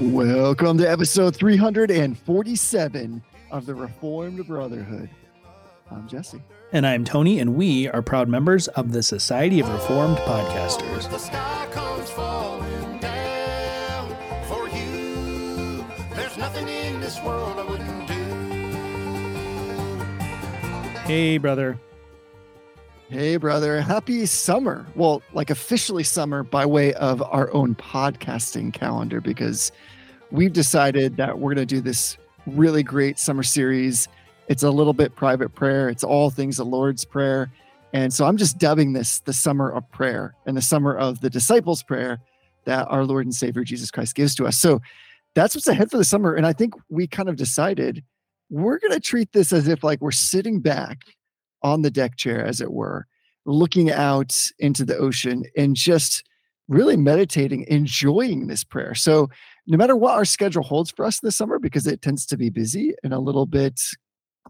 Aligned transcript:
Welcome 0.00 0.78
to 0.78 0.90
episode 0.90 1.36
347 1.36 3.22
of 3.50 3.66
the 3.66 3.74
Reformed 3.74 4.46
Brotherhood. 4.46 5.10
I'm 5.90 6.08
Jesse. 6.08 6.40
And 6.72 6.86
I'm 6.86 7.04
Tony, 7.04 7.38
and 7.38 7.54
we 7.54 7.86
are 7.86 8.00
proud 8.00 8.26
members 8.26 8.66
of 8.68 8.92
the 8.92 9.02
Society 9.02 9.60
of 9.60 9.68
Reformed 9.68 10.16
Podcasters. 10.18 11.10
The 11.10 11.18
sky 11.18 11.68
comes 11.70 12.08
falling 12.12 12.98
down 13.00 14.16
for 14.48 14.70
you. 14.70 15.84
There's 16.14 16.38
nothing 16.38 16.66
in 16.66 16.98
this 17.02 17.20
world 17.22 17.58
I 17.58 17.64
wouldn't 17.64 18.08
do. 18.08 18.14
Hey, 21.00 21.36
brother. 21.36 21.78
Hey, 23.10 23.36
brother. 23.36 23.82
Happy 23.82 24.24
summer. 24.24 24.86
Well, 24.94 25.20
like 25.34 25.50
officially 25.50 26.04
summer 26.04 26.42
by 26.44 26.64
way 26.64 26.94
of 26.94 27.20
our 27.22 27.52
own 27.52 27.74
podcasting 27.74 28.72
calendar 28.72 29.20
because 29.20 29.72
we've 30.30 30.52
decided 30.52 31.16
that 31.16 31.38
we're 31.38 31.54
going 31.54 31.66
to 31.66 31.74
do 31.74 31.80
this 31.80 32.16
really 32.46 32.82
great 32.82 33.18
summer 33.18 33.42
series. 33.42 34.08
It's 34.48 34.62
a 34.62 34.70
little 34.70 34.92
bit 34.92 35.14
private 35.14 35.54
prayer, 35.54 35.88
it's 35.88 36.04
all 36.04 36.30
things 36.30 36.56
the 36.56 36.64
Lord's 36.64 37.04
Prayer. 37.04 37.50
And 37.92 38.12
so 38.12 38.24
I'm 38.24 38.36
just 38.36 38.58
dubbing 38.58 38.92
this 38.92 39.18
the 39.20 39.32
summer 39.32 39.70
of 39.70 39.90
prayer 39.90 40.34
and 40.46 40.56
the 40.56 40.62
summer 40.62 40.96
of 40.96 41.20
the 41.20 41.30
disciples' 41.30 41.82
prayer 41.82 42.20
that 42.64 42.86
our 42.88 43.04
Lord 43.04 43.26
and 43.26 43.34
Savior 43.34 43.64
Jesus 43.64 43.90
Christ 43.90 44.14
gives 44.14 44.34
to 44.36 44.46
us. 44.46 44.56
So 44.56 44.80
that's 45.34 45.54
what's 45.54 45.66
ahead 45.66 45.90
for 45.90 45.96
the 45.96 46.04
summer. 46.04 46.34
And 46.34 46.46
I 46.46 46.52
think 46.52 46.74
we 46.88 47.06
kind 47.06 47.28
of 47.28 47.36
decided 47.36 48.04
we're 48.48 48.78
going 48.78 48.92
to 48.92 49.00
treat 49.00 49.32
this 49.32 49.52
as 49.52 49.66
if 49.66 49.82
like 49.82 50.00
we're 50.00 50.10
sitting 50.12 50.60
back 50.60 51.02
on 51.62 51.82
the 51.82 51.90
deck 51.90 52.16
chair, 52.16 52.44
as 52.44 52.60
it 52.60 52.72
were, 52.72 53.06
looking 53.44 53.90
out 53.90 54.36
into 54.58 54.84
the 54.84 54.96
ocean 54.96 55.44
and 55.56 55.74
just 55.74 56.24
really 56.68 56.96
meditating, 56.96 57.64
enjoying 57.68 58.46
this 58.46 58.64
prayer. 58.64 58.94
So, 58.94 59.28
no 59.70 59.78
matter 59.78 59.96
what 59.96 60.14
our 60.14 60.24
schedule 60.24 60.62
holds 60.62 60.90
for 60.90 61.04
us 61.04 61.20
this 61.20 61.36
summer, 61.36 61.58
because 61.58 61.86
it 61.86 62.02
tends 62.02 62.26
to 62.26 62.36
be 62.36 62.50
busy 62.50 62.94
and 63.04 63.14
a 63.14 63.20
little 63.20 63.46
bit 63.46 63.80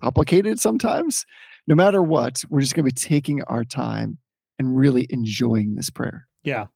complicated 0.00 0.58
sometimes, 0.58 1.26
no 1.66 1.74
matter 1.74 2.02
what, 2.02 2.42
we're 2.48 2.60
just 2.60 2.74
going 2.74 2.86
to 2.86 2.94
be 2.94 3.08
taking 3.08 3.42
our 3.44 3.64
time 3.64 4.18
and 4.58 4.76
really 4.76 5.06
enjoying 5.10 5.74
this 5.74 5.90
prayer. 5.90 6.26
Yeah. 6.42 6.66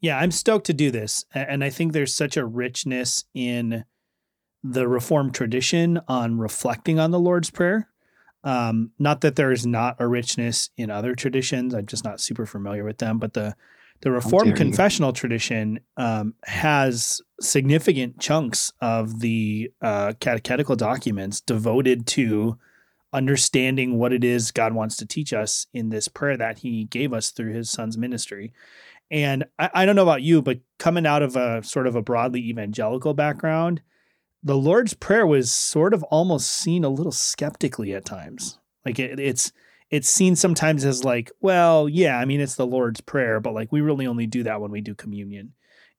Yeah, 0.00 0.18
I'm 0.18 0.32
stoked 0.32 0.66
to 0.66 0.74
do 0.74 0.90
this. 0.90 1.24
And 1.32 1.62
I 1.62 1.70
think 1.70 1.92
there's 1.92 2.14
such 2.14 2.36
a 2.36 2.44
richness 2.44 3.24
in 3.34 3.84
the 4.64 4.88
Reformed 4.88 5.34
tradition 5.34 6.00
on 6.08 6.38
reflecting 6.38 6.98
on 6.98 7.12
the 7.12 7.20
Lord's 7.20 7.50
Prayer. 7.50 7.88
Um, 8.42 8.90
not 8.98 9.20
that 9.20 9.36
there 9.36 9.52
is 9.52 9.64
not 9.64 9.96
a 10.00 10.08
richness 10.08 10.70
in 10.76 10.90
other 10.90 11.14
traditions. 11.14 11.72
I'm 11.72 11.86
just 11.86 12.04
not 12.04 12.20
super 12.20 12.46
familiar 12.46 12.82
with 12.82 12.98
them, 12.98 13.18
but 13.18 13.34
the 13.34 13.54
the 14.02 14.10
Reformed 14.10 14.48
you. 14.48 14.54
confessional 14.54 15.12
tradition 15.12 15.80
um, 15.96 16.34
has 16.44 17.20
significant 17.40 18.18
chunks 18.18 18.72
of 18.80 19.20
the 19.20 19.70
uh, 19.80 20.14
catechetical 20.20 20.76
documents 20.76 21.40
devoted 21.40 22.06
to 22.08 22.58
understanding 23.12 23.98
what 23.98 24.12
it 24.12 24.24
is 24.24 24.50
God 24.50 24.74
wants 24.74 24.96
to 24.96 25.06
teach 25.06 25.32
us 25.32 25.66
in 25.72 25.90
this 25.90 26.08
prayer 26.08 26.36
that 26.36 26.58
He 26.58 26.84
gave 26.84 27.12
us 27.12 27.30
through 27.30 27.52
His 27.52 27.70
Son's 27.70 27.96
ministry. 27.96 28.52
And 29.10 29.44
I, 29.58 29.70
I 29.72 29.86
don't 29.86 29.96
know 29.96 30.02
about 30.02 30.22
you, 30.22 30.42
but 30.42 30.60
coming 30.78 31.06
out 31.06 31.22
of 31.22 31.36
a 31.36 31.62
sort 31.62 31.86
of 31.86 31.94
a 31.94 32.02
broadly 32.02 32.40
evangelical 32.40 33.14
background, 33.14 33.82
the 34.42 34.56
Lord's 34.56 34.94
Prayer 34.94 35.26
was 35.26 35.52
sort 35.52 35.94
of 35.94 36.02
almost 36.04 36.48
seen 36.48 36.82
a 36.82 36.88
little 36.88 37.12
skeptically 37.12 37.94
at 37.94 38.04
times. 38.04 38.58
Like 38.84 38.98
it, 38.98 39.20
it's 39.20 39.52
it's 39.92 40.08
seen 40.08 40.34
sometimes 40.34 40.84
as 40.84 41.04
like, 41.04 41.30
well, 41.40 41.88
yeah, 41.88 42.18
I 42.18 42.24
mean 42.24 42.40
it's 42.40 42.56
the 42.56 42.66
Lord's 42.66 43.00
Prayer, 43.00 43.38
but 43.38 43.54
like 43.54 43.70
we 43.70 43.80
really 43.80 44.06
only 44.08 44.26
do 44.26 44.42
that 44.42 44.60
when 44.60 44.72
we 44.72 44.80
do 44.80 44.94
communion. 44.94 45.52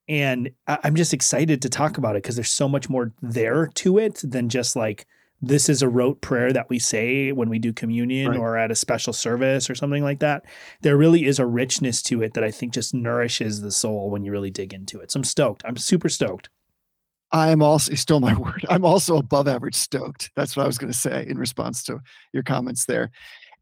And 0.09 0.50
I, 0.67 0.80
I'm 0.83 0.95
just 0.95 1.13
excited 1.13 1.62
to 1.62 1.69
talk 1.69 1.97
about 1.97 2.17
it 2.17 2.23
because 2.23 2.35
there's 2.35 2.51
so 2.51 2.67
much 2.67 2.90
more 2.90 3.13
there 3.22 3.67
to 3.75 4.00
it 4.00 4.19
than 4.23 4.50
just 4.50 4.75
like 4.75 5.06
this 5.41 5.69
is 5.69 5.81
a 5.81 5.90
rote 5.90 6.22
prayer 6.22 6.51
that 6.53 6.69
we 6.69 6.79
say 6.79 7.31
when 7.34 7.50
we 7.50 7.59
do 7.59 7.72
communion 7.73 8.31
Right. 8.31 8.40
or 8.40 8.57
at 8.57 8.72
a 8.72 8.75
special 8.75 9.13
service 9.13 9.69
or 9.69 9.75
something 9.75 10.01
like 10.03 10.19
that. 10.19 10.44
There 10.81 10.97
really 10.97 11.25
is 11.25 11.38
a 11.38 11.46
richness 11.46 12.01
to 12.03 12.23
it 12.23 12.34
that 12.34 12.44
I 12.44 12.51
think 12.51 12.73
just 12.73 12.94
nourishes 12.94 13.62
the 13.62 13.72
soul 13.72 14.09
when 14.09 14.23
you 14.23 14.31
really 14.31 14.51
dig 14.51 14.73
into 14.73 15.00
it. 15.01 15.12
So 15.12 15.19
I'm 15.19 15.23
stoked. 15.23 15.62
I'm 15.66 15.78
super 15.78 16.09
stoked. 16.09 16.50
I'm 17.31 17.62
also, 17.62 17.91
you 17.91 17.97
stole 17.97 18.19
my 18.19 18.34
word. 18.38 18.66
I'm 18.69 18.85
also 18.85 19.17
above 19.17 19.47
average 19.47 19.75
stoked. 19.75 20.31
That's 20.35 20.56
what 20.56 20.63
I 20.63 20.67
was 20.67 20.78
going 20.78 20.91
to 20.94 20.97
say 20.97 21.25
in 21.28 21.38
response 21.38 21.84
to 21.84 22.00
your 22.31 22.44
comments 22.44 22.85
there. 22.85 23.12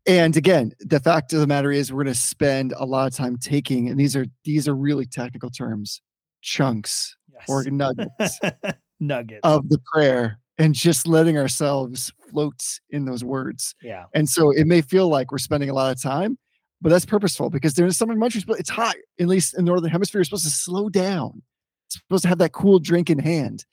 And 0.07 0.35
again, 0.35 0.73
the 0.79 1.00
fact 1.00 1.31
of 1.34 1.39
the 1.39 1.47
matter 1.47 1.72
is 1.72 1.94
we're 1.94 2.03
going 2.03 2.13
to 2.13 2.19
spend 2.19 2.73
a 2.78 2.85
lot 2.85 3.07
of 3.07 3.13
time 3.16 3.38
taking, 3.38 3.88
and 3.89 4.00
these 4.00 4.16
are, 4.16 4.25
these 4.45 4.67
are 4.67 4.75
really 4.75 5.06
technical 5.06 5.50
terms, 5.50 6.01
chunks 6.41 7.16
Yes. 7.34 7.45
or 7.47 7.63
nuggets 7.66 8.40
Nuggets. 9.00 9.40
of 9.44 9.69
the 9.69 9.79
prayer 9.94 10.40
and 10.57 10.75
just 10.75 11.07
letting 11.07 11.38
ourselves 11.38 12.11
float 12.29 12.61
in 12.90 13.06
those 13.06 13.23
words. 13.23 13.73
yeah. 13.81 14.06
And 14.13 14.28
so 14.29 14.51
it 14.51 14.66
may 14.67 14.81
feel 14.81 15.07
like 15.07 15.31
we're 15.31 15.38
spending 15.40 15.69
a 15.69 15.73
lot 15.73 15.95
of 15.95 16.01
time, 16.01 16.38
but 16.81 16.90
that's 16.90 17.06
purposeful 17.06 17.50
because 17.50 17.73
there's 17.75 17.95
some 17.97 18.09
countries, 18.19 18.44
but 18.45 18.59
it's 18.59 18.69
hot. 18.69 18.95
At 19.19 19.28
least 19.28 19.53
in 19.57 19.66
the 19.66 19.72
northern 19.72 19.90
hemisphere, 19.91 20.19
you're 20.19 20.25
supposed 20.25 20.44
to 20.45 20.50
slow 20.51 20.90
down. 20.90 21.41
supposed 21.90 22.23
to 22.23 22.28
have 22.29 22.38
that 22.40 22.51
cool 22.53 22.79
drink 22.79 23.09
in 23.09 23.19
hand 23.19 23.66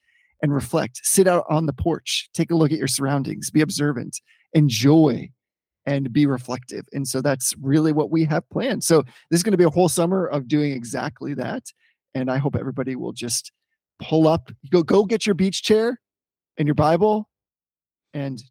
and 0.43 0.53
reflect. 0.55 1.01
Sit 1.03 1.27
out 1.27 1.45
on 1.51 1.67
the 1.67 1.73
porch, 1.73 2.29
take 2.35 2.51
a 2.51 2.55
look 2.55 2.71
at 2.73 2.79
your 2.79 2.87
surroundings, 2.89 3.51
be 3.51 3.61
observant, 3.61 4.19
enjoy, 4.53 5.29
and 5.89 6.13
be 6.13 6.27
reflective. 6.27 6.85
And 6.93 7.09
so 7.09 7.23
that's 7.23 7.55
really 7.63 7.93
what 7.93 8.11
we 8.11 8.25
have 8.27 8.49
planned. 8.51 8.85
So 8.85 9.03
this 9.31 9.39
is 9.39 9.43
going 9.43 9.53
to 9.53 9.57
be 9.59 9.65
a 9.65 9.71
whole 9.71 9.89
summer 9.89 10.27
of 10.27 10.47
doing 10.47 10.73
exactly 10.73 11.33
that. 11.35 11.63
And 12.15 12.31
I 12.31 12.37
hope 12.37 12.55
everybody 12.57 12.95
will 12.95 13.13
just 13.15 13.51
pull 13.99 14.29
up, 14.29 14.53
go 14.71 14.83
go 14.83 15.05
get 15.05 15.25
your 15.25 15.35
beach 15.35 15.63
chair 15.63 15.99
and 16.59 16.69
your 16.69 16.75
Bible 16.75 17.29
and 18.13 18.43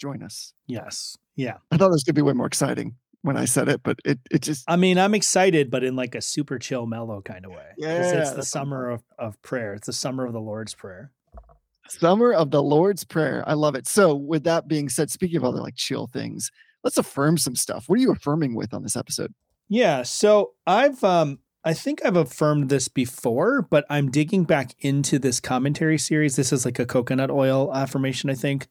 join 0.00 0.22
us. 0.22 0.54
Yes. 0.66 1.16
Yeah. 1.36 1.58
I 1.70 1.76
thought 1.76 1.90
this 1.90 2.02
could 2.02 2.14
be 2.14 2.22
way 2.22 2.32
more 2.32 2.46
exciting 2.46 2.96
when 3.22 3.36
I 3.36 3.44
said 3.44 3.68
it, 3.68 3.82
but 3.82 3.98
it 4.06 4.18
it 4.30 4.40
just 4.40 4.64
I 4.66 4.76
mean, 4.76 4.96
I'm 4.98 5.14
excited, 5.14 5.70
but 5.70 5.84
in 5.84 5.96
like 5.96 6.14
a 6.14 6.22
super 6.22 6.58
chill, 6.58 6.86
mellow 6.86 7.20
kind 7.20 7.44
of 7.44 7.50
way. 7.52 7.66
Yeah, 7.76 7.98
It's 8.00 8.10
the 8.10 8.16
that's 8.16 8.30
what 8.30 8.38
I'm 8.38 8.42
summer 8.44 8.90
of, 8.90 9.02
of 9.18 9.42
prayer. 9.42 9.74
It's 9.74 9.86
the 9.86 9.92
summer 9.92 10.24
of 10.24 10.32
the 10.32 10.40
Lord's 10.40 10.74
Prayer. 10.74 11.12
summer 11.88 12.32
of 12.32 12.50
the 12.50 12.62
Lord's 12.62 13.04
Prayer. 13.04 13.44
I 13.46 13.52
love 13.54 13.74
it. 13.74 13.86
So 13.86 14.14
with 14.14 14.44
that 14.44 14.66
being 14.68 14.88
said, 14.88 15.10
speaking 15.10 15.36
of 15.36 15.44
other 15.44 15.60
like 15.60 15.76
chill 15.76 16.06
things, 16.06 16.50
let's 16.84 16.98
affirm 16.98 17.38
some 17.38 17.56
stuff. 17.56 17.88
What 17.88 17.98
are 17.98 18.02
you 18.02 18.12
affirming 18.12 18.54
with 18.54 18.72
on 18.74 18.82
this 18.82 18.96
episode? 18.96 19.34
Yeah. 19.68 20.02
So 20.02 20.52
I've 20.66 21.02
um 21.04 21.38
I 21.62 21.74
think 21.74 22.00
I've 22.04 22.16
affirmed 22.16 22.70
this 22.70 22.88
before, 22.88 23.62
but 23.62 23.84
I'm 23.90 24.10
digging 24.10 24.44
back 24.44 24.74
into 24.80 25.18
this 25.18 25.40
commentary 25.40 25.98
series. 25.98 26.36
This 26.36 26.52
is 26.52 26.64
like 26.64 26.78
a 26.78 26.86
coconut 26.86 27.30
oil 27.30 27.74
affirmation, 27.74 28.30
I 28.30 28.34
think. 28.34 28.68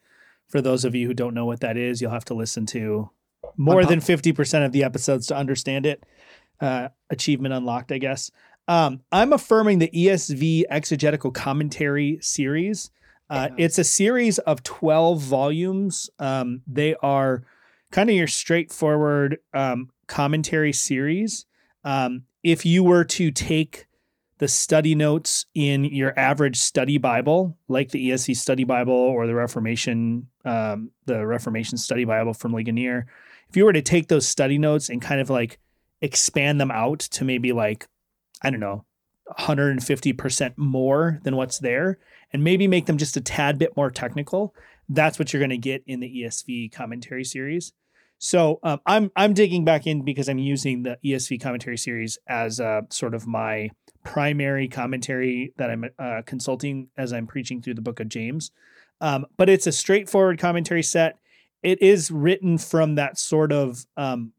For 0.47 0.59
those 0.61 0.83
of 0.83 0.95
you 0.95 1.05
who 1.05 1.13
don't 1.13 1.35
know 1.35 1.45
what 1.45 1.59
that 1.59 1.77
is, 1.77 2.01
you'll 2.01 2.09
have 2.09 2.25
to 2.25 2.33
listen 2.33 2.65
to 2.67 3.11
more 3.55 3.85
than 3.85 3.99
50% 3.99 4.65
of 4.65 4.71
the 4.71 4.83
episodes 4.83 5.27
to 5.27 5.35
understand 5.37 5.85
it. 5.85 6.03
Uh, 6.59 6.89
achievement 7.11 7.53
unlocked, 7.53 7.91
I 7.91 7.99
guess. 7.99 8.31
Um, 8.67 9.01
I'm 9.11 9.33
affirming 9.33 9.77
the 9.77 9.89
ESV 9.93 10.63
exegetical 10.71 11.29
commentary 11.31 12.17
series. 12.21 12.89
Uh, 13.29 13.49
Yeah. 13.51 13.65
It's 13.65 13.77
a 13.77 13.83
series 13.83 14.39
of 14.39 14.63
12 14.63 15.21
volumes. 15.21 16.09
Um, 16.17 16.63
they 16.65 16.95
are 17.03 17.43
kind 17.91 18.09
of 18.09 18.15
your 18.15 18.27
straightforward 18.27 19.39
um, 19.53 19.89
commentary 20.07 20.73
series. 20.73 21.45
Um, 21.83 22.23
if 22.43 22.65
you 22.65 22.83
were 22.83 23.03
to 23.05 23.31
take 23.31 23.87
the 24.39 24.47
study 24.47 24.95
notes 24.95 25.45
in 25.53 25.83
your 25.83 26.17
average 26.17 26.57
study 26.57 26.97
Bible, 26.97 27.57
like 27.67 27.91
the 27.91 28.09
ESV 28.09 28.35
Study 28.37 28.63
Bible 28.63 28.93
or 28.93 29.27
the 29.27 29.35
Reformation, 29.35 30.27
um, 30.45 30.91
the 31.05 31.25
Reformation 31.25 31.77
Study 31.77 32.05
Bible 32.05 32.33
from 32.33 32.53
Ligonier, 32.53 33.05
if 33.49 33.57
you 33.57 33.65
were 33.65 33.73
to 33.73 33.81
take 33.81 34.07
those 34.07 34.27
study 34.27 34.57
notes 34.57 34.89
and 34.89 35.01
kind 35.01 35.19
of 35.19 35.29
like 35.29 35.59
expand 36.01 36.61
them 36.61 36.71
out 36.71 36.99
to 36.99 37.25
maybe 37.25 37.51
like, 37.51 37.87
I 38.41 38.49
don't 38.49 38.61
know, 38.61 38.85
150% 39.37 40.57
more 40.57 41.19
than 41.23 41.35
what's 41.35 41.59
there, 41.59 41.99
and 42.31 42.43
maybe 42.43 42.67
make 42.67 42.85
them 42.85 42.97
just 42.97 43.17
a 43.17 43.21
tad 43.21 43.59
bit 43.59 43.75
more 43.75 43.91
technical, 43.91 44.55
that's 44.89 45.19
what 45.19 45.31
you're 45.31 45.39
going 45.39 45.49
to 45.51 45.57
get 45.57 45.83
in 45.85 45.99
the 45.99 46.23
ESV 46.23 46.71
commentary 46.71 47.23
series. 47.23 47.71
So 48.17 48.59
um, 48.63 48.81
I'm 48.85 49.11
I'm 49.15 49.33
digging 49.33 49.63
back 49.63 49.87
in 49.87 50.03
because 50.03 50.27
I'm 50.27 50.39
using 50.39 50.83
the 50.83 50.97
ESV 51.05 51.41
commentary 51.41 51.77
series 51.77 52.17
as 52.27 52.59
uh, 52.59 52.81
sort 52.89 53.13
of 53.13 53.25
my 53.25 53.69
primary 54.03 54.67
commentary 54.67 55.53
that 55.57 55.69
I'm 55.69 55.85
uh, 55.97 56.21
consulting 56.25 56.89
as 56.97 57.13
I'm 57.13 57.27
preaching 57.27 57.61
through 57.61 57.75
the 57.75 57.81
book 57.81 57.99
of 57.99 58.09
James. 58.09 58.51
Um, 58.99 59.25
but 59.37 59.47
it's 59.47 59.67
a 59.67 59.71
straightforward 59.71 60.37
commentary 60.37 60.83
set. 60.83 61.17
It 61.63 61.81
is 61.81 62.11
written 62.11 62.57
from 62.57 62.95
that 62.95 63.17
sort 63.17 63.53
of 63.53 63.85
um, 63.95 64.33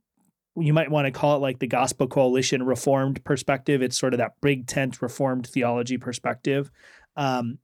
you 0.57 0.75
might 0.75 0.91
want 0.91 1.07
to 1.07 1.11
call 1.11 1.37
it 1.37 1.41
like 1.41 1.59
the 1.59 1.67
Gospel 1.67 2.07
Coalition 2.07 2.63
Reformed 2.63 3.25
perspective. 3.25 3.81
It's 3.83 3.99
sort 3.99 4.13
of 4.13 4.19
that 4.19 4.33
big 4.43 4.67
tent 4.67 5.01
Reformed 5.01 5.47
theology 5.47 5.97
perspective. 5.97 6.71
Um, 7.17 7.59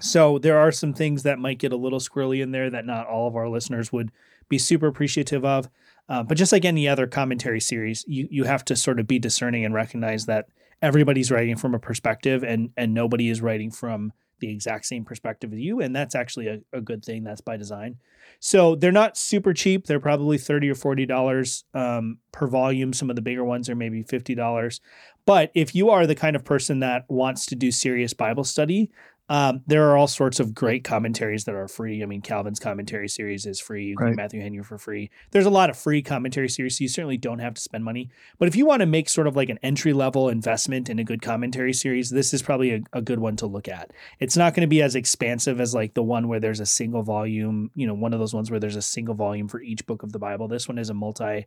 so 0.00 0.38
there 0.38 0.58
are 0.58 0.72
some 0.72 0.92
things 0.92 1.22
that 1.22 1.38
might 1.38 1.58
get 1.58 1.72
a 1.72 1.76
little 1.76 2.00
squirrely 2.00 2.42
in 2.42 2.50
there 2.50 2.70
that 2.70 2.86
not 2.86 3.06
all 3.06 3.28
of 3.28 3.36
our 3.36 3.48
listeners 3.48 3.92
would 3.92 4.10
be 4.48 4.58
super 4.58 4.86
appreciative 4.86 5.44
of. 5.44 5.68
Uh, 6.08 6.22
but 6.22 6.36
just 6.36 6.52
like 6.52 6.64
any 6.64 6.86
other 6.86 7.06
commentary 7.06 7.60
series, 7.60 8.04
you 8.06 8.28
you 8.30 8.44
have 8.44 8.64
to 8.64 8.76
sort 8.76 9.00
of 9.00 9.06
be 9.06 9.18
discerning 9.18 9.64
and 9.64 9.74
recognize 9.74 10.26
that 10.26 10.46
everybody's 10.82 11.30
writing 11.30 11.56
from 11.56 11.74
a 11.74 11.78
perspective, 11.78 12.42
and 12.44 12.70
and 12.76 12.92
nobody 12.92 13.30
is 13.30 13.40
writing 13.40 13.70
from 13.70 14.12
the 14.40 14.50
exact 14.50 14.84
same 14.84 15.04
perspective 15.04 15.52
as 15.52 15.58
you. 15.60 15.80
And 15.80 15.96
that's 15.96 16.14
actually 16.14 16.48
a, 16.48 16.60
a 16.72 16.80
good 16.80 17.04
thing. 17.04 17.24
That's 17.24 17.40
by 17.40 17.56
design. 17.56 17.96
So 18.40 18.74
they're 18.74 18.92
not 18.92 19.16
super 19.16 19.54
cheap. 19.54 19.86
They're 19.86 20.00
probably 20.00 20.36
30 20.36 20.70
or 20.70 20.74
$40 20.74 21.64
um, 21.72 22.18
per 22.32 22.46
volume. 22.46 22.92
Some 22.92 23.08
of 23.08 23.16
the 23.16 23.22
bigger 23.22 23.44
ones 23.44 23.70
are 23.70 23.74
maybe 23.74 24.02
$50. 24.02 24.80
But 25.24 25.50
if 25.54 25.74
you 25.74 25.88
are 25.90 26.06
the 26.06 26.14
kind 26.14 26.36
of 26.36 26.44
person 26.44 26.80
that 26.80 27.04
wants 27.08 27.46
to 27.46 27.54
do 27.54 27.70
serious 27.70 28.12
Bible 28.12 28.44
study, 28.44 28.90
um, 29.30 29.62
there 29.66 29.88
are 29.88 29.96
all 29.96 30.06
sorts 30.06 30.38
of 30.38 30.54
great 30.54 30.84
commentaries 30.84 31.44
that 31.44 31.54
are 31.54 31.66
free. 31.66 32.02
I 32.02 32.06
mean, 32.06 32.20
Calvin's 32.20 32.60
commentary 32.60 33.08
series 33.08 33.46
is 33.46 33.58
free. 33.58 33.86
You 33.86 33.96
can 33.96 34.08
Right. 34.08 34.16
Matthew 34.16 34.42
Henry 34.42 34.62
for 34.62 34.76
free. 34.76 35.10
There's 35.30 35.46
a 35.46 35.50
lot 35.50 35.70
of 35.70 35.78
free 35.78 36.02
commentary 36.02 36.48
series, 36.50 36.76
so 36.76 36.82
you 36.82 36.88
certainly 36.88 37.16
don't 37.16 37.38
have 37.38 37.54
to 37.54 37.60
spend 37.60 37.84
money. 37.84 38.10
But 38.38 38.48
if 38.48 38.56
you 38.56 38.66
want 38.66 38.80
to 38.80 38.86
make 38.86 39.08
sort 39.08 39.26
of 39.26 39.34
like 39.34 39.48
an 39.48 39.58
entry 39.62 39.94
level 39.94 40.28
investment 40.28 40.90
in 40.90 40.98
a 40.98 41.04
good 41.04 41.22
commentary 41.22 41.72
series, 41.72 42.10
this 42.10 42.34
is 42.34 42.42
probably 42.42 42.72
a, 42.72 42.80
a 42.92 43.00
good 43.00 43.18
one 43.18 43.36
to 43.36 43.46
look 43.46 43.66
at. 43.66 43.92
It's 44.20 44.36
not 44.36 44.52
going 44.54 44.62
to 44.62 44.66
be 44.66 44.82
as 44.82 44.94
expansive 44.94 45.58
as 45.58 45.74
like 45.74 45.94
the 45.94 46.02
one 46.02 46.28
where 46.28 46.40
there's 46.40 46.60
a 46.60 46.66
single 46.66 47.02
volume, 47.02 47.70
you 47.74 47.86
know, 47.86 47.94
one 47.94 48.12
of 48.12 48.20
those 48.20 48.34
ones 48.34 48.50
where 48.50 48.60
there's 48.60 48.76
a 48.76 48.82
single 48.82 49.14
volume 49.14 49.48
for 49.48 49.62
each 49.62 49.86
book 49.86 50.02
of 50.02 50.12
the 50.12 50.18
Bible. 50.18 50.48
This 50.48 50.68
one 50.68 50.78
is 50.78 50.90
a 50.90 50.94
multi 50.94 51.46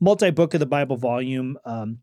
multi 0.00 0.30
book 0.30 0.54
of 0.54 0.60
the 0.60 0.66
Bible 0.66 0.96
volume. 0.96 1.58
Um, 1.66 1.98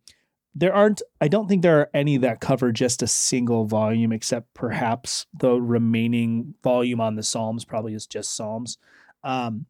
there 0.55 0.73
aren't 0.73 1.01
i 1.19 1.27
don't 1.27 1.47
think 1.47 1.61
there 1.61 1.79
are 1.79 1.89
any 1.93 2.17
that 2.17 2.39
cover 2.39 2.71
just 2.71 3.03
a 3.03 3.07
single 3.07 3.65
volume 3.65 4.11
except 4.11 4.53
perhaps 4.53 5.27
the 5.37 5.61
remaining 5.61 6.55
volume 6.63 7.01
on 7.01 7.15
the 7.15 7.23
psalms 7.23 7.65
probably 7.65 7.93
is 7.93 8.07
just 8.07 8.35
psalms. 8.35 8.77
Um, 9.23 9.65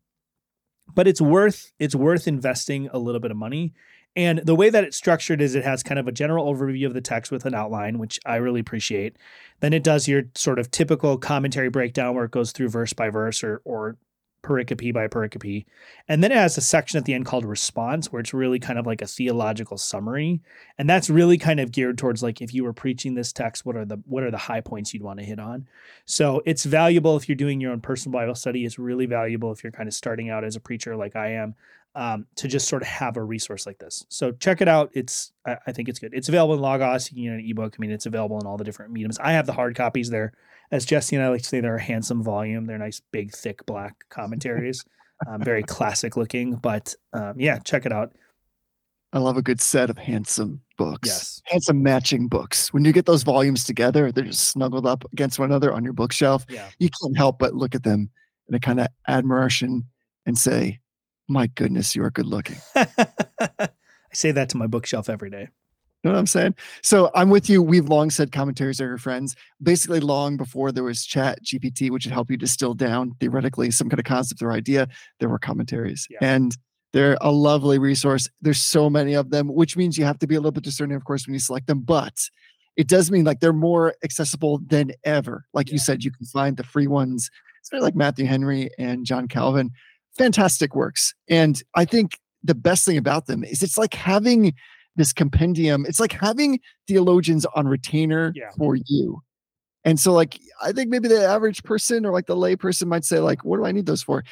but 0.94 1.08
it's 1.08 1.22
worth 1.22 1.72
it's 1.80 1.96
worth 1.96 2.28
investing 2.28 2.90
a 2.94 3.00
little 3.00 3.20
bit 3.20 3.32
of 3.32 3.38
money. 3.38 3.74
And 4.18 4.40
the 4.40 4.56
way 4.56 4.70
that 4.70 4.86
it's 4.86 4.96
structured 4.96 5.42
is 5.42 5.56
it 5.56 5.66
has 5.66 5.84
kind 5.84 6.00
of 6.00 6.08
a 6.08 6.12
general 6.12 6.54
overview 6.54 6.86
of 6.86 6.94
the 6.94 7.02
text 7.02 7.32
with 7.34 7.46
an 7.46 7.54
outline 7.54 7.98
which 7.98 8.20
i 8.26 8.36
really 8.36 8.60
appreciate. 8.60 9.18
Then 9.62 9.74
it 9.74 9.84
does 9.84 10.08
your 10.08 10.24
sort 10.36 10.60
of 10.60 10.72
typical 10.72 11.18
commentary 11.18 11.70
breakdown 11.70 12.16
where 12.16 12.26
it 12.26 12.32
goes 12.32 12.52
through 12.52 12.70
verse 12.70 12.94
by 12.94 13.10
verse 13.10 13.44
or 13.44 13.62
or 13.66 13.98
pericope 14.46 14.94
by 14.94 15.08
pericope. 15.08 15.66
And 16.08 16.24
then 16.24 16.32
it 16.32 16.38
has 16.38 16.58
a 16.58 16.62
section 16.62 16.98
at 16.98 17.06
the 17.06 17.14
end 17.14 17.26
called 17.26 17.46
response 17.46 18.12
where 18.12 18.20
it's 18.20 18.34
really 18.34 18.60
kind 18.60 18.78
of 18.78 18.86
like 18.86 19.02
a 19.02 19.08
theological 19.08 19.78
summary. 19.78 20.42
And 20.78 20.90
that's 20.90 21.10
really 21.10 21.38
kind 21.38 21.60
of 21.60 21.72
geared 21.72 21.98
towards 21.98 22.22
like 22.22 22.42
if 22.42 22.54
you 22.54 22.64
were 22.64 22.74
preaching 22.74 23.16
this 23.16 23.34
text 23.34 23.66
what 23.66 23.76
are 23.76 23.86
the 23.86 23.98
what 24.06 24.24
are 24.24 24.32
the 24.32 24.38
high 24.38 24.62
points 24.62 24.94
you'd 24.94 25.04
want 25.04 25.20
to 25.20 25.26
hit 25.26 25.40
on? 25.40 25.68
So 26.06 26.42
it's 26.46 26.64
valuable 26.64 27.18
if 27.18 27.28
you're 27.28 27.36
doing 27.36 27.60
your 27.60 27.72
own 27.72 27.82
personal 27.82 28.18
bible 28.18 28.36
study. 28.36 28.66
It's 28.66 28.78
really 28.78 29.08
valuable 29.08 29.52
if 29.52 29.64
you're 29.64 29.72
kind 29.72 29.88
of 29.88 29.94
starting 29.94 30.30
out 30.30 30.44
as 30.44 30.56
a 30.56 30.60
preacher 30.60 30.96
like 30.96 31.16
i 31.16 31.32
am 31.32 31.56
um, 31.96 32.26
to 32.36 32.48
just 32.48 32.68
sort 32.68 32.82
of 32.82 32.90
have 32.90 33.16
a 33.16 33.24
resource 33.24 33.66
like 33.66 33.80
this. 33.80 34.06
So 34.10 34.34
check 34.34 34.62
it 34.62 34.68
out. 34.68 34.92
It's 34.94 35.32
I, 35.46 35.58
I 35.68 35.72
think 35.72 35.88
it's 35.88 35.98
good. 35.98 36.14
It's 36.14 36.28
available 36.28 36.54
in 36.54 36.60
logos. 36.60 37.10
You 37.12 37.16
can 37.16 37.24
get 37.24 37.44
an 37.44 37.50
ebook. 37.50 37.76
I 37.78 37.80
mean 37.80 37.92
it's 37.92 38.06
available 38.06 38.40
in 38.40 38.46
all 38.46 38.58
the 38.58 38.64
different 38.64 38.92
mediums. 38.92 39.18
I 39.20 39.32
have 39.32 39.46
the 39.46 39.54
hard 39.54 39.76
copies 39.76 40.10
there 40.10 40.34
as 40.72 40.86
jesse 40.86 41.16
and 41.16 41.24
i 41.24 41.30
like 41.30 41.42
to 41.42 41.48
say 41.48 41.60
they're 41.60 41.76
a 41.76 41.82
handsome 41.82 42.24
volume 42.24 42.66
they're 42.66 42.78
nice 42.78 43.02
big 43.12 43.34
thick 43.34 43.66
black 43.66 43.96
commentaries 44.10 44.84
um, 45.28 45.42
very 45.42 45.64
classic 45.64 46.18
looking 46.18 46.56
but 46.56 46.94
um, 47.14 47.40
yeah 47.40 47.58
check 47.60 47.86
it 47.86 47.92
out 47.92 48.12
I 49.16 49.20
love 49.20 49.38
a 49.38 49.42
good 49.42 49.62
set 49.62 49.90
of 49.90 49.98
handsome 49.98 50.60
books. 50.78 51.08
Yes. 51.08 51.42
Handsome 51.46 51.82
matching 51.82 52.28
books. 52.28 52.74
When 52.74 52.84
you 52.84 52.92
get 52.92 53.06
those 53.06 53.24
volumes 53.24 53.64
together, 53.64 54.12
they're 54.12 54.26
just 54.26 54.50
snuggled 54.50 54.86
up 54.86 55.06
against 55.14 55.40
one 55.40 55.50
another 55.50 55.72
on 55.72 55.86
your 55.86 55.94
bookshelf. 55.94 56.46
yeah 56.50 56.70
You 56.80 56.90
can't 57.02 57.16
help 57.16 57.40
but 57.40 57.56
look 57.56 57.76
at 57.76 57.84
them 57.84 58.10
in 58.50 58.56
a 58.56 58.60
kind 58.60 58.82
of 58.82 58.88
admiration 59.08 59.86
and 60.26 60.38
say, 60.38 60.82
My 61.30 61.48
goodness, 61.48 61.96
you 61.96 62.04
are 62.04 62.12
good 62.12 62.26
looking. 62.26 62.58
I 62.76 63.70
say 64.12 64.32
that 64.32 64.50
to 64.50 64.58
my 64.58 64.68
bookshelf 64.68 65.10
every 65.10 65.30
day. 65.30 65.48
You 66.06 66.12
know 66.12 66.18
what 66.18 66.20
I'm 66.20 66.28
saying? 66.28 66.54
So 66.84 67.10
I'm 67.16 67.32
with 67.32 67.50
you. 67.50 67.64
We've 67.64 67.90
long 67.90 68.12
said 68.12 68.32
commentaries 68.32 68.80
are 68.80 68.86
your 68.86 69.00
friends. 69.00 69.36
Basically, 69.64 70.00
long 70.00 70.38
before 70.38 70.72
there 70.72 70.84
was 70.84 71.04
Chat 71.04 71.44
GPT, 71.44 71.90
which 71.90 72.06
would 72.06 72.14
help 72.14 72.30
you 72.30 72.38
distill 72.38 72.76
down 72.76 73.16
theoretically 73.20 73.72
some 73.72 73.90
kind 73.90 73.98
of 73.98 74.06
concept 74.06 74.44
or 74.44 74.52
idea, 74.52 74.88
there 75.20 75.30
were 75.30 75.40
commentaries. 75.40 76.08
Yeah. 76.12 76.20
And 76.22 76.56
they're 76.94 77.18
a 77.22 77.32
lovely 77.32 77.80
resource. 77.80 78.30
There's 78.40 78.62
so 78.62 78.88
many 78.88 79.16
of 79.16 79.32
them, 79.32 79.48
which 79.48 79.76
means 79.76 79.98
you 79.98 80.06
have 80.06 80.20
to 80.20 80.28
be 80.28 80.36
a 80.36 80.38
little 80.38 80.52
bit 80.52 80.64
discerning, 80.64 80.96
of 80.96 81.06
course, 81.06 81.26
when 81.26 81.34
you 81.34 81.40
select 81.40 81.66
them. 81.66 81.80
But 81.80 82.30
it 82.76 82.88
does 82.88 83.10
mean 83.10 83.26
like 83.26 83.40
they're 83.40 83.52
more 83.52 83.96
accessible 84.04 84.60
than 84.68 84.92
ever. 85.06 85.46
Like 85.54 85.72
you 85.72 85.80
said, 85.80 86.04
you 86.04 86.12
can 86.12 86.28
find 86.28 86.56
the 86.56 86.64
free 86.64 86.86
ones, 86.86 87.32
like 87.74 87.96
Matthew 87.96 88.28
Henry 88.28 88.70
and 88.78 89.08
John 89.08 89.28
Calvin. 89.28 89.72
Fantastic 90.20 90.76
works. 90.76 91.16
And 91.28 91.64
I 91.74 91.84
think 91.84 92.20
the 92.44 92.54
best 92.54 92.86
thing 92.86 92.98
about 92.98 93.26
them 93.26 93.44
is 93.44 93.64
it's 93.64 93.80
like 93.80 93.96
having 93.96 94.54
this 94.96 95.14
compendium. 95.14 95.86
It's 95.86 96.00
like 96.00 96.14
having 96.14 96.60
theologians 96.88 97.46
on 97.56 97.68
retainer 97.68 98.32
Yeah. 98.36 98.50
for 98.58 98.76
you. 98.86 99.22
And 99.84 100.00
so, 100.00 100.14
like, 100.14 100.40
I 100.64 100.72
think 100.72 100.90
maybe 100.90 101.08
the 101.08 101.24
average 101.26 101.64
person 101.64 102.06
or 102.06 102.12
like 102.12 102.26
the 102.26 102.36
lay 102.36 102.56
person 102.56 102.88
might 102.88 103.06
say, 103.06 103.20
like, 103.20 103.44
what 103.46 103.58
do 103.58 103.66
I 103.66 103.72
need 103.72 103.86
those 103.86 104.02
for? 104.02 104.24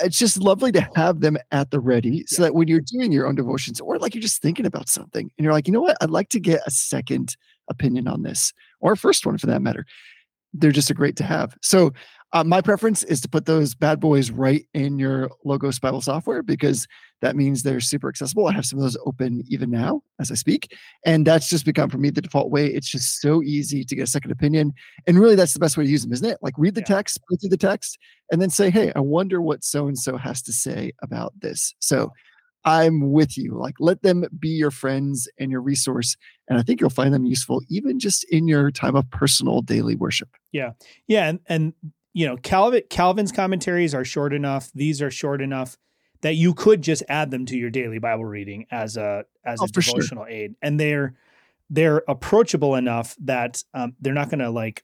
It's 0.00 0.18
just 0.18 0.36
lovely 0.36 0.70
to 0.72 0.86
have 0.94 1.20
them 1.20 1.38
at 1.52 1.70
the 1.70 1.80
ready 1.80 2.24
so 2.26 2.42
Yeah. 2.42 2.48
that 2.48 2.54
when 2.54 2.68
you're 2.68 2.82
doing 2.82 3.12
your 3.12 3.26
own 3.26 3.34
devotions 3.34 3.80
or 3.80 3.98
like 3.98 4.14
you're 4.14 4.20
just 4.20 4.42
thinking 4.42 4.66
about 4.66 4.88
something 4.90 5.30
and 5.38 5.44
you're 5.44 5.54
like, 5.54 5.66
you 5.66 5.72
know 5.72 5.80
what, 5.80 5.96
I'd 6.02 6.10
like 6.10 6.28
to 6.30 6.40
get 6.40 6.60
a 6.66 6.70
second 6.70 7.36
opinion 7.70 8.06
on 8.06 8.22
this 8.22 8.52
or 8.80 8.92
a 8.92 8.96
first 8.96 9.24
one 9.24 9.38
for 9.38 9.46
that 9.46 9.62
matter. 9.62 9.86
They're 10.52 10.72
just 10.72 10.90
a 10.90 10.94
great 10.94 11.16
to 11.16 11.24
have. 11.24 11.56
So, 11.62 11.92
uh, 12.32 12.44
my 12.44 12.60
preference 12.60 13.02
is 13.04 13.20
to 13.20 13.28
put 13.28 13.46
those 13.46 13.74
bad 13.74 14.00
boys 14.00 14.30
right 14.30 14.66
in 14.74 14.98
your 14.98 15.30
Logos 15.44 15.78
Bible 15.78 16.00
software 16.00 16.42
because 16.42 16.86
that 17.22 17.36
means 17.36 17.62
they're 17.62 17.80
super 17.80 18.08
accessible. 18.08 18.46
I 18.46 18.52
have 18.52 18.66
some 18.66 18.78
of 18.78 18.82
those 18.82 18.96
open 19.06 19.42
even 19.48 19.70
now 19.70 20.02
as 20.20 20.30
I 20.30 20.34
speak. 20.34 20.76
And 21.06 21.26
that's 21.26 21.48
just 21.48 21.64
become 21.64 21.88
for 21.88 21.98
me 21.98 22.10
the 22.10 22.20
default 22.20 22.50
way. 22.50 22.66
It's 22.66 22.90
just 22.90 23.20
so 23.20 23.42
easy 23.42 23.84
to 23.84 23.96
get 23.96 24.02
a 24.02 24.06
second 24.06 24.32
opinion. 24.32 24.74
And 25.06 25.18
really, 25.18 25.36
that's 25.36 25.54
the 25.54 25.60
best 25.60 25.76
way 25.76 25.84
to 25.84 25.90
use 25.90 26.02
them, 26.02 26.12
isn't 26.12 26.28
it? 26.28 26.38
Like 26.42 26.54
read 26.58 26.74
the 26.74 26.80
Yeah. 26.82 26.96
text, 26.96 27.20
go 27.30 27.36
through 27.36 27.50
the 27.50 27.56
text, 27.56 27.96
and 28.30 28.42
then 28.42 28.50
say, 28.50 28.70
hey, 28.70 28.92
I 28.94 29.00
wonder 29.00 29.40
what 29.40 29.64
so 29.64 29.86
and 29.86 29.98
so 29.98 30.16
has 30.18 30.42
to 30.42 30.52
say 30.52 30.92
about 31.02 31.32
this. 31.40 31.74
So 31.78 32.12
I'm 32.64 33.12
with 33.12 33.38
you. 33.38 33.56
Like 33.56 33.76
let 33.78 34.02
them 34.02 34.24
be 34.40 34.48
your 34.48 34.72
friends 34.72 35.28
and 35.38 35.52
your 35.52 35.62
resource. 35.62 36.16
And 36.48 36.58
I 36.58 36.62
think 36.62 36.80
you'll 36.80 36.90
find 36.90 37.14
them 37.14 37.24
useful 37.24 37.62
even 37.70 38.00
just 38.00 38.24
in 38.24 38.48
your 38.48 38.72
time 38.72 38.96
of 38.96 39.08
personal 39.10 39.62
daily 39.62 39.94
worship. 39.94 40.28
Yeah. 40.52 40.72
Yeah, 41.06 41.28
and 41.28 41.40
and 41.46 41.72
you 42.16 42.26
know, 42.26 42.38
Calvin 42.38 42.80
Calvin's 42.88 43.30
commentaries 43.30 43.94
are 43.94 44.02
short 44.02 44.32
enough. 44.32 44.70
These 44.74 45.02
are 45.02 45.10
short 45.10 45.42
enough 45.42 45.76
that 46.22 46.34
you 46.34 46.54
could 46.54 46.80
just 46.80 47.02
add 47.10 47.30
them 47.30 47.44
to 47.44 47.58
your 47.58 47.68
daily 47.68 47.98
Bible 47.98 48.24
reading 48.24 48.64
as 48.70 48.96
a 48.96 49.26
as 49.44 49.60
Oh, 49.60 49.64
a 49.64 49.68
for 49.68 49.82
sure. 49.82 49.92
devotional 49.92 50.24
aid, 50.26 50.54
and 50.62 50.80
they're 50.80 51.14
they're 51.68 52.02
approachable 52.08 52.74
enough 52.74 53.16
that 53.20 53.62
um, 53.74 53.94
they're 54.00 54.14
not 54.14 54.30
going 54.30 54.38
to 54.38 54.48
like 54.48 54.82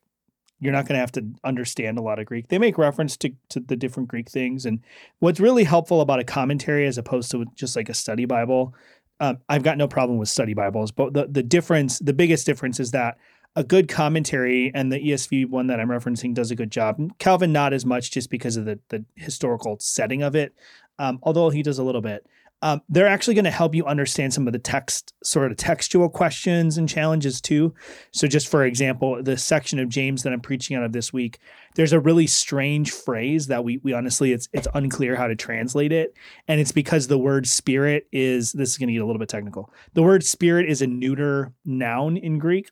you're 0.61 0.75
not 0.75 0.87
going 0.87 0.97
to 0.97 1.01
have 1.01 1.13
to 1.13 1.27
understand 1.43 1.97
a 1.97 2.03
lot 2.03 2.19
of 2.19 2.27
Greek. 2.27 2.49
They 2.49 2.59
make 2.59 2.77
reference 2.77 3.17
to 3.17 3.33
to 3.49 3.61
the 3.61 3.77
different 3.77 4.11
Greek 4.11 4.29
things, 4.29 4.67
and 4.67 4.81
what's 5.21 5.41
really 5.41 5.65
helpful 5.65 6.03
about 6.03 6.21
a 6.21 6.25
commentary 6.25 6.87
as 6.87 6.99
opposed 6.99 7.31
to 7.31 7.47
just 7.55 7.77
like 7.77 7.89
a 7.89 7.95
study 7.95 8.27
Bible. 8.27 8.75
Um, 9.21 9.39
I've 9.49 9.63
got 9.63 9.79
no 9.79 9.89
problem 9.89 10.19
with 10.19 10.29
study 10.29 10.53
Bibles, 10.53 10.93
but 10.93 11.15
the 11.15 11.29
the 11.29 11.43
difference, 11.43 11.99
the 11.99 12.13
biggest 12.13 12.45
difference, 12.45 12.79
is 12.79 12.91
that 12.91 13.17
a 13.55 13.65
good 13.65 13.89
commentary 13.89 14.71
and 14.75 14.91
the 14.91 14.99
ESV 14.99 15.49
one 15.49 15.67
that 15.67 15.79
I'm 15.79 15.89
referencing 15.89 16.35
does 16.35 16.51
a 16.51 16.57
good 16.57 16.71
job. 16.71 16.99
Calvin 17.19 17.53
not 17.53 17.73
as 17.73 17.85
much 17.85 18.11
just 18.11 18.31
because 18.31 18.57
of 18.57 18.65
the 18.65 18.79
the 18.89 19.05
historical 19.17 19.79
setting 19.79 20.23
of 20.23 20.35
it, 20.35 20.55
um, 20.99 21.19
although 21.23 21.51
he 21.51 21.63
does 21.63 21.79
a 21.79 21.85
little 21.85 22.01
bit. 22.01 22.27
Um, 22.63 22.81
they're 22.89 23.09
actually 23.09 23.35
going 23.35 23.45
to 23.45 23.51
help 23.51 23.75
you 23.75 23.85
understand 23.87 24.33
some 24.33 24.47
of 24.47 24.53
the 24.53 24.59
text, 24.59 25.13
sort 25.25 25.51
of 25.51 25.59
textual 25.59 26.09
questions 26.09 26.79
and 26.79 26.89
challenges 26.89 27.41
too. 27.41 27.75
So, 28.13 28.29
just 28.29 28.47
for 28.47 28.65
example, 28.65 29.21
the 29.21 29.37
section 29.37 29.81
of 29.81 29.89
James 29.89 30.23
that 30.23 30.33
I'm 30.33 30.41
preaching 30.41 30.77
out 30.77 30.85
of 30.85 30.93
this 30.93 31.13
week, 31.13 31.41
there's 31.75 31.93
a 31.93 31.99
really 31.99 32.29
strange 32.29 32.93
phrase 32.93 33.49
that 33.49 33.65
we 33.65 33.79
we 33.79 33.93
honestly 33.93 34.33
it's 34.33 34.49
it's 34.53 34.69
unclear 34.75 35.17
how 35.17 35.27
to 35.27 35.35
translate 35.35 35.93
it, 35.93 36.15
and 36.47 36.61
it's 36.61 36.73
because 36.73 37.09
the 37.09 37.19
word 37.19 37.49
spirit 37.49 38.07
is 38.13 38.53
this 38.53 38.71
is 38.71 38.79
going 38.79 38.87
to 38.89 38.95
get 38.95 39.03
a 39.03 39.07
little 39.07 39.21
bit 39.21 39.29
technical. 39.29 39.73
The 39.95 40.03
word 40.05 40.23
spirit 40.23 40.71
is 40.71 40.81
a 40.83 40.87
neuter 40.87 41.53
noun 41.65 42.17
in 42.17 42.39
Greek. 42.39 42.71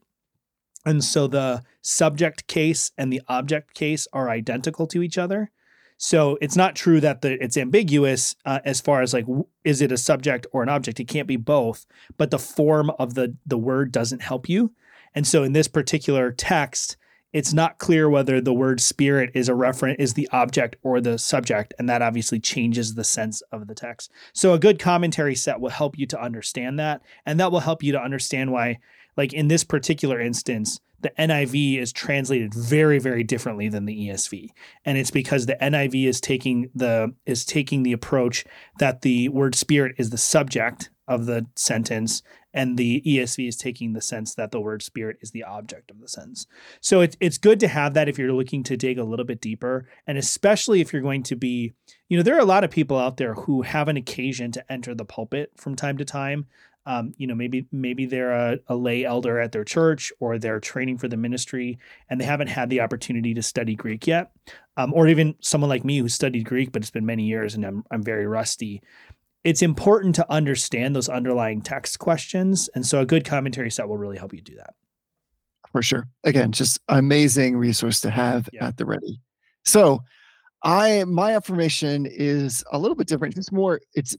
And 0.84 1.04
so 1.04 1.26
the 1.26 1.62
subject 1.82 2.46
case 2.46 2.92
and 2.96 3.12
the 3.12 3.22
object 3.28 3.74
case 3.74 4.08
are 4.12 4.30
identical 4.30 4.86
to 4.88 5.02
each 5.02 5.18
other. 5.18 5.50
So 6.02 6.38
it's 6.40 6.56
not 6.56 6.76
true 6.76 6.98
that 7.00 7.20
the, 7.20 7.42
it's 7.44 7.58
ambiguous 7.58 8.34
uh, 8.46 8.60
as 8.64 8.80
far 8.80 9.02
as 9.02 9.12
like 9.12 9.26
is 9.64 9.82
it 9.82 9.92
a 9.92 9.98
subject 9.98 10.46
or 10.50 10.62
an 10.62 10.70
object? 10.70 10.98
It 10.98 11.08
can't 11.08 11.28
be 11.28 11.36
both, 11.36 11.84
but 12.16 12.30
the 12.30 12.38
form 12.38 12.90
of 12.98 13.14
the 13.14 13.36
the 13.44 13.58
word 13.58 13.92
doesn't 13.92 14.22
help 14.22 14.48
you. 14.48 14.72
And 15.14 15.26
so 15.26 15.42
in 15.42 15.52
this 15.52 15.68
particular 15.68 16.32
text, 16.32 16.96
it's 17.32 17.52
not 17.52 17.78
clear 17.78 18.08
whether 18.08 18.40
the 18.40 18.54
word 18.54 18.80
spirit 18.80 19.30
is 19.34 19.48
a 19.48 19.52
referent 19.52 19.96
is 19.98 20.14
the 20.14 20.28
object 20.32 20.76
or 20.82 21.00
the 21.00 21.18
subject, 21.18 21.74
and 21.78 21.88
that 21.88 22.02
obviously 22.02 22.40
changes 22.40 22.94
the 22.94 23.04
sense 23.04 23.42
of 23.52 23.66
the 23.66 23.74
text. 23.74 24.10
So 24.32 24.52
a 24.52 24.58
good 24.58 24.78
commentary 24.78 25.34
set 25.34 25.60
will 25.60 25.70
help 25.70 25.98
you 25.98 26.06
to 26.06 26.20
understand 26.20 26.78
that, 26.78 27.02
and 27.26 27.38
that 27.38 27.52
will 27.52 27.60
help 27.60 27.82
you 27.82 27.92
to 27.92 28.02
understand 28.02 28.52
why 28.52 28.78
like 29.16 29.32
in 29.32 29.48
this 29.48 29.64
particular 29.64 30.20
instance, 30.20 30.80
the 31.00 31.12
NIV 31.18 31.78
is 31.78 31.92
translated 31.92 32.52
very, 32.54 32.98
very 32.98 33.24
differently 33.24 33.68
than 33.68 33.86
the 33.86 34.08
ESV. 34.08 34.48
And 34.84 34.98
it's 34.98 35.10
because 35.10 35.46
the 35.46 35.56
NIV 35.56 36.06
is 36.06 36.20
taking 36.20 36.70
the 36.74 37.14
is 37.26 37.44
taking 37.44 37.82
the 37.82 37.92
approach 37.92 38.44
that 38.78 39.02
the 39.02 39.28
word 39.28 39.54
spirit 39.54 39.94
is 39.98 40.10
the 40.10 40.18
subject 40.18 40.90
of 41.08 41.26
the 41.26 41.46
sentence 41.56 42.22
and 42.52 42.76
the 42.76 43.02
ESV 43.06 43.48
is 43.48 43.56
taking 43.56 43.92
the 43.92 44.00
sense 44.00 44.34
that 44.34 44.50
the 44.50 44.60
word 44.60 44.82
spirit 44.82 45.16
is 45.20 45.30
the 45.30 45.44
object 45.44 45.90
of 45.90 46.00
the 46.00 46.08
sentence. 46.08 46.46
So 46.80 47.00
it's 47.00 47.16
it's 47.20 47.38
good 47.38 47.60
to 47.60 47.68
have 47.68 47.94
that 47.94 48.08
if 48.08 48.18
you're 48.18 48.32
looking 48.32 48.62
to 48.64 48.76
dig 48.76 48.98
a 48.98 49.04
little 49.04 49.24
bit 49.24 49.40
deeper 49.40 49.88
and 50.06 50.18
especially 50.18 50.80
if 50.80 50.92
you're 50.92 51.02
going 51.02 51.22
to 51.24 51.36
be 51.36 51.72
you 52.08 52.16
know 52.16 52.22
there 52.22 52.36
are 52.36 52.40
a 52.40 52.44
lot 52.44 52.64
of 52.64 52.70
people 52.70 52.98
out 52.98 53.16
there 53.16 53.34
who 53.34 53.62
have 53.62 53.88
an 53.88 53.96
occasion 53.96 54.52
to 54.52 54.72
enter 54.72 54.94
the 54.94 55.04
pulpit 55.04 55.52
from 55.56 55.74
time 55.74 55.96
to 55.98 56.04
time 56.04 56.46
um, 56.90 57.12
you 57.16 57.26
know 57.26 57.34
maybe 57.34 57.66
maybe 57.70 58.04
they're 58.06 58.32
a, 58.32 58.58
a 58.66 58.74
lay 58.74 59.04
elder 59.04 59.38
at 59.38 59.52
their 59.52 59.64
church 59.64 60.12
or 60.18 60.38
they're 60.38 60.58
training 60.58 60.98
for 60.98 61.06
the 61.08 61.16
ministry 61.16 61.78
and 62.08 62.20
they 62.20 62.24
haven't 62.24 62.48
had 62.48 62.68
the 62.68 62.80
opportunity 62.80 63.32
to 63.34 63.42
study 63.42 63.76
greek 63.76 64.06
yet 64.06 64.32
um, 64.76 64.92
or 64.94 65.06
even 65.06 65.34
someone 65.40 65.70
like 65.70 65.84
me 65.84 65.98
who 65.98 66.08
studied 66.08 66.44
greek 66.44 66.72
but 66.72 66.82
it's 66.82 66.90
been 66.90 67.06
many 67.06 67.24
years 67.24 67.54
and 67.54 67.64
i'm, 67.64 67.84
I'm 67.90 68.02
very 68.02 68.26
rusty 68.26 68.82
it's 69.44 69.62
important 69.62 70.16
to 70.16 70.32
understand 70.32 70.96
those 70.96 71.08
underlying 71.08 71.62
text 71.62 71.98
questions 71.98 72.68
and 72.74 72.84
so 72.84 73.00
a 73.00 73.06
good 73.06 73.24
commentary 73.24 73.70
set 73.70 73.88
will 73.88 73.98
really 73.98 74.18
help 74.18 74.34
you 74.34 74.40
do 74.42 74.56
that 74.56 74.74
for 75.72 75.82
sure. 75.82 76.08
Again, 76.24 76.52
just 76.52 76.80
amazing 76.88 77.56
resource 77.56 78.00
to 78.00 78.10
have 78.10 78.48
Yeah. 78.52 78.66
at 78.66 78.76
the 78.76 78.84
ready. 78.84 79.20
So, 79.64 80.02
I 80.62 81.04
my 81.04 81.36
affirmation 81.36 82.06
is 82.06 82.64
a 82.72 82.78
little 82.78 82.96
bit 82.96 83.06
different. 83.06 83.36
It's 83.36 83.52
more. 83.52 83.80
It's 83.94 84.16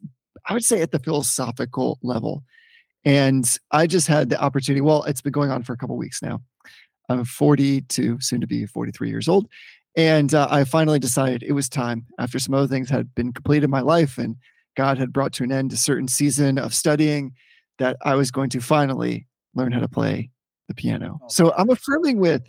I 0.47 0.53
would 0.53 0.63
say 0.63 0.81
at 0.81 0.91
the 0.91 0.99
philosophical 0.99 1.99
level, 2.01 2.43
and 3.05 3.59
I 3.71 3.87
just 3.87 4.07
had 4.07 4.29
the 4.29 4.41
opportunity. 4.41 4.81
Well, 4.81 5.03
it's 5.03 5.21
been 5.21 5.31
going 5.31 5.51
on 5.51 5.63
for 5.63 5.73
a 5.73 5.77
couple 5.77 5.97
weeks 5.97 6.21
now. 6.21 6.41
I'm 7.09 7.25
42, 7.25 8.21
soon 8.21 8.41
to 8.41 8.47
be 8.47 8.65
43 8.65 9.09
years 9.09 9.27
old, 9.27 9.47
and 9.95 10.33
uh, 10.33 10.47
I 10.49 10.63
finally 10.63 10.99
decided 10.99 11.43
it 11.43 11.51
was 11.53 11.67
time 11.67 12.05
after 12.19 12.39
some 12.39 12.53
other 12.53 12.67
things 12.67 12.89
had 12.89 13.13
been 13.15 13.33
completed 13.33 13.65
in 13.65 13.69
my 13.69 13.81
life, 13.81 14.17
and 14.17 14.37
God 14.77 14.97
had 14.97 15.11
brought 15.11 15.33
to 15.33 15.43
an 15.43 15.51
end 15.51 15.73
a 15.73 15.77
certain 15.77 16.07
season 16.07 16.57
of 16.57 16.73
studying 16.73 17.33
that 17.79 17.97
I 18.03 18.15
was 18.15 18.31
going 18.31 18.49
to 18.51 18.61
finally 18.61 19.27
learn 19.55 19.71
how 19.71 19.79
to 19.79 19.87
play 19.87 20.29
the 20.67 20.73
piano. 20.73 21.19
Oh, 21.21 21.27
So 21.27 21.53
I'm 21.57 21.69
affirming 21.69 22.19
with 22.19 22.43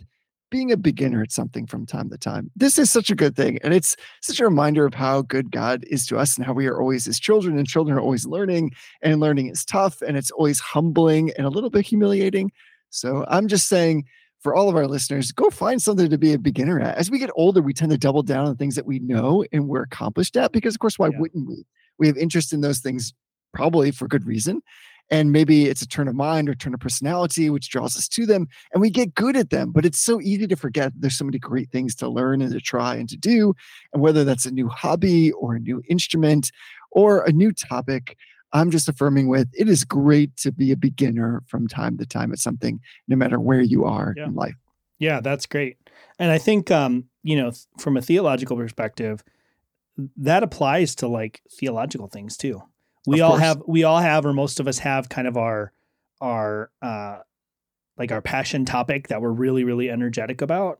being 0.53 0.71
a 0.71 0.77
beginner 0.77 1.23
at 1.23 1.31
something 1.31 1.65
from 1.65 1.83
time 1.83 2.11
to 2.11 2.17
time. 2.17 2.51
This 2.55 2.77
is 2.77 2.91
such 2.91 3.09
a 3.09 3.15
good 3.15 3.35
thing. 3.35 3.57
And 3.63 3.73
it's 3.73 3.95
such 4.21 4.39
a 4.39 4.43
reminder 4.43 4.85
of 4.85 4.93
how 4.93 5.23
good 5.23 5.51
God 5.51 5.83
is 5.87 6.05
to 6.05 6.17
us 6.19 6.37
and 6.37 6.45
how 6.45 6.53
we 6.53 6.67
are 6.67 6.79
always 6.79 7.05
his 7.05 7.19
children, 7.19 7.57
and 7.57 7.67
children 7.67 7.97
are 7.97 8.01
always 8.01 8.27
learning, 8.27 8.71
and 9.01 9.19
learning 9.19 9.47
is 9.49 9.65
tough 9.65 10.03
and 10.03 10.15
it's 10.15 10.29
always 10.29 10.59
humbling 10.59 11.31
and 11.37 11.47
a 11.47 11.49
little 11.49 11.71
bit 11.71 11.87
humiliating. 11.87 12.51
So 12.91 13.25
I'm 13.27 13.47
just 13.47 13.67
saying 13.67 14.03
for 14.43 14.53
all 14.53 14.69
of 14.69 14.75
our 14.75 14.85
listeners, 14.85 15.31
go 15.31 15.49
find 15.49 15.81
something 15.81 16.11
to 16.11 16.17
be 16.19 16.33
a 16.33 16.37
beginner 16.37 16.79
at. 16.79 16.97
As 16.97 17.09
we 17.09 17.17
get 17.17 17.31
older, 17.35 17.63
we 17.63 17.73
tend 17.73 17.91
to 17.91 17.97
double 17.97 18.21
down 18.21 18.45
on 18.45 18.55
things 18.55 18.75
that 18.75 18.85
we 18.85 18.99
know 18.99 19.43
and 19.51 19.67
we're 19.67 19.81
accomplished 19.81 20.37
at 20.37 20.51
because, 20.51 20.75
of 20.75 20.79
course, 20.79 20.99
why 20.99 21.07
Yeah. 21.07 21.17
wouldn't 21.19 21.47
we? 21.47 21.65
We 21.97 22.05
have 22.05 22.17
interest 22.17 22.53
in 22.53 22.61
those 22.61 22.77
things 22.79 23.11
probably 23.55 23.89
for 23.89 24.07
good 24.07 24.27
reason. 24.27 24.61
And 25.11 25.31
maybe 25.31 25.65
it's 25.65 25.81
a 25.81 25.87
turn 25.87 26.07
of 26.07 26.15
mind 26.15 26.49
or 26.49 26.55
turn 26.55 26.73
of 26.73 26.79
personality, 26.79 27.49
which 27.49 27.69
draws 27.69 27.95
us 27.97 28.07
to 28.09 28.25
them, 28.25 28.47
and 28.73 28.81
we 28.81 28.89
get 28.89 29.13
good 29.13 29.35
at 29.35 29.49
them. 29.51 29.71
But 29.71 29.85
it's 29.85 29.99
so 29.99 30.19
easy 30.21 30.47
to 30.47 30.55
forget 30.55 30.91
there's 30.95 31.17
so 31.17 31.25
many 31.25 31.37
great 31.39 31.69
things 31.71 31.93
to 31.95 32.07
learn 32.09 32.41
and 32.41 32.51
to 32.53 32.59
try 32.59 32.95
and 32.95 33.07
to 33.09 33.17
do. 33.17 33.53
And 33.93 34.01
whether 34.01 34.23
that's 34.23 34.45
a 34.45 34.51
new 34.51 34.69
hobby 34.69 35.31
or 35.33 35.55
a 35.55 35.59
new 35.59 35.81
instrument 35.87 36.51
or 36.91 37.23
a 37.25 37.31
new 37.31 37.51
topic, 37.51 38.17
I'm 38.53 38.71
just 38.71 38.87
affirming 38.87 39.27
with 39.27 39.49
it 39.53 39.67
is 39.67 39.83
great 39.83 40.35
to 40.37 40.51
be 40.51 40.71
a 40.71 40.77
beginner 40.77 41.43
from 41.47 41.67
time 41.67 41.97
to 41.97 42.05
time 42.05 42.31
at 42.31 42.39
something, 42.39 42.79
no 43.07 43.15
matter 43.15 43.39
where 43.39 43.61
you 43.61 43.83
are 43.85 44.13
Yeah. 44.17 44.27
in 44.27 44.35
life. 44.35 44.55
Yeah, 44.99 45.19
that's 45.21 45.45
great. 45.45 45.77
And 46.17 46.31
I 46.31 46.37
think 46.37 46.71
um, 46.71 47.05
you 47.23 47.35
know, 47.35 47.51
from 47.77 47.97
a 47.97 48.01
theological 48.01 48.55
perspective, 48.57 49.23
that 50.17 50.43
applies 50.43 50.95
to 50.95 51.07
like 51.07 51.41
theological 51.59 52.07
things 52.07 52.37
too. 52.37 52.61
We 53.05 53.21
all 53.21 53.37
have 53.37 53.61
we 53.67 53.83
all 53.83 53.99
have 53.99 54.25
or 54.25 54.33
most 54.33 54.59
of 54.59 54.67
us 54.67 54.79
have 54.79 55.09
kind 55.09 55.27
of 55.27 55.37
our 55.37 55.71
our 56.21 56.71
uh 56.81 57.19
like 57.97 58.11
our 58.11 58.21
passion 58.21 58.65
topic 58.65 59.09
that 59.09 59.21
we're 59.21 59.31
really 59.31 59.63
really 59.63 59.89
energetic 59.89 60.41
about. 60.41 60.79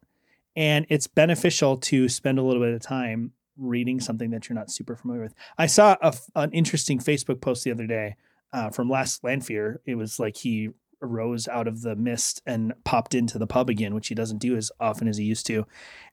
And 0.56 0.86
it's 0.90 1.08
beneficial 1.08 1.78
to 1.78 2.08
spend 2.08 2.38
a 2.38 2.44
little 2.44 2.62
bit 2.62 2.74
of 2.74 2.82
time 2.82 3.32
reading 3.58 4.00
something 4.00 4.32
that 4.32 4.50
you're 4.50 4.56
not 4.56 4.72
super 4.72 4.96
familiar 4.96 5.24
with. 5.24 5.34
I 5.58 5.68
saw 5.68 5.98
a 6.02 6.14
an 6.36 6.52
interesting 6.52 7.00
Facebook 7.00 7.42
post 7.42 7.64
the 7.64 7.72
other 7.72 7.88
day 7.88 8.16
uh, 8.52 8.70
from 8.70 8.90
Les 8.90 9.20
Lanfear. 9.24 9.82
It 9.86 9.96
was 9.96 10.20
like 10.20 10.38
he 10.38 10.70
arose 11.02 11.48
out 11.48 11.68
of 11.68 11.82
the 11.82 11.96
mist 11.96 12.42
and 12.46 12.74
popped 12.86 13.14
into 13.14 13.38
the 13.38 13.48
pub 13.48 13.70
again, 13.70 13.94
which 13.94 14.08
he 14.08 14.16
doesn't 14.16 14.38
do 14.38 14.56
as 14.56 14.72
often 14.80 15.08
as 15.08 15.18
he 15.18 15.26
used 15.26 15.46
to. 15.46 15.66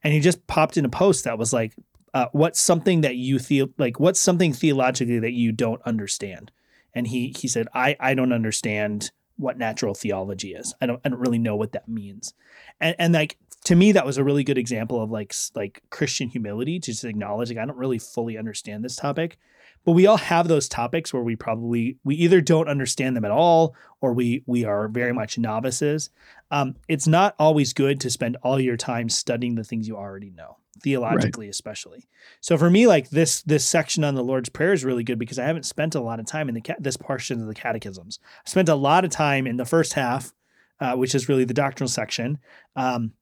And 0.03 0.13
he 0.13 0.19
just 0.19 0.45
popped 0.47 0.77
in 0.77 0.85
a 0.85 0.89
post 0.89 1.23
that 1.23 1.37
was 1.37 1.53
like, 1.53 1.73
uh, 2.13 2.27
"What's 2.31 2.59
something 2.59 3.01
that 3.01 3.15
you 3.15 3.39
feel 3.39 3.69
like? 3.77 3.99
What's 3.99 4.19
something 4.19 4.53
theologically 4.53 5.19
that 5.19 5.33
you 5.33 5.51
don't 5.51 5.81
understand?" 5.83 6.51
And 6.93 7.07
he 7.07 7.33
he 7.37 7.47
said, 7.47 7.67
"I 7.73 7.95
I 7.99 8.13
don't 8.13 8.33
understand 8.33 9.11
what 9.37 9.57
natural 9.57 9.93
theology 9.93 10.53
is. 10.53 10.73
I 10.81 10.85
don't 10.85 11.01
I 11.03 11.09
don't 11.09 11.19
really 11.19 11.39
know 11.39 11.55
what 11.55 11.71
that 11.73 11.87
means." 11.87 12.33
And 12.79 12.95
and 12.99 13.13
like 13.13 13.37
to 13.65 13.75
me, 13.75 13.91
that 13.91 14.05
was 14.05 14.17
a 14.17 14.23
really 14.23 14.43
good 14.43 14.57
example 14.57 15.01
of 15.01 15.11
like 15.11 15.33
like 15.55 15.83
Christian 15.89 16.29
humility 16.29 16.79
to 16.79 16.91
just 16.91 17.03
acknowledge 17.05 17.49
like 17.49 17.57
I 17.57 17.65
don't 17.65 17.77
really 17.77 17.99
fully 17.99 18.37
understand 18.37 18.83
this 18.83 18.95
topic. 18.95 19.37
But 19.83 19.93
we 19.93 20.05
all 20.05 20.17
have 20.17 20.47
those 20.47 20.69
topics 20.69 21.11
where 21.11 21.23
we 21.23 21.35
probably 21.35 21.97
we 22.03 22.15
either 22.15 22.41
don't 22.41 22.67
understand 22.67 23.15
them 23.15 23.25
at 23.25 23.31
all 23.31 23.75
or 23.99 24.13
we 24.13 24.43
we 24.45 24.63
are 24.63 24.87
very 24.87 25.13
much 25.13 25.37
novices. 25.37 26.09
Um, 26.49 26.75
it's 26.87 27.07
not 27.07 27.35
always 27.39 27.73
good 27.73 27.99
to 28.01 28.09
spend 28.09 28.37
all 28.43 28.59
your 28.59 28.77
time 28.77 29.09
studying 29.09 29.55
the 29.55 29.63
things 29.63 29.87
you 29.87 29.97
already 29.97 30.29
know, 30.29 30.57
theologically 30.79 31.49
especially. 31.49 32.07
So 32.39 32.57
for 32.57 32.69
me, 32.69 32.87
like 32.87 33.09
this 33.09 33.41
this 33.43 33.65
section 33.65 34.03
on 34.03 34.15
the 34.15 34.23
Lord's 34.23 34.49
Prayer 34.49 34.73
is 34.73 34.85
really 34.85 35.03
good 35.03 35.19
because 35.19 35.39
I 35.39 35.45
haven't 35.45 35.65
spent 35.65 35.95
a 35.95 36.01
lot 36.01 36.19
of 36.19 36.25
time 36.25 36.49
in 36.49 36.55
the 36.55 36.75
this 36.79 36.97
portion 36.97 37.41
of 37.41 37.47
the 37.47 37.53
catechisms. 37.53 38.19
I 38.45 38.49
spent 38.49 38.69
a 38.69 38.75
lot 38.75 39.05
of 39.05 39.11
time 39.11 39.47
in 39.47 39.57
the 39.57 39.65
first 39.65 39.93
half, 39.93 40.33
uh, 40.79 40.95
which 40.95 41.15
is 41.15 41.29
really 41.29 41.45
the 41.45 41.53
doctrinal 41.53 41.89
section. 41.89 42.39
Um, 42.75 43.13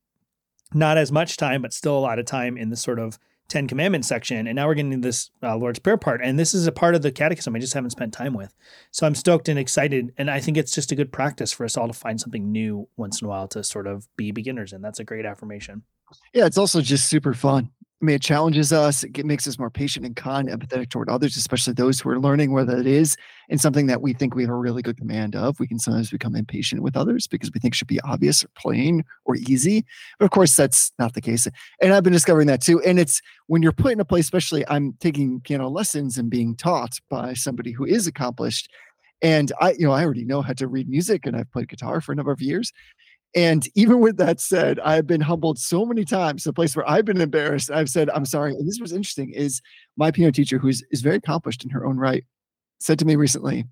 not 0.73 0.97
as 0.97 1.11
much 1.11 1.37
time, 1.37 1.61
but 1.61 1.73
still 1.73 1.97
a 1.97 1.99
lot 1.99 2.19
of 2.19 2.25
time 2.25 2.57
in 2.57 2.69
the 2.69 2.75
sort 2.75 2.99
of 2.99 3.17
Ten 3.47 3.67
Commandments 3.67 4.07
section. 4.07 4.45
And 4.45 4.55
now 4.55 4.67
we're 4.67 4.75
getting 4.75 5.01
this 5.01 5.31
uh, 5.41 5.57
Lord's 5.57 5.79
Prayer 5.79 5.97
part. 5.97 6.21
And 6.23 6.37
this 6.37 6.53
is 6.53 6.67
a 6.67 6.71
part 6.71 6.93
of 6.93 7.01
the 7.01 7.11
catechism 7.11 7.55
I 7.55 7.59
just 7.59 7.73
haven't 7.73 7.89
spent 7.89 8.13
time 8.13 8.35
with. 8.35 8.53
So 8.91 9.07
I'm 9.07 9.15
stoked 9.15 9.49
and 9.49 9.57
excited. 9.57 10.13
And 10.17 10.29
I 10.29 10.39
think 10.39 10.55
it's 10.55 10.71
just 10.71 10.91
a 10.91 10.95
good 10.95 11.11
practice 11.11 11.51
for 11.51 11.65
us 11.65 11.75
all 11.75 11.87
to 11.87 11.93
find 11.93 12.21
something 12.21 12.51
new 12.51 12.87
once 12.95 13.21
in 13.21 13.25
a 13.25 13.29
while 13.29 13.47
to 13.49 13.63
sort 13.63 13.87
of 13.87 14.07
be 14.15 14.31
beginners 14.31 14.71
in. 14.71 14.83
That's 14.83 14.99
a 14.99 15.03
great 15.03 15.25
affirmation. 15.25 15.81
Yeah, 16.33 16.45
it's 16.45 16.57
also 16.57 16.81
just 16.81 17.09
super 17.09 17.33
fun. 17.33 17.69
I 18.01 18.05
mean, 18.05 18.15
it 18.15 18.21
challenges 18.21 18.71
us. 18.71 19.03
It 19.03 19.25
makes 19.25 19.45
us 19.45 19.59
more 19.59 19.69
patient 19.69 20.05
and 20.05 20.15
kind, 20.15 20.47
empathetic 20.47 20.89
toward 20.89 21.09
others, 21.09 21.35
especially 21.35 21.73
those 21.73 21.99
who 21.99 22.09
are 22.09 22.19
learning, 22.19 22.53
whether 22.53 22.77
it 22.77 22.87
is 22.87 23.17
in 23.49 23.57
something 23.57 23.87
that 23.87 24.01
we 24.01 24.13
think 24.13 24.33
we 24.35 24.43
have 24.43 24.51
a 24.51 24.55
really 24.55 24.81
good 24.81 24.97
command 24.97 25.35
of. 25.35 25.59
We 25.59 25.67
can 25.67 25.79
sometimes 25.79 26.09
become 26.09 26.33
impatient 26.33 26.81
with 26.81 26.95
others 26.95 27.27
because 27.27 27.51
we 27.53 27.59
think 27.59 27.73
should 27.73 27.89
be 27.89 27.99
obvious 28.01 28.41
or 28.41 28.47
plain 28.55 29.03
or 29.25 29.35
easy. 29.35 29.83
But 30.17 30.25
of 30.25 30.31
course, 30.31 30.55
that's 30.55 30.93
not 30.97 31.13
the 31.13 31.19
case. 31.19 31.45
And 31.81 31.93
I've 31.93 32.03
been 32.03 32.13
discovering 32.13 32.47
that 32.47 32.61
too. 32.61 32.81
And 32.83 32.99
it's 32.99 33.21
when 33.47 33.61
you're 33.61 33.73
put 33.73 33.91
in 33.91 33.99
a 33.99 34.05
place, 34.05 34.25
especially 34.25 34.65
I'm 34.69 34.93
taking 35.01 35.41
piano 35.41 35.67
lessons 35.67 36.17
and 36.17 36.29
being 36.29 36.55
taught 36.55 36.99
by 37.09 37.33
somebody 37.33 37.73
who 37.73 37.83
is 37.83 38.07
accomplished. 38.07 38.69
And 39.21 39.51
I, 39.59 39.71
you 39.73 39.85
know, 39.85 39.91
I 39.91 40.05
already 40.05 40.23
know 40.23 40.41
how 40.41 40.53
to 40.53 40.67
read 40.67 40.87
music 40.87 41.25
and 41.25 41.35
I've 41.35 41.51
played 41.51 41.67
guitar 41.67 41.99
for 41.99 42.13
a 42.13 42.15
number 42.15 42.31
of 42.31 42.41
years. 42.41 42.71
And 43.35 43.67
even 43.75 43.99
with 43.99 44.17
that 44.17 44.39
said, 44.39 44.79
I've 44.79 45.05
been 45.05 45.21
humbled 45.21 45.59
so 45.59 45.85
many 45.85 46.03
times 46.03 46.43
to 46.43 46.49
a 46.49 46.53
place 46.53 46.75
where 46.75 46.89
I've 46.89 47.05
been 47.05 47.21
embarrassed. 47.21 47.69
I've 47.69 47.89
said, 47.89 48.09
I'm 48.09 48.25
sorry. 48.25 48.53
And 48.53 48.67
this 48.67 48.79
was 48.81 48.91
interesting 48.91 49.31
is 49.31 49.61
my 49.97 50.09
piano 50.09 50.31
teacher, 50.31 50.57
who's 50.57 50.83
is 50.89 51.01
very 51.01 51.17
accomplished 51.17 51.63
in 51.63 51.69
her 51.69 51.85
own 51.85 51.97
right, 51.97 52.25
said 52.79 52.97
to 52.99 53.05
me 53.05 53.15
recently, 53.15 53.65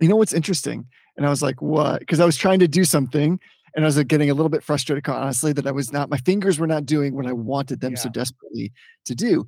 you 0.00 0.08
know 0.08 0.16
what's 0.16 0.34
interesting? 0.34 0.86
And 1.16 1.24
I 1.24 1.30
was 1.30 1.42
like, 1.42 1.62
what? 1.62 2.00
Because 2.00 2.20
I 2.20 2.26
was 2.26 2.36
trying 2.36 2.58
to 2.58 2.68
do 2.68 2.84
something 2.84 3.40
and 3.74 3.84
I 3.84 3.88
was 3.88 3.96
like, 3.96 4.08
getting 4.08 4.30
a 4.30 4.34
little 4.34 4.50
bit 4.50 4.62
frustrated, 4.62 5.08
honestly, 5.08 5.52
that 5.52 5.66
I 5.66 5.70
was 5.70 5.92
not, 5.92 6.10
my 6.10 6.18
fingers 6.18 6.58
were 6.58 6.66
not 6.66 6.86
doing 6.86 7.14
what 7.14 7.26
I 7.26 7.32
wanted 7.32 7.80
them 7.80 7.96
so 7.96 8.08
desperately 8.08 8.72
to 9.04 9.14
do. 9.14 9.46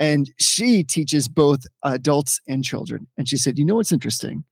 And 0.00 0.30
she 0.38 0.84
teaches 0.84 1.28
both 1.28 1.66
adults 1.84 2.40
and 2.46 2.64
children. 2.64 3.08
And 3.16 3.28
she 3.28 3.36
said, 3.36 3.58
you 3.58 3.64
know 3.64 3.76
what's 3.76 3.92
interesting? 3.92 4.44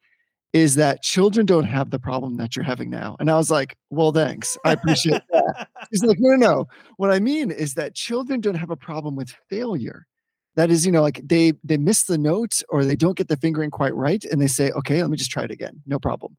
Is 0.52 0.76
that 0.76 1.02
children 1.02 1.44
don't 1.44 1.64
have 1.64 1.90
the 1.90 1.98
problem 1.98 2.36
that 2.36 2.56
you're 2.56 2.64
having 2.64 2.88
now. 2.88 3.16
And 3.20 3.30
I 3.30 3.36
was 3.36 3.50
like, 3.50 3.76
well, 3.90 4.10
thanks. 4.12 4.56
I 4.64 4.72
appreciate 4.72 5.20
that. 5.32 5.68
He's 5.90 6.02
like, 6.02 6.18
no, 6.18 6.30
no, 6.30 6.36
no. 6.36 6.68
What 6.96 7.10
I 7.10 7.18
mean 7.18 7.50
is 7.50 7.74
that 7.74 7.94
children 7.94 8.40
don't 8.40 8.54
have 8.54 8.70
a 8.70 8.76
problem 8.76 9.16
with 9.16 9.34
failure. 9.50 10.06
That 10.54 10.70
is, 10.70 10.86
you 10.86 10.92
know, 10.92 11.02
like 11.02 11.20
they 11.22 11.52
they 11.62 11.76
miss 11.76 12.04
the 12.04 12.16
note 12.16 12.62
or 12.70 12.84
they 12.84 12.96
don't 12.96 13.16
get 13.18 13.28
the 13.28 13.36
fingering 13.36 13.70
quite 13.70 13.94
right, 13.94 14.24
and 14.24 14.40
they 14.40 14.46
say, 14.46 14.70
okay, 14.70 15.02
let 15.02 15.10
me 15.10 15.18
just 15.18 15.30
try 15.30 15.44
it 15.44 15.50
again. 15.50 15.82
No 15.86 15.98
problem. 15.98 16.36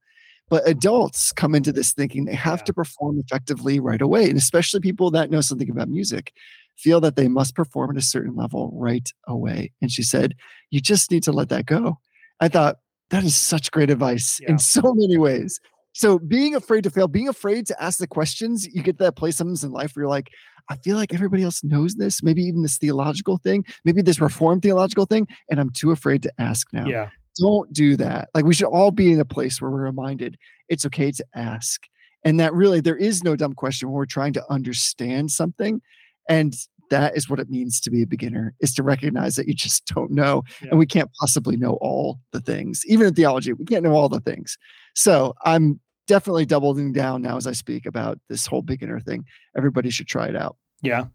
But 0.50 0.68
adults 0.68 1.32
come 1.32 1.54
into 1.54 1.72
this 1.72 1.94
thinking 1.94 2.26
they 2.26 2.34
have 2.34 2.60
Yeah. 2.62 2.66
to 2.66 2.74
perform 2.74 3.20
effectively 3.20 3.80
right 3.80 4.02
away. 4.02 4.28
And 4.30 4.38
especially 4.38 4.80
people 4.80 5.12
that 5.12 5.30
know 5.30 5.42
something 5.42 5.70
about 5.70 5.90
music 5.90 6.34
feel 6.78 7.00
that 7.02 7.16
they 7.18 7.28
must 7.28 7.54
perform 7.54 7.92
at 7.92 7.98
a 7.98 8.02
certain 8.02 8.36
level 8.36 8.72
right 8.74 9.08
away. 9.28 9.72
And 9.82 9.92
she 9.92 10.04
said, 10.04 10.36
you 10.72 10.80
just 10.80 11.12
need 11.12 11.24
to 11.24 11.32
let 11.32 11.50
that 11.50 11.66
go. 11.66 12.00
I 12.40 12.48
thought, 12.48 12.78
that 13.10 13.24
is 13.24 13.36
such 13.36 13.72
great 13.72 13.90
advice 13.90 14.40
Yeah. 14.42 14.52
in 14.52 14.60
so 14.60 14.82
many 14.94 15.18
ways. 15.18 15.60
So 15.94 16.20
being 16.20 16.54
afraid 16.56 16.84
to 16.84 16.90
fail, 16.92 17.08
being 17.08 17.28
afraid 17.28 17.66
to 17.68 17.84
ask 17.84 17.98
the 18.00 18.08
questions, 18.08 18.68
you 18.68 18.84
get 18.84 18.98
to 19.00 19.04
that 19.06 19.16
place 19.16 19.38
sometimes 19.38 19.64
in 19.64 19.72
life 19.72 19.96
where 19.96 20.04
you're 20.04 20.10
like, 20.10 20.30
I 20.70 20.76
feel 20.78 20.98
like 20.98 21.14
everybody 21.14 21.44
else 21.44 21.64
knows 21.64 21.96
this, 21.96 22.22
maybe 22.22 22.44
even 22.44 22.62
this 22.62 22.78
theological 22.78 23.38
thing, 23.38 23.64
maybe 23.86 24.02
this 24.02 24.20
reformed 24.20 24.62
theological 24.62 25.06
thing, 25.06 25.28
and 25.50 25.60
I'm 25.60 25.70
too 25.72 25.92
afraid 25.92 26.22
to 26.24 26.32
ask 26.40 26.68
now. 26.74 26.86
Yeah. 26.86 27.10
don't 27.40 27.72
do 27.72 27.96
that. 27.96 28.30
Like 28.34 28.46
we 28.46 28.54
should 28.56 28.68
all 28.68 28.90
be 28.92 29.12
in 29.14 29.20
a 29.20 29.26
place 29.26 29.62
where 29.62 29.70
we're 29.72 29.84
reminded 29.84 30.38
it's 30.70 30.86
okay 30.88 31.12
to 31.12 31.26
ask. 31.36 31.82
And 32.26 32.40
that 32.40 32.52
really 32.54 32.82
there 32.82 32.98
is 32.98 33.24
no 33.24 33.36
dumb 33.36 33.54
question 33.54 33.88
when 33.90 33.96
we're 33.96 34.06
trying 34.08 34.34
to 34.34 34.44
understand 34.52 35.32
something. 35.32 35.82
And 36.28 36.56
that 36.90 37.16
is 37.18 37.30
what 37.30 37.40
it 37.40 37.50
means 37.50 37.80
to 37.82 37.90
be 37.92 38.02
a 38.02 38.08
beginner 38.08 38.54
is 38.62 38.74
to 38.76 38.84
recognize 38.84 39.36
that 39.36 39.48
you 39.48 39.54
just 39.54 39.86
don't 39.88 40.12
know 40.12 40.44
Yeah. 40.62 40.70
and 40.72 40.80
we 40.80 40.86
can't 40.86 41.10
possibly 41.20 41.58
know 41.58 41.78
all 41.82 42.20
the 42.32 42.40
things 42.42 42.84
even 42.88 43.08
in 43.08 43.14
theology 43.14 43.54
we 43.54 43.66
can't 43.66 43.84
know 43.84 43.94
all 43.94 44.10
the 44.10 44.20
things 44.22 44.58
so 44.96 45.34
i'm 45.46 45.80
definitely 46.08 46.46
doubling 46.46 46.94
down 46.94 47.22
now 47.22 47.36
as 47.38 47.48
i 47.48 47.52
speak 47.52 47.86
about 47.86 48.20
this 48.30 48.46
whole 48.46 48.62
beginner 48.62 49.00
thing 49.00 49.26
everybody 49.58 49.90
should 49.90 50.08
try 50.08 50.28
it 50.28 50.36
out 50.36 50.56
Yeah. 50.82 51.06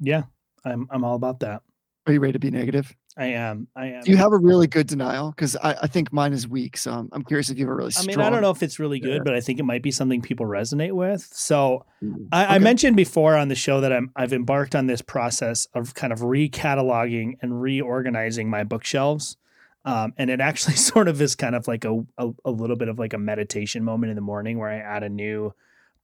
Yeah. 0.00 0.22
I'm 0.64 0.86
I'm 0.90 1.04
all 1.04 1.14
about 1.16 1.40
that. 1.40 1.62
Are 2.08 2.12
you 2.12 2.20
ready 2.20 2.32
to 2.32 2.38
be 2.38 2.50
negative 2.50 2.94
I 3.16 3.26
am. 3.26 3.66
I 3.74 3.86
am. 3.86 4.02
do 4.02 4.12
you 4.12 4.16
have 4.16 4.32
a 4.32 4.38
really 4.38 4.68
good 4.68 4.86
denial 4.86 5.30
because 5.30 5.56
I, 5.56 5.74
I 5.82 5.86
think 5.88 6.12
mine 6.12 6.32
is 6.32 6.46
weak 6.46 6.76
so 6.76 6.92
I'm, 6.92 7.08
I'm 7.12 7.24
curious 7.24 7.50
if 7.50 7.58
you 7.58 7.64
have 7.66 7.72
a 7.72 7.74
really 7.74 7.90
strong. 7.90 8.04
I 8.04 8.16
mean, 8.16 8.20
I 8.20 8.30
don't 8.30 8.42
know 8.42 8.50
if 8.50 8.62
it's 8.62 8.78
really 8.78 9.00
Yeah. 9.00 9.14
good, 9.14 9.24
but 9.24 9.34
I 9.34 9.40
think 9.40 9.58
it 9.58 9.64
might 9.64 9.82
be 9.82 9.90
something 9.90 10.22
people 10.22 10.46
resonate 10.46 10.92
with. 10.92 11.28
So 11.32 11.84
Ooh, 12.04 12.28
I, 12.30 12.44
I 12.44 12.54
okay. 12.56 12.64
mentioned 12.64 12.96
before 12.96 13.34
on 13.36 13.48
the 13.48 13.56
show 13.56 13.80
that 13.80 13.92
I'm 13.92 14.12
I've 14.14 14.32
embarked 14.32 14.76
on 14.76 14.86
this 14.86 15.02
process 15.02 15.66
of 15.74 15.94
kind 15.94 16.12
of 16.12 16.20
recataloging 16.20 17.34
and 17.42 17.60
reorganizing 17.60 18.48
my 18.48 18.62
bookshelves. 18.64 19.36
Um, 19.84 20.12
and 20.16 20.30
it 20.30 20.40
actually 20.40 20.76
sort 20.92 21.08
of 21.08 21.20
is 21.20 21.34
kind 21.34 21.54
of 21.56 21.66
like 21.66 21.84
a, 21.84 22.04
a 22.18 22.30
a 22.44 22.50
little 22.52 22.76
bit 22.76 22.88
of 22.88 22.98
like 23.00 23.14
a 23.14 23.18
meditation 23.18 23.82
moment 23.84 24.10
in 24.10 24.16
the 24.16 24.22
morning 24.22 24.58
where 24.58 24.70
I 24.70 24.76
add 24.78 25.02
a 25.02 25.08
new 25.08 25.54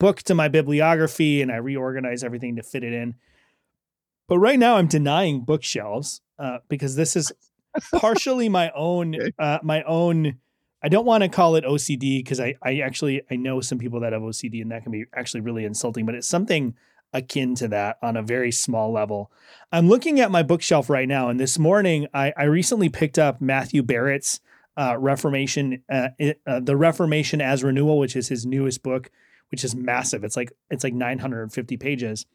book 0.00 0.22
to 0.24 0.34
my 0.34 0.48
bibliography 0.48 1.42
and 1.42 1.52
I 1.52 1.56
reorganize 1.56 2.24
everything 2.24 2.56
to 2.56 2.62
fit 2.64 2.82
it 2.82 2.92
in. 2.92 3.14
But 4.28 4.38
right 4.38 4.58
now 4.58 4.76
I'm 4.76 4.86
denying 4.86 5.44
bookshelves 5.44 6.20
uh, 6.38 6.58
because 6.68 6.96
this 6.96 7.16
is 7.16 7.32
partially 7.94 8.48
my 8.48 8.70
own 8.74 9.16
uh, 9.38 9.58
my 9.62 9.82
own 9.82 10.38
I 10.82 10.88
don't 10.88 11.06
want 11.06 11.22
to 11.22 11.30
call 11.30 11.56
it 11.56 11.64
OCD 11.64 12.18
because 12.18 12.40
I, 12.40 12.56
I 12.62 12.80
actually 12.80 13.22
I 13.30 13.36
know 13.36 13.60
some 13.60 13.78
people 13.78 14.00
that 14.00 14.12
have 14.12 14.22
OCD 14.22 14.60
and 14.62 14.70
that 14.70 14.82
can 14.82 14.92
be 14.92 15.06
actually 15.14 15.40
really 15.40 15.64
insulting, 15.64 16.06
but 16.06 16.14
it's 16.14 16.28
something 16.28 16.74
akin 17.14 17.54
to 17.54 17.68
that 17.68 17.96
on 18.02 18.16
a 18.16 18.22
very 18.22 18.50
small 18.50 18.92
level. 18.92 19.30
I'm 19.72 19.88
looking 19.88 20.20
at 20.20 20.30
my 20.30 20.42
bookshelf 20.42 20.90
right 20.90 21.08
now, 21.08 21.28
and 21.28 21.38
this 21.40 21.58
morning 21.58 22.08
I, 22.12 22.32
I 22.36 22.44
recently 22.44 22.88
picked 22.88 23.18
up 23.18 23.40
Matthew 23.40 23.82
Barrett's 23.82 24.40
uh, 24.76 24.96
Reformation, 24.98 25.82
uh, 25.90 26.08
it, 26.18 26.40
uh, 26.46 26.60
the 26.60 26.76
Reformation 26.76 27.40
as 27.40 27.62
Renewal, 27.62 27.98
which 27.98 28.16
is 28.16 28.28
his 28.28 28.44
newest 28.44 28.82
book, 28.82 29.10
which 29.50 29.64
is 29.64 29.74
massive. 29.74 30.24
It's 30.24 30.36
like 30.36 30.52
it's 30.70 30.84
like 30.84 30.94
950 30.94 31.76
pages. 31.76 32.26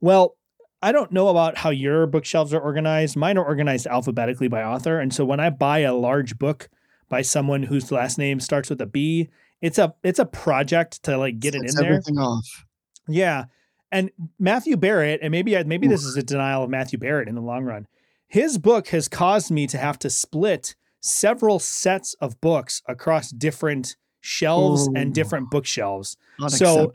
Well, 0.00 0.36
I 0.84 0.92
don't 0.92 1.10
know 1.12 1.28
about 1.28 1.56
how 1.56 1.70
your 1.70 2.06
bookshelves 2.06 2.52
are 2.52 2.60
organized. 2.60 3.16
Mine 3.16 3.38
are 3.38 3.44
organized 3.44 3.86
alphabetically 3.86 4.48
by 4.48 4.62
author, 4.62 5.00
and 5.00 5.14
so 5.14 5.24
when 5.24 5.40
I 5.40 5.48
buy 5.48 5.78
a 5.78 5.94
large 5.94 6.38
book 6.38 6.68
by 7.08 7.22
someone 7.22 7.62
whose 7.62 7.90
last 7.90 8.18
name 8.18 8.38
starts 8.38 8.68
with 8.68 8.82
a 8.82 8.86
B, 8.86 9.30
it's 9.62 9.78
a 9.78 9.94
it's 10.02 10.18
a 10.18 10.26
project 10.26 11.02
to 11.04 11.16
like 11.16 11.40
get 11.40 11.54
it 11.54 11.62
in 11.62 11.68
Sets 11.68 12.06
there. 12.10 12.18
off 12.18 12.66
Yeah. 13.08 13.44
And 13.90 14.10
Matthew 14.38 14.76
Barrett, 14.76 15.20
and 15.22 15.30
maybe 15.30 15.56
I- 15.56 15.62
maybe 15.62 15.86
this 15.86 16.04
is 16.04 16.16
a 16.18 16.22
denial 16.22 16.64
of 16.64 16.70
Matthew 16.70 16.98
Barrett 16.98 17.28
in 17.28 17.34
the 17.34 17.40
long 17.40 17.64
run. 17.64 17.86
His 18.28 18.58
book 18.58 18.88
has 18.88 19.08
caused 19.08 19.50
me 19.50 19.66
to 19.68 19.78
have 19.78 19.98
to 20.00 20.10
split 20.10 20.74
several 21.00 21.58
sets 21.58 22.14
of 22.20 22.38
books 22.42 22.82
across 22.86 23.30
different 23.30 23.96
shelves 24.26 24.88
Ooh. 24.88 24.94
and 24.96 25.14
different 25.14 25.50
bookshelves. 25.50 26.16
So 26.48 26.90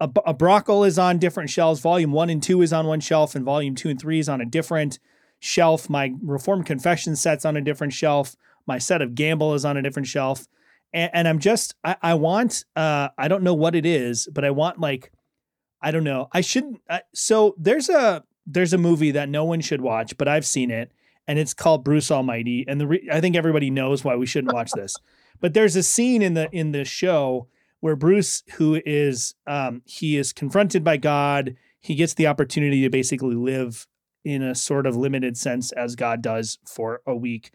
A, 0.00 0.10
a 0.26 0.34
Brakel 0.34 0.84
is 0.84 0.98
on 0.98 1.18
different 1.18 1.50
shelves. 1.50 1.80
Volume 1.80 2.10
one 2.10 2.30
and 2.30 2.42
two 2.42 2.62
is 2.62 2.72
on 2.72 2.86
one 2.88 2.98
shelf, 2.98 3.36
and 3.36 3.44
volume 3.44 3.76
two 3.76 3.88
and 3.88 4.00
three 4.00 4.18
is 4.18 4.28
on 4.28 4.40
a 4.40 4.44
different 4.44 4.98
shelf. 5.38 5.88
My 5.88 6.12
Reformed 6.20 6.66
Confession 6.66 7.14
set's 7.14 7.44
on 7.44 7.56
a 7.56 7.60
different 7.60 7.92
shelf. 7.92 8.34
My 8.66 8.78
set 8.78 9.02
of 9.02 9.14
Gamble 9.14 9.54
is 9.54 9.64
on 9.64 9.76
a 9.76 9.82
different 9.82 10.08
shelf. 10.08 10.48
And, 10.92 11.10
and 11.14 11.28
I'm 11.28 11.38
just, 11.38 11.76
I, 11.84 11.94
I 12.02 12.14
want, 12.14 12.64
uh, 12.74 13.10
I 13.16 13.28
don't 13.28 13.44
know 13.44 13.54
what 13.54 13.76
it 13.76 13.86
is, 13.86 14.28
but 14.32 14.44
I 14.44 14.50
want 14.50 14.80
like, 14.80 15.12
I 15.80 15.92
don't 15.92 16.04
know. 16.04 16.28
I 16.32 16.40
shouldn't. 16.40 16.80
I, 16.90 17.02
so 17.14 17.54
there's 17.56 17.88
a 17.88 18.24
there's 18.46 18.72
a 18.72 18.78
movie 18.78 19.12
that 19.12 19.28
no 19.28 19.44
one 19.44 19.60
should 19.60 19.80
watch, 19.80 20.16
but 20.18 20.26
I've 20.26 20.46
seen 20.46 20.72
it, 20.72 20.90
and 21.28 21.38
it's 21.38 21.54
called 21.54 21.84
Bruce 21.84 22.10
Almighty. 22.10 22.64
And 22.66 22.80
the 22.80 22.88
re, 22.88 23.08
I 23.12 23.20
think 23.20 23.36
everybody 23.36 23.70
knows 23.70 24.02
why 24.02 24.16
we 24.16 24.26
shouldn't 24.26 24.54
watch 24.54 24.72
this. 24.72 24.96
But 25.40 25.54
there's 25.54 25.76
a 25.76 25.82
scene 25.82 26.22
in 26.22 26.34
the 26.34 26.48
in 26.52 26.72
the 26.72 26.84
show 26.84 27.48
where 27.80 27.96
Bruce, 27.96 28.42
who 28.54 28.80
is 28.86 29.34
um, 29.46 29.82
he 29.84 30.16
is 30.16 30.32
confronted 30.32 30.82
by 30.82 30.96
God, 30.96 31.56
he 31.80 31.94
gets 31.94 32.14
the 32.14 32.26
opportunity 32.26 32.82
to 32.82 32.90
basically 32.90 33.34
live 33.34 33.86
in 34.24 34.42
a 34.42 34.54
sort 34.54 34.86
of 34.86 34.96
limited 34.96 35.36
sense 35.36 35.72
as 35.72 35.94
God 35.94 36.20
does 36.20 36.58
for 36.66 37.00
a 37.06 37.14
week. 37.14 37.52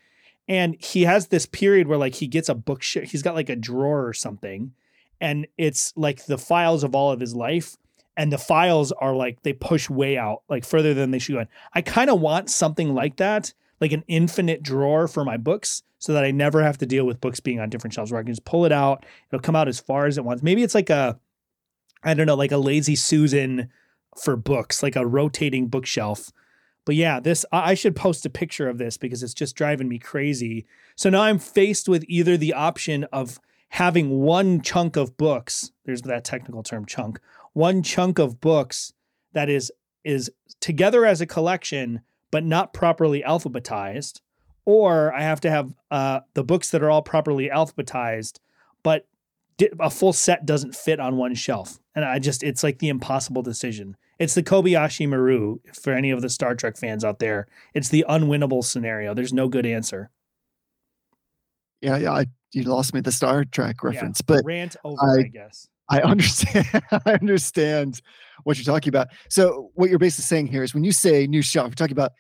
And 0.48 0.76
he 0.80 1.04
has 1.04 1.28
this 1.28 1.46
period 1.46 1.88
where 1.88 1.98
like 1.98 2.16
he 2.16 2.28
gets 2.28 2.50
a 2.50 2.56
book, 2.56 2.84
he's 2.84 3.24
got 3.24 3.36
like 3.36 3.50
a 3.50 3.56
drawer 3.56 4.08
or 4.08 4.14
something, 4.14 4.74
and 5.20 5.48
it's 5.58 5.94
like 5.96 6.26
the 6.26 6.38
files 6.38 6.84
of 6.84 6.96
all 6.96 7.12
of 7.12 7.20
his 7.20 7.36
life 7.36 7.78
and 8.18 8.32
the 8.32 8.38
files 8.38 8.92
are 8.92 9.16
like 9.16 9.42
they 9.44 9.54
push 9.54 9.90
way 9.90 10.18
out 10.18 10.44
like 10.50 10.66
further 10.66 10.94
than 10.94 11.12
they 11.12 11.20
should 11.20 11.36
go. 11.36 11.46
I 11.74 11.82
kind 11.82 12.10
of 12.10 12.20
want 12.20 12.50
something 12.50 12.94
like 12.94 13.18
that, 13.18 13.54
like 13.82 13.92
an 13.92 14.04
infinite 14.08 14.64
drawer 14.64 15.08
for 15.08 15.26
my 15.26 15.38
books, 15.38 15.84
so 16.00 16.14
that 16.14 16.24
I 16.24 16.32
never 16.32 16.64
have 16.64 16.78
to 16.80 16.86
deal 16.86 17.06
with 17.06 17.22
books 17.22 17.40
being 17.40 17.60
on 17.60 17.70
different 17.70 17.94
shelves. 17.94 18.12
Where 18.12 18.22
I 18.22 18.24
can 18.24 18.32
just 18.32 18.46
pull 18.46 18.66
it 18.66 18.72
out, 18.72 19.06
it'll 19.30 19.42
come 19.42 19.56
out 19.56 19.68
as 19.68 19.80
far 19.80 20.06
as 20.06 20.18
it 20.18 20.24
wants. 20.24 20.44
Maybe 20.44 20.64
it's 20.64 20.76
like 20.76 20.90
a, 20.90 21.20
I 22.04 22.14
don't 22.14 22.28
know, 22.28 22.36
like 22.36 22.52
a 22.52 22.58
lazy 22.58 22.96
Susan 22.96 23.70
for 24.18 24.36
books, 24.36 24.82
like 24.82 24.96
a 24.96 25.06
rotating 25.06 25.68
bookshelf. 25.68 26.32
But 26.86 26.96
yeah, 26.96 27.20
this 27.20 27.46
I 27.52 27.74
should 27.74 27.96
post 27.96 28.26
a 28.26 28.30
picture 28.30 28.70
of 28.70 28.78
this 28.78 28.98
because 28.98 29.22
it's 29.22 29.34
just 29.34 29.56
driving 29.56 29.90
me 29.90 30.00
crazy. 30.00 30.66
So 30.96 31.10
now 31.10 31.24
I'm 31.24 31.40
faced 31.40 31.90
with 31.90 32.06
either 32.08 32.38
the 32.38 32.54
option 32.54 33.04
of 33.12 33.40
having 33.70 34.20
one 34.20 34.62
chunk 34.62 34.96
of 34.96 35.18
books. 35.18 35.72
There's 35.86 36.02
that 36.04 36.24
technical 36.24 36.64
term, 36.64 36.86
chunk 36.86 37.20
one 37.54 37.84
chunk 37.84 38.20
of 38.20 38.40
books 38.40 38.94
that 39.34 39.50
is 39.50 39.72
is 40.04 40.32
together 40.60 41.06
as 41.06 41.22
a 41.22 41.26
collection 41.26 42.02
but 42.32 42.44
not 42.44 42.74
properly 42.74 43.22
alphabetized 43.28 44.22
or 44.66 45.14
i 45.14 45.22
have 45.22 45.40
to 45.42 45.50
have 45.52 45.74
uh, 45.92 46.20
the 46.34 46.44
books 46.44 46.72
that 46.72 46.82
are 46.82 46.90
all 46.90 47.02
properly 47.02 47.50
alphabetized 47.50 48.40
but 48.84 49.08
di- 49.58 49.70
a 49.80 49.90
full 49.90 50.14
set 50.14 50.46
doesn't 50.46 50.76
fit 50.76 51.00
on 51.00 51.18
one 51.18 51.36
shelf. 51.36 51.80
And 51.94 52.04
i 52.06 52.18
just 52.20 52.42
it's 52.42 52.64
like 52.64 52.80
the 52.80 52.90
impossible 52.90 53.42
decision. 53.44 53.96
It's 54.18 54.34
the 54.34 54.44
kobayashi 54.44 55.08
maru 55.10 55.58
for 55.74 55.94
any 55.94 56.10
of 56.12 56.22
the 56.22 56.30
star 56.30 56.56
trek 56.56 56.78
fans 56.78 57.04
out 57.04 57.20
there. 57.20 57.48
It's 57.74 57.90
the 57.90 58.06
unwinnable 58.08 58.64
scenario. 58.64 59.14
There's 59.14 59.34
no 59.34 59.48
good 59.50 59.66
answer. 59.66 60.10
Yeah 61.82 61.98
yeah 61.98 62.12
I, 62.14 62.26
you 62.54 62.64
lost 62.64 62.94
me 62.94 63.02
the 63.02 63.12
star 63.12 63.44
trek 63.46 63.78
Yeah. 63.84 63.90
reference 63.90 64.22
but 64.22 64.44
rant 64.46 64.76
over 64.84 65.02
I- 65.02 65.20
I 65.20 65.24
guess 65.24 65.68
I 65.92 66.02
understand. 66.02 66.68
I 67.06 67.14
understand 67.14 68.02
what 68.44 68.58
you're 68.58 68.74
talking 68.74 68.90
about. 68.90 69.10
So, 69.30 69.72
what 69.76 69.90
you're 69.90 70.00
basically 70.00 70.24
saying 70.24 70.48
here 70.48 70.64
is 70.64 70.74
when 70.74 70.84
you 70.84 70.92
say 70.92 71.28
new 71.28 71.42
shelf, 71.42 71.68
you're 71.68 71.76
talking 71.76 71.92
about 71.92 72.14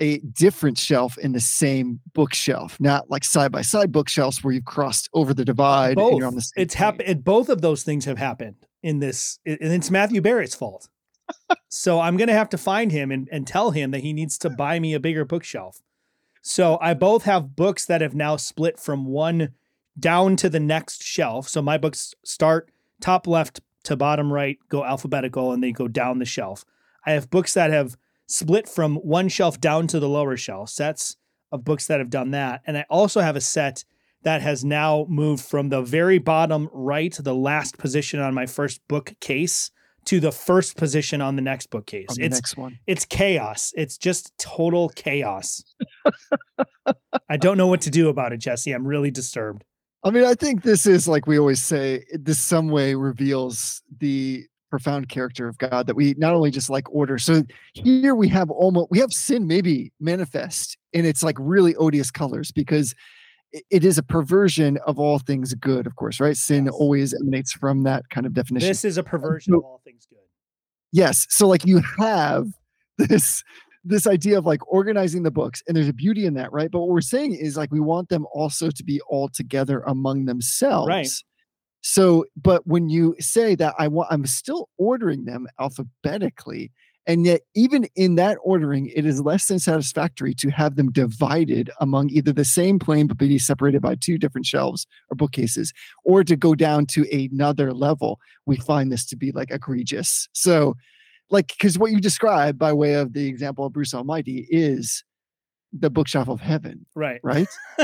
a 0.00 0.18
different 0.18 0.78
shelf 0.78 1.18
in 1.18 1.32
the 1.32 1.40
same 1.40 2.00
bookshelf, 2.14 2.78
not 2.80 3.10
like 3.10 3.24
side 3.24 3.50
by 3.50 3.62
side 3.62 3.90
bookshelves 3.92 4.42
where 4.42 4.54
you've 4.54 4.64
crossed 4.64 5.08
over 5.12 5.34
the 5.34 5.44
divide 5.44 5.90
and 5.90 5.96
both. 5.96 6.18
you're 6.18 6.26
on 6.26 6.34
the 6.34 6.42
same. 6.42 6.62
it's 6.62 6.74
happened. 6.74 7.24
Both 7.24 7.48
of 7.48 7.60
those 7.60 7.82
things 7.82 8.04
have 8.04 8.18
happened 8.18 8.56
in 8.82 9.00
this, 9.00 9.38
and 9.44 9.58
it's 9.60 9.90
Matthew 9.90 10.20
Barrett's 10.20 10.54
fault. 10.54 10.88
so 11.68 12.00
I'm 12.00 12.16
gonna 12.16 12.32
have 12.32 12.48
to 12.50 12.58
find 12.58 12.90
him 12.90 13.10
and, 13.10 13.28
and 13.30 13.46
tell 13.46 13.72
him 13.72 13.90
that 13.90 14.00
he 14.00 14.12
needs 14.12 14.38
to 14.38 14.50
buy 14.50 14.78
me 14.78 14.94
a 14.94 15.00
bigger 15.00 15.24
bookshelf. 15.24 15.80
So 16.42 16.78
I 16.80 16.94
both 16.94 17.24
have 17.24 17.56
books 17.56 17.84
that 17.86 18.00
have 18.00 18.14
now 18.14 18.36
split 18.36 18.78
from 18.78 19.04
one 19.04 19.50
down 19.98 20.36
to 20.36 20.48
the 20.48 20.60
next 20.60 21.02
shelf. 21.02 21.48
So 21.48 21.60
my 21.60 21.76
books 21.76 22.14
start 22.24 22.70
top 23.00 23.26
left 23.26 23.60
to 23.84 23.96
bottom 23.96 24.32
right, 24.32 24.58
go 24.68 24.84
alphabetical, 24.84 25.52
and 25.52 25.62
they 25.62 25.72
go 25.72 25.88
down 25.88 26.18
the 26.18 26.24
shelf. 26.24 26.64
I 27.06 27.12
have 27.12 27.30
books 27.30 27.54
that 27.54 27.70
have 27.70 27.96
split 28.26 28.68
from 28.68 28.96
one 28.96 29.28
shelf 29.28 29.60
down 29.60 29.86
to 29.88 30.00
the 30.00 30.08
lower 30.08 30.36
shelf, 30.36 30.68
sets 30.70 31.16
of 31.52 31.64
books 31.64 31.86
that 31.86 31.98
have 31.98 32.10
done 32.10 32.32
that. 32.32 32.60
And 32.66 32.76
I 32.76 32.84
also 32.90 33.20
have 33.20 33.36
a 33.36 33.40
set 33.40 33.84
that 34.22 34.42
has 34.42 34.64
now 34.64 35.06
moved 35.08 35.44
from 35.44 35.68
the 35.68 35.80
very 35.80 36.18
bottom 36.18 36.68
right, 36.72 37.16
the 37.18 37.34
last 37.34 37.78
position 37.78 38.20
on 38.20 38.34
my 38.34 38.46
first 38.46 38.80
bookcase, 38.88 39.70
to 40.04 40.20
the 40.20 40.32
first 40.32 40.76
position 40.76 41.20
on 41.20 41.36
the 41.36 41.42
next 41.42 41.68
bookcase. 41.70 42.06
on 42.10 42.16
the 42.16 42.24
It's 42.24 42.36
next 42.36 42.56
one. 42.56 42.78
it's 42.86 43.04
chaos. 43.04 43.72
It's 43.76 43.96
just 43.98 44.36
total 44.38 44.88
chaos. 44.90 45.62
I 47.28 47.36
don't 47.36 47.58
know 47.58 47.66
what 47.66 47.82
to 47.82 47.90
do 47.90 48.08
about 48.08 48.32
it, 48.32 48.38
Jesse. 48.38 48.72
I'm 48.72 48.86
really 48.86 49.10
disturbed. 49.10 49.64
I 50.04 50.10
mean, 50.10 50.24
I 50.24 50.34
think 50.34 50.62
this 50.62 50.86
is 50.86 51.08
like 51.08 51.26
we 51.26 51.38
always 51.38 51.62
say, 51.62 52.04
this 52.12 52.38
some 52.38 52.68
way 52.68 52.94
reveals 52.94 53.82
the 53.98 54.44
profound 54.70 55.08
character 55.08 55.48
of 55.48 55.56
God 55.58 55.86
that 55.86 55.96
we 55.96 56.14
not 56.18 56.34
only 56.34 56.50
just 56.50 56.68
like 56.70 56.88
order. 56.94 57.18
So 57.18 57.42
here 57.72 58.14
we 58.14 58.28
have 58.28 58.50
almost 58.50 58.90
we 58.90 58.98
have 58.98 59.12
sin 59.12 59.46
maybe 59.46 59.92
manifest 59.98 60.76
in 60.92 61.04
its 61.04 61.22
like 61.22 61.36
really 61.40 61.74
odious 61.76 62.10
colors 62.10 62.52
because 62.52 62.94
it 63.70 63.82
is 63.82 63.96
a 63.96 64.02
perversion 64.02 64.78
of 64.86 64.98
all 64.98 65.18
things 65.18 65.54
good, 65.54 65.86
of 65.86 65.96
course, 65.96 66.20
right? 66.20 66.36
Sin 66.36 66.66
Yes. 66.66 66.74
always 66.74 67.14
emanates 67.14 67.50
from 67.52 67.82
that 67.84 68.08
kind 68.10 68.26
of 68.26 68.34
definition. 68.34 68.68
This 68.68 68.84
is 68.84 68.98
a 68.98 69.02
perversion 69.02 69.54
of 69.54 69.64
all 69.64 69.80
things 69.84 70.06
good. 70.08 70.18
yes. 70.92 71.26
So 71.30 71.48
like 71.48 71.64
you 71.66 71.80
have 71.98 72.46
this 72.98 73.42
this 73.88 74.06
idea 74.06 74.38
of 74.38 74.46
like 74.46 74.60
organizing 74.72 75.22
the 75.22 75.30
books, 75.30 75.62
and 75.66 75.76
there's 75.76 75.88
a 75.88 75.92
beauty 75.92 76.26
in 76.26 76.34
that, 76.34 76.52
right? 76.52 76.70
But 76.70 76.80
what 76.80 76.88
we're 76.88 77.00
saying 77.00 77.34
is 77.34 77.56
like 77.56 77.72
we 77.72 77.80
want 77.80 78.08
them 78.08 78.26
also 78.32 78.70
to 78.70 78.84
be 78.84 79.00
all 79.08 79.28
together 79.28 79.82
among 79.86 80.26
themselves. 80.26 80.88
right 80.88 81.10
So, 81.80 82.24
but 82.36 82.66
when 82.66 82.88
you 82.88 83.14
say 83.18 83.54
that 83.54 83.74
I 83.78 83.88
want, 83.88 84.08
I'm 84.10 84.26
still 84.26 84.68
ordering 84.78 85.24
them 85.24 85.46
alphabetically. 85.60 86.72
And 87.06 87.24
yet, 87.24 87.40
even 87.54 87.88
in 87.96 88.16
that 88.16 88.36
ordering, 88.42 88.92
it 88.94 89.06
is 89.06 89.22
less 89.22 89.46
than 89.46 89.58
satisfactory 89.58 90.34
to 90.34 90.50
have 90.50 90.76
them 90.76 90.92
divided 90.92 91.70
among 91.80 92.10
either 92.10 92.34
the 92.34 92.44
same 92.44 92.78
plane 92.78 93.06
but 93.06 93.16
be 93.16 93.38
separated 93.38 93.80
by 93.80 93.94
two 93.94 94.18
different 94.18 94.44
shelves 94.44 94.86
or 95.10 95.16
bookcases, 95.16 95.72
or 96.04 96.22
to 96.22 96.36
go 96.36 96.54
down 96.54 96.84
to 96.86 97.06
another 97.10 97.72
level. 97.72 98.20
We 98.44 98.56
find 98.56 98.92
this 98.92 99.06
to 99.06 99.16
be 99.16 99.32
like 99.32 99.50
egregious. 99.50 100.28
So, 100.34 100.76
like, 101.30 101.48
because 101.48 101.78
what 101.78 101.90
you 101.90 102.00
describe 102.00 102.58
by 102.58 102.72
way 102.72 102.94
of 102.94 103.12
the 103.12 103.26
example 103.26 103.66
of 103.66 103.72
Bruce 103.72 103.94
Almighty 103.94 104.46
is 104.50 105.04
the 105.72 105.90
bookshelf 105.90 106.28
of 106.28 106.40
heaven, 106.40 106.86
Right. 106.94 107.20
right? 107.22 107.48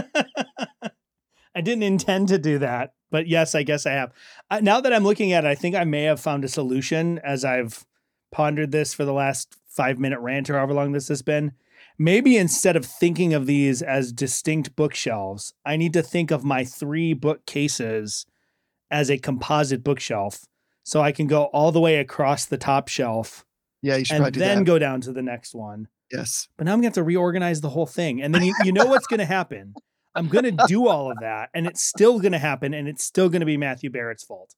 I 1.54 1.60
didn't 1.60 1.84
intend 1.84 2.28
to 2.28 2.38
do 2.38 2.58
that, 2.58 2.94
but 3.10 3.28
yes, 3.28 3.54
I 3.54 3.62
guess 3.62 3.86
I 3.86 3.92
have. 3.92 4.12
Uh, 4.50 4.60
now 4.60 4.80
that 4.80 4.92
I'm 4.92 5.04
looking 5.04 5.32
at 5.32 5.44
it, 5.44 5.48
I 5.48 5.54
think 5.54 5.76
I 5.76 5.84
may 5.84 6.02
have 6.04 6.20
found 6.20 6.44
a 6.44 6.48
solution 6.48 7.20
as 7.22 7.44
I've 7.44 7.84
pondered 8.32 8.72
this 8.72 8.92
for 8.92 9.04
the 9.04 9.12
last 9.12 9.56
five 9.68 9.98
minute 9.98 10.18
rant 10.20 10.50
or 10.50 10.54
however 10.54 10.72
long 10.74 10.92
this 10.92 11.08
has 11.08 11.22
been. 11.22 11.52
Maybe 11.96 12.36
instead 12.36 12.74
of 12.74 12.84
thinking 12.84 13.34
of 13.34 13.46
these 13.46 13.82
as 13.82 14.12
distinct 14.12 14.74
bookshelves, 14.74 15.54
I 15.64 15.76
need 15.76 15.92
to 15.92 16.02
think 16.02 16.32
of 16.32 16.42
my 16.44 16.64
three 16.64 17.12
bookcases 17.12 18.26
as 18.90 19.08
a 19.10 19.18
composite 19.18 19.84
bookshelf. 19.84 20.44
So 20.84 21.00
I 21.00 21.12
can 21.12 21.26
go 21.26 21.44
all 21.46 21.72
the 21.72 21.80
way 21.80 21.96
across 21.96 22.44
the 22.46 22.58
top 22.58 22.88
shelf 22.88 23.44
Yeah, 23.82 23.96
you 23.96 24.04
should 24.04 24.14
and 24.16 24.22
probably 24.22 24.30
do 24.32 24.40
that. 24.40 24.46
then 24.46 24.58
that. 24.58 24.64
go 24.64 24.78
down 24.78 25.00
to 25.02 25.12
the 25.12 25.22
next 25.22 25.54
one. 25.54 25.88
yes. 26.12 26.46
But 26.56 26.64
now 26.64 26.72
I'm 26.72 26.78
gonna 26.78 26.86
have 26.88 26.94
to 26.94 27.02
reorganize 27.02 27.60
the 27.60 27.70
whole 27.70 27.86
thing. 27.86 28.22
And 28.22 28.34
then 28.34 28.42
you, 28.44 28.54
you 28.64 28.72
know 28.72 28.84
what's 28.86 29.06
gonna 29.06 29.24
happen. 29.24 29.74
I'm 30.14 30.28
gonna 30.28 30.52
do 30.68 30.86
all 30.86 31.10
of 31.10 31.18
that, 31.20 31.50
and 31.54 31.66
it's 31.66 31.82
still 31.82 32.20
gonna 32.20 32.38
happen, 32.38 32.72
and 32.74 32.86
it's 32.86 33.02
still 33.02 33.28
gonna 33.28 33.46
be 33.46 33.56
Matthew 33.56 33.90
Barrett's 33.90 34.22
fault. 34.24 34.54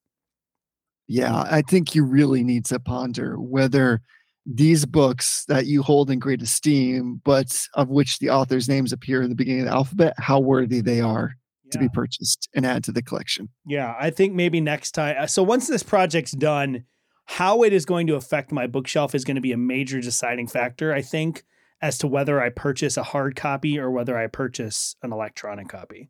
Yeah, 1.09 1.45
I 1.51 1.63
think 1.63 1.95
you 1.95 2.05
really 2.05 2.43
need 2.43 2.65
to 2.67 2.81
ponder 2.81 3.41
whether 3.41 4.03
these 4.45 4.85
books 4.85 5.45
that 5.47 5.67
you 5.67 5.83
hold 5.83 6.11
in 6.11 6.19
great 6.19 6.43
esteem, 6.43 7.21
but 7.25 7.59
of 7.75 7.89
which 7.89 8.19
the 8.19 8.31
author's 8.31 8.69
names 8.69 8.93
appear 8.93 9.23
in 9.23 9.29
the 9.29 9.35
beginning 9.37 9.63
of 9.63 9.67
the 9.69 9.73
alphabet, 9.73 10.15
how 10.19 10.41
worthy 10.41 10.81
they 10.81 11.01
are 11.01 11.35
to 11.73 11.79
be 11.79 11.89
purchased 11.89 12.49
and 12.55 12.65
add 12.67 12.85
to 12.85 12.93
the 12.93 13.03
collection. 13.03 13.49
Yeah, 13.67 13.95
I 13.99 14.11
think 14.11 14.35
maybe 14.35 14.61
next 14.61 14.93
time. 14.93 15.17
uh, 15.19 15.27
So 15.27 15.43
once 15.43 15.67
this 15.69 15.83
project's 15.83 16.33
done, 16.33 16.85
how 17.27 17.63
it 17.65 17.73
is 17.73 17.85
going 17.85 18.07
to 18.07 18.15
affect 18.15 18.53
my 18.53 18.67
bookshelf 18.67 19.15
is 19.15 19.25
going 19.25 19.35
to 19.35 19.41
be 19.41 19.53
a 19.53 19.57
major 19.57 20.01
deciding 20.01 20.47
factor, 20.47 20.93
I 20.95 21.03
think, 21.03 21.45
as 21.83 21.99
to 21.99 22.07
whether 22.07 22.41
I 22.41 22.51
purchase 22.51 22.97
a 22.97 23.03
hard 23.03 23.35
copy 23.37 23.79
or 23.79 23.91
whether 23.91 24.17
I 24.17 24.29
purchase 24.29 24.95
an 25.03 25.13
electronic 25.13 25.69
copy. 25.69 26.09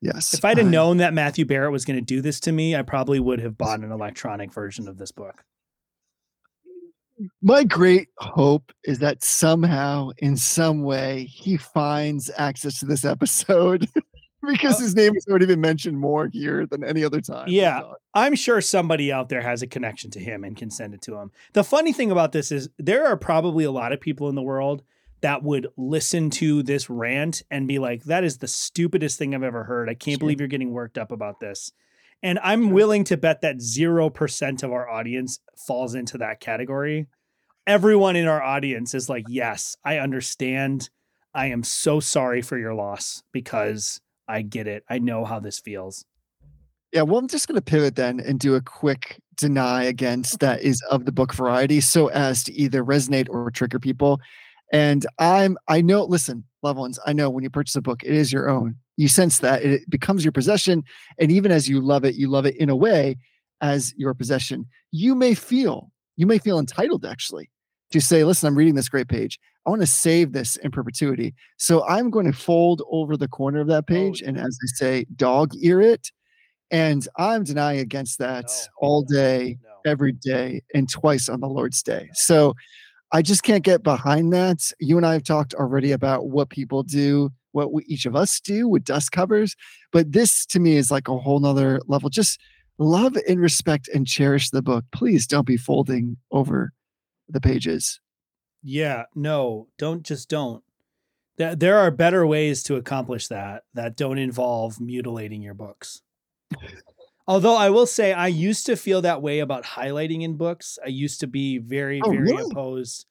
Yes. 0.00 0.34
If 0.34 0.44
I'd 0.44 0.58
have 0.58 0.66
I- 0.68 0.70
known 0.70 0.98
that 0.98 1.14
Matthew 1.14 1.44
Barrett 1.46 1.72
was 1.72 1.84
going 1.84 1.98
to 1.98 2.04
do 2.04 2.20
this 2.20 2.38
to 2.40 2.52
me, 2.52 2.76
I 2.76 2.82
probably 2.82 3.18
would 3.18 3.40
have 3.40 3.58
bought 3.58 3.80
an 3.80 3.90
electronic 3.98 4.52
version 4.54 4.86
of 4.88 4.98
this 4.98 5.10
book. 5.10 5.42
my 7.42 7.64
great 7.64 8.08
hope 8.18 8.72
is 8.84 8.98
that 8.98 9.24
somehow, 9.24 10.10
in 10.18 10.36
some 10.36 10.82
way, 10.82 11.24
he 11.24 11.56
finds 11.56 12.30
access 12.36 12.78
to 12.80 12.86
this 12.86 13.04
episode 13.04 13.88
because 14.46 14.76
Oh. 14.78 14.82
his 14.82 14.94
name 14.94 15.14
has 15.14 15.26
already 15.28 15.46
been 15.46 15.60
mentioned 15.60 15.98
more 15.98 16.28
here 16.32 16.66
than 16.66 16.82
any 16.84 17.04
other 17.04 17.20
time. 17.20 17.48
Yeah. 17.48 17.82
I'm 18.14 18.34
sure 18.34 18.60
somebody 18.60 19.12
out 19.12 19.28
there 19.28 19.42
has 19.42 19.62
a 19.62 19.66
connection 19.66 20.10
to 20.12 20.20
him 20.20 20.44
and 20.44 20.56
can 20.56 20.70
send 20.70 20.94
it 20.94 21.02
to 21.02 21.16
him. 21.16 21.30
The 21.52 21.64
funny 21.64 21.92
thing 21.92 22.10
about 22.10 22.32
this 22.32 22.50
is 22.52 22.68
there 22.78 23.06
are 23.06 23.16
probably 23.16 23.64
a 23.64 23.70
lot 23.70 23.92
of 23.92 24.00
people 24.00 24.28
in 24.28 24.34
the 24.34 24.42
world 24.42 24.82
that 25.22 25.42
would 25.42 25.66
listen 25.76 26.30
to 26.30 26.62
this 26.62 26.88
rant 26.90 27.42
and 27.50 27.66
be 27.66 27.78
like, 27.78 28.04
that 28.04 28.22
is 28.24 28.38
the 28.38 28.48
stupidest 28.48 29.18
thing 29.18 29.34
I've 29.34 29.42
ever 29.42 29.64
heard. 29.64 29.88
I 29.88 29.94
can't 29.94 30.18
believe 30.20 30.40
you're 30.40 30.48
getting 30.48 30.72
worked 30.72 30.98
up 30.98 31.10
about 31.10 31.40
this. 31.40 31.72
And 32.22 32.38
I'm 32.42 32.70
willing 32.70 33.04
to 33.04 33.16
bet 33.16 33.40
that 33.42 33.58
0% 33.58 34.62
of 34.62 34.72
our 34.72 34.88
audience 34.88 35.40
falls 35.66 35.94
into 35.94 36.18
that 36.18 36.40
category. 36.40 37.06
Everyone 37.66 38.14
in 38.16 38.26
our 38.28 38.42
audience 38.42 38.94
is 38.94 39.08
like, 39.08 39.24
yes, 39.28 39.76
I 39.84 39.98
understand. 39.98 40.88
I 41.34 41.46
am 41.46 41.62
so 41.64 42.00
sorry 42.00 42.40
for 42.40 42.56
your 42.56 42.74
loss 42.74 43.22
because 43.32 44.00
I 44.28 44.42
get 44.42 44.66
it. 44.66 44.84
I 44.88 44.98
know 44.98 45.24
how 45.24 45.40
this 45.40 45.58
feels. 45.58 46.04
Yeah, 46.92 47.02
well, 47.02 47.18
I'm 47.18 47.28
just 47.28 47.48
going 47.48 47.56
to 47.56 47.62
pivot 47.62 47.96
then 47.96 48.20
and 48.20 48.38
do 48.38 48.54
a 48.54 48.60
quick 48.60 49.20
deny 49.36 49.84
against 49.84 50.40
that 50.40 50.62
is 50.62 50.80
of 50.90 51.04
the 51.04 51.12
book 51.12 51.34
variety 51.34 51.80
so 51.80 52.08
as 52.08 52.42
to 52.44 52.52
either 52.54 52.82
resonate 52.84 53.28
or 53.28 53.50
trigger 53.50 53.78
people. 53.78 54.20
And 54.72 55.06
I'm, 55.18 55.58
I 55.68 55.80
know, 55.80 56.04
listen, 56.04 56.44
loved 56.62 56.78
ones, 56.78 56.98
I 57.06 57.12
know 57.12 57.30
when 57.30 57.44
you 57.44 57.50
purchase 57.50 57.76
a 57.76 57.82
book, 57.82 58.02
it 58.02 58.12
is 58.12 58.32
your 58.32 58.48
own. 58.48 58.76
You 58.96 59.08
sense 59.08 59.38
that 59.40 59.62
it 59.62 59.88
becomes 59.90 60.24
your 60.24 60.32
possession. 60.32 60.84
And 61.18 61.30
even 61.30 61.52
as 61.52 61.68
you 61.68 61.80
love 61.80 62.04
it, 62.04 62.14
you 62.14 62.28
love 62.28 62.46
it 62.46 62.56
in 62.56 62.70
a 62.70 62.76
way 62.76 63.16
as 63.60 63.94
your 63.96 64.14
possession. 64.14 64.66
You 64.90 65.14
may 65.14 65.34
feel, 65.34 65.92
you 66.16 66.26
may 66.26 66.38
feel 66.38 66.58
entitled 66.58 67.04
actually 67.04 67.50
to 67.90 68.00
say, 68.00 68.24
listen, 68.24 68.46
I'm 68.46 68.56
reading 68.56 68.74
this 68.74 68.88
great 68.88 69.08
page. 69.08 69.38
I 69.66 69.70
want 69.70 69.82
to 69.82 69.86
save 69.86 70.32
this 70.32 70.56
in 70.56 70.70
perpetuity. 70.70 71.34
So 71.56 71.86
I'm 71.86 72.10
going 72.10 72.26
to 72.26 72.32
fold 72.32 72.82
over 72.90 73.16
the 73.16 73.28
corner 73.28 73.60
of 73.60 73.66
that 73.68 73.84
oh, 73.88 73.92
page. 73.92 74.22
and 74.22 74.38
as 74.38 74.58
they 74.62 74.66
say, 74.74 75.06
dog 75.16 75.52
ear 75.60 75.80
it. 75.80 76.10
And 76.70 77.06
I'm 77.16 77.44
denying 77.44 77.80
against 77.80 78.18
that 78.18 78.46
No, 78.46 78.88
all 78.88 79.06
no, 79.08 79.16
day, 79.16 79.58
no. 79.62 79.90
every 79.90 80.12
day, 80.12 80.62
and 80.74 80.88
twice 80.88 81.28
on 81.28 81.40
the 81.40 81.48
Lord's 81.48 81.82
day. 81.82 82.10
So 82.12 82.54
I 83.12 83.22
just 83.22 83.44
can't 83.44 83.62
get 83.64 83.82
behind 83.84 84.32
that. 84.32 84.72
You 84.80 84.96
and 84.96 85.06
I 85.06 85.12
have 85.12 85.22
talked 85.22 85.54
already 85.54 85.92
about 85.92 86.26
what 86.28 86.50
people 86.50 86.82
do, 86.82 87.30
what 87.52 87.72
we, 87.72 87.84
each 87.84 88.04
of 88.04 88.16
us 88.16 88.40
do 88.40 88.68
with 88.68 88.84
dust 88.84 89.12
covers. 89.12 89.54
But 89.92 90.12
this 90.12 90.44
to 90.46 90.60
me 90.60 90.76
is 90.76 90.90
like 90.90 91.06
a 91.08 91.16
whole 91.16 91.38
nother 91.38 91.80
level. 91.86 92.08
Just 92.10 92.40
love 92.78 93.16
and 93.28 93.40
respect 93.40 93.88
and 93.94 94.06
cherish 94.06 94.50
the 94.50 94.62
book. 94.62 94.84
Please 94.92 95.26
don't 95.26 95.46
be 95.46 95.56
folding 95.56 96.16
over 96.32 96.72
the 97.28 97.40
pages. 97.40 98.00
Yeah, 98.62 99.04
no, 99.14 99.68
don't 99.78 100.02
just 100.02 100.28
don't. 100.28 100.62
There, 101.36 101.54
there 101.54 101.76
are 101.78 101.90
better 101.90 102.26
ways 102.26 102.62
to 102.64 102.76
accomplish 102.76 103.28
that 103.28 103.64
that 103.74 103.96
don't 103.96 104.18
involve 104.18 104.80
mutilating 104.80 105.42
your 105.42 105.54
books. 105.54 106.02
Although 107.28 107.56
I 107.56 107.70
will 107.70 107.86
say 107.86 108.12
I 108.12 108.28
used 108.28 108.66
to 108.66 108.76
feel 108.76 109.02
that 109.02 109.20
way 109.20 109.40
about 109.40 109.64
highlighting 109.64 110.22
in 110.22 110.36
books. 110.36 110.78
I 110.84 110.88
used 110.88 111.20
to 111.20 111.26
be 111.26 111.58
very, 111.58 112.00
Oh, 112.02 112.10
very 112.10 112.22
really? 112.22 112.50
opposed. 112.50 113.06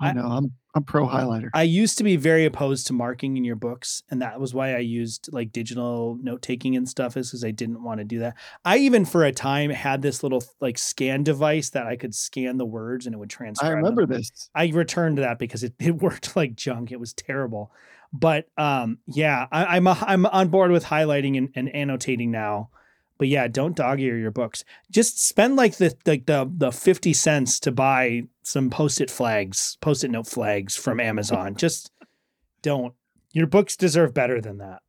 I 0.00 0.10
I- 0.10 0.12
know 0.12 0.26
I'm 0.26 0.52
I'm 0.76 0.84
pro 0.84 1.06
highlighter. 1.06 1.48
I 1.54 1.62
used 1.62 1.96
to 1.98 2.04
be 2.04 2.16
very 2.16 2.44
opposed 2.44 2.86
to 2.88 2.92
marking 2.92 3.38
in 3.38 3.44
your 3.44 3.56
books, 3.56 4.02
and 4.10 4.20
that 4.20 4.38
was 4.38 4.52
why 4.52 4.74
I 4.74 4.80
used 4.80 5.30
like 5.32 5.50
digital 5.50 6.18
note 6.22 6.42
taking 6.42 6.76
and 6.76 6.86
stuff, 6.86 7.16
is 7.16 7.30
because 7.30 7.44
I 7.44 7.50
didn't 7.50 7.82
want 7.82 7.98
to 7.98 8.04
do 8.04 8.18
that. 8.18 8.36
I 8.62 8.76
even 8.78 9.06
for 9.06 9.24
a 9.24 9.32
time 9.32 9.70
had 9.70 10.02
this 10.02 10.22
little 10.22 10.44
like 10.60 10.76
scan 10.76 11.22
device 11.22 11.70
that 11.70 11.86
I 11.86 11.96
could 11.96 12.14
scan 12.14 12.58
the 12.58 12.66
words 12.66 13.06
and 13.06 13.14
it 13.14 13.18
would 13.18 13.30
transcribe. 13.30 13.68
I 13.68 13.70
them. 13.70 13.78
remember 13.78 14.04
this. 14.04 14.50
I 14.54 14.66
returned 14.68 15.16
to 15.16 15.22
that 15.22 15.38
because 15.38 15.64
it, 15.64 15.72
it 15.78 15.96
worked 16.02 16.36
like 16.36 16.54
junk. 16.54 16.92
It 16.92 17.00
was 17.00 17.14
terrible. 17.14 17.72
But 18.12 18.46
um, 18.58 18.98
yeah, 19.06 19.46
I, 19.50 19.76
I'm 19.76 19.86
a, 19.86 19.96
I'm 20.02 20.26
on 20.26 20.48
board 20.48 20.72
with 20.72 20.84
highlighting 20.84 21.38
and, 21.38 21.48
and 21.54 21.74
annotating 21.74 22.30
now. 22.30 22.68
But 23.18 23.28
yeah, 23.28 23.48
don't 23.48 23.76
dog 23.76 24.00
ear 24.00 24.18
your 24.18 24.30
books. 24.30 24.64
Just 24.90 25.26
spend 25.26 25.56
like 25.56 25.76
the 25.76 25.94
like 26.06 26.26
the 26.26 26.50
the 26.56 26.70
fifty 26.72 27.12
cents 27.12 27.58
to 27.60 27.72
buy 27.72 28.22
some 28.42 28.70
post-it 28.70 29.10
flags, 29.10 29.78
post-it 29.80 30.10
note 30.10 30.26
flags 30.26 30.76
from 30.76 31.00
Amazon. 31.00 31.54
Just 31.58 31.90
don't. 32.62 32.94
Your 33.32 33.46
books 33.46 33.76
deserve 33.76 34.14
better 34.14 34.40
than 34.40 34.58
that. 34.58 34.80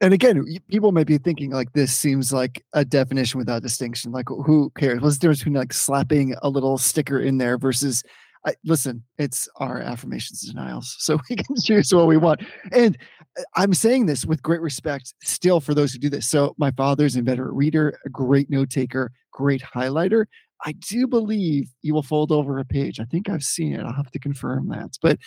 and 0.00 0.12
again, 0.12 0.44
people 0.68 0.92
may 0.92 1.04
be 1.04 1.18
thinking 1.18 1.50
like 1.50 1.72
this 1.72 1.92
seems 1.96 2.32
like 2.32 2.62
a 2.74 2.84
definition 2.84 3.38
without 3.38 3.62
distinction. 3.62 4.12
Like, 4.12 4.28
who 4.28 4.70
cares? 4.76 5.00
What's 5.00 5.16
the 5.16 5.20
difference 5.20 5.38
between 5.40 5.54
like 5.54 5.72
slapping 5.72 6.34
a 6.42 6.48
little 6.50 6.78
sticker 6.78 7.18
in 7.20 7.38
there 7.38 7.58
versus? 7.58 8.02
I, 8.46 8.54
listen, 8.64 9.02
it's 9.18 9.48
our 9.56 9.80
affirmations 9.80 10.44
and 10.44 10.54
denials, 10.54 10.96
so 11.00 11.18
we 11.28 11.36
can 11.36 11.56
choose 11.64 11.92
what 11.92 12.06
we 12.06 12.16
want. 12.16 12.42
And 12.72 12.96
uh, 13.38 13.42
I'm 13.56 13.74
saying 13.74 14.06
this 14.06 14.24
with 14.24 14.42
great 14.42 14.60
respect, 14.60 15.14
still 15.22 15.60
for 15.60 15.74
those 15.74 15.92
who 15.92 15.98
do 15.98 16.08
this. 16.08 16.26
So 16.26 16.54
my 16.58 16.70
father's 16.70 17.16
an 17.16 17.20
inveterate 17.20 17.54
reader, 17.54 17.98
a 18.04 18.08
great 18.08 18.48
note 18.48 18.70
taker, 18.70 19.12
great 19.32 19.62
highlighter. 19.62 20.26
I 20.64 20.72
do 20.72 21.06
believe 21.06 21.68
you 21.82 21.92
will 21.92 22.02
fold 22.02 22.32
over 22.32 22.58
a 22.58 22.64
page. 22.64 22.98
I 22.98 23.04
think 23.04 23.28
I've 23.28 23.42
seen 23.42 23.74
it. 23.74 23.80
I'll 23.80 23.92
have 23.92 24.10
to 24.12 24.18
confirm 24.18 24.68
that. 24.70 24.96
But, 25.02 25.18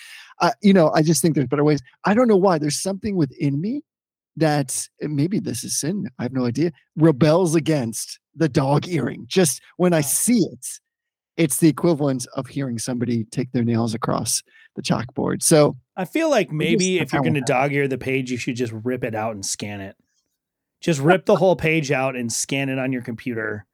uh, 0.42 0.52
you 0.62 0.74
know, 0.74 0.92
I 0.96 1.04
just 1.04 1.22
think 1.22 1.36
there's 1.36 1.48
better 1.48 1.64
ways. 1.64 1.82
I 2.06 2.16
don't 2.16 2.28
know 2.28 2.36
why. 2.36 2.58
There's 2.58 2.82
something 2.82 3.16
within 3.16 3.62
me 3.62 3.84
that 4.38 4.88
maybe 5.02 5.40
this 5.40 5.64
is 5.64 5.80
sin. 5.80 6.10
I 6.18 6.24
have 6.24 6.34
no 6.34 6.46
idea. 6.46 6.72
Rebels 6.96 7.54
against 7.54 8.20
the 8.36 8.50
dog 8.50 8.88
earring. 8.88 9.26
Just 9.28 9.62
when 9.78 9.94
I 9.94 10.02
see 10.02 10.40
it, 10.40 10.66
it's 11.40 11.58
the 11.58 11.70
equivalent 11.70 12.28
of 12.34 12.48
hearing 12.48 12.78
somebody 12.78 13.24
take 13.24 13.50
their 13.54 13.64
nails 13.64 13.94
across 13.94 14.44
the 14.76 14.82
chalkboard. 14.82 15.42
So 15.42 15.78
I 15.96 16.04
feel 16.04 16.30
like 16.30 16.52
maybe 16.52 17.00
if 17.00 17.14
you're 17.14 17.22
going 17.22 17.34
to 17.34 17.42
dog 17.42 17.72
ear 17.72 17.88
the 17.88 17.98
page, 17.98 18.30
you 18.30 18.38
should 18.38 18.58
just 18.58 18.74
rip 18.84 19.06
it 19.06 19.16
out 19.16 19.36
and 19.36 19.46
scan 19.46 19.80
it. 19.80 19.96
Just 20.82 21.00
rip 21.12 21.26
the 21.26 21.38
whole 21.38 21.56
page 21.56 21.92
out 21.92 22.18
and 22.18 22.32
scan 22.32 22.68
it 22.68 22.78
on 22.78 22.92
your 22.92 23.02
computer 23.02 23.66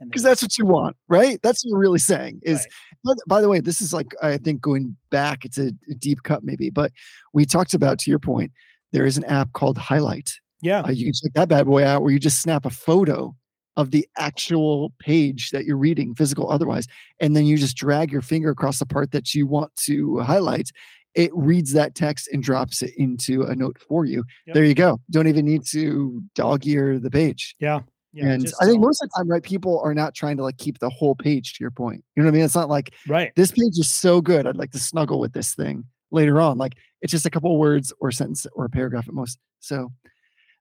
because 0.00 0.24
that's 0.24 0.42
what 0.42 0.58
you 0.58 0.66
want, 0.66 0.96
right? 1.08 1.40
That's 1.42 1.64
what 1.64 1.70
you're 1.70 1.78
really 1.78 2.00
saying. 2.00 2.40
Is 2.42 2.66
Right. 3.06 3.16
by 3.28 3.40
the 3.40 3.48
way, 3.48 3.60
this 3.60 3.80
is 3.80 3.94
like 3.94 4.08
I 4.20 4.36
think 4.36 4.60
going 4.60 4.96
back, 5.10 5.44
it's 5.44 5.58
a, 5.58 5.68
a 5.88 5.94
deep 5.94 6.24
cut 6.24 6.42
maybe, 6.42 6.70
but 6.70 6.90
we 7.32 7.46
talked 7.46 7.72
about 7.72 8.00
to 8.00 8.10
your 8.10 8.18
point. 8.18 8.50
There 8.92 9.06
is 9.06 9.16
an 9.16 9.24
app 9.24 9.52
called 9.52 9.78
Highlight. 9.78 10.32
yeah, 10.60 10.80
Uh, 10.80 10.90
you 10.90 11.04
can 11.04 11.12
check 11.14 11.32
that 11.34 11.48
bad 11.48 11.66
boy 11.66 11.84
out, 11.84 12.02
where 12.02 12.12
you 12.12 12.18
just 12.18 12.42
snap 12.42 12.66
a 12.66 12.70
photo 12.70 13.34
of 13.76 13.90
the 13.90 14.06
actual 14.16 14.92
page 14.98 15.50
that 15.50 15.64
you're 15.64 15.76
reading, 15.76 16.14
physical 16.14 16.50
otherwise, 16.50 16.86
and 17.20 17.36
then 17.36 17.46
you 17.46 17.56
just 17.56 17.76
drag 17.76 18.10
your 18.10 18.22
finger 18.22 18.50
across 18.50 18.78
the 18.78 18.86
part 18.86 19.12
that 19.12 19.34
you 19.34 19.46
want 19.46 19.74
to 19.76 20.18
highlight. 20.20 20.70
It 21.14 21.30
reads 21.34 21.72
that 21.72 21.94
text 21.94 22.28
and 22.32 22.42
drops 22.42 22.82
it 22.82 22.92
into 22.96 23.42
a 23.42 23.54
note 23.54 23.78
for 23.78 24.04
you. 24.04 24.24
Yep. 24.46 24.54
There 24.54 24.64
you 24.64 24.74
go. 24.74 25.00
Don't 25.10 25.28
even 25.28 25.46
need 25.46 25.64
to 25.68 26.22
dog 26.34 26.66
ear 26.66 26.98
the 26.98 27.10
page 27.10 27.54
yeah, 27.58 27.80
yeah. 28.12 28.32
and 28.32 28.46
I 28.60 28.66
think 28.66 28.80
most 28.80 29.02
of 29.02 29.08
the 29.08 29.14
time, 29.16 29.28
right, 29.28 29.42
people 29.42 29.80
are 29.80 29.94
not 29.94 30.14
trying 30.14 30.36
to 30.38 30.42
like 30.42 30.56
keep 30.58 30.78
the 30.78 30.90
whole 30.90 31.14
page 31.14 31.54
to 31.54 31.64
your 31.64 31.70
point. 31.70 32.02
You 32.14 32.22
know 32.22 32.28
what 32.28 32.34
I 32.34 32.36
mean? 32.36 32.44
It's 32.44 32.54
not 32.54 32.68
like 32.68 32.94
right. 33.06 33.32
this 33.36 33.50
page 33.50 33.78
is 33.78 33.90
so 33.90 34.20
good. 34.20 34.46
I'd 34.46 34.56
like 34.56 34.72
to 34.72 34.78
snuggle 34.78 35.20
with 35.20 35.32
this 35.32 35.54
thing 35.54 35.84
later 36.10 36.40
on. 36.40 36.58
Like 36.58 36.74
it's 37.02 37.10
just 37.10 37.26
a 37.26 37.30
couple 37.30 37.56
words 37.58 37.92
or 38.00 38.10
sentence 38.10 38.46
or 38.52 38.64
a 38.64 38.70
paragraph 38.70 39.08
at 39.08 39.14
most. 39.14 39.38
So 39.60 39.92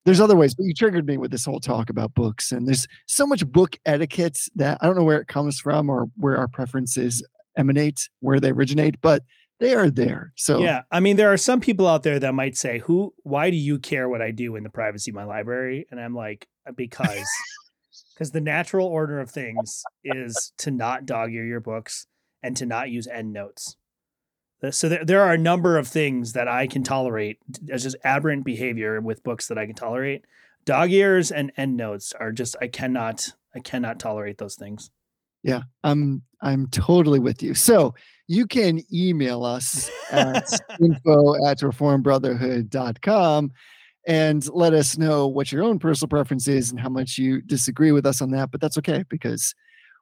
there's 0.05 0.21
other 0.21 0.35
ways, 0.35 0.53
but 0.55 0.63
you 0.63 0.73
triggered 0.73 1.05
me 1.05 1.17
with 1.17 1.31
this 1.31 1.45
whole 1.45 1.59
talk 1.59 1.89
about 1.89 2.13
books. 2.13 2.51
And 2.51 2.67
there's 2.67 2.87
so 3.07 3.25
much 3.25 3.45
book 3.47 3.77
etiquette 3.85 4.37
that 4.55 4.77
I 4.81 4.85
don't 4.85 4.95
know 4.95 5.03
where 5.03 5.19
it 5.19 5.27
comes 5.27 5.59
from 5.59 5.89
or 5.89 6.07
where 6.15 6.37
our 6.37 6.47
preferences 6.47 7.25
emanate, 7.57 8.09
where 8.19 8.39
they 8.39 8.51
originate, 8.51 9.01
but 9.01 9.23
they 9.59 9.73
are 9.73 9.89
there. 9.89 10.33
So 10.35 10.59
Yeah, 10.59 10.83
I 10.91 10.99
mean, 10.99 11.15
there 11.15 11.31
are 11.31 11.37
some 11.37 11.59
people 11.59 11.87
out 11.87 12.03
there 12.03 12.19
that 12.19 12.33
might 12.33 12.57
say, 12.57 12.79
"Who? 12.79 13.13
Why 13.23 13.49
do 13.49 13.55
you 13.55 13.79
care 13.79 14.09
what 14.09 14.21
I 14.21 14.31
do 14.31 14.55
in 14.55 14.63
the 14.63 14.69
privacy 14.69 15.11
of 15.11 15.15
my 15.15 15.23
library?" 15.23 15.87
And 15.91 15.99
I'm 15.99 16.13
like, 16.13 16.47
"Uh, 16.67 16.73
because, 16.73 17.25
because 18.13 18.31
the 18.31 18.41
natural 18.41 18.85
order 18.87 19.19
of 19.19 19.31
things 19.31 19.81
is 20.03 20.51
to 20.59 20.71
not 20.71 21.05
dog 21.05 21.31
ear 21.31 21.45
your 21.45 21.61
books 21.61 22.07
and 22.43 22.55
to 22.57 22.65
not 22.65 22.89
use 22.89 23.07
end 23.07 23.33
notes. 23.33 23.75
The- 23.75 23.77
Uh, 24.63 24.71
so 24.71 24.89
there, 24.89 25.05
there 25.05 25.21
are 25.21 25.33
a 25.33 25.37
number 25.37 25.77
of 25.77 25.87
things 25.87 26.33
that 26.33 26.47
I 26.47 26.67
can 26.67 26.83
tolerate 26.83 27.39
as 27.69 27.83
just 27.83 27.97
aberrant 28.03 28.45
behavior 28.45 28.99
with 29.01 29.23
books 29.23 29.47
that 29.47 29.57
I 29.57 29.65
can 29.65 29.75
tolerate. 29.75 30.25
Dog 30.65 30.91
ears 30.91 31.31
and 31.31 31.51
end 31.57 31.77
notes 31.77 32.13
are 32.19 32.31
just 32.31 32.55
I 32.61 32.67
cannot 32.67 33.29
I 33.55 33.59
cannot 33.59 33.99
tolerate 33.99 34.37
those 34.37 34.55
things. 34.55 34.89
Yeah, 35.43 35.61
I'm 35.83 36.23
I'm 36.41 36.67
totally 36.67 37.19
with 37.19 37.43
you. 37.43 37.53
So 37.53 37.93
you 38.27 38.47
can 38.47 38.81
email 38.91 39.43
us 39.43 39.91
at 40.11 40.47
info 40.81 41.35
at 41.45 41.59
reformedbrotherhood.com 41.59 43.51
and 44.07 44.49
let 44.53 44.73
us 44.73 44.97
know 44.97 45.27
what 45.27 45.51
your 45.51 45.63
own 45.63 45.77
personal 45.79 46.09
preference 46.09 46.47
is 46.47 46.71
and 46.71 46.79
how 46.79 46.89
much 46.89 47.17
you 47.17 47.41
disagree 47.41 47.91
with 47.91 48.05
us 48.05 48.21
on 48.21 48.31
that. 48.31 48.51
But 48.51 48.61
that's 48.61 48.77
okay 48.79 49.03
because 49.09 49.53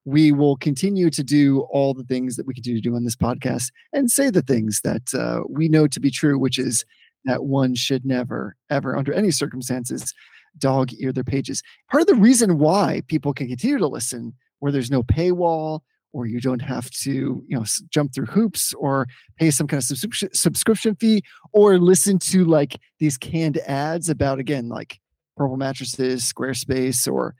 we 0.05 0.31
will 0.31 0.57
continue 0.57 1.09
to 1.09 1.23
do 1.23 1.61
all 1.71 1.93
the 1.93 2.03
things 2.03 2.35
that 2.35 2.45
we 2.45 2.53
continue 2.53 2.81
to 2.81 2.89
do 2.89 2.95
on 2.95 3.03
this 3.03 3.15
podcast 3.15 3.71
and 3.93 4.11
say 4.11 4.29
the 4.29 4.41
things 4.41 4.81
that 4.83 5.13
uh, 5.13 5.41
we 5.49 5.69
know 5.69 5.87
to 5.87 5.99
be 5.99 6.11
true, 6.11 6.37
which 6.37 6.59
is 6.59 6.83
that 7.25 7.45
one 7.45 7.73
should 7.73 8.05
never, 8.05 8.55
ever, 8.69 8.97
under 8.97 9.13
any 9.13 9.31
circumstances, 9.31 10.13
dog 10.57 10.91
ear 10.99 11.13
their 11.13 11.23
pages. 11.23 11.63
Part 11.89 12.01
of 12.01 12.07
the 12.07 12.15
reason 12.15 12.59
why 12.59 13.01
people 13.07 13.33
can 13.33 13.47
continue 13.47 13.77
to 13.77 13.87
listen 13.87 14.33
where 14.59 14.71
there's 14.71 14.91
no 14.91 15.03
paywall 15.03 15.81
or 16.13 16.27
you 16.27 16.39
don't 16.39 16.61
have 16.61 16.89
to 16.91 17.43
you 17.47 17.57
know 17.57 17.65
jump 17.89 18.13
through 18.13 18.27
hoops 18.27 18.73
or 18.75 19.07
pay 19.37 19.51
some 19.51 19.67
kind 19.67 19.79
of 19.79 19.83
subscription 19.83 20.29
subscription 20.33 20.95
fee 20.95 21.21
or 21.51 21.77
listen 21.77 22.17
to 22.17 22.45
like 22.45 22.79
these 22.99 23.17
canned 23.17 23.57
ads 23.67 24.09
about 24.09 24.39
again 24.39 24.69
like 24.69 24.99
purple 25.35 25.57
mattresses 25.57 26.23
squarespace 26.23 27.11
or 27.11 27.35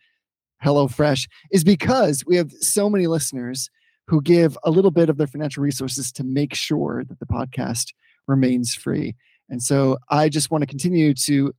HelloFresh 0.64 1.28
is 1.52 1.64
because 1.64 2.24
we 2.26 2.36
have 2.38 2.52
so 2.54 2.90
many 2.90 3.08
listeners 3.08 3.70
who 4.08 4.22
give 4.22 4.58
a 4.64 4.72
little 4.72 4.92
bit 4.92 5.10
of 5.10 5.18
their 5.18 5.28
financial 5.28 5.64
resources 5.64 6.12
to 6.14 6.24
make 6.24 6.54
sure 6.54 7.04
that 7.06 7.20
the 7.20 7.26
podcast 7.26 7.94
remains 8.28 8.76
free. 8.76 9.16
And 9.50 9.62
so 9.62 9.98
I 10.10 10.30
just 10.30 10.52
want 10.52 10.62
to 10.62 10.68
continue 10.68 11.14
to 11.26 11.54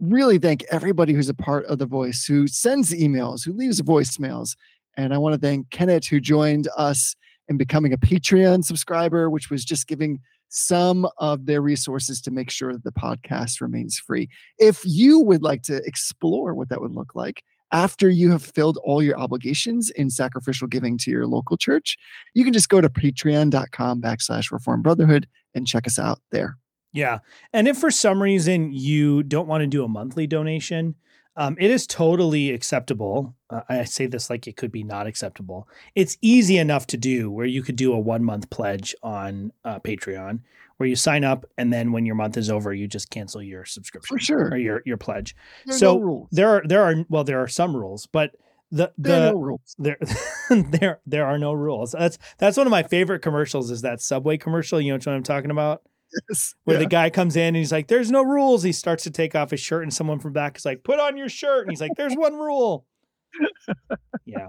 really 0.00 0.38
thank 0.38 0.64
everybody 0.70 1.12
who's 1.12 1.28
a 1.28 1.34
part 1.34 1.64
of 1.66 1.78
The 1.78 1.86
Voice, 1.86 2.24
who 2.24 2.46
sends 2.46 2.92
emails, 2.92 3.44
who 3.44 3.52
leaves 3.52 3.80
voicemails. 3.80 4.56
And 4.96 5.14
I 5.14 5.18
want 5.18 5.34
to 5.34 5.40
thank 5.40 5.70
Kenneth, 5.70 6.06
who 6.06 6.20
joined 6.20 6.68
us 6.76 7.14
in 7.48 7.56
becoming 7.56 7.92
a 7.92 7.98
Patreon 7.98 8.64
subscriber, 8.64 9.30
which 9.30 9.50
was 9.50 9.64
just 9.64 9.86
giving 9.86 10.20
some 10.48 11.08
of 11.18 11.46
their 11.46 11.62
resources 11.62 12.20
to 12.20 12.30
make 12.30 12.50
sure 12.50 12.72
that 12.72 12.84
the 12.84 12.92
podcast 12.92 13.60
remains 13.60 13.98
free. 13.98 14.28
If 14.58 14.82
you 14.84 15.20
would 15.20 15.42
like 15.42 15.62
to 15.62 15.76
explore 15.86 16.54
what 16.54 16.68
that 16.68 16.80
would 16.80 16.92
look 16.92 17.14
like, 17.14 17.42
after 17.72 18.08
you 18.08 18.30
have 18.30 18.42
filled 18.42 18.78
all 18.84 19.02
your 19.02 19.18
obligations 19.18 19.90
in 19.90 20.10
sacrificial 20.10 20.68
giving 20.68 20.98
to 20.98 21.10
your 21.10 21.26
local 21.26 21.56
church, 21.56 21.96
you 22.34 22.44
can 22.44 22.52
just 22.52 22.68
go 22.68 22.80
to 22.80 22.88
patreon.com 22.88 24.00
backslash 24.00 24.52
reform 24.52 24.82
brotherhood 24.82 25.26
and 25.54 25.66
check 25.66 25.86
us 25.86 25.98
out 25.98 26.20
there. 26.30 26.58
Yeah. 26.92 27.20
And 27.52 27.66
if 27.66 27.78
for 27.78 27.90
some 27.90 28.22
reason 28.22 28.72
you 28.72 29.22
don't 29.22 29.48
want 29.48 29.62
to 29.62 29.66
do 29.66 29.84
a 29.84 29.88
monthly 29.88 30.26
donation, 30.26 30.94
um, 31.36 31.56
it 31.58 31.70
is 31.70 31.86
totally 31.86 32.50
acceptable. 32.50 33.34
Uh, 33.48 33.62
I 33.68 33.84
say 33.84 34.04
this 34.04 34.28
like 34.28 34.46
it 34.46 34.58
could 34.58 34.70
be 34.70 34.84
not 34.84 35.06
acceptable. 35.06 35.66
It's 35.94 36.18
easy 36.20 36.58
enough 36.58 36.86
to 36.88 36.98
do 36.98 37.30
where 37.30 37.46
you 37.46 37.62
could 37.62 37.76
do 37.76 37.94
a 37.94 37.98
one 37.98 38.22
month 38.22 38.50
pledge 38.50 38.94
on 39.02 39.52
uh, 39.64 39.78
Patreon 39.80 40.40
where 40.78 40.88
you 40.88 40.96
sign 40.96 41.24
up 41.24 41.44
and 41.58 41.72
then 41.72 41.92
when 41.92 42.06
your 42.06 42.14
month 42.14 42.36
is 42.36 42.50
over, 42.50 42.72
you 42.72 42.86
just 42.88 43.10
cancel 43.10 43.42
your 43.42 43.64
subscription 43.64 44.16
For 44.16 44.18
sure. 44.22 44.48
or 44.50 44.56
your, 44.56 44.82
your 44.86 44.96
pledge. 44.96 45.34
There 45.66 45.76
So, 45.76 45.94
no 45.94 46.00
rules. 46.00 46.28
There 46.32 46.48
are, 46.48 46.62
there 46.64 46.82
are, 46.82 46.94
well, 47.08 47.24
there 47.24 47.40
are 47.40 47.48
some 47.48 47.76
rules, 47.76 48.06
but 48.06 48.32
the, 48.70 48.90
There 48.96 49.28
are 49.28 49.32
no 49.32 49.38
rules. 49.38 49.76
there 49.78 49.98
there 50.50 51.00
there 51.06 51.26
are 51.26 51.38
no 51.38 51.52
rules. 51.52 51.92
That's 51.92 52.16
that's 52.38 52.56
one 52.56 52.66
of 52.66 52.70
my 52.70 52.82
favorite 52.82 53.20
commercials 53.20 53.70
is 53.70 53.82
that 53.82 54.00
Subway 54.00 54.38
commercial. 54.38 54.80
You 54.80 54.92
know 54.92 54.96
what 54.96 55.08
I'm 55.08 55.22
talking 55.22 55.50
about? 55.50 55.82
Yes. 56.30 56.54
Where 56.64 56.76
Yeah. 56.76 56.84
the 56.84 56.88
guy 56.88 57.10
comes 57.10 57.36
in 57.36 57.48
and 57.48 57.56
he's 57.56 57.70
like, 57.70 57.88
"There's 57.88 58.10
no 58.10 58.22
rules." 58.22 58.62
He 58.62 58.72
starts 58.72 59.04
to 59.04 59.10
take 59.10 59.34
off 59.34 59.50
his 59.50 59.60
shirt, 59.60 59.82
and 59.82 59.92
someone 59.92 60.20
from 60.20 60.32
back 60.32 60.56
is 60.56 60.64
like, 60.64 60.84
"Put 60.84 61.00
on 61.00 61.18
your 61.18 61.28
shirt," 61.28 61.62
and 61.66 61.70
he's 61.70 61.82
like, 61.82 61.92
"There's 61.98 62.14
one 62.14 62.34
rule." 62.34 62.86
yeah. 64.24 64.48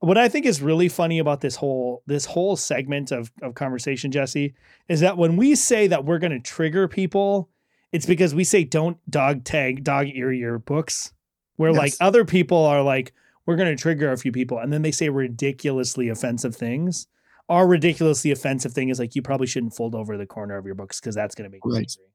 What 0.00 0.16
I 0.16 0.28
think 0.28 0.46
is 0.46 0.62
really 0.62 0.88
funny 0.88 1.18
about 1.18 1.40
this 1.40 1.56
whole 1.56 2.02
this 2.06 2.24
whole 2.24 2.56
segment 2.56 3.10
of 3.10 3.32
of 3.42 3.54
conversation, 3.54 4.10
Jesse, 4.10 4.54
is 4.88 5.00
that 5.00 5.18
when 5.18 5.36
we 5.36 5.54
say 5.54 5.86
that 5.88 6.04
we're 6.04 6.18
going 6.18 6.32
to 6.32 6.38
trigger 6.40 6.86
people, 6.86 7.48
it's 7.92 8.06
because 8.06 8.34
we 8.34 8.44
say 8.44 8.62
don't 8.64 8.98
dog 9.10 9.44
tag 9.44 9.82
dog 9.82 10.06
ear 10.08 10.32
your 10.32 10.58
books. 10.58 11.12
Where 11.56 11.72
like 11.72 11.94
other 12.00 12.24
people 12.24 12.64
are 12.64 12.82
like, 12.82 13.12
we're 13.44 13.56
going 13.56 13.74
to 13.76 13.80
trigger 13.82 14.12
a 14.12 14.16
few 14.16 14.30
people, 14.30 14.58
and 14.58 14.72
then 14.72 14.82
they 14.82 14.92
say 14.92 15.08
ridiculously 15.08 16.08
offensive 16.08 16.54
things. 16.54 17.08
Our 17.48 17.66
ridiculously 17.66 18.30
offensive 18.30 18.72
thing 18.72 18.90
is 18.90 19.00
like 19.00 19.16
you 19.16 19.22
probably 19.22 19.48
shouldn't 19.48 19.74
fold 19.74 19.96
over 19.96 20.16
the 20.16 20.26
corner 20.26 20.56
of 20.56 20.66
your 20.66 20.76
books 20.76 21.00
because 21.00 21.16
that's 21.16 21.34
going 21.34 21.50
to 21.50 21.52
make 21.52 21.64
you 21.64 21.72
Right. 21.72 21.78
angry. 21.78 22.12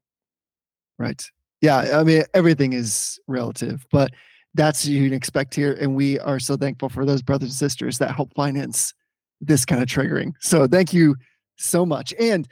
Right. 0.96 1.22
Yeah. 1.60 1.98
I 2.00 2.04
mean, 2.04 2.22
everything 2.34 2.72
is 2.72 3.18
relative, 3.26 3.84
but 3.90 4.12
that's 4.54 4.84
what 4.84 4.92
you 4.92 5.04
can 5.08 5.16
expect 5.16 5.54
here. 5.54 5.76
And 5.80 5.94
we 5.94 6.18
are 6.20 6.38
so 6.38 6.56
thankful 6.56 6.88
for 6.88 7.04
those 7.04 7.22
brothers 7.22 7.50
and 7.50 7.56
sisters 7.56 7.98
that 7.98 8.14
help 8.14 8.32
finance 8.34 8.94
this 9.40 9.64
kind 9.64 9.82
of 9.82 9.88
triggering. 9.88 10.32
So 10.40 10.66
thank 10.66 10.92
you 10.92 11.16
so 11.56 11.84
much. 11.84 12.14
And 12.18 12.48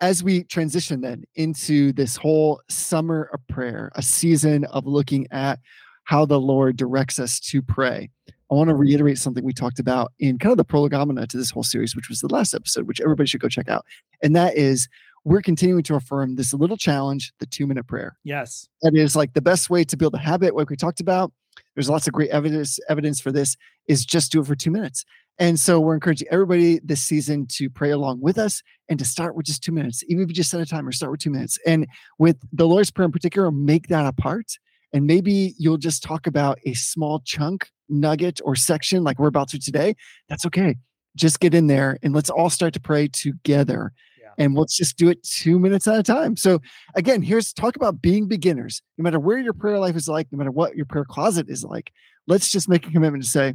as 0.00 0.22
we 0.22 0.44
transition 0.44 1.00
then 1.00 1.24
into 1.36 1.92
this 1.92 2.16
whole 2.16 2.60
summer 2.68 3.30
of 3.32 3.46
prayer, 3.48 3.90
a 3.94 4.02
season 4.02 4.64
of 4.66 4.86
looking 4.86 5.26
at 5.30 5.60
how 6.04 6.26
the 6.26 6.40
Lord 6.40 6.76
directs 6.76 7.18
us 7.18 7.40
to 7.40 7.62
pray, 7.62 8.10
I 8.50 8.54
want 8.54 8.68
to 8.68 8.74
mm-hmm. 8.74 8.82
reiterate 8.82 9.18
something 9.18 9.44
we 9.44 9.52
talked 9.52 9.78
about 9.78 10.12
in 10.18 10.38
kind 10.38 10.50
of 10.50 10.58
the 10.58 10.64
prolegomena 10.64 11.26
to 11.28 11.36
this 11.36 11.50
whole 11.50 11.62
series, 11.62 11.96
which 11.96 12.08
was 12.08 12.20
the 12.20 12.28
last 12.28 12.54
episode, 12.54 12.86
which 12.86 13.00
everybody 13.00 13.26
should 13.26 13.40
go 13.40 13.48
check 13.48 13.68
out. 13.68 13.86
And 14.22 14.36
that 14.36 14.56
is 14.56 14.88
we're 15.24 15.40
continuing 15.40 15.82
to 15.84 15.94
affirm 15.94 16.36
this 16.36 16.52
little 16.52 16.76
challenge, 16.76 17.32
the 17.38 17.46
two 17.46 17.66
minute 17.66 17.86
prayer. 17.86 18.18
Yes. 18.24 18.68
That 18.82 18.94
is 18.94 19.16
like 19.16 19.32
the 19.32 19.40
best 19.40 19.70
way 19.70 19.84
to 19.84 19.96
build 19.96 20.14
a 20.14 20.18
habit, 20.18 20.54
like 20.54 20.68
we 20.68 20.76
talked 20.76 21.00
about. 21.00 21.32
There's 21.74 21.90
lots 21.90 22.06
of 22.06 22.12
great 22.12 22.30
evidence 22.30 22.78
evidence 22.88 23.20
for 23.20 23.32
this, 23.32 23.56
is 23.88 24.04
just 24.04 24.32
do 24.32 24.40
it 24.40 24.46
for 24.46 24.54
two 24.54 24.70
minutes. 24.70 25.04
And 25.38 25.58
so 25.58 25.80
we're 25.80 25.94
encouraging 25.94 26.28
everybody 26.30 26.78
this 26.84 27.02
season 27.02 27.46
to 27.48 27.68
pray 27.68 27.90
along 27.90 28.20
with 28.20 28.38
us 28.38 28.62
and 28.88 28.98
to 29.00 29.04
start 29.04 29.34
with 29.34 29.46
just 29.46 29.64
two 29.64 29.72
minutes. 29.72 30.04
Even 30.06 30.22
if 30.22 30.28
you 30.28 30.34
just 30.34 30.50
set 30.50 30.60
a 30.60 30.66
timer, 30.66 30.92
start 30.92 31.10
with 31.10 31.20
two 31.20 31.30
minutes. 31.30 31.58
And 31.66 31.88
with 32.18 32.36
the 32.52 32.68
Lord's 32.68 32.90
Prayer 32.92 33.06
in 33.06 33.12
particular, 33.12 33.50
make 33.50 33.88
that 33.88 34.06
a 34.06 34.12
part. 34.12 34.58
And 34.92 35.06
maybe 35.06 35.54
you'll 35.58 35.76
just 35.76 36.04
talk 36.04 36.28
about 36.28 36.60
a 36.66 36.74
small 36.74 37.20
chunk, 37.24 37.68
nugget, 37.88 38.40
or 38.44 38.54
section 38.54 39.02
like 39.02 39.18
we're 39.18 39.26
about 39.26 39.48
to 39.48 39.58
today. 39.58 39.96
That's 40.28 40.46
okay. 40.46 40.76
Just 41.16 41.40
get 41.40 41.52
in 41.52 41.66
there 41.66 41.98
and 42.02 42.14
let's 42.14 42.30
all 42.30 42.50
start 42.50 42.74
to 42.74 42.80
pray 42.80 43.08
together. 43.08 43.92
And 44.38 44.54
let's 44.54 44.76
just 44.76 44.96
do 44.96 45.08
it 45.08 45.22
two 45.22 45.58
minutes 45.58 45.86
at 45.86 45.98
a 45.98 46.02
time. 46.02 46.36
So 46.36 46.60
again, 46.94 47.22
here's 47.22 47.52
talk 47.52 47.76
about 47.76 48.02
being 48.02 48.26
beginners. 48.26 48.82
No 48.98 49.02
matter 49.02 49.20
where 49.20 49.38
your 49.38 49.52
prayer 49.52 49.78
life 49.78 49.96
is 49.96 50.08
like, 50.08 50.28
no 50.30 50.38
matter 50.38 50.50
what 50.50 50.76
your 50.76 50.86
prayer 50.86 51.04
closet 51.04 51.48
is 51.48 51.64
like, 51.64 51.92
let's 52.26 52.50
just 52.50 52.68
make 52.68 52.86
a 52.86 52.90
commitment 52.90 53.24
to 53.24 53.30
say, 53.30 53.54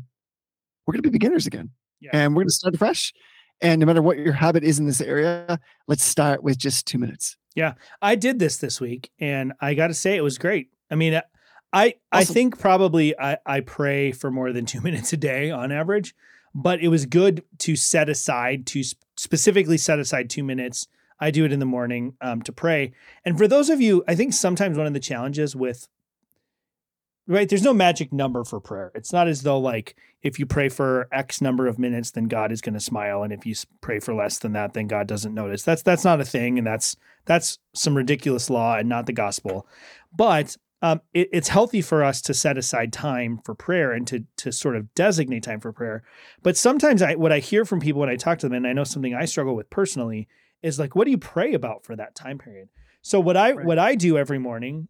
we're 0.86 0.94
going 0.94 1.04
to 1.04 1.10
be 1.10 1.18
beginners 1.18 1.46
again. 1.46 1.70
Yeah. 2.00 2.12
And 2.14 2.34
we're 2.34 2.42
going 2.42 2.50
to 2.50 2.54
start 2.54 2.78
fresh. 2.78 3.14
And 3.62 3.80
no 3.80 3.86
matter 3.86 4.02
what 4.02 4.18
your 4.18 4.34
habit 4.34 4.64
is 4.64 4.80
in 4.80 4.86
this 4.86 5.02
area, 5.02 5.60
let's 5.88 6.04
start 6.04 6.44
with 6.44 6.58
just 6.58 6.86
two 6.86 6.98
minutes. 6.98 7.38
Yeah. 7.56 7.74
I 8.02 8.16
did 8.16 8.40
this 8.40 8.58
this 8.58 8.80
week 8.80 9.12
and 9.20 9.54
I 9.60 9.74
got 9.74 9.88
to 9.88 9.94
say 9.94 10.16
it 10.16 10.22
was 10.22 10.38
great. 10.38 10.70
I 10.90 10.96
mean, 10.96 11.22
I 11.72 11.96
I 12.12 12.24
think 12.24 12.60
probably 12.60 13.18
I, 13.20 13.38
I 13.46 13.60
pray 13.60 14.12
for 14.12 14.32
more 14.32 14.52
than 14.52 14.66
two 14.66 14.82
minutes 14.84 15.14
a 15.14 15.18
day 15.18 15.52
on 15.52 15.72
average, 15.72 16.16
but 16.54 16.80
it 16.80 16.88
was 16.90 17.06
good 17.06 17.44
to 17.60 17.76
set 17.76 18.10
aside 18.10 18.66
to 18.68 18.84
sp- 18.84 19.02
specifically 19.18 19.78
set 19.78 20.00
aside 20.00 20.30
two 20.30 20.44
minutes. 20.44 20.88
I 21.20 21.32
do 21.32 21.46
it 21.46 21.52
in 21.52 21.60
the 21.60 21.66
morning 21.66 22.14
um, 22.22 22.42
to 22.44 22.54
pray. 22.54 22.94
And 23.26 23.38
for 23.38 23.48
those 23.48 23.70
of 23.70 23.82
you, 23.82 24.04
I 24.08 24.16
think 24.16 24.34
sometimes 24.34 24.78
one 24.78 24.88
of 24.88 24.94
the 24.94 25.00
challenges 25.00 25.56
with 25.56 25.88
right 27.28 27.48
there's 27.48 27.64
no 27.64 27.74
magic 27.74 28.12
number 28.12 28.44
for 28.44 28.60
prayer. 28.60 28.92
It's 28.96 29.14
not 29.14 29.28
as 29.28 29.44
though 29.44 29.60
like 29.60 29.96
if 30.22 30.38
you 30.38 30.46
pray 30.46 30.68
for 30.68 31.08
X 31.12 31.42
number 31.42 31.68
of 31.68 31.80
minutes, 31.80 32.12
then 32.12 32.26
God 32.26 32.52
is 32.52 32.60
going 32.60 32.74
to 32.74 32.80
smile, 32.80 33.24
and 33.24 33.32
if 33.32 33.46
you 33.46 33.56
pray 33.80 34.00
for 34.00 34.14
less 34.14 34.40
than 34.40 34.52
that, 34.54 34.74
then 34.74 34.88
God 34.88 35.08
doesn't 35.08 35.34
notice. 35.34 35.64
That's 35.64 35.82
that's 35.82 36.04
not 36.04 36.20
a 36.20 36.26
thing, 36.26 36.58
and 36.58 36.68
that's 36.68 36.98
that's 37.26 37.60
some 37.74 37.96
ridiculous 37.96 38.50
law 38.50 38.76
and 38.76 38.90
not 38.90 39.06
the 39.06 39.14
gospel. 39.14 39.66
But 40.14 40.58
um, 40.82 41.02
it, 41.14 41.30
it's 41.32 41.50
healthy 41.50 41.82
for 41.82 42.04
us 42.04 42.22
to 42.22 42.34
set 42.34 42.58
aside 42.58 42.94
time 42.94 43.40
for 43.44 43.54
prayer 43.54 43.92
and 43.92 44.08
to 44.08 44.26
to 44.38 44.52
sort 44.52 44.76
of 44.76 44.94
designate 44.94 45.44
time 45.44 45.60
for 45.60 45.74
prayer. 45.74 46.04
But 46.42 46.58
sometimes 46.58 47.02
I 47.02 47.16
what 47.16 47.32
I 47.32 47.40
hear 47.40 47.66
from 47.66 47.80
people 47.80 48.00
when 48.00 48.10
I 48.10 48.16
talk 48.16 48.40
to 48.40 48.48
them, 48.48 48.56
and 48.56 48.68
I 48.68 48.74
know 48.74 48.84
something 48.86 49.14
I 49.14 49.26
struggle 49.26 49.56
with 49.56 49.70
personally, 49.70 50.28
is 50.62 50.80
like, 50.80 50.96
what 50.96 51.06
do 51.06 51.12
you 51.12 51.18
pray 51.18 51.54
about 51.54 51.86
for 51.86 51.96
that 51.96 52.16
time 52.16 52.38
period? 52.38 52.70
So 53.02 53.20
what 53.20 53.38
I 53.38 53.52
Right. 53.52 53.66
what 53.66 53.80
I 53.80 53.96
do 53.96 54.18
every 54.18 54.40
morning, 54.40 54.88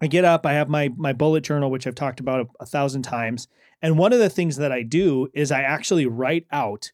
I 0.00 0.06
get 0.06 0.24
up, 0.24 0.44
I 0.44 0.52
have 0.54 0.68
my 0.68 0.90
my 0.96 1.12
bullet 1.12 1.42
journal, 1.42 1.70
which 1.70 1.86
I've 1.86 1.94
talked 1.94 2.20
about 2.20 2.40
a, 2.40 2.64
a 2.64 2.66
thousand 2.66 3.02
times, 3.02 3.48
and 3.80 3.98
one 3.98 4.12
of 4.12 4.18
the 4.18 4.30
things 4.30 4.56
that 4.56 4.72
I 4.72 4.82
do 4.82 5.28
is 5.32 5.50
I 5.50 5.62
actually 5.62 6.06
write 6.06 6.46
out 6.52 6.92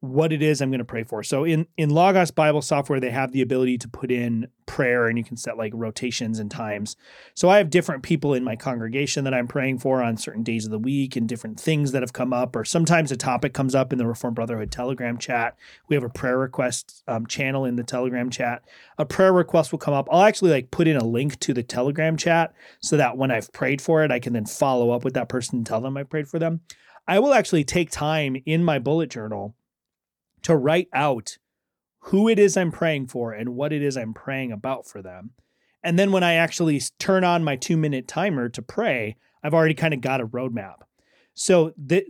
what 0.00 0.32
it 0.32 0.42
is 0.42 0.60
I'm 0.60 0.70
going 0.70 0.78
to 0.78 0.84
pray 0.84 1.02
for. 1.02 1.24
So 1.24 1.44
in 1.44 1.66
in 1.76 1.90
Logos 1.90 2.30
Bible 2.30 2.62
software, 2.62 3.00
they 3.00 3.10
have 3.10 3.32
the 3.32 3.42
ability 3.42 3.78
to 3.78 3.88
put 3.88 4.12
in 4.12 4.46
prayer, 4.66 5.08
and 5.08 5.18
you 5.18 5.24
can 5.24 5.36
set 5.36 5.58
like 5.58 5.72
rotations 5.74 6.38
and 6.38 6.50
times. 6.50 6.96
So 7.34 7.48
I 7.48 7.58
have 7.58 7.68
different 7.68 8.04
people 8.04 8.32
in 8.32 8.44
my 8.44 8.54
congregation 8.54 9.24
that 9.24 9.34
I'm 9.34 9.48
praying 9.48 9.78
for 9.78 10.00
on 10.00 10.16
certain 10.16 10.44
days 10.44 10.64
of 10.64 10.70
the 10.70 10.78
week, 10.78 11.16
and 11.16 11.28
different 11.28 11.58
things 11.58 11.90
that 11.92 12.02
have 12.02 12.12
come 12.12 12.32
up, 12.32 12.54
or 12.54 12.64
sometimes 12.64 13.10
a 13.10 13.16
topic 13.16 13.52
comes 13.52 13.74
up 13.74 13.92
in 13.92 13.98
the 13.98 14.06
Reformed 14.06 14.36
Brotherhood 14.36 14.70
Telegram 14.70 15.18
chat. 15.18 15.56
We 15.88 15.96
have 15.96 16.04
a 16.04 16.08
prayer 16.08 16.38
request 16.38 17.02
um, 17.08 17.26
channel 17.26 17.64
in 17.64 17.74
the 17.74 17.82
Telegram 17.82 18.30
chat. 18.30 18.62
A 18.98 19.04
prayer 19.04 19.32
request 19.32 19.72
will 19.72 19.80
come 19.80 19.94
up. 19.94 20.06
I'll 20.12 20.22
actually 20.22 20.52
like 20.52 20.70
put 20.70 20.86
in 20.86 20.96
a 20.96 21.04
link 21.04 21.40
to 21.40 21.52
the 21.52 21.64
Telegram 21.64 22.16
chat 22.16 22.54
so 22.80 22.96
that 22.96 23.16
when 23.16 23.32
I've 23.32 23.52
prayed 23.52 23.82
for 23.82 24.04
it, 24.04 24.12
I 24.12 24.20
can 24.20 24.32
then 24.32 24.46
follow 24.46 24.90
up 24.90 25.02
with 25.02 25.14
that 25.14 25.28
person 25.28 25.58
and 25.58 25.66
tell 25.66 25.80
them 25.80 25.96
I 25.96 26.04
prayed 26.04 26.28
for 26.28 26.38
them. 26.38 26.60
I 27.08 27.18
will 27.18 27.32
actually 27.32 27.64
take 27.64 27.90
time 27.90 28.36
in 28.44 28.62
my 28.62 28.78
bullet 28.78 29.08
journal 29.08 29.56
to 30.42 30.56
write 30.56 30.88
out 30.92 31.38
who 32.00 32.28
it 32.28 32.38
is 32.38 32.56
I'm 32.56 32.72
praying 32.72 33.08
for 33.08 33.32
and 33.32 33.54
what 33.54 33.72
it 33.72 33.82
is 33.82 33.96
I'm 33.96 34.14
praying 34.14 34.52
about 34.52 34.86
for 34.86 35.02
them. 35.02 35.30
And 35.82 35.98
then 35.98 36.12
when 36.12 36.24
I 36.24 36.34
actually 36.34 36.80
turn 36.98 37.24
on 37.24 37.44
my 37.44 37.56
two 37.56 37.76
minute 37.76 38.08
timer 38.08 38.48
to 38.48 38.62
pray, 38.62 39.16
I've 39.42 39.54
already 39.54 39.74
kind 39.74 39.94
of 39.94 40.00
got 40.00 40.20
a 40.20 40.26
roadmap. 40.26 40.76
So 41.34 41.72
the, 41.76 42.04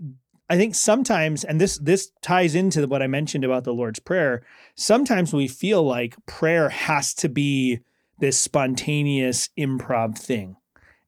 I 0.49 0.57
think 0.57 0.75
sometimes, 0.75 1.45
and 1.45 1.61
this 1.61 1.79
this 1.79 2.11
ties 2.23 2.55
into 2.55 2.87
what 2.87 3.03
I 3.03 3.07
mentioned 3.07 3.45
about 3.45 3.65
the 3.65 3.75
Lord's 3.75 3.99
Prayer. 3.99 4.43
Sometimes 4.75 5.33
we 5.33 5.47
feel 5.47 5.83
like 5.83 6.17
prayer 6.27 6.71
has 6.71 7.13
to 7.15 7.29
be 7.29 7.81
this 8.19 8.41
spontaneous 8.41 9.51
improv 9.59 10.19
thing, 10.19 10.57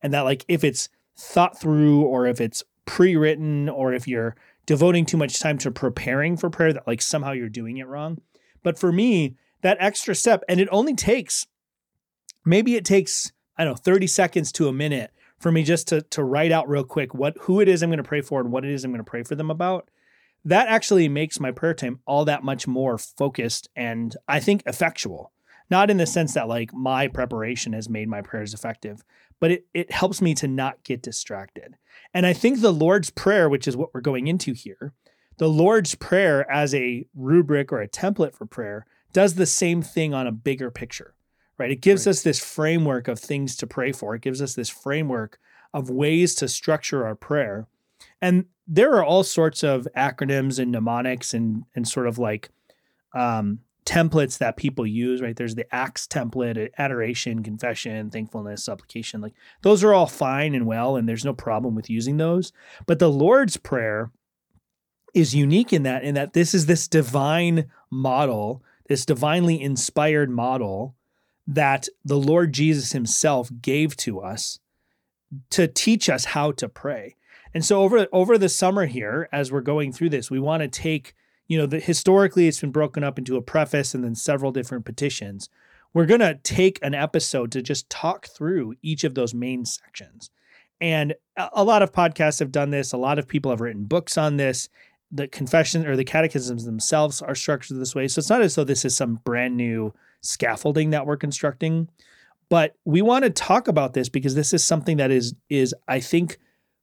and 0.02 0.12
that 0.12 0.22
like 0.22 0.44
if 0.46 0.62
it's 0.62 0.90
thought 1.16 1.58
through 1.58 2.02
or 2.02 2.26
if 2.26 2.40
it's 2.40 2.62
pre-written 2.84 3.68
or 3.68 3.94
if 3.94 4.06
you're 4.06 4.36
devoting 4.70 5.04
too 5.04 5.16
much 5.16 5.40
time 5.40 5.58
to 5.58 5.68
preparing 5.68 6.36
for 6.36 6.48
prayer 6.48 6.72
that 6.72 6.86
like 6.86 7.02
somehow 7.02 7.32
you're 7.32 7.48
doing 7.48 7.78
it 7.78 7.88
wrong. 7.88 8.18
But 8.62 8.78
for 8.78 8.92
me, 8.92 9.34
that 9.62 9.76
extra 9.80 10.14
step, 10.14 10.44
and 10.48 10.60
it 10.60 10.68
only 10.70 10.94
takes 10.94 11.48
maybe 12.44 12.76
it 12.76 12.84
takes, 12.84 13.32
I 13.58 13.64
don't 13.64 13.72
know, 13.72 13.82
30 13.82 14.06
seconds 14.06 14.52
to 14.52 14.68
a 14.68 14.72
minute 14.72 15.10
for 15.40 15.50
me 15.50 15.64
just 15.64 15.88
to 15.88 16.02
to 16.02 16.22
write 16.22 16.52
out 16.52 16.68
real 16.68 16.84
quick 16.84 17.12
what 17.12 17.36
who 17.40 17.60
it 17.60 17.66
is 17.66 17.82
I'm 17.82 17.90
going 17.90 17.96
to 17.98 18.04
pray 18.04 18.20
for 18.20 18.40
and 18.40 18.52
what 18.52 18.64
it 18.64 18.70
is 18.70 18.84
I'm 18.84 18.92
going 18.92 19.04
to 19.04 19.10
pray 19.10 19.24
for 19.24 19.34
them 19.34 19.50
about. 19.50 19.90
That 20.44 20.68
actually 20.68 21.08
makes 21.08 21.40
my 21.40 21.50
prayer 21.50 21.74
time 21.74 21.98
all 22.06 22.24
that 22.26 22.44
much 22.44 22.68
more 22.68 22.96
focused 22.96 23.68
and 23.74 24.16
I 24.28 24.38
think 24.38 24.62
effectual. 24.66 25.32
Not 25.68 25.90
in 25.90 25.96
the 25.96 26.06
sense 26.06 26.34
that 26.34 26.46
like 26.46 26.72
my 26.72 27.08
preparation 27.08 27.72
has 27.72 27.88
made 27.88 28.08
my 28.08 28.22
prayers 28.22 28.54
effective, 28.54 29.02
but 29.40 29.50
it 29.50 29.66
it 29.74 29.90
helps 29.90 30.22
me 30.22 30.34
to 30.36 30.46
not 30.48 30.82
get 30.84 31.02
distracted. 31.02 31.76
And 32.14 32.26
I 32.26 32.32
think 32.32 32.60
the 32.60 32.72
Lord's 32.72 33.10
Prayer, 33.10 33.48
which 33.48 33.66
is 33.66 33.76
what 33.76 33.92
we're 33.92 34.00
going 34.00 34.26
into 34.28 34.52
here, 34.52 34.92
the 35.38 35.48
Lord's 35.48 35.94
Prayer 35.94 36.48
as 36.50 36.74
a 36.74 37.06
rubric 37.14 37.72
or 37.72 37.80
a 37.80 37.88
template 37.88 38.34
for 38.34 38.46
prayer 38.46 38.86
does 39.12 39.34
the 39.34 39.46
same 39.46 39.82
thing 39.82 40.14
on 40.14 40.26
a 40.26 40.32
bigger 40.32 40.70
picture, 40.70 41.14
right? 41.58 41.70
It 41.70 41.80
gives 41.80 42.06
Right. 42.06 42.10
us 42.10 42.22
this 42.22 42.38
framework 42.38 43.08
of 43.08 43.18
things 43.18 43.56
to 43.56 43.66
pray 43.66 43.90
for. 43.92 44.14
It 44.14 44.22
gives 44.22 44.40
us 44.40 44.54
this 44.54 44.68
framework 44.68 45.38
of 45.74 45.90
ways 45.90 46.34
to 46.36 46.48
structure 46.48 47.06
our 47.06 47.14
prayer. 47.14 47.66
And 48.20 48.44
there 48.66 48.92
are 48.94 49.04
all 49.04 49.24
sorts 49.24 49.62
of 49.64 49.88
acronyms 49.96 50.58
and 50.58 50.70
mnemonics 50.72 51.34
and 51.34 51.64
and 51.74 51.88
sort 51.88 52.06
of 52.06 52.18
like 52.18 52.50
um, 53.14 53.60
templates 53.90 54.38
that 54.38 54.56
people 54.56 54.86
use, 54.86 55.20
right? 55.20 55.34
There's 55.34 55.56
the 55.56 55.74
ACTS 55.74 56.06
template, 56.06 56.70
adoration, 56.78 57.42
confession, 57.42 58.08
thankfulness, 58.10 58.62
supplication. 58.62 59.20
Like 59.20 59.34
those 59.62 59.82
are 59.82 59.92
all 59.92 60.06
fine 60.06 60.54
and 60.54 60.64
well, 60.64 60.96
and 60.96 61.08
there's 61.08 61.24
no 61.24 61.34
problem 61.34 61.74
with 61.74 61.90
using 61.90 62.16
those. 62.16 62.52
But 62.86 63.00
the 63.00 63.10
Lord's 63.10 63.56
Prayer 63.56 64.12
is 65.12 65.34
unique 65.34 65.72
in 65.72 65.82
that, 65.82 66.04
in 66.04 66.14
that 66.14 66.34
this 66.34 66.54
is 66.54 66.66
this 66.66 66.86
divine 66.86 67.68
model, 67.90 68.62
this 68.86 69.04
divinely 69.04 69.60
inspired 69.60 70.30
model 70.30 70.94
that 71.48 71.88
the 72.04 72.18
Lord 72.18 72.52
Jesus 72.52 72.92
himself 72.92 73.50
gave 73.60 73.96
to 73.96 74.20
us 74.20 74.60
to 75.50 75.66
teach 75.66 76.08
us 76.08 76.26
how 76.26 76.52
to 76.52 76.68
pray. 76.68 77.16
And 77.52 77.64
so 77.64 77.82
over 77.82 78.06
over 78.12 78.38
the 78.38 78.48
summer 78.48 78.86
here 78.86 79.28
as 79.32 79.50
we're 79.50 79.62
going 79.62 79.92
through 79.92 80.10
this, 80.10 80.30
we 80.30 80.38
want 80.38 80.62
to 80.62 80.68
take, 80.68 81.14
you 81.50 81.58
know, 81.58 81.66
the 81.66 81.80
historically 81.80 82.46
it's 82.46 82.60
been 82.60 82.70
broken 82.70 83.02
up 83.02 83.18
into 83.18 83.36
a 83.36 83.42
preface 83.42 83.92
and 83.92 84.04
then 84.04 84.14
several 84.14 84.52
different 84.52 84.84
petitions. 84.84 85.48
We're 85.92 86.06
going 86.06 86.20
to 86.20 86.36
take 86.36 86.78
an 86.80 86.94
episode 86.94 87.50
to 87.50 87.60
just 87.60 87.90
talk 87.90 88.28
through 88.28 88.76
each 88.82 89.02
of 89.02 89.16
those 89.16 89.34
main 89.34 89.64
sections. 89.64 90.30
And 90.80 91.14
a 91.36 91.48
a 91.54 91.64
lot 91.64 91.82
of 91.82 91.90
podcasts 91.90 92.38
have 92.38 92.52
done 92.52 92.70
this, 92.70 92.92
a 92.92 92.96
lot 92.96 93.18
of 93.18 93.26
people 93.26 93.50
have 93.50 93.60
written 93.60 93.84
books 93.84 94.16
on 94.16 94.36
this. 94.36 94.68
The 95.10 95.26
confession 95.26 95.84
or 95.84 95.96
the 95.96 96.04
catechisms 96.04 96.64
themselves 96.64 97.20
are 97.20 97.34
structured 97.34 97.80
this 97.80 97.96
way. 97.96 98.06
So 98.06 98.20
it's 98.20 98.30
not 98.30 98.42
as 98.42 98.54
though 98.54 98.62
this 98.62 98.84
is 98.84 98.96
some 98.96 99.16
brand 99.24 99.56
new 99.56 99.92
scaffolding 100.20 100.90
that 100.90 101.04
we're 101.04 101.16
constructing 101.16 101.88
but 102.50 102.74
we 102.84 103.00
want 103.00 103.24
to 103.24 103.30
talk 103.30 103.68
about 103.68 103.94
this 103.94 104.10
because 104.10 104.34
this 104.34 104.52
is 104.52 104.62
something 104.62 104.98
that 104.98 105.10
is 105.10 105.34
is 105.48 105.74
I 105.88 106.00
think 106.00 106.38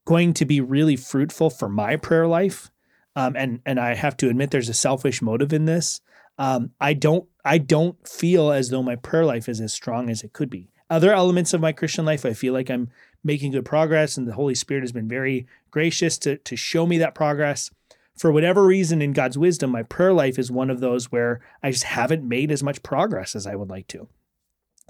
going 0.05 0.33
to 0.33 0.45
be 0.45 0.61
really 0.61 0.95
fruitful 0.95 1.51
for 1.51 1.69
my 1.69 1.97
prayer 1.97 2.25
life. 2.25 2.71
Um, 3.17 3.35
and 3.35 3.61
and 3.65 3.79
I 3.79 3.95
have 3.95 4.15
to 4.17 4.29
admit 4.29 4.51
there's 4.51 4.69
a 4.69 4.75
selfish 4.75 5.23
motive 5.23 5.51
in 5.51 5.65
this. 5.65 6.01
Um, 6.37 6.69
I 6.79 6.93
don't 6.93 7.27
I 7.43 7.57
don't 7.57 8.07
feel 8.07 8.51
as 8.51 8.69
though 8.69 8.83
my 8.83 8.95
prayer 8.95 9.25
life 9.25 9.49
is 9.49 9.59
as 9.59 9.73
strong 9.73 10.11
as 10.11 10.21
it 10.21 10.33
could 10.33 10.51
be. 10.51 10.69
Other 10.87 11.11
elements 11.11 11.51
of 11.51 11.59
my 11.59 11.71
Christian 11.71 12.05
life, 12.05 12.27
I 12.27 12.33
feel 12.33 12.53
like 12.53 12.69
I'm 12.69 12.91
making 13.23 13.53
good 13.53 13.65
progress, 13.65 14.17
and 14.17 14.27
the 14.27 14.35
Holy 14.35 14.53
Spirit 14.53 14.83
has 14.83 14.91
been 14.91 15.07
very 15.07 15.47
gracious 15.71 16.19
to 16.19 16.37
to 16.37 16.55
show 16.55 16.85
me 16.85 16.99
that 16.99 17.15
progress. 17.15 17.71
For 18.15 18.31
whatever 18.31 18.63
reason, 18.63 19.01
in 19.01 19.13
God's 19.13 19.37
wisdom, 19.37 19.71
my 19.71 19.81
prayer 19.81 20.13
life 20.13 20.37
is 20.37 20.51
one 20.51 20.69
of 20.69 20.79
those 20.79 21.11
where 21.11 21.41
I 21.63 21.71
just 21.71 21.85
haven't 21.85 22.23
made 22.23 22.51
as 22.51 22.61
much 22.61 22.83
progress 22.83 23.35
as 23.35 23.47
I 23.47 23.55
would 23.55 23.69
like 23.69 23.87
to. 23.87 24.07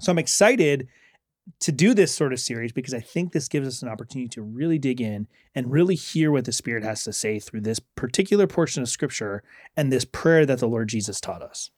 So 0.02 0.12
I'm 0.12 0.18
excited 0.18 0.86
to 1.60 1.72
do 1.72 1.94
this 1.94 2.14
sort 2.14 2.32
of 2.32 2.40
series 2.40 2.72
because 2.72 2.94
I 2.94 3.00
think 3.00 3.32
this 3.32 3.48
gives 3.48 3.66
us 3.66 3.82
an 3.82 3.88
opportunity 3.88 4.28
to 4.30 4.42
really 4.42 4.78
dig 4.78 5.00
in 5.00 5.26
and 5.54 5.70
really 5.70 5.94
hear 5.94 6.30
what 6.30 6.44
the 6.44 6.52
Spirit 6.52 6.84
has 6.84 7.04
to 7.04 7.12
say 7.12 7.38
through 7.38 7.62
this 7.62 7.80
particular 7.80 8.46
portion 8.46 8.82
of 8.82 8.88
Scripture 8.88 9.42
and 9.76 9.92
this 9.92 10.04
prayer 10.04 10.46
that 10.46 10.58
the 10.58 10.68
Lord 10.68 10.88
Jesus 10.88 11.20
taught 11.20 11.42
us. 11.42 11.70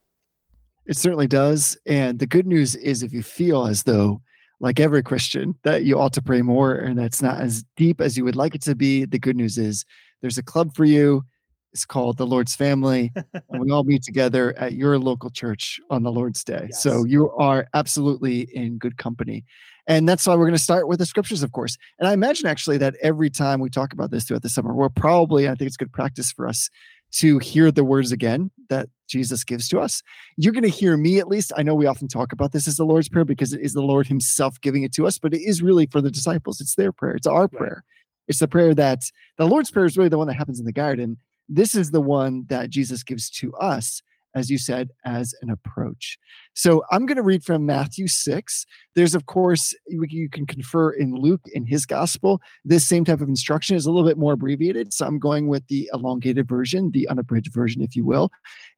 It 0.87 0.97
certainly 0.97 1.27
does. 1.27 1.79
And 1.87 2.19
the 2.19 2.27
good 2.27 2.47
news 2.47 2.75
is 2.75 3.03
if 3.03 3.13
you 3.13 3.23
feel 3.23 3.67
as 3.67 3.85
though, 3.85 4.23
like 4.59 4.81
every 4.81 5.03
Christian, 5.03 5.55
that 5.63 5.85
you 5.85 5.99
ought 5.99 6.13
to 6.15 6.23
pray 6.23 6.43
more 6.43 6.75
and 6.75 6.99
that's 6.99 7.23
not 7.23 7.41
as 7.41 7.65
deep 7.77 8.01
as 8.01 8.17
you 8.17 8.25
would 8.25 8.37
like 8.37 8.55
it 8.55 8.63
to 8.63 8.75
be, 8.75 9.05
the 9.05 9.19
good 9.19 9.37
news 9.37 9.57
is 9.57 9.85
there's 10.21 10.39
a 10.39 10.43
club 10.43 10.75
for 10.75 10.85
you. 10.85 11.25
It's 11.73 11.85
called 11.85 12.17
the 12.17 12.27
Lord's 12.27 12.55
Family. 12.55 13.13
and 13.51 13.63
we 13.63 13.71
all 13.71 13.85
meet 13.85 14.03
together 14.03 14.57
at 14.59 14.75
your 14.75 14.99
local 14.99 15.31
church 15.31 15.81
on 15.91 16.03
the 16.03 16.13
Lord's 16.13 16.43
Day. 16.43 16.69
So 16.73 17.05
you 17.05 17.31
are 17.33 17.67
absolutely 17.75 18.49
in 18.55 18.79
good 18.79 18.97
company. 18.97 19.45
And 19.87 20.09
that's 20.09 20.27
why 20.27 20.35
we're 20.35 20.47
going 20.47 20.53
to 20.53 20.59
start 20.59 20.89
with 20.89 20.99
the 20.99 21.07
scriptures, 21.07 21.43
of 21.43 21.53
course. 21.53 21.77
And 21.99 22.09
I 22.09 22.13
imagine 22.13 22.47
actually 22.47 22.79
that 22.79 22.95
every 23.03 23.31
time 23.31 23.61
we 23.61 23.71
talk 23.71 23.93
about 23.93 24.11
this 24.11 24.25
throughout 24.25 24.43
the 24.43 24.49
summer, 24.49 24.75
we're 24.75 24.89
probably, 24.89 25.49
I 25.49 25.55
think 25.55 25.69
it's 25.69 25.77
good 25.77 25.93
practice 25.93 26.33
for 26.33 26.47
us 26.47 26.71
to 27.13 27.39
hear 27.39 27.71
the 27.73 27.83
words 27.83 28.13
again 28.13 28.51
that 28.69 28.89
Jesus 29.09 29.43
gives 29.43 29.69
to 29.69 29.81
us. 29.81 30.03
You're 30.37 30.53
going 30.53 30.63
to 30.63 30.69
hear 30.69 30.97
me 30.97 31.19
at 31.19 31.29
least. 31.29 31.53
I 31.57 31.63
know 31.63 31.75
we 31.75 31.87
often 31.87 32.09
talk 32.09 32.33
about 32.33 32.53
this 32.53 32.69
as 32.69 32.77
the 32.77 32.85
Lord's 32.85 33.09
Prayer 33.09 33.25
because 33.25 33.53
it 33.53 33.61
is 33.61 33.73
the 33.73 33.83
Lord 33.83 34.07
Himself 34.07 34.61
giving 34.61 34.85
it 34.85 34.93
to 34.95 35.07
us, 35.07 35.19
but 35.19 35.35
it 35.35 35.41
is 35.41 35.63
really 35.63 35.87
for 35.87 36.01
the 36.01 36.11
disciples. 36.11 36.61
It's 36.61 36.77
their 36.77 36.93
prayer, 36.93 37.15
it's 37.15 37.27
our 37.27 37.49
prayer. 37.49 37.85
It's 38.29 38.39
the 38.39 38.47
prayer 38.47 38.75
that 38.75 39.01
the 39.39 39.47
Lord's 39.47 39.73
Prayer 39.73 39.87
is 39.87 39.97
really 39.97 40.09
the 40.09 40.19
one 40.19 40.29
that 40.29 40.35
happens 40.35 40.61
in 40.61 40.67
the 40.67 40.73
garden. 40.73 41.19
This 41.51 41.75
is 41.75 41.91
the 41.91 42.01
one 42.01 42.47
that 42.49 42.71
Jesus 42.71 43.03
gives 43.03 43.29
to 43.31 43.53
us 43.55 44.01
as 44.35 44.51
you 44.51 44.59
said, 44.59 44.91
as 45.05 45.35
an 45.43 45.51
approach. 45.51 46.19
So 46.55 46.85
I'm 46.91 47.07
going 47.07 47.17
to 47.17 47.23
read 47.23 47.45
from 47.45 47.67
Matthew 47.67 48.07
6. 48.07 48.67
There's, 48.95 49.15
of 49.15 49.27
course, 49.27 49.75
you, 49.89 50.29
can 50.29 50.47
confer 50.47 50.91
in 50.91 51.15
Luke 51.15 51.43
in 51.53 51.67
his 51.67 51.87
gospel. 51.87 52.41
This 52.65 52.87
same 52.87 53.05
type 53.05 53.21
of 53.21 53.29
instruction 53.29 53.77
is 53.77 53.87
a 53.87 53.91
little 53.91 54.09
bit 54.09 54.19
more 54.19 54.35
abbreviated. 54.35 54.93
So 54.93 55.07
I'm 55.07 55.19
going 55.19 55.49
with 55.49 55.67
the 55.69 55.91
elongated 55.93 56.49
version, 56.49 56.91
the 56.93 57.09
unabridged 57.09 57.53
version, 57.53 57.83
if 57.83 57.97
you 57.97 58.05
will. 58.05 58.31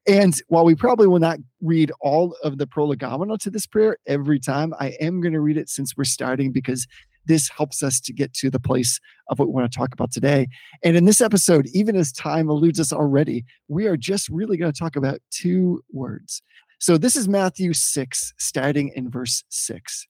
And 0.07 0.39
while 0.47 0.65
we 0.65 0.75
probably 0.75 1.07
will 1.07 1.19
not 1.19 1.39
read 1.61 1.91
all 2.01 2.35
of 2.43 2.57
the 2.57 2.67
prolegomena 2.67 3.37
to 3.39 3.49
this 3.49 3.67
prayer 3.67 3.97
every 4.07 4.39
time, 4.39 4.73
I 4.79 4.89
am 4.99 5.21
going 5.21 5.33
to 5.33 5.41
read 5.41 5.57
it 5.57 5.69
since 5.69 5.95
we're 5.95 6.03
starting 6.03 6.51
because 6.51 6.87
this 7.25 7.49
helps 7.49 7.83
us 7.83 7.99
to 8.01 8.13
get 8.13 8.33
to 8.35 8.49
the 8.49 8.59
place 8.59 8.99
of 9.29 9.39
what 9.39 9.47
we 9.47 9.53
want 9.53 9.71
to 9.71 9.77
talk 9.77 9.93
about 9.93 10.11
today. 10.11 10.47
And 10.83 10.97
in 10.97 11.05
this 11.05 11.21
episode, 11.21 11.67
even 11.73 11.95
as 11.95 12.11
time 12.11 12.49
eludes 12.49 12.79
us 12.79 12.91
already, 12.91 13.45
we 13.67 13.87
are 13.87 13.97
just 13.97 14.29
really 14.29 14.57
going 14.57 14.71
to 14.71 14.77
talk 14.77 14.95
about 14.95 15.19
two 15.31 15.83
words. 15.91 16.41
So 16.79 16.97
this 16.97 17.15
is 17.15 17.27
Matthew 17.27 17.73
6, 17.73 18.33
starting 18.39 18.91
in 18.95 19.09
verse 19.09 19.43
6. 19.49 20.07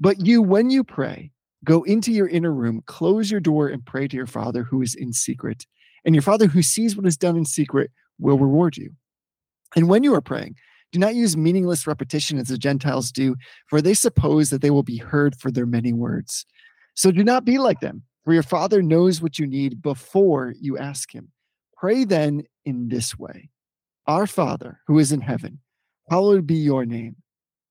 But 0.00 0.24
you, 0.24 0.40
when 0.40 0.70
you 0.70 0.84
pray, 0.84 1.32
go 1.64 1.82
into 1.82 2.12
your 2.12 2.28
inner 2.28 2.52
room, 2.52 2.82
close 2.86 3.30
your 3.30 3.40
door, 3.40 3.68
and 3.68 3.84
pray 3.84 4.08
to 4.08 4.16
your 4.16 4.26
Father 4.26 4.62
who 4.62 4.80
is 4.80 4.94
in 4.94 5.12
secret. 5.12 5.66
And 6.04 6.14
your 6.14 6.22
Father 6.22 6.46
who 6.46 6.62
sees 6.62 6.96
what 6.96 7.06
is 7.06 7.16
done 7.16 7.36
in 7.36 7.44
secret 7.44 7.90
will 8.18 8.38
reward 8.38 8.76
you. 8.76 8.92
And 9.76 9.88
when 9.88 10.02
you 10.02 10.14
are 10.14 10.20
praying, 10.20 10.56
do 10.92 10.98
not 10.98 11.14
use 11.14 11.36
meaningless 11.36 11.86
repetition 11.86 12.38
as 12.38 12.48
the 12.48 12.58
Gentiles 12.58 13.12
do, 13.12 13.36
for 13.66 13.82
they 13.82 13.94
suppose 13.94 14.50
that 14.50 14.62
they 14.62 14.70
will 14.70 14.82
be 14.82 14.96
heard 14.96 15.36
for 15.36 15.50
their 15.50 15.66
many 15.66 15.92
words. 15.92 16.46
So 16.94 17.10
do 17.10 17.22
not 17.22 17.44
be 17.44 17.58
like 17.58 17.80
them, 17.80 18.02
for 18.24 18.32
your 18.32 18.42
Father 18.42 18.82
knows 18.82 19.20
what 19.20 19.38
you 19.38 19.46
need 19.46 19.82
before 19.82 20.54
you 20.58 20.78
ask 20.78 21.14
Him. 21.14 21.30
Pray 21.76 22.04
then 22.04 22.44
in 22.64 22.88
this 22.88 23.18
way 23.18 23.50
Our 24.06 24.26
Father, 24.26 24.80
who 24.86 24.98
is 24.98 25.12
in 25.12 25.20
heaven, 25.20 25.60
hallowed 26.10 26.46
be 26.46 26.56
your 26.56 26.86
name. 26.86 27.16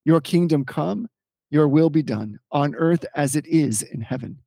Your 0.05 0.21
kingdom 0.21 0.63
come, 0.63 1.09
your 1.49 1.67
will 1.67 1.89
be 1.89 2.03
done, 2.03 2.39
on 2.51 2.75
earth 2.75 3.05
as 3.15 3.35
it 3.35 3.45
is 3.47 3.81
in 3.81 4.01
heaven. 4.01 4.39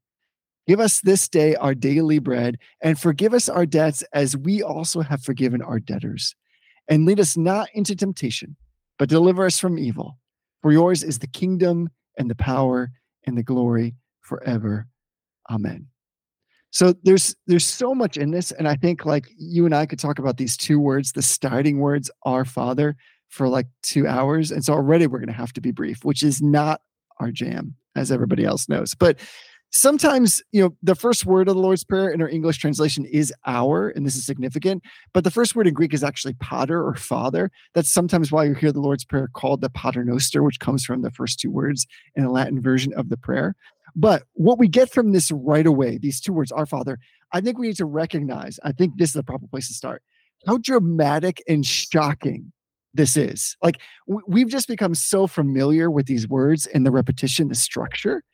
Give 0.66 0.80
us 0.80 1.00
this 1.00 1.28
day 1.28 1.56
our 1.56 1.74
daily 1.74 2.20
bread, 2.20 2.58
and 2.80 2.98
forgive 2.98 3.34
us 3.34 3.48
our 3.48 3.66
debts 3.66 4.04
as 4.12 4.36
we 4.36 4.62
also 4.62 5.00
have 5.00 5.22
forgiven 5.22 5.60
our 5.60 5.80
debtors 5.80 6.36
and 6.90 7.06
lead 7.06 7.20
us 7.20 7.36
not 7.36 7.68
into 7.72 7.96
temptation, 7.96 8.56
but 8.98 9.08
deliver 9.08 9.46
us 9.46 9.58
from 9.58 9.78
evil. 9.78 10.18
For 10.60 10.72
yours 10.72 11.02
is 11.02 11.20
the 11.20 11.26
kingdom 11.26 11.88
and 12.18 12.28
the 12.28 12.34
power 12.34 12.90
and 13.26 13.38
the 13.38 13.42
glory 13.42 13.94
forever. 14.20 14.88
Amen. 15.48 15.86
So 16.72 16.94
there's 17.02 17.34
there's 17.46 17.66
so 17.66 17.94
much 17.94 18.16
in 18.16 18.30
this, 18.30 18.52
and 18.52 18.68
I 18.68 18.76
think 18.76 19.04
like 19.04 19.26
you 19.36 19.64
and 19.64 19.74
I 19.74 19.86
could 19.86 19.98
talk 19.98 20.18
about 20.18 20.36
these 20.36 20.56
two 20.56 20.78
words, 20.78 21.12
the 21.12 21.22
starting 21.22 21.78
words, 21.78 22.10
our 22.24 22.44
Father, 22.44 22.96
for 23.28 23.48
like 23.48 23.66
two 23.82 24.06
hours. 24.06 24.52
And 24.52 24.64
so 24.64 24.74
already 24.74 25.06
we're 25.06 25.18
going 25.18 25.28
to 25.28 25.32
have 25.32 25.52
to 25.54 25.60
be 25.60 25.72
brief, 25.72 26.04
which 26.04 26.22
is 26.22 26.40
not 26.42 26.80
our 27.18 27.32
jam, 27.32 27.74
as 27.96 28.12
everybody 28.12 28.44
else 28.44 28.68
knows. 28.68 28.94
But 28.94 29.18
sometimes 29.70 30.42
you 30.52 30.62
know 30.62 30.76
the 30.82 30.94
first 30.94 31.24
word 31.24 31.48
of 31.48 31.54
the 31.54 31.60
lord's 31.60 31.84
prayer 31.84 32.10
in 32.10 32.20
our 32.20 32.28
english 32.28 32.58
translation 32.58 33.04
is 33.04 33.32
our 33.46 33.90
and 33.90 34.04
this 34.04 34.16
is 34.16 34.26
significant 34.26 34.82
but 35.12 35.22
the 35.22 35.30
first 35.30 35.54
word 35.54 35.66
in 35.66 35.74
greek 35.74 35.94
is 35.94 36.02
actually 36.02 36.34
pater 36.40 36.84
or 36.84 36.94
father. 36.94 37.50
That's 37.74 37.92
sometimes 37.92 38.32
why 38.32 38.44
you 38.44 38.54
hear 38.54 38.72
the 38.72 38.80
lord's 38.80 39.04
prayer 39.04 39.28
called 39.32 39.60
the 39.60 39.70
pater 39.70 40.04
noster 40.04 40.42
which 40.42 40.60
comes 40.60 40.84
from 40.84 41.02
the 41.02 41.10
first 41.10 41.38
two 41.38 41.50
words 41.50 41.86
in 42.16 42.24
the 42.24 42.30
latin 42.30 42.60
version 42.60 42.92
of 42.94 43.08
the 43.08 43.16
prayer. 43.16 43.54
But 43.96 44.24
what 44.34 44.58
we 44.58 44.68
get 44.68 44.92
from 44.92 45.12
this 45.12 45.30
right 45.30 45.66
away 45.66 45.98
these 45.98 46.20
two 46.20 46.32
words 46.32 46.52
our 46.52 46.66
father 46.66 46.98
i 47.32 47.40
think 47.40 47.58
we 47.58 47.68
need 47.68 47.76
to 47.76 47.84
recognize 47.84 48.58
i 48.64 48.72
think 48.72 48.96
this 48.96 49.10
is 49.10 49.14
the 49.14 49.22
proper 49.22 49.46
place 49.46 49.68
to 49.68 49.74
start 49.74 50.02
how 50.46 50.58
dramatic 50.58 51.42
and 51.48 51.64
shocking 51.66 52.52
this 52.94 53.16
is. 53.16 53.56
Like 53.62 53.80
we've 54.06 54.48
just 54.48 54.68
become 54.68 54.94
so 54.94 55.26
familiar 55.26 55.90
with 55.90 56.06
these 56.06 56.28
words 56.28 56.66
and 56.66 56.84
the 56.84 56.90
repetition 56.90 57.48
the 57.48 57.54
structure 57.54 58.24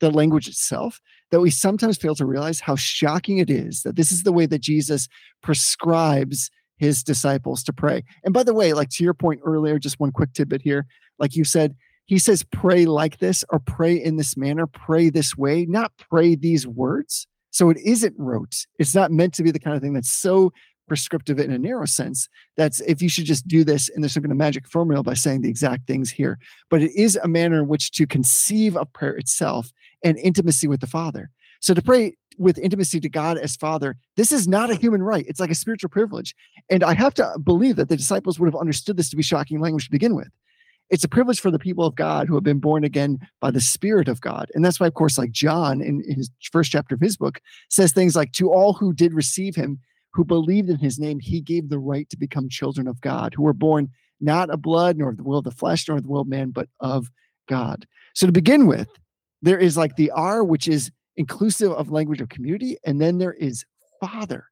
the 0.00 0.10
language 0.10 0.48
itself 0.48 1.00
that 1.30 1.40
we 1.40 1.50
sometimes 1.50 1.96
fail 1.96 2.14
to 2.14 2.26
realize 2.26 2.60
how 2.60 2.76
shocking 2.76 3.38
it 3.38 3.50
is 3.50 3.82
that 3.82 3.96
this 3.96 4.12
is 4.12 4.22
the 4.22 4.32
way 4.32 4.46
that 4.46 4.60
Jesus 4.60 5.08
prescribes 5.42 6.50
his 6.78 7.02
disciples 7.02 7.62
to 7.64 7.72
pray. 7.72 8.04
And 8.24 8.34
by 8.34 8.42
the 8.42 8.54
way, 8.54 8.72
like 8.72 8.90
to 8.90 9.04
your 9.04 9.14
point 9.14 9.40
earlier, 9.44 9.78
just 9.78 9.98
one 9.98 10.12
quick 10.12 10.32
tidbit 10.32 10.62
here. 10.62 10.86
Like 11.18 11.34
you 11.34 11.44
said, 11.44 11.74
he 12.04 12.18
says, 12.18 12.44
pray 12.44 12.84
like 12.84 13.18
this 13.18 13.44
or 13.48 13.58
pray 13.58 13.94
in 13.94 14.16
this 14.16 14.36
manner, 14.36 14.66
pray 14.66 15.10
this 15.10 15.36
way, 15.36 15.66
not 15.66 15.92
pray 15.98 16.36
these 16.36 16.66
words. 16.66 17.26
So 17.50 17.70
it 17.70 17.78
isn't 17.78 18.14
rote. 18.18 18.66
It's 18.78 18.94
not 18.94 19.10
meant 19.10 19.34
to 19.34 19.42
be 19.42 19.50
the 19.50 19.58
kind 19.58 19.74
of 19.74 19.82
thing 19.82 19.94
that's 19.94 20.12
so 20.12 20.52
prescriptive 20.86 21.40
in 21.40 21.50
a 21.50 21.58
narrow 21.58 21.86
sense. 21.86 22.28
That's 22.56 22.80
if 22.80 23.02
you 23.02 23.08
should 23.08 23.24
just 23.24 23.48
do 23.48 23.64
this 23.64 23.88
and 23.88 24.04
there's 24.04 24.14
some 24.14 24.22
kind 24.22 24.30
of 24.30 24.38
magic 24.38 24.68
formula 24.68 25.02
by 25.02 25.14
saying 25.14 25.42
the 25.42 25.48
exact 25.48 25.86
things 25.86 26.10
here. 26.10 26.38
But 26.70 26.82
it 26.82 26.92
is 26.94 27.16
a 27.16 27.26
manner 27.26 27.60
in 27.60 27.68
which 27.68 27.90
to 27.92 28.06
conceive 28.06 28.76
of 28.76 28.92
prayer 28.92 29.16
itself 29.16 29.72
and 30.06 30.16
intimacy 30.18 30.68
with 30.68 30.80
the 30.80 30.86
Father. 30.86 31.30
So 31.60 31.74
to 31.74 31.82
pray 31.82 32.16
with 32.38 32.58
intimacy 32.58 33.00
to 33.00 33.08
God 33.08 33.38
as 33.38 33.56
Father, 33.56 33.96
this 34.16 34.30
is 34.30 34.46
not 34.46 34.70
a 34.70 34.76
human 34.76 35.02
right. 35.02 35.24
It's 35.28 35.40
like 35.40 35.50
a 35.50 35.54
spiritual 35.54 35.90
privilege. 35.90 36.34
And 36.70 36.84
I 36.84 36.94
have 36.94 37.14
to 37.14 37.36
believe 37.42 37.76
that 37.76 37.88
the 37.88 37.96
disciples 37.96 38.38
would 38.38 38.46
have 38.46 38.60
understood 38.60 38.96
this 38.96 39.10
to 39.10 39.16
be 39.16 39.22
shocking 39.22 39.60
language 39.60 39.86
to 39.86 39.90
begin 39.90 40.14
with. 40.14 40.28
It's 40.90 41.02
a 41.02 41.08
privilege 41.08 41.40
for 41.40 41.50
the 41.50 41.58
people 41.58 41.84
of 41.84 41.96
God 41.96 42.28
who 42.28 42.34
have 42.36 42.44
been 42.44 42.60
born 42.60 42.84
again 42.84 43.18
by 43.40 43.50
the 43.50 43.60
Spirit 43.60 44.06
of 44.06 44.20
God. 44.20 44.48
And 44.54 44.64
that's 44.64 44.78
why, 44.78 44.86
of 44.86 44.94
course, 44.94 45.18
like 45.18 45.32
John 45.32 45.80
in 45.80 46.04
his 46.06 46.30
first 46.52 46.70
chapter 46.70 46.94
of 46.94 47.00
his 47.00 47.16
book 47.16 47.40
says 47.68 47.90
things 47.90 48.14
like, 48.14 48.30
To 48.32 48.52
all 48.52 48.74
who 48.74 48.92
did 48.92 49.12
receive 49.12 49.56
him, 49.56 49.80
who 50.12 50.24
believed 50.24 50.70
in 50.70 50.78
his 50.78 51.00
name, 51.00 51.18
he 51.18 51.40
gave 51.40 51.68
the 51.68 51.80
right 51.80 52.08
to 52.10 52.16
become 52.16 52.48
children 52.48 52.86
of 52.86 53.00
God, 53.00 53.34
who 53.34 53.42
were 53.42 53.52
born 53.52 53.88
not 54.20 54.50
of 54.50 54.62
blood, 54.62 54.96
nor 54.96 55.08
of 55.10 55.16
the 55.16 55.24
will 55.24 55.38
of 55.38 55.44
the 55.44 55.50
flesh, 55.50 55.88
nor 55.88 55.96
of 55.96 56.04
the 56.04 56.08
will 56.08 56.20
of 56.20 56.28
man, 56.28 56.50
but 56.50 56.68
of 56.78 57.10
God. 57.48 57.86
So 58.14 58.26
to 58.26 58.32
begin 58.32 58.66
with, 58.66 58.88
there 59.42 59.58
is 59.58 59.76
like 59.76 59.96
the 59.96 60.10
R, 60.10 60.44
which 60.44 60.68
is 60.68 60.90
inclusive 61.16 61.72
of 61.72 61.90
language 61.90 62.20
of 62.20 62.28
community, 62.28 62.76
and 62.84 63.00
then 63.00 63.18
there 63.18 63.32
is 63.32 63.64
Father. 64.00 64.46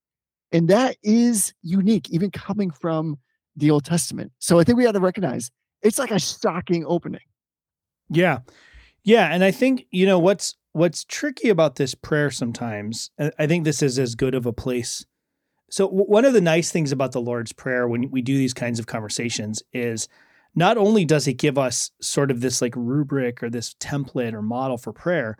And 0.53 0.68
that 0.68 0.97
is 1.03 1.53
unique, 1.62 2.11
even 2.11 2.30
coming 2.30 2.70
from 2.70 3.18
the 3.57 3.70
Old 3.70 3.85
Testament. 3.85 4.32
So 4.39 4.59
I 4.59 4.64
think 4.64 4.78
we 4.78 4.85
have 4.85 4.95
to 4.95 5.01
recognize 5.01 5.51
it's 5.82 5.99
like 5.99 6.11
a 6.11 6.18
shocking 6.18 6.85
opening. 6.87 7.20
Yeah. 8.09 8.39
Yeah. 9.03 9.28
And 9.32 9.45
I 9.45 9.51
think, 9.51 9.87
you 9.91 10.07
know, 10.07 10.18
what's 10.18 10.57
what's 10.72 11.05
tricky 11.05 11.51
about 11.51 11.76
this 11.76 11.95
prayer 11.95 12.30
sometimes, 12.30 13.11
I 13.39 13.47
think 13.47 13.64
this 13.64 13.80
is 13.80 13.99
as 13.99 14.14
good 14.14 14.35
of 14.35 14.45
a 14.45 14.53
place. 14.53 15.05
So 15.70 15.87
one 15.89 16.24
of 16.24 16.35
the 16.35 16.41
nice 16.41 16.70
things 16.70 16.93
about 16.93 17.12
the 17.12 17.20
Lord's 17.20 17.53
Prayer 17.53 17.89
when 17.89 18.11
we 18.11 18.22
do 18.22 18.37
these 18.37 18.55
kinds 18.55 18.78
of 18.78 18.87
conversations 18.87 19.62
is 19.72 20.09
not 20.55 20.76
only 20.76 21.05
does 21.05 21.26
it 21.26 21.34
give 21.34 21.59
us 21.59 21.90
sort 22.00 22.30
of 22.30 22.40
this 22.40 22.62
like 22.62 22.74
rubric 22.76 23.42
or 23.42 23.50
this 23.50 23.74
template 23.74 24.32
or 24.32 24.42
model 24.42 24.78
for 24.78 24.92
prayer, 24.92 25.36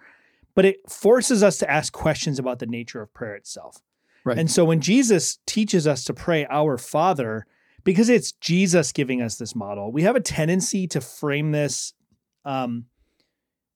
but 0.55 0.65
it 0.65 0.91
forces 0.91 1.43
us 1.43 1.59
to 1.59 1.71
ask 1.71 1.93
questions 1.93 2.39
about 2.39 2.59
the 2.59 2.67
nature 2.67 3.01
of 3.01 3.13
prayer 3.15 3.35
itself. 3.35 3.79
Right. 4.25 4.39
And 4.39 4.51
so 4.51 4.65
when 4.65 4.81
Jesus 4.81 5.39
teaches 5.47 5.87
us 5.87 6.05
to 6.05 6.15
pray 6.15 6.47
our 6.49 6.79
Father, 6.79 7.47
because 7.85 8.09
it's 8.09 8.33
Jesus 8.33 8.93
giving 8.93 9.21
us 9.21 9.37
this 9.37 9.55
model, 9.55 9.93
we 9.93 10.03
have 10.03 10.17
a 10.17 10.21
tendency 10.21 10.87
to 10.89 11.01
frame 11.01 11.53
this. 11.53 11.93
Um, 12.45 12.87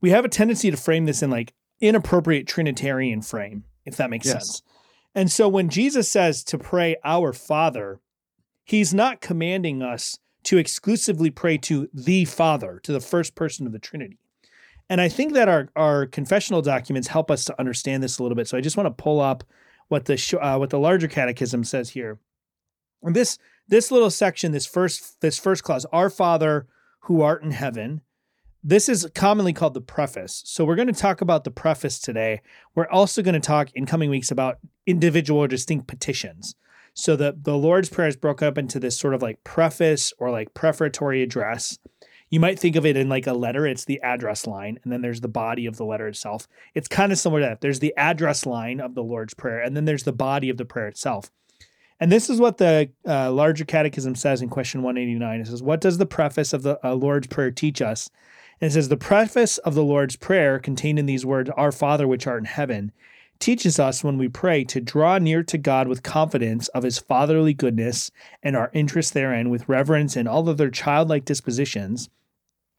we 0.00 0.10
have 0.10 0.24
a 0.24 0.28
tendency 0.28 0.70
to 0.70 0.76
frame 0.76 1.04
this 1.04 1.22
in 1.22 1.30
like 1.30 1.52
inappropriate 1.80 2.46
Trinitarian 2.46 3.22
frame, 3.22 3.64
if 3.84 3.96
that 3.96 4.10
makes 4.10 4.26
Yes. 4.26 4.32
sense. 4.32 4.62
And 5.14 5.30
so 5.30 5.48
when 5.48 5.68
Jesus 5.68 6.08
says 6.08 6.42
to 6.44 6.58
pray 6.58 6.96
our 7.04 7.32
Father, 7.32 8.00
he's 8.64 8.94
not 8.94 9.20
commanding 9.20 9.82
us 9.82 10.18
to 10.48 10.56
exclusively 10.56 11.28
pray 11.30 11.58
to 11.58 11.90
the 11.92 12.24
Father, 12.24 12.80
to 12.82 12.90
the 12.90 13.00
first 13.00 13.34
person 13.34 13.66
of 13.66 13.72
the 13.72 13.78
Trinity. 13.78 14.16
And 14.88 14.98
I 14.98 15.10
think 15.10 15.34
that 15.34 15.46
our, 15.46 15.68
our 15.76 16.06
confessional 16.06 16.62
documents 16.62 17.08
help 17.08 17.30
us 17.30 17.44
to 17.44 17.60
understand 17.60 18.02
this 18.02 18.18
a 18.18 18.22
little 18.22 18.34
bit. 18.34 18.48
So 18.48 18.56
I 18.56 18.62
just 18.62 18.74
want 18.74 18.86
to 18.86 19.02
pull 19.02 19.20
up 19.20 19.44
what 19.88 20.06
the 20.06 20.16
sh- 20.16 20.32
uh, 20.40 20.56
what 20.56 20.70
the 20.70 20.78
larger 20.78 21.06
catechism 21.06 21.64
says 21.64 21.90
here. 21.90 22.18
And 23.02 23.14
this 23.14 23.36
this 23.68 23.90
little 23.90 24.08
section, 24.08 24.52
this 24.52 24.64
first 24.64 25.20
this 25.20 25.38
first 25.38 25.64
clause, 25.64 25.84
Our 25.92 26.08
Father 26.08 26.66
who 27.00 27.20
art 27.20 27.42
in 27.42 27.50
heaven, 27.50 28.00
this 28.64 28.88
is 28.88 29.06
commonly 29.14 29.52
called 29.52 29.74
the 29.74 29.82
preface. 29.82 30.42
So 30.46 30.64
we're 30.64 30.76
going 30.76 30.88
to 30.88 30.94
talk 30.94 31.20
about 31.20 31.44
the 31.44 31.50
preface 31.50 31.98
today. 31.98 32.40
We're 32.74 32.88
also 32.88 33.20
going 33.20 33.34
to 33.34 33.40
talk 33.40 33.68
in 33.74 33.84
coming 33.84 34.08
weeks 34.08 34.30
about 34.30 34.60
individual 34.86 35.40
or 35.40 35.48
distinct 35.48 35.88
petitions. 35.88 36.54
So 36.98 37.14
the 37.14 37.36
the 37.40 37.56
Lord's 37.56 37.88
Prayer 37.88 38.08
is 38.08 38.16
broken 38.16 38.48
up 38.48 38.58
into 38.58 38.80
this 38.80 38.98
sort 38.98 39.14
of 39.14 39.22
like 39.22 39.44
preface 39.44 40.12
or 40.18 40.32
like 40.32 40.52
prefatory 40.52 41.22
address. 41.22 41.78
You 42.28 42.40
might 42.40 42.58
think 42.58 42.74
of 42.74 42.84
it 42.84 42.96
in 42.96 43.08
like 43.08 43.28
a 43.28 43.34
letter. 43.34 43.68
It's 43.68 43.84
the 43.84 44.00
address 44.02 44.48
line, 44.48 44.80
and 44.82 44.92
then 44.92 45.00
there's 45.00 45.20
the 45.20 45.28
body 45.28 45.64
of 45.66 45.76
the 45.76 45.84
letter 45.84 46.08
itself. 46.08 46.48
It's 46.74 46.88
kind 46.88 47.12
of 47.12 47.18
similar 47.18 47.40
to 47.40 47.46
that. 47.46 47.60
There's 47.60 47.78
the 47.78 47.94
address 47.96 48.44
line 48.46 48.80
of 48.80 48.96
the 48.96 49.04
Lord's 49.04 49.32
Prayer, 49.32 49.60
and 49.60 49.76
then 49.76 49.84
there's 49.84 50.02
the 50.02 50.12
body 50.12 50.50
of 50.50 50.56
the 50.56 50.64
prayer 50.64 50.88
itself. 50.88 51.30
And 52.00 52.10
this 52.10 52.28
is 52.28 52.40
what 52.40 52.58
the 52.58 52.90
uh, 53.06 53.30
larger 53.30 53.64
catechism 53.64 54.16
says 54.16 54.42
in 54.42 54.48
question 54.48 54.82
189. 54.82 55.40
It 55.40 55.46
says, 55.46 55.62
What 55.62 55.80
does 55.80 55.98
the 55.98 56.06
preface 56.06 56.52
of 56.52 56.64
the 56.64 56.84
uh, 56.84 56.94
Lord's 56.94 57.28
Prayer 57.28 57.52
teach 57.52 57.80
us? 57.80 58.10
And 58.60 58.70
it 58.70 58.74
says, 58.74 58.88
The 58.88 58.96
preface 58.96 59.58
of 59.58 59.76
the 59.76 59.84
Lord's 59.84 60.16
Prayer 60.16 60.58
contained 60.58 60.98
in 60.98 61.06
these 61.06 61.24
words, 61.24 61.48
Our 61.50 61.70
Father 61.70 62.08
which 62.08 62.26
art 62.26 62.40
in 62.40 62.46
heaven, 62.46 62.90
teaches 63.38 63.78
us 63.78 64.02
when 64.02 64.18
we 64.18 64.28
pray 64.28 64.64
to 64.64 64.80
draw 64.80 65.18
near 65.18 65.42
to 65.44 65.58
God 65.58 65.88
with 65.88 66.02
confidence 66.02 66.68
of 66.68 66.82
his 66.82 66.98
fatherly 66.98 67.54
goodness 67.54 68.10
and 68.42 68.56
our 68.56 68.70
interest 68.72 69.14
therein 69.14 69.50
with 69.50 69.68
reverence 69.68 70.16
and 70.16 70.28
all 70.28 70.48
other 70.48 70.70
childlike 70.70 71.24
dispositions, 71.24 72.10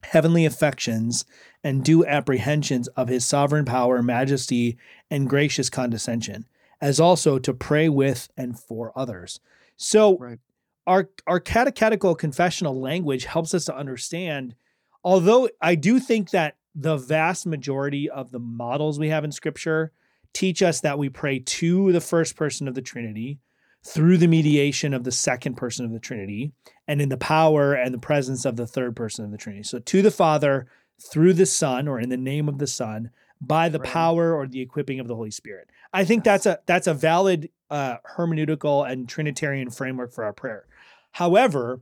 heavenly 0.03 0.45
affections, 0.45 1.25
and 1.63 1.83
due 1.83 2.05
apprehensions 2.05 2.87
of 2.89 3.07
his 3.07 3.25
sovereign 3.25 3.65
power, 3.65 4.01
majesty, 4.01 4.77
and 5.09 5.29
gracious 5.29 5.69
condescension, 5.69 6.45
as 6.81 6.99
also 6.99 7.39
to 7.39 7.53
pray 7.53 7.89
with 7.89 8.29
and 8.37 8.59
for 8.59 8.91
others. 8.97 9.39
So 9.77 10.17
Right. 10.17 10.39
our 10.87 11.09
our 11.27 11.39
catechetical 11.39 12.15
confessional 12.15 12.79
language 12.79 13.25
helps 13.25 13.53
us 13.53 13.65
to 13.65 13.75
understand 13.75 14.55
although 15.03 15.49
I 15.61 15.75
do 15.75 15.99
think 15.99 16.31
that 16.31 16.57
the 16.75 16.97
vast 16.97 17.45
majority 17.45 18.09
of 18.09 18.31
the 18.31 18.39
models 18.39 18.99
we 18.99 19.09
have 19.09 19.23
in 19.23 19.31
scripture 19.31 19.91
teach 20.33 20.61
us 20.61 20.81
that 20.81 20.97
we 20.97 21.09
pray 21.09 21.39
to 21.39 21.91
the 21.91 22.01
first 22.01 22.35
person 22.35 22.67
of 22.67 22.75
the 22.75 22.81
Trinity 22.81 23.39
through 23.83 24.17
the 24.17 24.27
mediation 24.27 24.93
of 24.93 25.03
the 25.03 25.11
second 25.11 25.55
person 25.55 25.85
of 25.85 25.91
the 25.91 25.99
Trinity 25.99 26.51
and 26.87 27.01
in 27.01 27.09
the 27.09 27.17
power 27.17 27.73
and 27.73 27.93
the 27.93 27.99
presence 27.99 28.45
of 28.45 28.55
the 28.55 28.67
third 28.67 28.95
person 28.95 29.23
of 29.25 29.31
the 29.31 29.37
Trinity. 29.37 29.63
So 29.63 29.79
to 29.79 30.01
the 30.01 30.11
Father 30.11 30.67
through 31.01 31.33
the 31.33 31.45
Son 31.45 31.87
or 31.87 31.99
in 31.99 32.09
the 32.09 32.17
name 32.17 32.49
of 32.49 32.57
the 32.57 32.67
Son 32.67 33.11
by 33.41 33.69
the 33.69 33.79
Right. 33.79 33.89
power 33.89 34.35
or 34.35 34.47
the 34.47 34.59
equipping 34.61 34.99
of 34.99 35.07
the 35.07 35.15
Holy 35.15 35.31
Spirit. 35.31 35.69
I 35.93 36.03
think 36.03 36.23
that's 36.23 36.45
a 36.45 36.59
that's 36.65 36.87
a 36.87 36.93
valid 36.93 37.49
uh, 37.69 37.97
hermeneutical 38.17 38.89
and 38.89 39.07
trinitarian 39.07 39.69
framework 39.69 40.11
for 40.11 40.23
our 40.23 40.33
prayer. 40.33 40.65
However, 41.13 41.81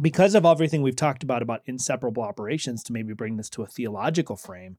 because 0.00 0.34
of 0.34 0.44
everything 0.44 0.82
we've 0.82 0.96
talked 0.96 1.22
about 1.22 1.42
about 1.42 1.62
inseparable 1.66 2.22
operations 2.22 2.82
to 2.84 2.92
maybe 2.92 3.12
bring 3.14 3.36
this 3.36 3.50
to 3.50 3.62
a 3.62 3.66
theological 3.66 4.36
frame 4.36 4.78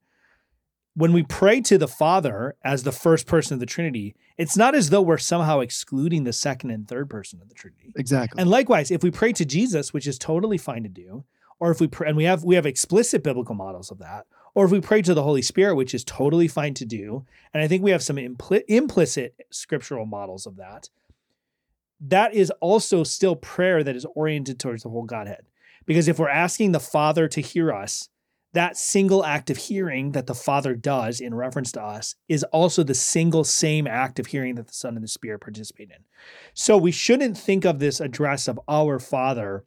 when 0.94 1.14
we 1.14 1.24
pray 1.24 1.62
to 1.62 1.78
the 1.78 1.88
father 1.88 2.56
as 2.64 2.84
the 2.84 2.92
first 2.92 3.26
person 3.28 3.54
of 3.54 3.60
the 3.60 3.66
trinity 3.66 4.16
it's 4.38 4.58
not 4.58 4.76
as 4.76 4.90
though 4.90 5.02
we're 5.02 5.18
somehow 5.18 5.60
excluding 5.60 6.24
the 6.24 6.34
second 6.34 6.72
and 6.72 6.88
third 6.88 7.10
person 7.10 7.40
of 7.42 7.48
the 7.50 7.56
trinity 7.56 7.94
Exactly. 7.96 8.40
and 8.42 8.50
likewise 8.50 8.92
if 8.92 9.04
we 9.04 9.12
pray 9.12 9.32
to 9.34 9.46
jesus 9.46 9.94
which 9.94 10.08
is 10.08 10.18
totally 10.20 10.58
fine 10.58 10.84
to 10.84 10.90
do 10.90 11.24
or 11.60 11.72
if 11.72 11.80
we 11.80 11.88
pray 11.88 12.08
and 12.08 12.18
we 12.18 12.26
have 12.26 12.44
we 12.44 12.56
have 12.56 12.66
explicit 12.66 13.24
biblical 13.24 13.56
models 13.56 13.92
of 13.92 14.00
that 14.00 14.26
or 14.54 14.66
if 14.66 14.72
we 14.72 14.82
pray 14.82 15.02
to 15.02 15.14
the 15.14 15.24
holy 15.24 15.42
spirit 15.42 15.76
which 15.76 15.94
is 15.94 16.04
totally 16.04 16.48
fine 16.48 16.74
to 16.74 16.86
do 16.86 17.26
and 17.54 17.64
i 17.64 17.68
think 17.68 17.84
we 17.84 17.92
have 17.92 18.04
some 18.04 18.18
impli- 18.18 18.64
implicit 18.68 19.36
scriptural 19.50 20.06
models 20.06 20.46
of 20.46 20.58
that 20.58 20.90
that 22.04 22.34
is 22.34 22.52
also 22.60 23.04
still 23.04 23.36
prayer 23.36 23.84
that 23.84 23.96
is 23.96 24.06
oriented 24.16 24.60
towards 24.60 24.82
the 24.84 24.90
whole 24.90 25.04
Godhead. 25.04 25.46
Because 25.86 26.08
if 26.08 26.18
we're 26.18 26.30
asking 26.30 26.72
the 26.72 26.80
Father 26.80 27.28
to 27.28 27.42
hear 27.42 27.72
us, 27.72 28.10
that 28.54 28.78
single 28.78 29.24
act 29.26 29.50
of 29.50 29.58
hearing 29.58 30.12
that 30.12 30.28
the 30.28 30.36
Father 30.36 30.76
does 30.76 31.22
in 31.22 31.34
reference 31.34 31.72
to 31.72 31.82
us 31.82 32.16
is 32.28 32.44
also 32.46 32.84
the 32.84 32.94
single 32.94 33.44
same 33.44 33.88
act 33.88 34.20
of 34.20 34.28
hearing 34.28 34.56
that 34.56 34.68
the 34.68 34.74
Son 34.74 34.96
and 34.96 35.04
the 35.04 35.08
Spirit 35.08 35.40
participate 35.40 35.90
in. 35.90 36.04
So 36.54 36.78
we 36.78 36.92
shouldn't 36.92 37.38
think 37.38 37.66
of 37.66 37.80
this 37.80 38.00
address 38.00 38.48
of 38.48 38.60
our 38.68 39.00
Father 39.00 39.66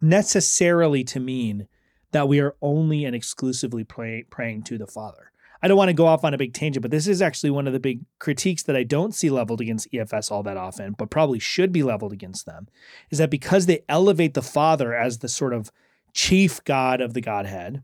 necessarily 0.00 1.04
to 1.04 1.20
mean 1.20 1.68
that 2.12 2.28
we 2.28 2.40
are 2.40 2.56
only 2.60 3.04
and 3.04 3.14
exclusively 3.14 3.84
pray, 3.84 4.24
praying 4.30 4.64
to 4.64 4.76
the 4.76 4.86
Father. 4.86 5.30
I 5.62 5.68
don't 5.68 5.76
want 5.76 5.88
to 5.90 5.94
go 5.94 6.06
off 6.06 6.24
on 6.24 6.32
a 6.32 6.38
big 6.38 6.54
tangent, 6.54 6.82
but 6.82 6.90
this 6.90 7.06
is 7.06 7.20
actually 7.20 7.50
one 7.50 7.66
of 7.66 7.74
the 7.74 7.80
big 7.80 8.04
critiques 8.18 8.62
that 8.62 8.76
I 8.76 8.82
don't 8.82 9.14
see 9.14 9.28
leveled 9.28 9.60
against 9.60 9.90
EFS 9.92 10.30
all 10.30 10.42
that 10.44 10.56
often, 10.56 10.94
but 10.96 11.10
probably 11.10 11.38
should 11.38 11.70
be 11.70 11.82
leveled 11.82 12.12
against 12.12 12.46
them, 12.46 12.68
is 13.10 13.18
that 13.18 13.30
because 13.30 13.66
they 13.66 13.84
elevate 13.88 14.34
the 14.34 14.42
Father 14.42 14.94
as 14.94 15.18
the 15.18 15.28
sort 15.28 15.52
of 15.52 15.70
chief 16.12 16.62
God 16.64 17.00
of 17.00 17.14
the 17.14 17.20
Godhead, 17.20 17.82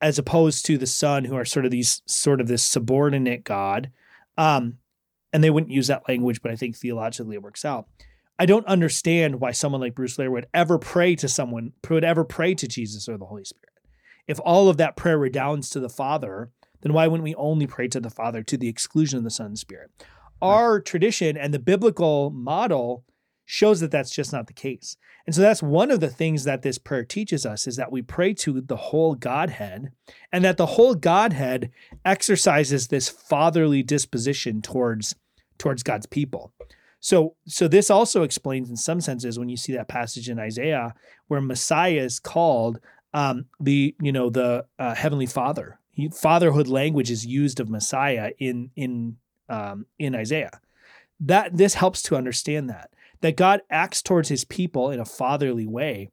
as 0.00 0.18
opposed 0.18 0.66
to 0.66 0.78
the 0.78 0.86
Son, 0.86 1.24
who 1.24 1.36
are 1.36 1.44
sort 1.44 1.64
of 1.64 1.70
these 1.70 2.02
sort 2.06 2.40
of 2.40 2.48
this 2.48 2.62
subordinate 2.62 3.44
God, 3.44 3.90
um, 4.36 4.78
and 5.32 5.42
they 5.42 5.50
wouldn't 5.50 5.72
use 5.72 5.86
that 5.86 6.08
language, 6.08 6.42
but 6.42 6.50
I 6.50 6.56
think 6.56 6.76
theologically 6.76 7.36
it 7.36 7.42
works 7.42 7.64
out. 7.64 7.86
I 8.38 8.46
don't 8.46 8.66
understand 8.66 9.40
why 9.40 9.52
someone 9.52 9.80
like 9.80 9.94
Bruce 9.94 10.18
Ware 10.18 10.30
would 10.30 10.48
ever 10.52 10.78
pray 10.78 11.14
to 11.16 11.28
someone, 11.28 11.72
would 11.88 12.04
ever 12.04 12.24
pray 12.24 12.54
to 12.54 12.66
Jesus 12.66 13.08
or 13.08 13.16
the 13.16 13.26
Holy 13.26 13.44
Spirit. 13.44 13.78
If 14.26 14.40
all 14.44 14.68
of 14.68 14.76
that 14.78 14.96
prayer 14.96 15.18
redounds 15.18 15.70
to 15.70 15.80
the 15.80 15.88
Father, 15.88 16.50
then 16.80 16.92
why 16.92 17.06
wouldn't 17.06 17.24
we 17.24 17.34
only 17.36 17.66
pray 17.66 17.88
to 17.88 18.00
the 18.00 18.10
Father 18.10 18.42
to 18.42 18.56
the 18.56 18.68
exclusion 18.68 19.18
of 19.18 19.24
the 19.24 19.30
Son 19.30 19.46
and 19.46 19.58
Spirit? 19.58 19.90
Our 20.40 20.80
tradition 20.80 21.36
and 21.36 21.54
the 21.54 21.58
biblical 21.58 22.30
model 22.30 23.04
shows 23.52 23.80
that 23.80 23.90
that's 23.90 24.10
just 24.10 24.32
not 24.32 24.46
the 24.46 24.52
case. 24.54 24.96
And 25.26 25.34
so 25.34 25.42
that's 25.42 25.62
one 25.62 25.90
of 25.90 26.00
the 26.00 26.08
things 26.08 26.44
that 26.44 26.62
this 26.62 26.78
prayer 26.78 27.04
teaches 27.04 27.44
us 27.44 27.66
is 27.66 27.76
that 27.76 27.92
we 27.92 28.00
pray 28.00 28.32
to 28.32 28.62
the 28.62 28.76
whole 28.76 29.14
Godhead 29.14 29.92
and 30.32 30.42
that 30.42 30.56
the 30.56 30.64
whole 30.64 30.94
Godhead 30.94 31.70
exercises 32.02 32.88
this 32.88 33.10
fatherly 33.10 33.82
disposition 33.82 34.62
towards 34.62 35.14
towards 35.58 35.82
God's 35.82 36.06
people. 36.06 36.54
So 37.00 37.36
so 37.46 37.68
this 37.68 37.90
also 37.90 38.22
explains 38.22 38.70
in 38.70 38.76
some 38.76 39.02
senses 39.02 39.38
when 39.38 39.50
you 39.50 39.58
see 39.58 39.74
that 39.74 39.86
passage 39.86 40.30
in 40.30 40.38
Isaiah 40.38 40.94
where 41.28 41.42
Messiah 41.42 42.00
is 42.00 42.18
called 42.18 42.80
um, 43.12 43.44
the 43.60 43.94
you 44.00 44.12
know 44.12 44.30
the 44.30 44.64
uh, 44.78 44.94
heavenly 44.94 45.26
Father. 45.26 45.78
He, 45.90 46.08
fatherhood 46.08 46.68
language 46.68 47.10
is 47.10 47.26
used 47.26 47.60
of 47.60 47.68
Messiah 47.68 48.30
in 48.38 48.70
in 48.76 49.18
um, 49.50 49.84
in 49.98 50.14
Isaiah. 50.14 50.58
That 51.20 51.54
this 51.54 51.74
helps 51.74 52.00
to 52.04 52.16
understand 52.16 52.70
that 52.70 52.88
that 53.22 53.36
God 53.36 53.62
acts 53.70 54.02
towards 54.02 54.28
His 54.28 54.44
people 54.44 54.90
in 54.90 55.00
a 55.00 55.04
fatherly 55.04 55.66
way. 55.66 56.10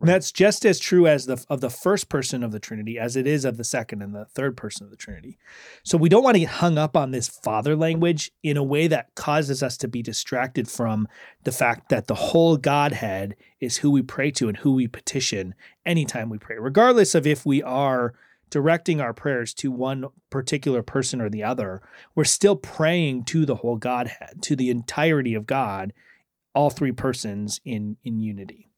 And 0.00 0.08
that's 0.08 0.32
just 0.32 0.64
as 0.64 0.80
true 0.80 1.06
as 1.06 1.26
the 1.26 1.44
of 1.50 1.60
the 1.60 1.68
first 1.68 2.08
person 2.08 2.42
of 2.42 2.52
the 2.52 2.58
Trinity 2.58 2.98
as 2.98 3.16
it 3.16 3.26
is 3.26 3.44
of 3.44 3.58
the 3.58 3.64
second 3.64 4.00
and 4.00 4.14
the 4.14 4.24
third 4.24 4.56
person 4.56 4.84
of 4.84 4.90
the 4.90 4.96
Trinity. 4.96 5.38
So 5.84 5.98
we 5.98 6.08
don't 6.08 6.22
want 6.22 6.36
to 6.36 6.40
get 6.40 6.48
hung 6.48 6.78
up 6.78 6.96
on 6.96 7.10
this 7.10 7.28
father 7.28 7.76
language 7.76 8.32
in 8.42 8.56
a 8.56 8.64
way 8.64 8.86
that 8.86 9.14
causes 9.14 9.62
us 9.62 9.76
to 9.76 9.88
be 9.88 10.02
distracted 10.02 10.68
from 10.68 11.06
the 11.44 11.52
fact 11.52 11.90
that 11.90 12.06
the 12.06 12.14
whole 12.14 12.56
Godhead 12.56 13.36
is 13.60 13.76
who 13.76 13.90
we 13.90 14.00
pray 14.00 14.30
to 14.32 14.48
and 14.48 14.56
who 14.56 14.72
we 14.72 14.88
petition 14.88 15.54
anytime 15.84 16.30
we 16.30 16.38
pray, 16.38 16.56
regardless 16.58 17.14
of 17.14 17.26
if 17.26 17.44
we 17.44 17.62
are 17.62 18.14
directing 18.48 19.00
our 19.02 19.12
prayers 19.12 19.54
to 19.54 19.70
one 19.70 20.06
particular 20.28 20.82
person 20.82 21.20
or 21.20 21.28
the 21.28 21.44
other. 21.44 21.80
We're 22.14 22.24
still 22.24 22.56
praying 22.56 23.24
to 23.26 23.46
the 23.46 23.56
whole 23.56 23.76
Godhead, 23.76 24.42
to 24.42 24.56
the 24.56 24.70
entirety 24.70 25.34
of 25.34 25.46
God, 25.46 25.92
all 26.54 26.70
three 26.70 26.92
persons 26.92 27.60
in 27.64 27.96
in 28.04 28.18
unity. 28.18 28.70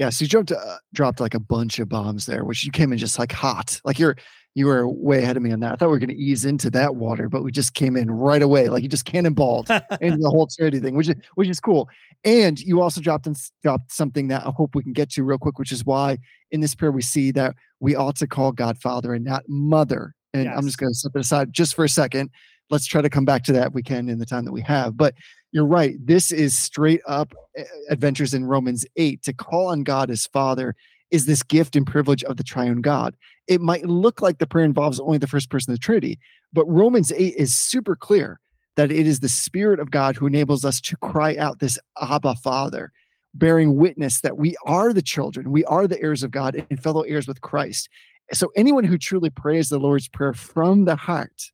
Yeah, 0.00 0.08
so 0.08 0.22
you 0.22 0.28
jumped, 0.28 0.50
uh, 0.50 0.78
dropped 0.94 1.20
like 1.20 1.34
a 1.34 1.40
bunch 1.40 1.78
of 1.78 1.90
bombs 1.90 2.24
there, 2.24 2.42
which 2.42 2.64
you 2.64 2.72
came 2.72 2.90
in 2.90 2.96
just 2.96 3.18
like 3.18 3.32
hot. 3.32 3.78
Like 3.84 3.98
you're, 3.98 4.16
you 4.54 4.64
were 4.64 4.88
way 4.88 5.22
ahead 5.22 5.36
of 5.36 5.42
me 5.42 5.52
on 5.52 5.60
that. 5.60 5.72
I 5.72 5.76
thought 5.76 5.88
we 5.88 5.92
were 5.92 5.98
going 5.98 6.08
to 6.08 6.16
ease 6.16 6.46
into 6.46 6.70
that 6.70 6.96
water, 6.96 7.28
but 7.28 7.44
we 7.44 7.52
just 7.52 7.74
came 7.74 7.98
in 7.98 8.10
right 8.10 8.40
away. 8.40 8.70
Like 8.70 8.82
you 8.82 8.88
just 8.88 9.04
cannonballed 9.04 9.68
into 10.00 10.16
the 10.16 10.30
whole 10.30 10.46
charity 10.46 10.80
thing, 10.80 10.96
which 10.96 11.10
is 11.10 11.16
which 11.34 11.48
is 11.50 11.60
cool. 11.60 11.86
And 12.24 12.58
you 12.58 12.80
also 12.80 13.02
dropped 13.02 13.26
in, 13.26 13.34
dropped 13.62 13.92
something 13.92 14.28
that 14.28 14.46
I 14.46 14.50
hope 14.50 14.74
we 14.74 14.82
can 14.82 14.94
get 14.94 15.10
to 15.10 15.22
real 15.22 15.36
quick, 15.36 15.58
which 15.58 15.70
is 15.70 15.84
why 15.84 16.16
in 16.50 16.60
this 16.60 16.74
prayer 16.74 16.92
we 16.92 17.02
see 17.02 17.30
that 17.32 17.54
we 17.78 17.94
ought 17.94 18.16
to 18.16 18.26
call 18.26 18.52
God 18.52 18.78
Father 18.78 19.12
and 19.12 19.24
not 19.24 19.44
Mother. 19.48 20.14
And 20.32 20.48
I'm 20.48 20.64
just 20.64 20.78
going 20.78 20.92
to 20.92 20.98
set 20.98 21.12
it 21.14 21.18
aside 21.18 21.52
just 21.52 21.74
for 21.74 21.84
a 21.84 21.88
second. 21.88 22.30
Let's 22.70 22.86
try 22.86 23.02
to 23.02 23.10
come 23.10 23.24
back 23.24 23.44
to 23.44 23.52
that 23.52 23.68
if 23.68 23.74
we 23.74 23.82
can 23.82 24.08
in 24.08 24.18
the 24.18 24.26
time 24.26 24.44
that 24.44 24.52
we 24.52 24.62
have. 24.62 24.96
But 24.96 25.14
you're 25.52 25.66
right. 25.66 25.94
This 26.04 26.30
is 26.30 26.58
straight 26.58 27.00
up 27.06 27.34
uh, 27.58 27.62
adventures 27.88 28.34
in 28.34 28.44
Romans 28.44 28.86
8 28.96 29.22
to 29.22 29.32
call 29.32 29.68
on 29.68 29.82
God 29.82 30.10
as 30.10 30.26
Father 30.26 30.76
is 31.10 31.26
this 31.26 31.42
gift 31.42 31.74
and 31.74 31.86
privilege 31.86 32.22
of 32.24 32.36
the 32.36 32.44
triune 32.44 32.82
God. 32.82 33.16
It 33.48 33.60
might 33.60 33.84
look 33.84 34.22
like 34.22 34.38
the 34.38 34.46
prayer 34.46 34.64
involves 34.64 35.00
only 35.00 35.18
the 35.18 35.26
first 35.26 35.50
person 35.50 35.72
of 35.72 35.78
the 35.78 35.84
Trinity, 35.84 36.20
but 36.52 36.66
Romans 36.66 37.12
8 37.12 37.34
is 37.36 37.54
super 37.54 37.96
clear 37.96 38.38
that 38.76 38.92
it 38.92 39.06
is 39.06 39.20
the 39.20 39.28
Spirit 39.28 39.80
of 39.80 39.90
God 39.90 40.16
who 40.16 40.26
enables 40.26 40.64
us 40.64 40.80
to 40.82 40.96
cry 40.98 41.36
out 41.36 41.58
this 41.58 41.78
Abba 42.00 42.36
Father, 42.36 42.92
bearing 43.34 43.76
witness 43.76 44.20
that 44.20 44.38
we 44.38 44.56
are 44.66 44.92
the 44.92 45.02
children, 45.02 45.50
we 45.50 45.64
are 45.64 45.88
the 45.88 46.00
heirs 46.00 46.22
of 46.22 46.30
God 46.30 46.64
and 46.70 46.82
fellow 46.82 47.02
heirs 47.02 47.26
with 47.26 47.40
Christ. 47.40 47.88
So 48.32 48.52
anyone 48.54 48.84
who 48.84 48.96
truly 48.96 49.30
prays 49.30 49.68
the 49.68 49.80
Lord's 49.80 50.08
Prayer 50.08 50.32
from 50.32 50.84
the 50.84 50.94
heart, 50.94 51.50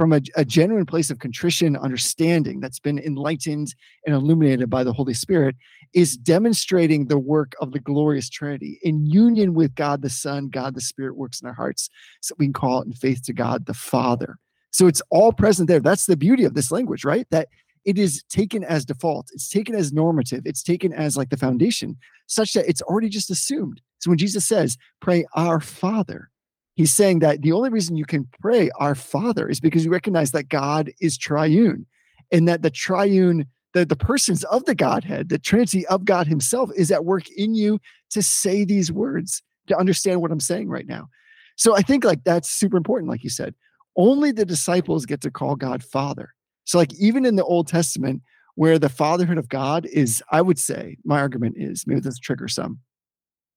from 0.00 0.14
a, 0.14 0.20
a 0.34 0.46
genuine 0.46 0.86
place 0.86 1.10
of 1.10 1.18
contrition, 1.18 1.76
understanding 1.76 2.58
that's 2.58 2.78
been 2.78 2.98
enlightened 3.00 3.74
and 4.06 4.14
illuminated 4.14 4.70
by 4.70 4.82
the 4.82 4.94
Holy 4.94 5.12
Spirit, 5.12 5.54
is 5.92 6.16
demonstrating 6.16 7.06
the 7.06 7.18
work 7.18 7.52
of 7.60 7.72
the 7.72 7.80
glorious 7.80 8.30
Trinity 8.30 8.78
in 8.82 9.04
union 9.04 9.52
with 9.52 9.74
God 9.74 10.00
the 10.00 10.08
Son, 10.08 10.48
God 10.48 10.74
the 10.74 10.80
Spirit 10.80 11.18
works 11.18 11.42
in 11.42 11.48
our 11.48 11.52
hearts, 11.52 11.90
so 12.22 12.34
we 12.38 12.46
can 12.46 12.54
call 12.54 12.80
it 12.80 12.86
in 12.86 12.94
faith 12.94 13.22
to 13.24 13.34
God 13.34 13.66
the 13.66 13.74
Father. 13.74 14.38
So 14.70 14.86
it's 14.86 15.02
all 15.10 15.34
present 15.34 15.68
there. 15.68 15.80
That's 15.80 16.06
the 16.06 16.16
beauty 16.16 16.44
of 16.44 16.54
this 16.54 16.72
language, 16.72 17.04
right? 17.04 17.26
That 17.30 17.48
it 17.84 17.98
is 17.98 18.22
taken 18.30 18.64
as 18.64 18.86
default, 18.86 19.28
it's 19.34 19.50
taken 19.50 19.74
as 19.74 19.92
normative, 19.92 20.46
it's 20.46 20.62
taken 20.62 20.94
as 20.94 21.14
like 21.14 21.28
the 21.28 21.36
foundation, 21.36 21.98
such 22.26 22.54
that 22.54 22.66
it's 22.66 22.80
already 22.80 23.10
just 23.10 23.30
assumed. 23.30 23.82
So 23.98 24.08
when 24.08 24.16
Jesus 24.16 24.46
says, 24.46 24.78
pray 25.02 25.26
our 25.34 25.60
Father, 25.60 26.30
he's 26.74 26.92
saying 26.92 27.20
that 27.20 27.42
the 27.42 27.52
only 27.52 27.70
reason 27.70 27.96
you 27.96 28.04
can 28.04 28.28
pray 28.40 28.70
our 28.78 28.94
Father 28.94 29.48
is 29.48 29.60
because 29.60 29.84
you 29.84 29.90
recognize 29.90 30.32
that 30.32 30.48
God 30.48 30.90
is 31.00 31.18
triune 31.18 31.86
and 32.32 32.48
that 32.48 32.62
the 32.62 32.70
triune 32.70 33.46
the, 33.72 33.86
the 33.86 33.96
persons 33.96 34.42
of 34.44 34.64
the 34.64 34.74
Godhead, 34.74 35.28
the 35.28 35.38
Trinity 35.38 35.86
of 35.86 36.04
God 36.04 36.26
Himself, 36.26 36.70
is 36.76 36.90
at 36.90 37.04
work 37.04 37.30
in 37.30 37.54
you 37.54 37.80
to 38.10 38.22
say 38.22 38.64
these 38.64 38.90
words, 38.90 39.42
to 39.68 39.76
understand 39.76 40.20
what 40.20 40.32
I'm 40.32 40.40
saying 40.40 40.68
right 40.68 40.86
now. 40.86 41.08
So 41.56 41.76
I 41.76 41.82
think 41.82 42.04
like 42.04 42.24
that's 42.24 42.50
super 42.50 42.76
important, 42.76 43.10
like 43.10 43.22
you 43.22 43.30
said. 43.30 43.54
only 43.96 44.32
the 44.32 44.44
disciples 44.44 45.06
get 45.06 45.20
to 45.20 45.30
call 45.30 45.56
God 45.56 45.82
Father. 45.84 46.34
So, 46.64 46.78
like, 46.78 46.94
even 46.94 47.24
in 47.24 47.36
the 47.36 47.44
Old 47.44 47.68
Testament, 47.68 48.22
where 48.54 48.78
the 48.78 48.88
fatherhood 48.88 49.38
of 49.38 49.48
God 49.48 49.86
is, 49.86 50.22
I 50.30 50.42
would 50.42 50.58
say, 50.58 50.96
my 51.04 51.20
argument 51.20 51.56
is 51.58 51.86
maybe 51.86 52.00
this 52.00 52.18
trigger 52.18 52.48
some 52.48 52.78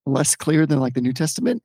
less 0.05 0.36
clear 0.36 0.66
than 0.66 0.80
like 0.80 0.93
the 0.93 1.01
New 1.01 1.14
Testament. 1.14 1.64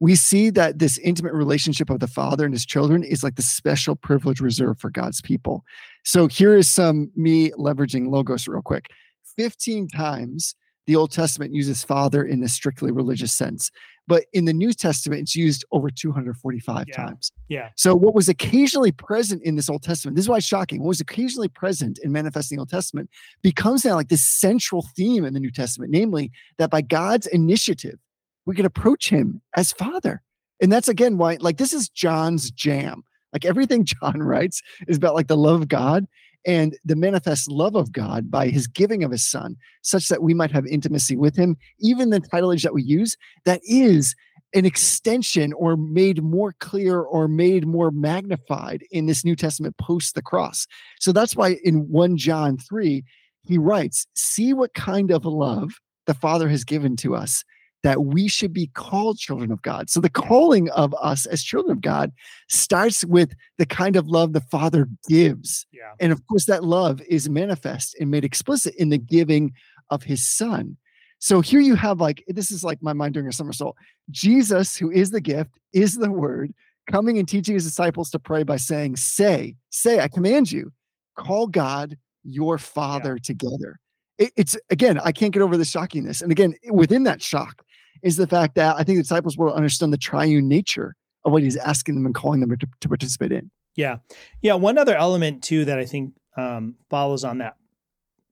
We 0.00 0.14
see 0.14 0.48
that 0.50 0.78
this 0.78 0.96
intimate 0.98 1.34
relationship 1.34 1.90
of 1.90 2.00
the 2.00 2.06
father 2.06 2.44
and 2.46 2.54
his 2.54 2.64
children 2.64 3.02
is 3.02 3.22
like 3.22 3.36
the 3.36 3.42
special 3.42 3.94
privilege 3.94 4.40
reserved 4.40 4.80
for 4.80 4.90
God's 4.90 5.20
people. 5.20 5.62
So 6.04 6.26
here 6.26 6.56
is 6.56 6.68
some 6.68 7.10
me 7.14 7.50
leveraging 7.50 8.08
logos 8.08 8.48
real 8.48 8.62
quick. 8.62 8.88
15 9.36 9.88
times 9.88 10.54
the 10.86 10.96
Old 10.96 11.12
Testament 11.12 11.52
uses 11.54 11.84
father 11.84 12.24
in 12.24 12.42
a 12.42 12.48
strictly 12.48 12.90
religious 12.90 13.32
sense. 13.32 13.70
But 14.08 14.24
in 14.32 14.44
the 14.46 14.52
New 14.52 14.72
Testament, 14.72 15.20
it's 15.20 15.36
used 15.36 15.64
over 15.70 15.88
245 15.88 16.86
Yeah. 16.88 16.96
times. 16.96 17.30
Yeah. 17.48 17.68
So, 17.76 17.94
what 17.94 18.12
was 18.14 18.28
occasionally 18.28 18.90
present 18.90 19.40
in 19.44 19.54
this 19.54 19.68
Old 19.70 19.82
Testament, 19.84 20.16
this 20.16 20.24
is 20.24 20.28
why 20.28 20.38
it's 20.38 20.46
shocking, 20.46 20.80
what 20.80 20.88
was 20.88 21.00
occasionally 21.00 21.46
present 21.48 22.00
in 22.02 22.10
manifesting 22.10 22.58
Old 22.58 22.70
Testament 22.70 23.08
becomes 23.42 23.84
now 23.84 23.94
like 23.94 24.08
this 24.08 24.24
central 24.24 24.84
theme 24.96 25.24
in 25.24 25.32
the 25.34 25.38
New 25.38 25.52
Testament, 25.52 25.92
namely 25.92 26.32
that 26.58 26.70
by 26.70 26.80
God's 26.80 27.28
initiative, 27.28 27.98
we 28.46 28.54
can 28.54 28.66
approach 28.66 29.08
him 29.10 29.40
as 29.56 29.72
Father. 29.72 30.22
And 30.60 30.70
that's 30.70 30.88
again 30.88 31.18
why, 31.18 31.38
like, 31.40 31.56
this 31.56 31.72
is 31.72 31.88
John's 31.88 32.50
jam. 32.50 33.02
Like, 33.32 33.44
everything 33.44 33.84
John 34.02 34.22
writes 34.22 34.62
is 34.88 34.96
about 34.96 35.14
like 35.14 35.28
the 35.28 35.36
love 35.36 35.62
of 35.62 35.68
God 35.68 36.06
and 36.46 36.76
the 36.84 36.96
manifest 36.96 37.50
love 37.50 37.74
of 37.74 37.92
God 37.92 38.30
by 38.30 38.48
his 38.48 38.66
giving 38.66 39.04
of 39.04 39.10
his 39.10 39.28
son, 39.28 39.56
such 39.82 40.08
that 40.08 40.22
we 40.22 40.34
might 40.34 40.50
have 40.50 40.66
intimacy 40.66 41.16
with 41.16 41.36
him. 41.36 41.56
Even 41.78 42.10
the 42.10 42.20
titleage 42.20 42.62
that 42.62 42.74
we 42.74 42.82
use, 42.82 43.16
that 43.44 43.60
is 43.64 44.14
an 44.54 44.64
extension 44.64 45.52
or 45.52 45.76
made 45.76 46.22
more 46.22 46.54
clear 46.58 47.00
or 47.00 47.28
made 47.28 47.66
more 47.66 47.90
magnified 47.90 48.84
in 48.90 49.06
this 49.06 49.24
New 49.24 49.36
Testament 49.36 49.76
post 49.78 50.14
the 50.14 50.22
cross. 50.22 50.66
So 50.98 51.12
that's 51.12 51.36
why 51.36 51.58
in 51.62 51.88
1 51.88 52.16
John 52.16 52.58
3, 52.58 53.04
he 53.42 53.58
writes, 53.58 54.06
See 54.14 54.52
what 54.52 54.74
kind 54.74 55.10
of 55.10 55.24
love 55.24 55.70
the 56.06 56.14
Father 56.14 56.48
has 56.48 56.64
given 56.64 56.96
to 56.96 57.14
us 57.14 57.44
that 57.82 58.04
we 58.04 58.28
should 58.28 58.52
be 58.52 58.68
called 58.68 59.18
children 59.18 59.50
of 59.50 59.62
God. 59.62 59.88
So 59.88 60.00
the 60.00 60.10
calling 60.10 60.68
of 60.70 60.94
us 61.00 61.26
as 61.26 61.42
children 61.42 61.72
of 61.72 61.80
God 61.80 62.12
starts 62.48 63.04
with 63.04 63.34
the 63.58 63.66
kind 63.66 63.96
of 63.96 64.08
love 64.08 64.32
the 64.32 64.40
Father 64.40 64.88
gives. 65.08 65.66
Yeah. 65.72 65.92
And 65.98 66.12
of 66.12 66.26
course, 66.26 66.46
that 66.46 66.64
love 66.64 67.00
is 67.08 67.28
manifest 67.28 67.96
and 67.98 68.10
made 68.10 68.24
explicit 68.24 68.74
in 68.76 68.90
the 68.90 68.98
giving 68.98 69.52
of 69.90 70.02
his 70.02 70.28
son. 70.28 70.76
So 71.18 71.40
here 71.40 71.60
you 71.60 71.74
have 71.74 72.00
like, 72.00 72.24
this 72.28 72.50
is 72.50 72.64
like 72.64 72.82
my 72.82 72.92
mind 72.92 73.14
doing 73.14 73.28
a 73.28 73.32
somersault. 73.32 73.76
Jesus, 74.10 74.76
who 74.76 74.90
is 74.90 75.10
the 75.10 75.20
gift, 75.20 75.58
is 75.72 75.96
the 75.96 76.10
word, 76.10 76.52
coming 76.90 77.18
and 77.18 77.28
teaching 77.28 77.54
his 77.54 77.64
disciples 77.64 78.10
to 78.10 78.18
pray 78.18 78.42
by 78.42 78.56
saying, 78.56 78.96
Say, 78.96 79.56
say, 79.70 80.00
I 80.00 80.08
command 80.08 80.50
you, 80.50 80.72
call 81.16 81.46
God 81.46 81.96
your 82.24 82.58
Father 82.58 83.18
together. 83.18 83.78
It's 84.18 84.56
again, 84.68 85.00
I 85.02 85.12
can't 85.12 85.32
get 85.32 85.40
over 85.40 85.56
the 85.56 85.64
shockingness. 85.64 86.20
And 86.20 86.30
again, 86.30 86.54
within 86.70 87.04
that 87.04 87.22
shock 87.22 87.62
is 88.02 88.16
the 88.16 88.26
fact 88.26 88.54
that 88.54 88.76
I 88.76 88.82
think 88.82 88.98
the 88.98 89.02
disciples 89.02 89.36
will 89.36 89.52
understand 89.52 89.92
the 89.92 89.98
triune 89.98 90.48
nature 90.48 90.94
of 91.24 91.32
what 91.32 91.42
he's 91.42 91.56
asking 91.56 91.94
them 91.94 92.06
and 92.06 92.14
calling 92.14 92.40
them 92.40 92.56
to, 92.56 92.66
to 92.80 92.88
participate 92.88 93.32
in. 93.32 93.50
Yeah. 93.76 93.98
Yeah. 94.42 94.54
One 94.54 94.78
other 94.78 94.96
element 94.96 95.42
too 95.42 95.64
that 95.66 95.78
I 95.78 95.84
think 95.84 96.14
um, 96.36 96.76
follows 96.88 97.24
on 97.24 97.38
that 97.38 97.56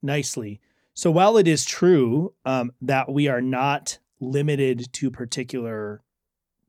nicely. 0.03 0.61
So 0.95 1.11
while 1.11 1.37
it 1.37 1.47
is 1.47 1.65
true 1.65 2.35
um, 2.45 2.73
that 2.83 3.11
we 3.11 3.29
are 3.29 3.41
not 3.41 3.99
limited 4.21 4.93
to 4.95 5.11
particular 5.11 6.03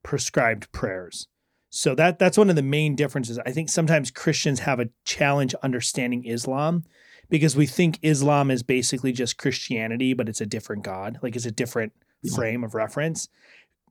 prescribed 0.03 0.71
prayers, 0.71 1.27
so 1.71 1.93
that 1.95 2.19
that's 2.19 2.37
one 2.37 2.49
of 2.49 2.55
the 2.55 2.63
main 2.63 2.95
differences. 2.95 3.39
I 3.39 3.51
think 3.51 3.69
sometimes 3.69 4.11
Christians 4.11 4.61
have 4.61 4.79
a 4.79 4.89
challenge 5.03 5.53
understanding 5.61 6.25
Islam 6.25 6.83
because 7.29 7.55
we 7.55 7.67
think 7.67 7.99
Islam 8.01 8.49
is 8.49 8.63
basically 8.63 9.11
just 9.11 9.37
Christianity, 9.37 10.13
but 10.13 10.27
it's 10.27 10.41
a 10.41 10.47
different 10.47 10.83
God, 10.83 11.19
like 11.21 11.35
it's 11.35 11.45
a 11.45 11.51
different. 11.51 11.93
Frame 12.35 12.63
of 12.63 12.73
reference. 12.73 13.29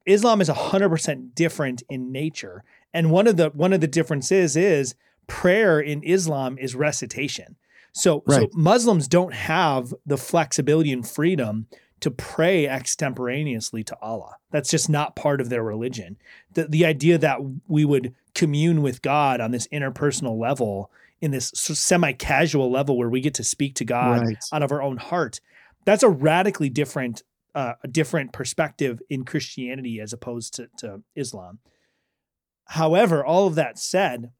Islam 0.06 0.40
is 0.40 0.48
100% 0.48 1.34
different 1.34 1.82
in 1.88 2.10
nature. 2.12 2.64
And 2.94 3.10
one 3.10 3.26
of 3.26 3.36
the 3.36 3.50
one 3.50 3.72
of 3.72 3.80
the 3.80 3.86
differences 3.86 4.56
is 4.56 4.94
prayer 5.26 5.78
in 5.80 6.02
Islam 6.02 6.56
is 6.58 6.74
recitation. 6.74 7.56
So 7.92 8.22
so 8.28 8.48
Muslims 8.54 9.08
don't 9.08 9.34
have 9.34 9.92
the 10.06 10.16
flexibility 10.16 10.92
and 10.92 11.06
freedom 11.06 11.66
to 12.00 12.10
pray 12.10 12.66
extemporaneously 12.68 13.82
to 13.84 13.96
Allah. 14.00 14.36
That's 14.50 14.70
just 14.70 14.88
not 14.88 15.16
part 15.16 15.40
of 15.40 15.50
their 15.50 15.62
religion. 15.62 16.16
The 16.54 16.66
the 16.68 16.86
idea 16.86 17.18
that 17.18 17.38
we 17.66 17.84
would 17.84 18.14
commune 18.34 18.82
with 18.82 19.02
God 19.02 19.40
on 19.40 19.50
this 19.50 19.66
interpersonal 19.68 20.38
level 20.38 20.90
in 21.20 21.32
this 21.32 21.50
semi-casual 21.54 22.70
level 22.70 22.96
where 22.96 23.08
we 23.08 23.20
get 23.20 23.34
to 23.34 23.44
speak 23.44 23.74
to 23.74 23.84
God 23.84 24.22
Right. 24.22 24.36
out 24.52 24.62
of 24.62 24.70
our 24.70 24.80
own 24.80 24.96
heart. 24.96 25.40
That's 25.84 26.04
a 26.04 26.08
radically 26.08 26.68
different 26.70 27.22
uh, 27.59 27.74
a 27.82 27.88
different 27.88 28.32
perspective 28.32 29.02
in 29.11 29.24
Christianity 29.24 29.98
as 30.00 30.12
opposed 30.12 30.54
to, 30.54 30.68
to 30.78 31.02
Islam. 31.16 31.59
However, 32.66 33.24
all 33.24 33.48
of 33.48 33.56
that 33.56 33.80
said, 33.80 34.30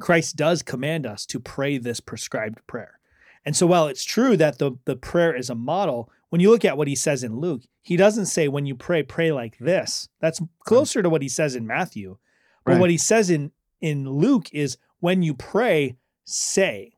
Christ 0.00 0.34
does 0.34 0.64
command 0.64 1.06
us 1.06 1.24
to 1.26 1.38
pray 1.38 1.78
this 1.78 2.00
prescribed 2.00 2.66
prayer. 2.66 2.98
And 3.44 3.54
so 3.54 3.68
while 3.68 3.86
it's 3.86 4.04
true 4.04 4.36
that 4.36 4.58
the, 4.58 4.72
the 4.84 4.96
prayer 4.96 5.32
is 5.32 5.48
a 5.48 5.54
model, 5.54 6.10
when 6.30 6.40
you 6.40 6.50
look 6.50 6.64
at 6.64 6.76
what 6.76 6.88
he 6.88 6.96
says 6.96 7.22
in 7.22 7.38
Luke, 7.38 7.62
he 7.82 7.96
doesn't 7.96 8.26
say 8.26 8.48
when 8.48 8.66
you 8.66 8.74
pray, 8.74 9.04
pray 9.04 9.30
like 9.30 9.56
this. 9.58 10.08
That's 10.20 10.42
closer 10.66 11.02
to 11.02 11.08
what 11.08 11.22
he 11.22 11.28
says 11.28 11.54
in 11.54 11.68
Matthew. 11.68 12.18
But 12.64 12.72
Right. 12.72 12.80
what 12.80 12.90
he 12.90 12.98
says 12.98 13.30
in, 13.30 13.52
in 13.80 14.10
Luke 14.10 14.48
is 14.52 14.76
when 14.98 15.22
you 15.22 15.34
pray, 15.34 15.96
say. 16.24 16.94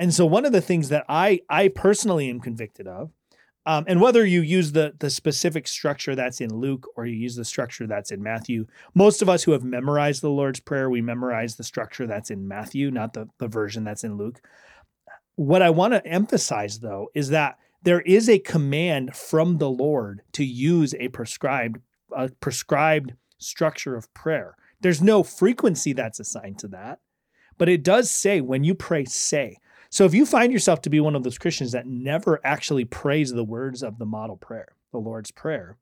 And 0.00 0.12
so 0.12 0.26
one 0.26 0.44
of 0.44 0.52
the 0.52 0.60
things 0.60 0.88
that 0.88 1.04
I 1.08 1.42
I 1.48 1.68
personally 1.68 2.28
am 2.28 2.40
convicted 2.40 2.88
of, 2.88 3.12
um, 3.66 3.84
and 3.86 4.00
whether 4.00 4.24
you 4.24 4.42
use 4.42 4.72
the 4.72 4.94
the 4.98 5.10
specific 5.10 5.66
structure 5.66 6.14
that's 6.14 6.40
in 6.40 6.54
Luke 6.54 6.86
or 6.96 7.06
you 7.06 7.16
use 7.16 7.36
the 7.36 7.44
structure 7.44 7.86
that's 7.86 8.10
in 8.10 8.22
Matthew, 8.22 8.66
most 8.94 9.22
of 9.22 9.28
us 9.28 9.44
who 9.44 9.52
have 9.52 9.64
memorized 9.64 10.22
the 10.22 10.30
Lord's 10.30 10.60
Prayer, 10.60 10.90
we 10.90 11.00
memorize 11.00 11.56
the 11.56 11.64
structure 11.64 12.06
that's 12.06 12.30
in 12.30 12.46
Matthew, 12.46 12.90
not 12.90 13.14
the, 13.14 13.28
the 13.38 13.48
version 13.48 13.84
that's 13.84 14.04
in 14.04 14.16
Luke. 14.16 14.40
What 15.36 15.62
I 15.62 15.70
want 15.70 15.94
to 15.94 16.06
emphasize 16.06 16.80
though 16.80 17.08
is 17.14 17.30
that 17.30 17.58
there 17.82 18.02
is 18.02 18.28
a 18.28 18.38
command 18.38 19.14
from 19.16 19.58
the 19.58 19.70
Lord 19.70 20.22
to 20.32 20.44
use 20.44 20.94
a 20.94 21.08
prescribed 21.08 21.78
a 22.12 22.28
prescribed 22.28 23.14
structure 23.38 23.96
of 23.96 24.12
prayer. 24.14 24.56
There's 24.80 25.02
no 25.02 25.22
frequency 25.22 25.94
that's 25.94 26.20
assigned 26.20 26.58
to 26.58 26.68
that, 26.68 27.00
but 27.56 27.68
it 27.70 27.82
does 27.82 28.10
say 28.10 28.40
when 28.40 28.64
you 28.64 28.74
pray, 28.74 29.06
say. 29.06 29.58
So 29.94 30.04
if 30.04 30.12
you 30.12 30.26
find 30.26 30.52
yourself 30.52 30.82
to 30.82 30.90
be 30.90 30.98
one 30.98 31.14
of 31.14 31.22
those 31.22 31.38
Christians 31.38 31.70
that 31.70 31.86
never 31.86 32.40
actually 32.42 32.84
prays 32.84 33.32
the 33.32 33.44
words 33.44 33.80
of 33.80 33.98
the 33.98 34.04
model 34.04 34.36
prayer, 34.36 34.74
the 34.90 34.98
Lord's 34.98 35.30
Prayer, 35.30 35.76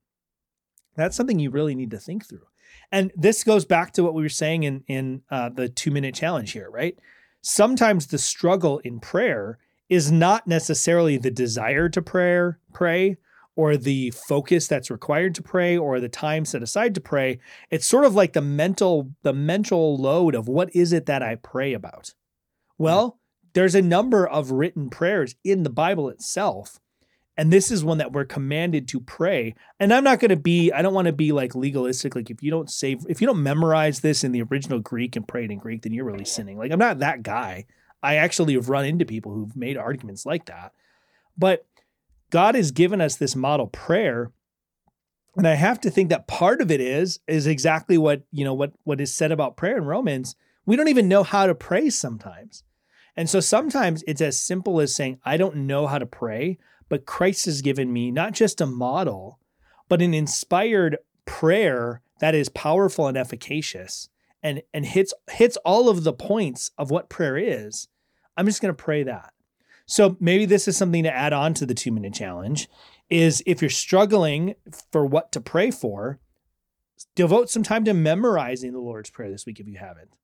that's 0.95 1.17
something 1.17 1.39
you 1.39 1.49
really 1.49 1.73
need 1.73 1.89
to 1.89 1.97
think 1.97 2.27
through. 2.27 2.45
And 2.91 3.11
this 3.15 3.43
goes 3.43 3.65
back 3.65 3.91
to 3.93 4.03
what 4.03 4.13
we 4.13 4.21
were 4.21 4.29
saying 4.29 4.65
in 4.65 4.83
in 4.85 5.23
uh, 5.31 5.49
the 5.49 5.67
two 5.67 5.89
minute 5.89 6.13
challenge 6.13 6.51
here, 6.51 6.69
right? 6.69 6.95
Sometimes 7.41 8.05
the 8.05 8.19
struggle 8.19 8.77
in 8.83 8.99
prayer 8.99 9.57
is 9.89 10.11
not 10.11 10.45
necessarily 10.45 11.17
the 11.17 11.31
desire 11.31 11.89
to 11.89 12.01
prayer 12.03 12.59
pray 12.71 13.17
or 13.55 13.77
the 13.77 14.11
focus 14.11 14.67
that's 14.67 14.91
required 14.91 15.33
to 15.33 15.41
pray 15.41 15.75
or 15.75 15.99
the 15.99 16.07
time 16.07 16.45
set 16.45 16.61
aside 16.61 16.93
to 16.93 17.01
pray 17.01 17.39
it's 17.71 17.87
sort 17.87 18.05
of 18.05 18.13
like 18.13 18.33
the 18.33 18.41
mental 18.41 19.11
the 19.23 19.33
mental 19.33 19.97
load 19.97 20.33
of 20.33 20.47
what 20.47 20.73
is 20.75 20.93
it 20.93 21.05
that 21.05 21.21
i 21.21 21.35
pray 21.35 21.73
about 21.73 22.13
well 22.77 23.19
there's 23.53 23.75
a 23.75 23.81
number 23.81 24.27
of 24.27 24.51
written 24.51 24.89
prayers 24.89 25.35
in 25.43 25.63
the 25.63 25.69
bible 25.69 26.09
itself 26.09 26.79
and 27.35 27.51
this 27.51 27.71
is 27.71 27.83
one 27.83 27.97
that 27.97 28.11
we're 28.11 28.25
commanded 28.25 28.87
to 28.89 28.99
pray. 28.99 29.55
And 29.79 29.93
i'm 29.93 30.03
not 30.03 30.19
going 30.19 30.29
to 30.29 30.35
be 30.35 30.71
i 30.71 30.81
don't 30.81 30.93
want 30.93 31.07
to 31.07 31.13
be 31.13 31.31
like 31.31 31.55
legalistic 31.55 32.15
like 32.15 32.29
if 32.29 32.43
you 32.43 32.51
don't 32.51 32.69
say 32.69 32.97
if 33.07 33.21
you 33.21 33.27
don't 33.27 33.43
memorize 33.43 33.99
this 33.99 34.23
in 34.23 34.31
the 34.31 34.43
original 34.43 34.79
greek 34.79 35.15
and 35.15 35.27
pray 35.27 35.45
it 35.45 35.51
in 35.51 35.59
greek 35.59 35.81
then 35.81 35.93
you're 35.93 36.05
really 36.05 36.25
sinning. 36.25 36.57
Like 36.57 36.71
i'm 36.71 36.79
not 36.79 36.99
that 36.99 37.23
guy. 37.23 37.65
I 38.01 38.15
actually 38.15 38.55
have 38.55 38.69
run 38.69 38.85
into 38.85 39.05
people 39.05 39.33
who've 39.33 39.55
made 39.55 39.77
arguments 39.77 40.25
like 40.25 40.45
that. 40.45 40.73
But 41.37 41.65
god 42.29 42.55
has 42.55 42.71
given 42.71 43.01
us 43.01 43.15
this 43.15 43.35
model 43.35 43.67
prayer 43.67 44.31
and 45.35 45.47
i 45.47 45.55
have 45.55 45.81
to 45.81 45.89
think 45.89 46.09
that 46.09 46.27
part 46.27 46.61
of 46.61 46.71
it 46.71 46.81
is 46.81 47.19
is 47.27 47.47
exactly 47.47 47.97
what 47.97 48.23
you 48.31 48.45
know 48.45 48.53
what 48.53 48.73
what 48.83 49.01
is 49.01 49.13
said 49.13 49.31
about 49.31 49.57
prayer 49.57 49.77
in 49.77 49.85
romans. 49.85 50.35
We 50.65 50.77
don't 50.77 50.87
even 50.87 51.09
know 51.09 51.23
how 51.23 51.47
to 51.47 51.55
pray 51.55 51.89
sometimes 51.89 52.63
and 53.15 53.29
so 53.29 53.39
sometimes 53.39 54.03
it's 54.07 54.21
as 54.21 54.39
simple 54.39 54.79
as 54.79 54.95
saying 54.95 55.19
i 55.25 55.37
don't 55.37 55.55
know 55.55 55.87
how 55.87 55.97
to 55.97 56.05
pray 56.05 56.57
but 56.89 57.05
christ 57.05 57.45
has 57.45 57.61
given 57.61 57.91
me 57.91 58.11
not 58.11 58.33
just 58.33 58.61
a 58.61 58.65
model 58.65 59.39
but 59.89 60.01
an 60.01 60.13
inspired 60.13 60.97
prayer 61.25 62.01
that 62.19 62.35
is 62.35 62.49
powerful 62.49 63.07
and 63.07 63.17
efficacious 63.17 64.09
and 64.41 64.61
and 64.73 64.85
hits 64.85 65.13
hits 65.31 65.57
all 65.57 65.89
of 65.89 66.03
the 66.03 66.13
points 66.13 66.71
of 66.77 66.91
what 66.91 67.09
prayer 67.09 67.37
is. 67.37 67.87
I'm 68.35 68.45
just 68.45 68.61
going 68.61 68.73
to 68.73 68.83
pray 68.83 69.03
that. 69.03 69.33
So 69.85 70.17
maybe 70.19 70.45
this 70.45 70.67
is 70.67 70.77
something 70.77 71.03
to 71.03 71.13
add 71.13 71.33
on 71.33 71.53
to 71.55 71.65
the 71.65 71.73
2 71.73 71.91
minute 71.91 72.13
challenge 72.13 72.69
is 73.09 73.43
if 73.45 73.61
you're 73.61 73.69
struggling 73.69 74.55
for 74.91 75.05
what 75.05 75.31
to 75.33 75.41
pray 75.41 75.71
for 75.71 76.19
devote 77.15 77.49
some 77.49 77.63
time 77.63 77.83
to 77.83 77.93
memorizing 77.93 78.71
the 78.71 78.79
lord's 78.79 79.09
prayer 79.09 79.29
this 79.29 79.45
week 79.45 79.59
if 79.59 79.67
you 79.67 79.77
haven't 79.77 80.15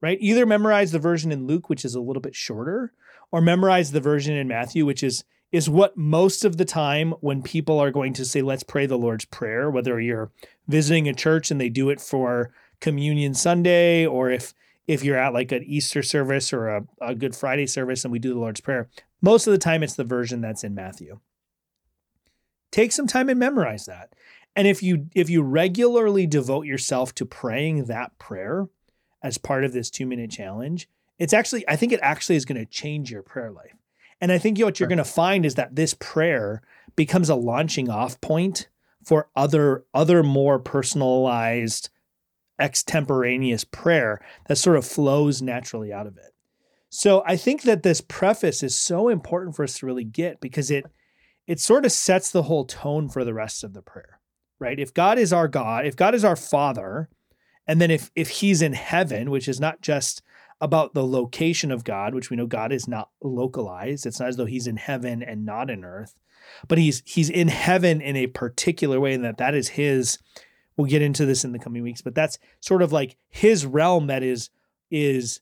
right? 0.00 0.18
Either 0.20 0.46
memorize 0.46 0.92
the 0.92 0.98
version 0.98 1.32
in 1.32 1.46
Luke, 1.46 1.68
which 1.68 1.84
is 1.84 1.94
a 1.94 2.00
little 2.00 2.20
bit 2.20 2.34
shorter, 2.34 2.92
or 3.32 3.40
memorize 3.40 3.92
the 3.92 4.00
version 4.00 4.36
in 4.36 4.48
Matthew, 4.48 4.86
which 4.86 5.02
is 5.02 5.24
is 5.52 5.70
what 5.70 5.96
most 5.96 6.44
of 6.44 6.56
the 6.56 6.64
time 6.64 7.12
when 7.20 7.40
people 7.40 7.78
are 7.78 7.92
going 7.92 8.12
to 8.12 8.24
say, 8.24 8.42
let's 8.42 8.64
pray 8.64 8.84
the 8.84 8.98
Lord's 8.98 9.24
Prayer, 9.24 9.70
whether 9.70 10.00
you're 10.00 10.30
visiting 10.66 11.08
a 11.08 11.14
church 11.14 11.50
and 11.50 11.60
they 11.60 11.68
do 11.68 11.88
it 11.88 12.00
for 12.00 12.52
Communion 12.80 13.32
Sunday, 13.32 14.04
or 14.04 14.30
if 14.30 14.52
if 14.86 15.02
you're 15.02 15.18
at 15.18 15.32
like 15.32 15.52
an 15.52 15.64
Easter 15.64 16.02
service 16.02 16.52
or 16.52 16.68
a, 16.68 16.84
a 17.00 17.14
Good 17.14 17.34
Friday 17.34 17.66
service 17.66 18.04
and 18.04 18.12
we 18.12 18.18
do 18.18 18.34
the 18.34 18.40
Lord's 18.40 18.60
Prayer, 18.60 18.88
most 19.20 19.46
of 19.46 19.52
the 19.52 19.58
time 19.58 19.82
it's 19.82 19.94
the 19.94 20.04
version 20.04 20.40
that's 20.40 20.64
in 20.64 20.74
Matthew. 20.74 21.20
Take 22.70 22.92
some 22.92 23.06
time 23.06 23.28
and 23.28 23.38
memorize 23.38 23.86
that. 23.86 24.12
And 24.54 24.66
if 24.66 24.82
you 24.82 25.08
if 25.14 25.30
you 25.30 25.42
regularly 25.42 26.26
devote 26.26 26.66
yourself 26.66 27.14
to 27.16 27.26
praying 27.26 27.84
that 27.84 28.18
prayer 28.18 28.68
as 29.26 29.38
part 29.38 29.64
of 29.64 29.72
this 29.72 29.90
2-minute 29.90 30.30
challenge, 30.30 30.88
it's 31.18 31.32
actually 31.32 31.68
I 31.68 31.76
think 31.76 31.92
it 31.92 32.00
actually 32.02 32.36
is 32.36 32.44
going 32.44 32.58
to 32.58 32.66
change 32.66 33.10
your 33.10 33.22
prayer 33.22 33.50
life. 33.50 33.74
And 34.20 34.32
I 34.32 34.38
think 34.38 34.58
what 34.58 34.80
you're 34.80 34.88
going 34.88 34.98
to 34.98 35.04
find 35.04 35.44
is 35.44 35.56
that 35.56 35.76
this 35.76 35.94
prayer 35.94 36.62
becomes 36.94 37.28
a 37.28 37.34
launching 37.34 37.90
off 37.90 38.20
point 38.20 38.68
for 39.04 39.28
other 39.36 39.84
other 39.92 40.22
more 40.22 40.58
personalized 40.58 41.90
extemporaneous 42.58 43.64
prayer 43.64 44.24
that 44.48 44.56
sort 44.56 44.76
of 44.76 44.86
flows 44.86 45.42
naturally 45.42 45.92
out 45.92 46.06
of 46.06 46.16
it. 46.16 46.32
So 46.88 47.22
I 47.26 47.36
think 47.36 47.62
that 47.62 47.82
this 47.82 48.00
preface 48.00 48.62
is 48.62 48.76
so 48.76 49.08
important 49.08 49.54
for 49.54 49.64
us 49.64 49.78
to 49.78 49.86
really 49.86 50.04
get 50.04 50.40
because 50.40 50.70
it 50.70 50.86
it 51.46 51.60
sort 51.60 51.84
of 51.84 51.92
sets 51.92 52.30
the 52.30 52.44
whole 52.44 52.64
tone 52.64 53.08
for 53.08 53.24
the 53.24 53.34
rest 53.34 53.64
of 53.64 53.74
the 53.74 53.82
prayer. 53.82 54.20
Right? 54.58 54.78
If 54.78 54.94
God 54.94 55.18
is 55.18 55.32
our 55.32 55.48
God, 55.48 55.84
if 55.84 55.96
God 55.96 56.14
is 56.14 56.24
our 56.24 56.36
father, 56.36 57.10
and 57.66 57.80
then 57.80 57.90
if 57.90 58.10
if 58.14 58.28
he's 58.28 58.62
in 58.62 58.72
heaven, 58.74 59.30
which 59.30 59.48
is 59.48 59.60
not 59.60 59.80
just 59.80 60.22
about 60.60 60.94
the 60.94 61.06
location 61.06 61.70
of 61.70 61.84
God, 61.84 62.14
which 62.14 62.30
we 62.30 62.36
know 62.36 62.46
God 62.46 62.72
is 62.72 62.88
not 62.88 63.10
localized. 63.22 64.06
It's 64.06 64.18
not 64.18 64.28
as 64.28 64.36
though 64.36 64.46
he's 64.46 64.66
in 64.66 64.76
heaven 64.76 65.22
and 65.22 65.44
not 65.44 65.68
in 65.68 65.84
earth, 65.84 66.14
but 66.68 66.78
he's 66.78 67.02
he's 67.04 67.28
in 67.28 67.48
heaven 67.48 68.00
in 68.00 68.16
a 68.16 68.28
particular 68.28 68.98
way 69.00 69.14
and 69.14 69.24
that 69.24 69.38
that 69.38 69.54
is 69.54 69.68
his 69.68 70.18
we'll 70.76 70.86
get 70.86 71.02
into 71.02 71.24
this 71.24 71.44
in 71.44 71.52
the 71.52 71.58
coming 71.58 71.82
weeks, 71.82 72.02
but 72.02 72.14
that's 72.14 72.38
sort 72.60 72.82
of 72.82 72.92
like 72.92 73.16
his 73.28 73.66
realm 73.66 74.06
that 74.06 74.22
is 74.22 74.50
is 74.90 75.40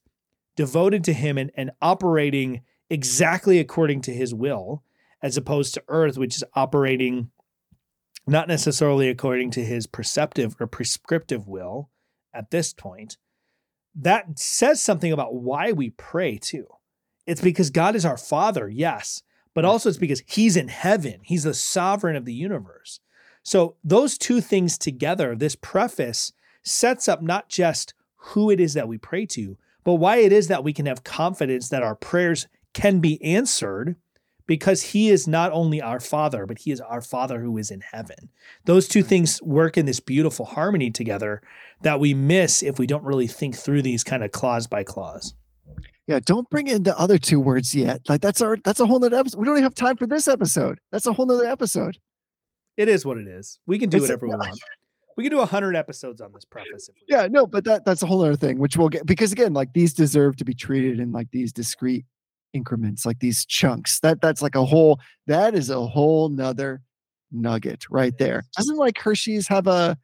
devoted 0.57 1.05
to 1.05 1.13
him 1.13 1.37
and, 1.37 1.51
and 1.57 1.73
operating 1.83 2.63
exactly 2.89 3.59
according 3.59 4.01
to 4.01 4.13
his 4.13 4.33
will, 4.33 4.83
as 5.23 5.37
opposed 5.37 5.75
to 5.75 5.83
earth, 5.89 6.17
which 6.17 6.37
is 6.37 6.45
operating 6.55 7.31
not 8.27 8.49
necessarily 8.49 9.09
according 9.09 9.51
to 9.51 9.65
his 9.65 9.87
preceptive 9.87 10.57
or 10.59 10.67
prescriptive 10.67 11.47
will 11.47 11.91
at 12.35 12.51
this 12.51 12.73
point 12.73 13.17
that 13.95 14.39
says 14.39 14.83
something 14.83 15.13
about 15.13 15.35
why 15.35 15.73
we 15.73 15.91
pray 15.91 16.37
too. 16.39 16.67
It's 17.27 17.41
because 17.41 17.71
God 17.71 17.95
is 17.95 18.05
our 18.05 18.17
Father, 18.17 18.69
yes, 18.69 19.23
but 19.55 19.65
mm. 19.65 19.69
also 19.69 19.89
it's 19.89 19.99
because 19.99 20.23
He's 20.27 20.57
in 20.57 20.69
heaven. 20.69 21.21
He's 21.23 21.45
the 21.45 21.55
sovereign 21.55 22.17
of 22.17 22.25
the 22.25 22.35
universe. 22.35 23.01
So, 23.43 23.77
those 23.85 24.17
two 24.17 24.41
things 24.41 24.79
together, 24.79 25.37
this 25.37 25.55
preface 25.55 26.33
sets 26.63 27.09
up 27.09 27.23
not 27.23 27.49
just 27.49 27.95
who 28.17 28.51
it 28.51 28.59
is 28.59 28.75
that 28.75 28.89
we 28.89 28.99
pray 28.99 29.27
to, 29.27 29.59
but 29.85 29.95
why 29.95 30.17
it 30.17 30.33
is 30.33 30.49
that 30.49 30.65
we 30.65 30.73
can 30.73 30.87
have 30.87 31.05
confidence 31.05 31.69
that 31.69 31.83
our 31.83 31.95
prayers 31.95 32.47
can 32.73 33.01
be 33.01 33.23
answered 33.23 33.97
because 34.47 34.83
he 34.83 35.09
is 35.09 35.27
not 35.27 35.53
only 35.53 35.81
our 35.81 36.01
father, 36.01 36.47
but 36.47 36.59
he 36.59 36.71
is 36.71 36.81
our 36.81 37.01
father 37.01 37.41
who 37.41 37.57
is 37.57 37.71
in 37.71 37.81
heaven. 37.81 38.31
Those 38.67 38.89
two 38.89 39.01
mm-hmm. 39.01 39.09
things 39.09 39.43
work 39.43 39.77
in 39.77 39.87
this 39.87 40.01
beautiful 40.01 40.45
harmony 40.45 40.91
together 40.91 41.43
that 41.83 42.01
we 42.01 42.15
miss 42.15 42.63
if 42.63 42.79
we 42.79 42.87
don't 42.87 43.05
really 43.05 43.27
think 43.27 43.57
through 43.57 43.83
these 43.83 44.05
kind 44.05 44.23
of 44.23 44.33
clause 44.33 44.67
by 44.67 44.85
clause. 44.85 45.35
Yeah, 46.07 46.21
don't 46.25 46.49
bring 46.51 46.67
in 46.67 46.83
the 46.83 46.99
other 46.99 47.17
two 47.17 47.41
words 47.41 47.75
yet. 47.75 48.03
Like 48.09 48.21
that's 48.21 48.43
our 48.43 48.59
that's 48.63 48.81
a 48.81 48.87
whole 48.87 48.99
nother 48.99 49.17
episode. 49.17 49.39
We 49.39 49.47
don't 49.47 49.55
even 49.55 49.63
have 49.63 49.75
time 49.75 49.97
for 49.97 50.07
this 50.07 50.29
episode. 50.29 50.79
That's 50.93 51.07
a 51.07 51.15
whole 51.15 51.25
nother 51.25 51.47
episode. 51.47 51.97
It 52.77 52.89
is 52.89 53.07
what 53.07 53.17
it 53.17 53.27
is. 53.27 53.59
We 53.67 53.79
can 53.79 53.89
do 53.89 53.99
It's- 53.99 54.11
whatever 54.11 54.27
we 54.27 54.35
want. 54.37 54.59
We 55.17 55.23
can 55.23 55.31
do 55.31 55.41
a 55.41 55.47
hundred 55.47 55.77
episodes 55.77 56.21
on 56.21 56.33
this 56.33 56.45
preface. 56.45 56.91
Yeah, 57.09 57.29
no, 57.31 57.47
but 57.47 57.65
that 57.65 57.85
that's 57.85 58.03
a 58.03 58.07
whole 58.07 58.21
other 58.23 58.35
thing, 58.35 58.59
which 58.59 58.77
we'll 58.77 58.89
get 58.89 59.07
because 59.07 59.31
again, 59.31 59.55
like 59.55 59.73
these 59.73 59.95
deserve 59.95 60.37
to 60.39 60.45
be 60.45 60.55
treated 60.55 60.99
in 60.99 61.13
like 61.13 61.31
these 61.31 61.53
discrete 61.53 62.05
increments, 62.55 63.05
like 63.05 63.19
these 63.19 63.45
chunks. 63.45 64.01
That 64.01 64.21
that's 64.21 64.41
like 64.41 64.55
a 64.55 64.65
whole 64.65 65.01
that 65.27 65.55
is 65.55 65.69
a 65.69 65.87
whole 65.87 66.29
nother 66.31 66.81
nugget 67.31 67.85
right 67.91 68.17
there. 68.17 68.45
Doesn't 68.57 68.77
like 68.77 68.99
Hershey's 68.99 69.49
have 69.49 69.67
a 69.67 69.99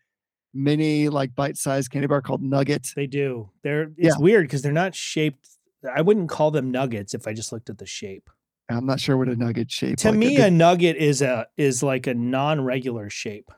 mini 0.52 1.08
like 1.08 1.34
bite-sized 1.34 1.90
candy 1.90 2.08
bar 2.08 2.20
called 2.20 2.42
Nugget? 2.42 2.88
They 2.96 3.06
do. 3.06 3.50
They're 3.62 3.92
it's 3.96 4.18
weird 4.18 4.44
because 4.44 4.62
they're 4.62 4.72
not 4.72 4.94
shaped. 4.94 5.48
I 5.94 6.02
wouldn't 6.02 6.28
call 6.28 6.50
them 6.50 6.70
nuggets 6.70 7.14
if 7.14 7.26
I 7.26 7.32
just 7.32 7.52
looked 7.52 7.70
at 7.70 7.78
the 7.78 7.86
shape. 7.86 8.28
I'm 8.68 8.86
not 8.86 9.00
sure 9.00 9.16
what 9.16 9.28
a 9.28 9.34
nugget 9.34 9.70
shape. 9.70 9.96
To 9.98 10.10
like, 10.10 10.18
me, 10.18 10.36
the- 10.36 10.46
a 10.46 10.50
nugget 10.50 10.96
is 10.96 11.22
a 11.22 11.46
is 11.56 11.82
like 11.82 12.06
a 12.06 12.14
non-regular 12.14 13.08
shape. 13.10 13.50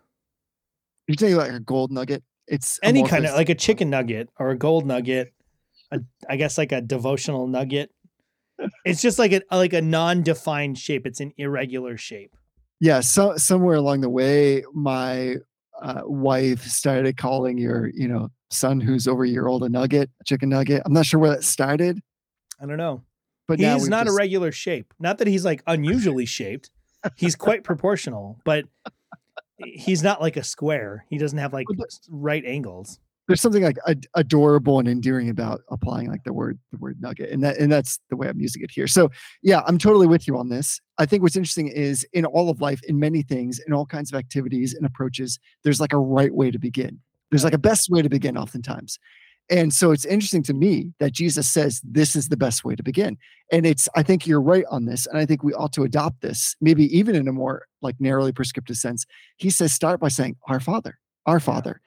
you're 1.08 1.16
talking 1.16 1.36
like 1.36 1.52
a 1.52 1.60
gold 1.60 1.90
nugget. 1.90 2.22
It's 2.46 2.78
Any 2.82 3.04
kind 3.06 3.24
of 3.24 3.34
like 3.34 3.48
a 3.48 3.54
chicken 3.54 3.90
nugget 3.90 4.28
or 4.38 4.50
a 4.50 4.56
gold 4.58 4.84
nugget. 4.86 5.32
A, 5.90 6.00
I 6.28 6.36
guess 6.36 6.58
like 6.58 6.72
a 6.72 6.80
devotional 6.80 7.46
nugget. 7.46 7.90
It's 8.84 9.00
just 9.02 9.18
like 9.18 9.32
a 9.32 9.42
like 9.50 9.72
a 9.72 9.82
non-defined 9.82 10.78
shape. 10.78 11.06
It's 11.06 11.20
an 11.20 11.32
irregular 11.38 11.96
shape. 11.96 12.34
yeah. 12.80 13.00
So 13.00 13.36
somewhere 13.36 13.76
along 13.76 14.00
the 14.02 14.10
way, 14.10 14.64
my 14.72 15.36
uh, 15.80 16.02
wife 16.04 16.64
started 16.64 17.16
calling 17.16 17.58
your 17.58 17.88
you 17.94 18.08
know 18.08 18.28
son 18.50 18.80
who's 18.80 19.08
over 19.08 19.24
a 19.24 19.28
year 19.28 19.46
old 19.46 19.62
a 19.62 19.68
nugget, 19.68 20.10
a 20.20 20.24
chicken 20.24 20.48
nugget. 20.50 20.82
I'm 20.84 20.92
not 20.92 21.06
sure 21.06 21.18
where 21.20 21.30
that 21.30 21.44
started, 21.44 22.00
I 22.60 22.66
don't 22.66 22.76
know. 22.76 23.02
but 23.48 23.58
he's 23.58 23.88
not 23.88 24.04
just- 24.06 24.14
a 24.14 24.18
regular 24.18 24.52
shape. 24.52 24.92
Not 25.00 25.18
that 25.18 25.26
he's 25.26 25.44
like 25.44 25.62
unusually 25.66 26.26
shaped. 26.26 26.70
He's 27.16 27.34
quite 27.34 27.64
proportional, 27.70 28.38
but 28.44 28.64
he's 29.56 30.02
not 30.02 30.20
like 30.20 30.36
a 30.36 30.44
square. 30.44 31.04
He 31.08 31.18
doesn't 31.18 31.38
have 31.38 31.52
like 31.52 31.66
right 32.10 32.44
angles. 32.44 32.98
There's 33.28 33.40
something 33.40 33.62
like 33.62 33.78
ad- 33.86 34.06
adorable 34.14 34.78
and 34.78 34.88
endearing 34.88 35.30
about 35.30 35.60
applying 35.70 36.08
like 36.08 36.24
the 36.24 36.32
word 36.32 36.58
the 36.70 36.78
word 36.78 36.98
nugget 37.00 37.30
and 37.30 37.42
that 37.42 37.56
and 37.58 37.70
that's 37.70 37.98
the 38.10 38.16
way 38.16 38.28
i'm 38.28 38.40
using 38.40 38.62
it 38.62 38.70
here. 38.70 38.86
So 38.86 39.10
yeah 39.42 39.62
i'm 39.66 39.78
totally 39.78 40.06
with 40.06 40.26
you 40.26 40.36
on 40.36 40.48
this. 40.48 40.80
I 40.98 41.06
think 41.06 41.22
what's 41.22 41.36
interesting 41.36 41.68
is 41.68 42.06
in 42.12 42.24
all 42.24 42.50
of 42.50 42.60
life 42.60 42.80
in 42.84 42.98
many 42.98 43.22
things 43.22 43.60
in 43.66 43.72
all 43.72 43.86
kinds 43.86 44.12
of 44.12 44.18
activities 44.18 44.74
and 44.74 44.84
approaches 44.84 45.38
there's 45.64 45.80
like 45.80 45.92
a 45.92 45.98
right 45.98 46.34
way 46.34 46.50
to 46.50 46.58
begin. 46.58 47.00
There's 47.30 47.44
like 47.44 47.54
a 47.54 47.58
best 47.58 47.88
way 47.90 48.02
to 48.02 48.08
begin 48.08 48.36
oftentimes. 48.36 48.98
And 49.50 49.72
so 49.72 49.90
it's 49.90 50.04
interesting 50.04 50.42
to 50.44 50.54
me 50.54 50.92
that 50.98 51.12
jesus 51.12 51.48
says 51.48 51.80
this 51.84 52.16
is 52.16 52.28
the 52.28 52.36
best 52.36 52.64
way 52.64 52.74
to 52.74 52.82
begin. 52.82 53.18
And 53.52 53.66
it's 53.66 53.88
i 53.94 54.02
think 54.02 54.26
you're 54.26 54.40
right 54.40 54.64
on 54.70 54.86
this 54.86 55.06
and 55.06 55.18
i 55.18 55.26
think 55.26 55.44
we 55.44 55.54
ought 55.54 55.72
to 55.74 55.84
adopt 55.84 56.22
this 56.22 56.56
maybe 56.60 56.84
even 56.96 57.14
in 57.14 57.28
a 57.28 57.32
more 57.32 57.66
like 57.82 57.96
narrowly 58.00 58.32
prescriptive 58.32 58.76
sense. 58.76 59.06
He 59.36 59.50
says 59.50 59.72
start 59.72 60.00
by 60.00 60.08
saying 60.08 60.36
our 60.48 60.60
father 60.60 60.98
our 61.26 61.38
father 61.38 61.80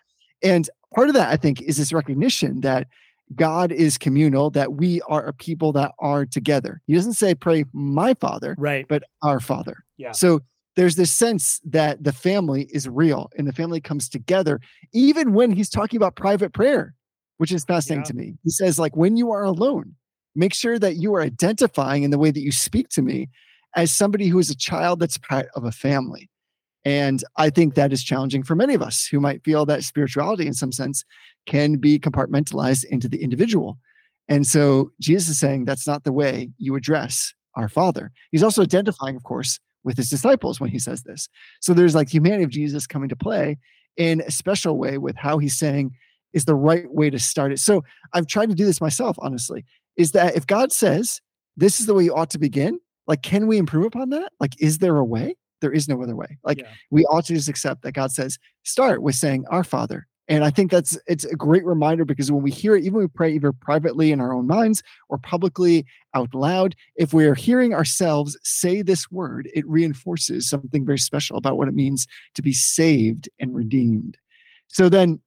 and 0.43 0.69
part 0.95 1.09
of 1.09 1.13
that, 1.15 1.29
I 1.29 1.37
think, 1.37 1.61
is 1.61 1.77
this 1.77 1.93
recognition 1.93 2.61
that 2.61 2.87
God 3.35 3.71
is 3.71 3.97
communal, 3.97 4.49
that 4.51 4.73
we 4.73 5.01
are 5.01 5.25
a 5.25 5.33
people 5.33 5.71
that 5.73 5.91
are 5.99 6.25
together. 6.25 6.81
He 6.87 6.93
doesn't 6.93 7.13
say, 7.13 7.35
pray 7.35 7.65
my 7.73 8.13
father, 8.13 8.55
Right. 8.57 8.85
but 8.87 9.03
our 9.23 9.39
father. 9.39 9.83
Yeah. 9.97 10.11
So 10.11 10.41
there's 10.75 10.95
this 10.95 11.11
sense 11.11 11.59
that 11.65 12.03
the 12.03 12.11
family 12.11 12.67
is 12.71 12.87
real 12.87 13.29
and 13.37 13.47
the 13.47 13.53
family 13.53 13.81
comes 13.81 14.09
together, 14.09 14.59
even 14.93 15.33
when 15.33 15.51
he's 15.51 15.69
talking 15.69 15.97
about 15.97 16.15
private 16.15 16.53
prayer, 16.53 16.93
which 17.37 17.51
is 17.51 17.63
fascinating 17.65 18.01
Yeah. 18.01 18.09
to 18.09 18.15
me. 18.15 18.33
He 18.43 18.49
says, 18.51 18.77
like, 18.77 18.95
when 18.95 19.17
you 19.17 19.31
are 19.31 19.43
alone, 19.43 19.95
make 20.35 20.53
sure 20.53 20.77
that 20.77 20.97
you 20.97 21.15
are 21.15 21.21
identifying 21.21 22.03
in 22.03 22.11
the 22.11 22.17
way 22.19 22.29
that 22.29 22.41
you 22.41 22.51
speak 22.51 22.89
to 22.89 23.01
me 23.01 23.29
as 23.75 23.91
somebody 23.91 24.27
who 24.27 24.37
is 24.39 24.49
a 24.49 24.55
child 24.55 24.99
that's 24.99 25.17
part 25.17 25.47
of 25.55 25.63
a 25.63 25.71
family. 25.71 26.29
And 26.85 27.23
I 27.35 27.49
think 27.49 27.73
that 27.73 27.91
is 27.91 28.03
challenging 28.03 28.43
for 28.43 28.55
many 28.55 28.75
of 28.75 28.81
us 28.81 29.07
who 29.07 29.19
might 29.19 29.43
feel 29.43 29.65
that 29.65 29.83
spirituality, 29.83 30.45
in 30.45 30.53
some 30.53 30.71
sense, 30.71 31.03
can 31.47 31.77
be 31.77 31.99
compartmentalized 31.99 32.85
into 32.85 33.09
the 33.09 33.21
individual. 33.21 33.79
And 34.27 34.45
so 34.45 34.91
Jesus 35.01 35.29
is 35.29 35.39
saying 35.39 35.65
that's 35.65 35.87
not 35.87 36.03
the 36.03 36.13
way 36.13 36.51
you 36.57 36.75
address 36.75 37.33
our 37.55 37.67
Father. 37.67 38.11
He's 38.31 38.43
also 38.43 38.61
identifying, 38.61 39.15
of 39.15 39.23
course, 39.23 39.59
with 39.83 39.97
his 39.97 40.09
disciples 40.09 40.59
when 40.59 40.69
he 40.69 40.79
says 40.79 41.03
this. 41.03 41.27
So 41.59 41.73
there's 41.73 41.95
like 41.95 42.09
humanity 42.09 42.43
of 42.43 42.49
Jesus 42.49 42.87
coming 42.87 43.09
to 43.09 43.15
play 43.15 43.57
in 43.97 44.21
a 44.21 44.31
special 44.31 44.77
way 44.77 44.97
with 44.97 45.15
how 45.15 45.37
he's 45.37 45.57
saying 45.57 45.91
is 46.33 46.45
the 46.45 46.55
right 46.55 46.91
way 46.91 47.09
to 47.09 47.17
start 47.17 47.51
it. 47.51 47.59
So 47.59 47.83
I've 48.13 48.27
tried 48.27 48.49
to 48.49 48.55
do 48.55 48.65
this 48.65 48.81
myself, 48.81 49.15
honestly, 49.19 49.63
is 49.95 50.11
that 50.11 50.35
if 50.35 50.45
God 50.45 50.71
says 50.71 51.21
this 51.55 51.79
is 51.79 51.85
the 51.85 51.93
way 51.93 52.03
you 52.03 52.13
ought 52.13 52.31
to 52.31 52.39
begin, 52.39 52.79
like, 53.07 53.21
can 53.21 53.47
we 53.47 53.57
improve 53.57 53.85
upon 53.85 54.09
that? 54.09 54.31
Like, 54.39 54.59
is 54.59 54.79
there 54.79 54.97
a 54.97 55.05
way? 55.05 55.35
There 55.65 55.73
is 55.73 55.89
no 55.89 55.99
other 56.03 56.15
way. 56.15 56.37
Like, 56.43 56.59
Yeah. 56.59 56.67
we 56.91 57.05
ought 57.05 57.25
to 57.25 57.33
just 57.33 57.49
accept 57.49 57.81
that 57.81 57.93
God 57.93 58.11
says, 58.11 58.37
start 58.61 59.01
with 59.01 59.15
saying, 59.15 59.45
Our 59.49 59.63
Father. 59.63 60.05
And 60.27 60.43
I 60.43 60.51
think 60.51 60.69
that's 60.69 60.95
it's 61.07 61.23
a 61.25 61.35
great 61.35 61.65
reminder 61.65 62.05
because 62.05 62.31
when 62.31 62.43
we 62.43 62.51
hear 62.51 62.75
it, 62.75 62.81
even 62.81 62.93
when 62.93 63.03
we 63.05 63.07
pray 63.07 63.33
either 63.33 63.51
privately 63.51 64.11
in 64.11 64.21
our 64.21 64.31
own 64.31 64.45
minds 64.45 64.83
or 65.09 65.17
publicly 65.17 65.87
out 66.13 66.35
loud, 66.35 66.75
if 66.95 67.15
we 67.15 67.25
are 67.25 67.33
hearing 67.33 67.73
ourselves 67.73 68.37
say 68.43 68.83
this 68.83 69.09
word, 69.09 69.49
it 69.55 69.67
reinforces 69.67 70.47
something 70.47 70.85
very 70.85 70.99
special 70.99 71.37
about 71.37 71.57
what 71.57 71.67
it 71.67 71.73
means 71.73 72.05
to 72.35 72.43
be 72.43 72.53
saved 72.53 73.27
and 73.39 73.55
redeemed. 73.55 74.17
So 74.67 74.87
then 74.87 75.19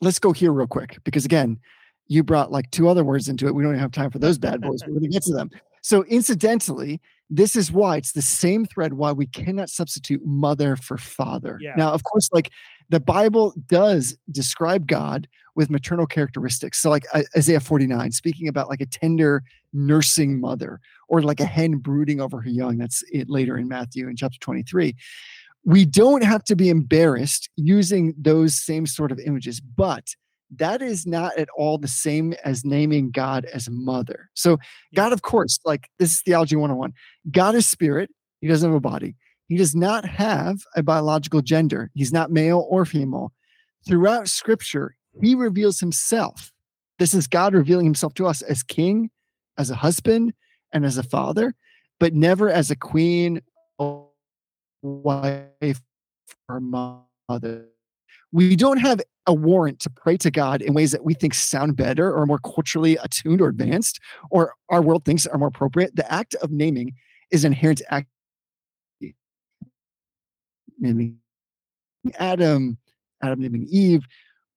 let's 0.00 0.18
go 0.18 0.32
here 0.32 0.52
real 0.52 0.66
quick 0.66 0.98
because 1.04 1.26
again, 1.26 1.58
you 2.06 2.22
brought 2.22 2.50
like 2.50 2.70
two 2.70 2.88
other 2.88 3.04
words 3.04 3.28
into 3.28 3.46
it. 3.46 3.54
We 3.54 3.62
don't 3.62 3.78
have 3.78 3.92
time 3.92 4.10
for 4.10 4.18
those 4.18 4.38
bad 4.38 4.62
boys. 4.62 4.80
We're 4.86 4.94
going 4.94 5.02
to 5.04 5.08
get 5.08 5.24
to 5.24 5.34
them. 5.34 5.50
So, 5.82 6.04
incidentally, 6.04 7.00
this 7.30 7.54
is 7.56 7.70
why 7.70 7.96
it's 7.96 8.12
the 8.12 8.22
same 8.22 8.64
thread 8.64 8.94
why 8.94 9.12
we 9.12 9.26
cannot 9.26 9.68
substitute 9.70 10.24
mother 10.24 10.76
for 10.76 10.96
father. 10.96 11.58
Yeah. 11.60 11.74
Now, 11.76 11.92
of 11.92 12.02
course, 12.04 12.30
like 12.32 12.50
the 12.88 13.00
Bible 13.00 13.54
does 13.66 14.16
describe 14.30 14.86
God 14.86 15.28
with 15.54 15.70
maternal 15.70 16.06
characteristics. 16.06 16.80
So, 16.80 16.88
like 16.88 17.04
Isaiah 17.36 17.60
49, 17.60 18.12
speaking 18.12 18.48
about 18.48 18.68
like 18.68 18.80
a 18.80 18.86
tender 18.86 19.42
nursing 19.72 20.40
mother 20.40 20.80
or 21.08 21.22
like 21.22 21.40
a 21.40 21.44
hen 21.44 21.76
brooding 21.76 22.20
over 22.20 22.40
her 22.40 22.48
young. 22.48 22.78
That's 22.78 23.02
it 23.12 23.28
later 23.28 23.58
in 23.58 23.68
Matthew 23.68 24.08
in 24.08 24.16
chapter 24.16 24.38
23. 24.38 24.94
We 25.64 25.84
don't 25.84 26.22
have 26.22 26.44
to 26.44 26.56
be 26.56 26.70
embarrassed 26.70 27.50
using 27.56 28.14
those 28.16 28.54
same 28.54 28.86
sort 28.86 29.12
of 29.12 29.18
images, 29.18 29.60
but 29.60 30.14
that 30.56 30.80
is 30.82 31.06
not 31.06 31.36
at 31.36 31.48
all 31.56 31.78
the 31.78 31.88
same 31.88 32.34
as 32.44 32.64
naming 32.64 33.10
God 33.10 33.44
as 33.46 33.68
mother. 33.70 34.30
So, 34.34 34.58
God, 34.94 35.12
of 35.12 35.22
course, 35.22 35.58
like 35.64 35.88
this 35.98 36.12
is 36.12 36.20
theology 36.22 36.56
101. 36.56 36.92
God 37.30 37.54
is 37.54 37.66
spirit, 37.66 38.10
he 38.40 38.48
doesn't 38.48 38.68
have 38.68 38.76
a 38.76 38.80
body. 38.80 39.16
He 39.46 39.56
does 39.56 39.74
not 39.74 40.04
have 40.04 40.58
a 40.76 40.82
biological 40.82 41.40
gender. 41.40 41.90
He's 41.94 42.12
not 42.12 42.30
male 42.30 42.66
or 42.68 42.84
female. 42.84 43.32
Throughout 43.86 44.28
scripture, 44.28 44.96
he 45.22 45.34
reveals 45.34 45.80
himself. 45.80 46.52
This 46.98 47.14
is 47.14 47.26
God 47.26 47.54
revealing 47.54 47.86
himself 47.86 48.14
to 48.14 48.26
us 48.26 48.42
as 48.42 48.62
king, 48.62 49.10
as 49.56 49.70
a 49.70 49.76
husband, 49.76 50.34
and 50.72 50.84
as 50.84 50.98
a 50.98 51.02
father, 51.02 51.54
but 51.98 52.12
never 52.12 52.50
as 52.50 52.70
a 52.70 52.76
queen 52.76 53.40
or 53.78 54.08
wife 54.82 55.80
or 56.48 56.60
mother. 56.60 57.68
We 58.32 58.56
don't 58.56 58.78
have 58.78 59.00
a 59.26 59.32
warrant 59.32 59.80
to 59.80 59.90
pray 59.90 60.16
to 60.18 60.30
God 60.30 60.62
in 60.62 60.74
ways 60.74 60.92
that 60.92 61.04
we 61.04 61.14
think 61.14 61.34
sound 61.34 61.76
better 61.76 62.12
or 62.12 62.26
more 62.26 62.38
culturally 62.38 62.96
attuned 62.96 63.40
or 63.40 63.48
advanced, 63.48 64.00
or 64.30 64.54
our 64.68 64.82
world 64.82 65.04
thinks 65.04 65.26
are 65.26 65.38
more 65.38 65.48
appropriate. 65.48 65.96
The 65.96 66.10
act 66.12 66.34
of 66.36 66.50
naming 66.50 66.94
is 67.30 67.44
an 67.44 67.52
inherent 67.52 67.82
act. 67.88 68.08
Naming 70.78 71.18
Adam, 72.18 72.78
Adam 73.22 73.40
naming 73.40 73.66
Eve, 73.68 74.06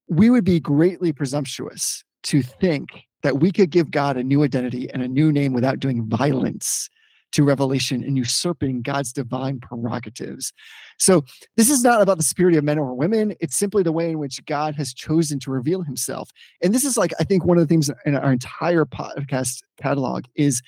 we 0.08 0.30
would 0.30 0.44
be 0.44 0.60
greatly 0.60 1.12
presumptuous 1.12 2.04
to 2.24 2.42
think 2.42 2.88
that 3.22 3.40
we 3.40 3.50
could 3.50 3.70
give 3.70 3.90
God 3.90 4.16
a 4.16 4.22
new 4.22 4.42
identity 4.42 4.90
and 4.90 5.02
a 5.02 5.08
new 5.08 5.32
name 5.32 5.52
without 5.52 5.80
doing 5.80 6.06
violence 6.08 6.88
to 7.32 7.44
revelation 7.44 8.02
and 8.04 8.16
usurping 8.16 8.82
God's 8.82 9.12
divine 9.12 9.58
prerogatives. 9.60 10.52
So, 10.98 11.24
this 11.56 11.70
is 11.70 11.82
not 11.82 12.00
about 12.00 12.18
the 12.18 12.22
spirit 12.22 12.54
of 12.54 12.64
men 12.64 12.78
or 12.78 12.94
women. 12.94 13.34
It's 13.40 13.56
simply 13.56 13.82
the 13.82 13.92
way 13.92 14.10
in 14.10 14.18
which 14.18 14.44
God 14.46 14.74
has 14.76 14.94
chosen 14.94 15.38
to 15.40 15.50
reveal 15.50 15.82
himself. 15.82 16.30
And 16.62 16.74
this 16.74 16.84
is 16.84 16.96
like, 16.96 17.12
I 17.18 17.24
think, 17.24 17.44
one 17.44 17.58
of 17.58 17.62
the 17.62 17.72
things 17.72 17.90
in 18.06 18.16
our 18.16 18.32
entire 18.32 18.84
podcast 18.84 19.62
catalog 19.78 20.24
is 20.34 20.62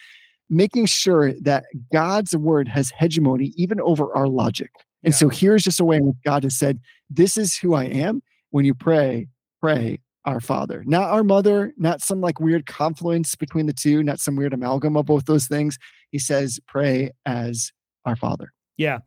making 0.51 0.87
sure 0.87 1.33
that 1.41 1.65
God's 1.93 2.37
word 2.37 2.69
has 2.69 2.91
hegemony 2.91 3.53
even 3.57 3.81
over 3.81 4.15
our 4.17 4.29
logic. 4.29 4.71
And 5.03 5.12
Yeah. 5.12 5.19
so, 5.19 5.29
here's 5.29 5.62
just 5.65 5.81
a 5.81 5.85
way 5.85 5.97
in 5.97 6.07
which 6.07 6.17
God 6.25 6.43
has 6.45 6.57
said, 6.57 6.81
This 7.11 7.37
is 7.37 7.57
who 7.57 7.75
I 7.75 7.85
am. 7.85 8.23
When 8.51 8.65
you 8.65 8.75
pray, 8.75 9.29
pray 9.61 9.99
our 10.25 10.41
Father, 10.41 10.83
not 10.87 11.11
our 11.11 11.25
mother, 11.25 11.75
not 11.77 12.01
some 12.01 12.20
like 12.20 12.41
weird 12.41 12.66
confluence 12.66 13.35
between 13.35 13.66
the 13.66 13.72
two, 13.72 14.03
not 14.03 14.20
some 14.20 14.37
weird 14.37 14.55
amalgam 14.55 14.97
of 14.97 15.07
both 15.07 15.27
those 15.27 15.47
things. 15.47 15.79
He 16.11 16.18
says, 16.18 16.61
pray 16.66 17.11
as 17.27 17.72
our 18.05 18.16
Father. 18.16 18.53
Yeah. 18.77 18.99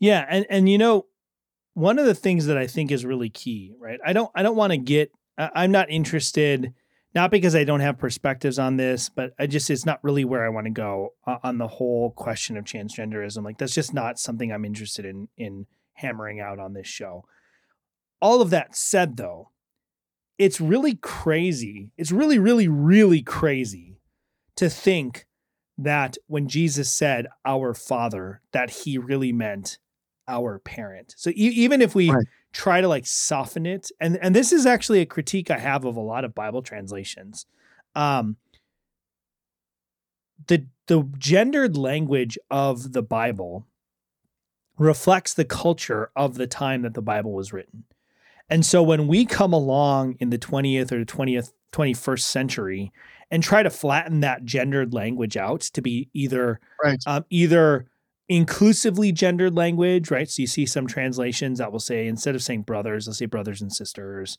Yeah. 0.00 0.26
And 0.28 0.46
and 0.50 0.68
you 0.68 0.78
know, 0.78 1.06
one 1.74 1.98
of 1.98 2.06
the 2.06 2.14
things 2.14 2.46
that 2.46 2.58
I 2.58 2.66
think 2.66 2.90
is 2.90 3.04
really 3.04 3.30
key, 3.30 3.72
right? 3.78 4.00
I 4.04 4.12
don't 4.12 4.30
I 4.34 4.42
don't 4.42 4.56
want 4.56 4.72
to 4.72 4.76
get 4.76 5.10
I'm 5.38 5.70
not 5.70 5.90
interested 5.90 6.72
not 7.14 7.30
because 7.30 7.54
I 7.54 7.62
don't 7.62 7.80
have 7.80 7.96
perspectives 7.96 8.58
on 8.58 8.76
this, 8.76 9.08
but 9.08 9.34
I 9.38 9.46
just 9.46 9.70
it's 9.70 9.86
not 9.86 10.02
really 10.02 10.24
where 10.24 10.44
I 10.44 10.48
want 10.48 10.66
to 10.66 10.72
go 10.72 11.14
uh, 11.26 11.38
on 11.44 11.58
the 11.58 11.68
whole 11.68 12.10
question 12.10 12.56
of 12.56 12.64
transgenderism. 12.64 13.44
Like 13.44 13.58
that's 13.58 13.74
just 13.74 13.94
not 13.94 14.18
something 14.18 14.52
I'm 14.52 14.64
interested 14.64 15.04
in 15.04 15.28
in 15.36 15.66
hammering 15.94 16.40
out 16.40 16.58
on 16.58 16.72
this 16.72 16.88
show. 16.88 17.24
All 18.20 18.42
of 18.42 18.50
that 18.50 18.76
said 18.76 19.16
though, 19.16 19.50
it's 20.38 20.60
really 20.60 20.96
crazy. 20.96 21.90
It's 21.96 22.12
really 22.12 22.38
really 22.38 22.68
really 22.68 23.22
crazy 23.22 23.98
to 24.56 24.68
think 24.70 25.26
that 25.78 26.16
when 26.26 26.48
Jesus 26.48 26.90
said 26.92 27.26
our 27.44 27.74
father 27.74 28.40
that 28.52 28.70
he 28.70 28.96
really 28.98 29.32
meant 29.32 29.78
our 30.28 30.58
parent. 30.60 31.14
So 31.16 31.30
e- 31.30 31.34
even 31.34 31.82
if 31.82 31.94
we 31.94 32.10
Right. 32.10 32.26
try 32.52 32.80
to 32.80 32.88
like 32.88 33.06
soften 33.06 33.66
it 33.66 33.90
and 34.00 34.16
and 34.22 34.34
this 34.34 34.52
is 34.52 34.66
actually 34.66 35.00
a 35.00 35.06
critique 35.06 35.50
I 35.50 35.58
have 35.58 35.84
of 35.84 35.96
a 35.96 36.00
lot 36.00 36.24
of 36.24 36.34
Bible 36.34 36.62
translations. 36.62 37.46
Um 37.94 38.36
the 40.46 40.66
the 40.86 41.08
gendered 41.18 41.76
language 41.76 42.38
of 42.50 42.92
the 42.92 43.02
Bible 43.02 43.66
reflects 44.78 45.32
the 45.34 45.44
culture 45.44 46.10
of 46.16 46.34
the 46.34 46.46
time 46.46 46.82
that 46.82 46.94
the 46.94 47.02
Bible 47.02 47.32
was 47.32 47.52
written. 47.52 47.84
And 48.50 48.64
so 48.64 48.82
when 48.82 49.06
we 49.08 49.24
come 49.24 49.52
along 49.52 50.16
in 50.20 50.30
the 50.30 50.38
20th 50.38 50.92
or 50.92 51.04
20th 51.04 51.52
21st 51.72 52.20
century 52.20 52.92
and 53.30 53.42
try 53.42 53.62
to 53.62 53.70
flatten 53.70 54.20
that 54.20 54.44
gendered 54.44 54.94
language 54.94 55.36
out 55.36 55.60
to 55.62 55.82
be 55.82 56.08
either 56.14 56.60
Right. 56.84 57.02
um, 57.06 57.24
either 57.30 57.88
inclusively 58.28 59.12
gendered 59.12 59.54
language, 59.54 60.10
right? 60.10 60.30
So 60.30 60.42
you 60.42 60.46
see 60.46 60.66
some 60.66 60.86
translations 60.86 61.58
that 61.58 61.72
will 61.72 61.80
say 61.80 62.06
instead 62.06 62.34
of 62.34 62.42
saying 62.42 62.62
brothers, 62.62 63.06
they'll 63.06 63.14
say 63.14 63.26
brothers 63.26 63.60
and 63.60 63.72
sisters, 63.72 64.38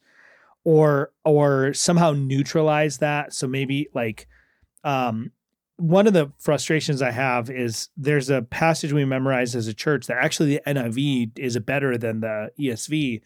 or 0.64 1.12
or 1.24 1.74
somehow 1.74 2.12
neutralize 2.14 3.00
that. 3.00 3.34
So 3.34 3.48
maybe 3.48 3.88
like 3.94 4.28
um, 4.84 5.32
one 5.78 6.08
of 6.08 6.14
the 6.14 6.32
frustrations 6.40 7.02
I 7.02 7.12
have 7.12 7.50
is 7.50 7.90
there's 7.98 8.30
a 8.30 8.44
passage 8.44 8.94
we 8.94 9.04
memorized 9.04 9.56
as 9.56 9.68
a 9.68 9.74
church 9.74 10.08
that 10.08 10.18
actually 10.24 10.56
the 10.56 10.62
NIV 10.66 11.38
is 11.38 11.58
better 11.60 11.98
than 11.98 12.22
the 12.22 12.52
ESV 12.60 13.22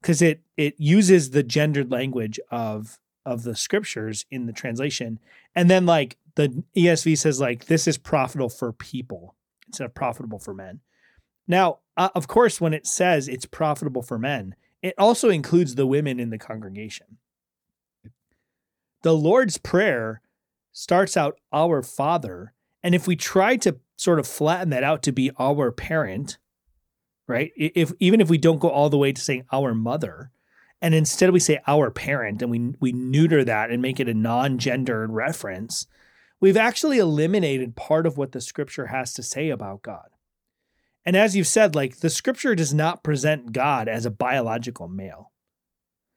because 0.00 0.22
it 0.22 0.42
it 0.56 0.74
uses 0.78 1.30
the 1.30 1.42
gendered 1.42 1.90
language 1.90 2.38
of 2.50 2.98
of 3.24 3.42
the 3.42 3.56
scriptures 3.56 4.24
in 4.30 4.46
the 4.46 4.52
translation 4.52 5.18
and 5.54 5.70
then 5.70 5.86
like 5.86 6.16
the 6.38 6.62
ESV 6.76 7.18
says 7.18 7.40
like 7.40 7.66
this 7.66 7.88
is 7.88 7.98
profitable 7.98 8.48
for 8.48 8.72
people 8.72 9.34
instead 9.66 9.84
of 9.84 9.94
profitable 9.94 10.38
for 10.38 10.54
men. 10.54 10.80
Now, 11.46 11.78
uh, 11.96 12.10
of 12.14 12.28
course, 12.28 12.60
when 12.60 12.74
it 12.74 12.86
says 12.86 13.28
it's 13.28 13.46
profitable 13.46 14.02
for 14.02 14.18
men, 14.18 14.54
it 14.82 14.94
also 14.98 15.30
includes 15.30 15.74
the 15.74 15.86
women 15.86 16.20
in 16.20 16.30
the 16.30 16.38
congregation. 16.38 17.18
The 19.02 19.14
Lord's 19.14 19.58
Prayer 19.58 20.20
starts 20.72 21.16
out 21.16 21.40
our 21.52 21.82
Father, 21.82 22.52
and 22.82 22.94
if 22.94 23.06
we 23.06 23.16
try 23.16 23.56
to 23.56 23.78
sort 23.96 24.18
of 24.18 24.26
flatten 24.26 24.70
that 24.70 24.84
out 24.84 25.02
to 25.04 25.12
be 25.12 25.30
our 25.38 25.72
parent, 25.72 26.38
right? 27.28 27.52
If 27.54 27.92
even 28.00 28.20
if 28.20 28.28
we 28.28 28.38
don't 28.38 28.58
go 28.58 28.70
all 28.70 28.90
the 28.90 28.98
way 28.98 29.12
to 29.12 29.20
saying 29.20 29.44
our 29.52 29.74
mother, 29.74 30.32
and 30.82 30.94
instead 30.94 31.30
we 31.30 31.38
say 31.38 31.60
our 31.68 31.90
parent 31.90 32.42
and 32.42 32.50
we 32.50 32.74
we 32.80 32.90
neuter 32.90 33.44
that 33.44 33.70
and 33.70 33.80
make 33.80 34.00
it 34.00 34.08
a 34.08 34.14
non-gendered 34.14 35.12
reference, 35.12 35.86
we've 36.40 36.56
actually 36.56 36.98
eliminated 36.98 37.76
part 37.76 38.06
of 38.06 38.16
what 38.16 38.32
the 38.32 38.40
scripture 38.40 38.86
has 38.86 39.12
to 39.14 39.22
say 39.22 39.50
about 39.50 39.82
God. 39.82 40.08
And 41.04 41.16
as 41.16 41.36
you've 41.36 41.46
said, 41.46 41.74
like 41.74 42.00
the 42.00 42.10
scripture 42.10 42.54
does 42.54 42.74
not 42.74 43.04
present 43.04 43.52
God 43.52 43.88
as 43.88 44.04
a 44.04 44.10
biological 44.10 44.88
male. 44.88 45.32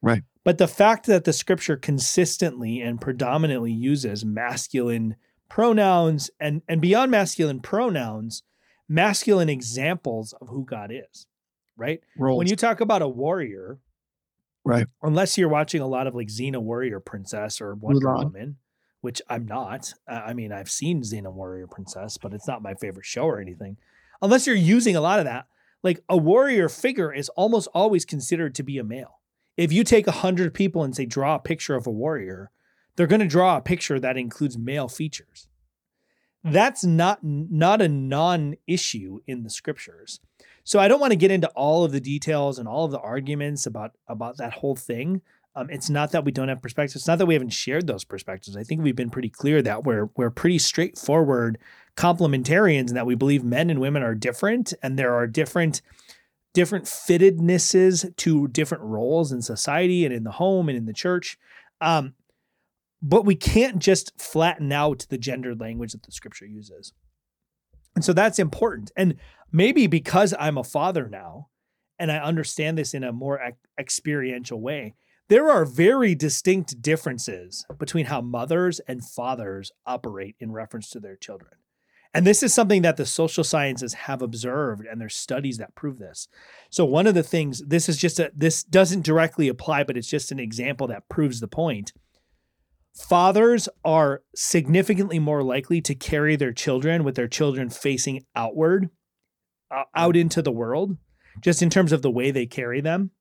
Right. 0.01 0.24
But 0.43 0.57
the 0.57 0.68
fact 0.68 1.05
that 1.05 1.24
the 1.24 1.34
scripture 1.34 1.78
consistently 1.78 2.82
and 2.82 2.99
predominantly 2.99 3.72
uses 3.72 4.26
masculine 4.26 5.16
pronouns 5.47 6.32
and, 6.39 6.62
and 6.68 6.82
beyond 6.82 7.12
masculine 7.12 7.59
pronouns, 7.59 8.43
masculine 8.92 9.50
examples 9.50 10.34
of 10.42 10.50
who 10.50 10.66
God 10.66 10.92
is, 10.92 11.26
right? 11.78 12.02
Roles. 12.18 12.38
When 12.38 12.48
you 12.48 12.56
talk 12.56 12.82
about 12.82 13.02
a 13.02 13.08
warrior, 13.08 13.80
Right. 14.64 14.86
Unless 15.02 15.39
you're 15.39 15.50
watching 15.50 15.82
a 15.82 15.88
lot 15.88 16.06
of 16.06 16.14
like 16.14 16.28
Xena 16.28 16.62
Warrior 16.62 17.00
Princess 17.00 17.62
or 17.62 17.74
Wonder 17.74 18.06
Mulan. 18.06 18.24
Woman, 18.26 18.58
which 19.02 19.20
I'm 19.28 19.48
not. 19.48 19.92
Uh, 20.08 20.22
I 20.24 20.34
mean, 20.34 20.52
I've 20.52 20.70
seen 20.70 21.02
Xena 21.02 21.34
Warrior 21.34 21.66
Princess, 21.66 22.18
but 22.18 22.32
it's 22.32 22.48
not 22.48 22.62
my 22.62 22.76
favorite 22.76 23.06
show 23.06 23.24
or 23.24 23.42
anything. 23.42 23.78
Unless 24.22 24.46
you're 24.46 24.56
using 24.56 24.96
a 24.96 25.02
lot 25.02 25.18
of 25.18 25.26
that, 25.26 25.48
like 25.82 26.04
a 26.08 26.16
warrior 26.16 26.70
figure 26.70 27.12
is 27.12 27.30
almost 27.30 27.70
always 27.74 28.06
considered 28.06 28.54
to 28.54 28.62
be 28.62 28.78
a 28.78 28.84
male. 28.84 29.20
If 29.58 29.74
you 29.74 29.84
take 29.84 30.06
a 30.06 30.12
hundred 30.12 30.54
people 30.54 30.84
and 30.84 30.96
say 30.96 31.08
draw 31.08 31.36
a 31.36 31.39
picture 31.39 31.74
of 31.76 31.88
a 31.88 31.92
warrior, 31.92 32.52
they're 32.96 33.08
going 33.08 33.22
to 33.22 33.28
draw 33.28 33.58
a 33.58 33.62
picture 33.62 34.00
that 34.00 34.16
includes 34.16 34.60
male 34.60 34.88
features. 34.88 35.48
That's 36.44 36.84
not 36.84 37.20
not 37.24 37.82
a 37.82 37.88
non-issue 37.88 39.20
in 39.28 39.44
the 39.44 39.50
scriptures. 39.50 40.20
So 40.64 40.80
I 40.80 40.88
don't 40.88 41.00
want 41.00 41.12
to 41.12 41.18
get 41.18 41.32
into 41.32 41.48
all 41.50 41.84
of 41.84 41.92
the 41.92 42.00
details 42.00 42.58
and 42.58 42.68
all 42.68 42.86
of 42.86 42.92
the 42.92 43.00
arguments 43.00 43.66
about 43.66 43.92
about 44.08 44.38
that 44.38 44.54
whole 44.54 44.76
thing. 44.76 45.22
Um, 45.54 45.70
it's 45.70 45.89
not 45.89 46.12
that 46.12 46.24
we 46.24 46.32
don't 46.32 46.48
have 46.48 46.62
perspectives. 46.62 46.96
It's 46.96 47.08
not 47.08 47.18
that 47.18 47.26
we 47.26 47.34
haven't 47.34 47.50
shared 47.50 47.86
those 47.86 48.06
perspectives. 48.06 48.56
I 48.56 48.64
think 48.64 48.82
we've 48.82 48.96
been 48.96 49.10
pretty 49.10 49.30
clear 49.30 49.62
that 49.62 49.84
we're 49.84 50.10
we're 50.16 50.30
pretty 50.32 50.60
straightforward 50.60 51.58
complementarians 51.96 52.88
and 52.88 52.96
that 52.96 53.06
we 53.06 53.16
believe 53.16 53.44
men 53.44 53.70
and 53.70 53.82
women 53.82 54.02
are 54.02 54.16
different 54.16 54.74
and 54.82 54.98
there 54.98 55.14
are 55.14 55.28
different 55.28 55.82
different 56.54 56.86
fittednesses 56.86 58.16
to 58.18 58.48
different 58.48 58.84
roles 58.84 59.32
in 59.32 59.42
society 59.42 60.06
and 60.06 60.14
in 60.14 60.24
the 60.24 60.32
home 60.32 60.70
and 60.70 60.78
in 60.78 60.86
the 60.86 60.94
church. 60.94 61.38
Um, 61.80 62.14
but 63.02 63.26
we 63.26 63.36
can't 63.36 63.80
just 63.80 64.20
flatten 64.20 64.72
out 64.72 65.06
the 65.10 65.18
gendered 65.18 65.60
language 65.60 65.93
that 65.93 66.04
the 66.04 66.12
scripture 66.12 66.45
uses. 66.45 66.93
And 67.95 68.06
so 68.06 68.14
that's 68.14 68.39
important. 68.39 68.91
And 68.95 69.16
maybe 69.52 69.88
because 69.88 70.34
I'm 70.39 70.58
a 70.58 70.64
father 70.64 71.10
now 71.10 71.49
and 71.99 72.12
I 72.12 72.18
understand 72.18 72.78
this 72.78 72.93
in 72.93 73.04
a 73.04 73.12
more 73.12 73.41
ex- 73.41 73.58
experiential 73.78 74.62
way, 74.62 74.95
there 75.28 75.49
are 75.49 75.66
very 75.66 76.14
distinct 76.14 76.82
differences 76.82 77.66
between 77.78 78.08
how 78.08 78.22
mothers 78.22 78.80
and 78.82 79.04
fathers 79.04 79.72
operate 79.86 80.36
in 80.39 80.52
reference 80.52 80.89
to 80.89 80.99
their 80.99 81.16
children. 81.16 81.54
And 82.14 82.28
this 82.28 82.43
is 82.43 82.54
something 82.54 82.82
that 82.82 82.97
the 82.97 83.06
social 83.06 83.45
sciences 83.45 83.93
have 83.93 84.22
observed, 84.22 84.86
and 84.86 84.99
there's 84.99 85.16
studies 85.16 85.58
that 85.60 85.76
prove 85.76 85.99
this. 85.99 86.28
So, 86.70 86.84
one 86.84 87.08
of 87.08 87.14
the 87.14 87.24
things, 87.24 87.64
this 87.66 87.88
is 87.88 87.95
just 87.95 88.20
a, 88.20 88.32
this 88.36 88.64
doesn't 88.64 89.06
directly 89.06 89.47
apply, 89.47 89.86
but 89.86 89.95
it's 89.95 90.10
just 90.10 90.32
an 90.34 90.39
example 90.39 90.88
that 90.88 91.08
proves 91.08 91.39
the 91.39 91.47
point. 91.47 91.93
Fathers 92.94 93.70
are 93.86 94.22
significantly 94.36 95.18
more 95.20 95.44
likely 95.44 95.82
to 95.82 95.96
carry 95.96 96.36
their 96.36 96.52
children 96.52 97.04
with 97.04 97.16
their 97.16 97.28
children 97.28 97.70
facing 97.70 98.26
outward, 98.36 98.89
uh, 99.70 99.84
out 99.96 100.16
into 100.16 100.42
the 100.42 100.52
world, 100.52 100.98
just 101.39 101.62
in 101.62 101.70
terms 101.70 101.92
of 101.92 102.02
the 102.02 102.12
way 102.12 102.32
they 102.32 102.46
carry 102.46 102.82
them. 102.82 103.12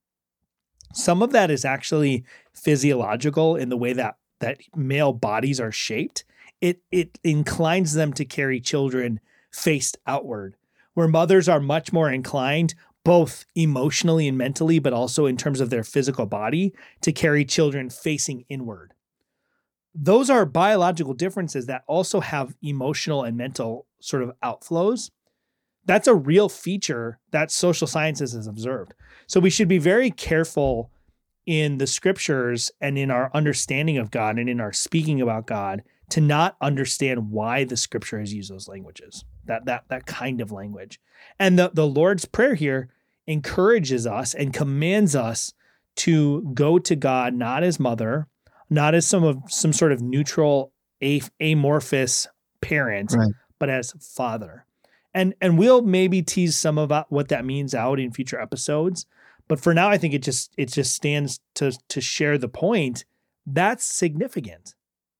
Some 0.92 1.22
of 1.22 1.30
that 1.32 1.50
is 1.50 1.64
actually 1.64 2.24
physiological 2.52 3.54
in 3.54 3.68
the 3.68 3.76
way 3.76 3.92
that 3.92 4.16
that 4.40 4.58
male 4.74 5.12
bodies 5.12 5.60
are 5.60 5.72
shaped. 5.72 6.24
It 6.60 6.82
it 6.90 7.18
inclines 7.22 7.94
them 7.94 8.12
to 8.14 8.24
carry 8.24 8.60
children 8.60 9.20
faced 9.52 9.98
outward, 10.06 10.56
where 10.94 11.08
mothers 11.08 11.48
are 11.48 11.60
much 11.60 11.92
more 11.92 12.10
inclined 12.10 12.74
both 13.04 13.46
emotionally 13.54 14.28
and 14.28 14.36
mentally, 14.36 14.78
but 14.78 14.92
also 14.92 15.26
in 15.26 15.36
terms 15.36 15.60
of 15.60 15.70
their 15.70 15.84
physical 15.84 16.26
body, 16.26 16.74
to 17.00 17.12
carry 17.12 17.44
children 17.44 17.88
facing 17.88 18.44
inward. 18.48 18.92
Those 19.94 20.30
are 20.30 20.46
biological 20.46 21.14
differences 21.14 21.66
that 21.66 21.84
also 21.86 22.20
have 22.20 22.54
emotional 22.62 23.24
and 23.24 23.36
mental 23.36 23.86
sort 24.00 24.22
of 24.22 24.32
outflows. 24.42 25.10
That's 25.84 26.06
a 26.06 26.14
real 26.14 26.48
feature 26.48 27.18
that 27.32 27.50
social 27.50 27.86
sciences 27.86 28.32
has 28.32 28.46
observed. 28.46 28.94
So 29.26 29.40
we 29.40 29.50
should 29.50 29.68
be 29.68 29.78
very 29.78 30.10
careful 30.10 30.90
in 31.46 31.78
the 31.78 31.86
scriptures 31.86 32.70
and 32.80 32.96
in 32.96 33.10
our 33.10 33.30
understanding 33.34 33.98
of 33.98 34.10
God 34.10 34.38
and 34.38 34.48
in 34.48 34.60
our 34.60 34.72
speaking 34.72 35.20
about 35.20 35.46
God 35.46 35.82
to 36.10 36.20
not 36.20 36.56
understand 36.60 37.30
why 37.30 37.64
the 37.64 37.76
scripture 37.76 38.20
has 38.20 38.34
used 38.34 38.50
those 38.50 38.68
languages, 38.68 39.24
that 39.46 39.64
that 39.64 39.84
that 39.88 40.06
kind 40.06 40.40
of 40.40 40.52
language. 40.52 41.00
And 41.38 41.58
the, 41.58 41.70
the 41.72 41.86
Lord's 41.86 42.24
Prayer 42.24 42.54
here 42.54 42.90
encourages 43.26 44.06
us 44.06 44.34
and 44.34 44.52
commands 44.52 45.14
us 45.16 45.52
to 45.96 46.50
go 46.54 46.78
to 46.78 46.96
God 46.96 47.34
not 47.34 47.62
as 47.62 47.80
mother, 47.80 48.26
not 48.70 48.94
as 48.94 49.06
some 49.06 49.24
of 49.24 49.42
some 49.48 49.72
sort 49.72 49.92
of 49.92 50.00
neutral 50.00 50.72
amorphous 51.40 52.28
parent, 52.60 53.12
right. 53.12 53.32
but 53.58 53.68
as 53.68 53.92
father. 54.00 54.64
And 55.12 55.34
and 55.40 55.58
we'll 55.58 55.82
maybe 55.82 56.22
tease 56.22 56.56
some 56.56 56.78
about 56.78 57.10
what 57.10 57.28
that 57.28 57.44
means 57.44 57.74
out 57.74 57.98
in 57.98 58.12
future 58.12 58.40
episodes. 58.40 59.06
But 59.48 59.60
for 59.60 59.74
now, 59.74 59.88
I 59.88 59.98
think 59.98 60.14
it 60.14 60.22
just 60.22 60.52
it 60.56 60.66
just 60.66 60.94
stands 60.94 61.40
to 61.56 61.72
to 61.88 62.00
share 62.00 62.38
the 62.38 62.48
point. 62.48 63.04
That's 63.44 63.84
significant. 63.84 64.74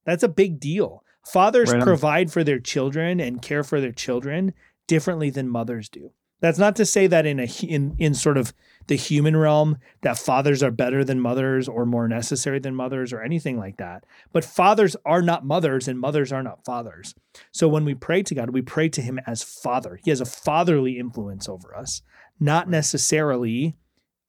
That's 0.05 0.23
a 0.23 0.29
big 0.29 0.61
deal. 0.61 1.05
Fathers 1.27 1.73
right 1.73 1.83
provide 1.83 2.33
for 2.33 2.45
their 2.45 2.61
children 2.61 3.21
and 3.21 3.43
care 3.43 3.65
for 3.65 3.81
their 3.81 3.93
children 3.93 4.55
differently 4.87 5.31
than 5.31 5.49
mothers 5.49 5.89
do. 5.89 6.13
That's 6.41 6.59
not 6.59 6.77
to 6.77 6.87
say 6.87 7.07
that 7.09 7.27
in 7.27 7.41
a 7.41 7.49
in 7.63 7.97
in 7.99 8.15
sort 8.15 8.39
of 8.39 8.55
the 8.91 8.97
human 8.97 9.37
realm 9.37 9.79
that 10.03 10.19
fathers 10.19 10.65
are 10.65 10.73
better 10.73 11.05
than 11.05 11.21
mothers 11.21 11.69
or 11.69 11.87
more 11.87 12.09
necessary 12.09 12.59
than 12.59 12.75
mothers 12.75 13.13
or 13.13 13.23
anything 13.23 13.57
like 13.57 13.77
that. 13.77 14.05
But 14.33 14.45
fathers 14.45 14.97
are 15.07 15.23
not 15.23 15.47
mothers 15.47 15.87
and 15.87 15.99
mothers 15.99 16.33
are 16.33 16.43
not 16.43 16.65
fathers. 16.65 17.15
So 17.53 17.69
when 17.69 17.85
we 17.85 17.95
pray 17.95 18.25
to 18.25 18.35
God, 18.35 18.51
we 18.51 18.63
pray 18.63 18.89
to 18.89 19.01
him 19.01 19.21
as 19.29 19.45
father. 19.45 20.01
He 20.03 20.11
has 20.11 20.21
a 20.21 20.27
fatherly 20.27 20.99
influence 20.99 21.49
over 21.49 21.73
us, 21.73 22.03
not 22.41 22.69
necessarily 22.69 23.77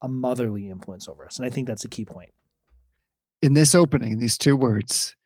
a 0.00 0.08
motherly 0.08 0.70
influence 0.70 1.08
over 1.08 1.26
us. 1.26 1.38
And 1.38 1.44
I 1.44 1.50
think 1.50 1.66
that's 1.66 1.84
a 1.84 1.88
key 1.88 2.04
point. 2.04 2.30
In 3.42 3.54
this 3.54 3.74
opening, 3.74 4.20
these 4.20 4.38
two 4.38 4.54
words, 4.54 5.16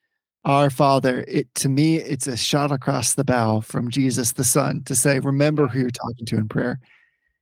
our 0.46 0.70
Father, 0.70 1.26
it 1.28 1.54
to 1.56 1.68
me, 1.68 1.96
it's 1.96 2.26
a 2.26 2.38
shot 2.38 2.72
across 2.72 3.12
the 3.12 3.24
bow 3.24 3.60
from 3.60 3.90
Jesus 3.90 4.32
the 4.32 4.44
Son 4.44 4.82
to 4.84 4.94
say, 4.94 5.18
remember 5.18 5.68
who 5.68 5.80
you're 5.80 5.90
talking 5.90 6.24
to 6.24 6.36
in 6.36 6.48
prayer. 6.48 6.80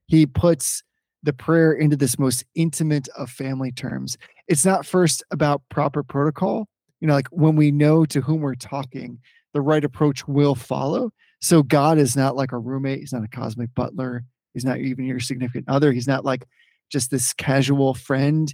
He 0.07 0.25
puts 0.25 0.83
the 1.25 1.33
prayer 1.33 1.73
into 1.73 1.97
this 1.97 2.17
most 2.17 2.45
intimate 2.55 3.07
of 3.17 3.29
family 3.29 3.71
terms. 3.71 4.17
It's 4.47 4.65
not 4.65 4.85
first 4.85 5.23
about 5.31 5.61
proper 5.69 6.03
protocol. 6.03 6.67
You 7.01 7.07
know, 7.07 7.13
like 7.13 7.27
when 7.29 7.55
we 7.55 7.71
know 7.71 8.05
to 8.05 8.21
whom 8.21 8.41
we're 8.41 8.55
talking, 8.55 9.19
the 9.53 9.61
right 9.61 9.83
approach 9.83 10.27
will 10.27 10.55
follow. 10.55 11.11
So 11.41 11.63
God 11.63 11.97
is 11.97 12.15
not 12.15 12.35
like 12.35 12.51
a 12.51 12.57
roommate, 12.57 12.99
he's 12.99 13.13
not 13.13 13.23
a 13.23 13.27
cosmic 13.27 13.73
butler, 13.75 14.23
he's 14.53 14.65
not 14.65 14.77
even 14.77 15.05
your 15.05 15.19
significant 15.19 15.65
other, 15.67 15.91
he's 15.91 16.07
not 16.07 16.23
like 16.23 16.45
just 16.89 17.11
this 17.11 17.33
casual 17.33 17.93
friend. 17.93 18.53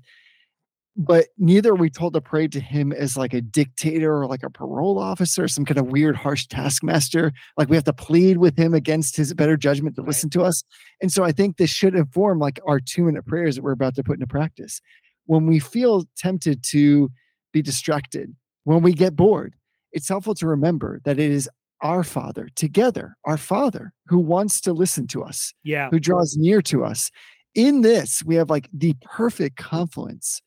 But 0.98 1.28
neither 1.38 1.72
are 1.72 1.76
we 1.76 1.90
told 1.90 2.14
to 2.14 2.22
pray 2.22 2.48
to 2.50 2.60
him 2.60 2.92
as 2.92 3.16
like 3.16 3.34
a 3.34 3.40
dictator 3.40 4.14
or 4.14 4.28
like 4.28 4.44
a 4.44 4.50
parole 4.50 5.00
officer, 5.00 5.48
some 5.48 5.64
kind 5.64 5.78
of 5.78 5.88
weird, 5.88 6.18
harsh 6.18 6.48
taskmaster. 6.48 7.32
Like 7.58 7.70
we 7.70 7.78
have 7.78 7.86
to 7.86 7.94
plead 7.94 8.38
with 8.38 8.58
him 8.58 8.74
against 8.74 9.16
his 9.16 9.34
better 9.34 9.56
judgment 9.56 9.96
to 9.96 10.02
right. 10.02 10.10
listen 10.10 10.30
to 10.32 10.44
us. 10.44 10.64
And 11.02 11.12
so 11.12 11.24
I 11.24 11.32
think 11.32 11.58
this 11.58 11.70
should 11.70 11.96
inform 11.96 12.40
like 12.40 12.60
our 12.68 12.80
two 12.80 13.06
minute 13.06 13.26
prayers 13.26 13.56
that 13.56 13.64
we're 13.64 13.72
about 13.72 13.96
to 13.96 14.04
put 14.04 14.16
into 14.16 14.28
practice. 14.28 14.82
When 15.28 15.46
we 15.46 15.60
feel 15.60 16.06
tempted 16.18 16.62
to 16.72 17.10
be 17.54 17.62
distracted, 17.62 18.36
when 18.66 18.82
we 18.82 18.92
get 18.94 19.16
bored, 19.16 19.56
it's 19.94 20.10
helpful 20.10 20.36
to 20.36 20.48
remember 20.48 21.00
that 21.06 21.20
it 21.20 21.32
is 21.32 21.50
our 21.82 22.04
Father 22.04 22.48
together, 22.56 23.16
our 23.26 23.38
Father 23.38 23.94
who 24.08 24.20
wants 24.20 24.62
to 24.62 24.74
listen 24.74 25.08
to 25.08 25.24
us, 25.24 25.54
yeah, 25.64 25.90
who 25.90 26.00
draws 26.00 26.36
near 26.38 26.62
to 26.64 26.84
us 26.84 27.12
in 27.56 27.82
this, 27.82 28.24
we 28.24 28.36
have 28.36 28.50
like 28.50 28.70
the 28.74 28.96
perfect 29.02 29.58
confluence 29.58 30.42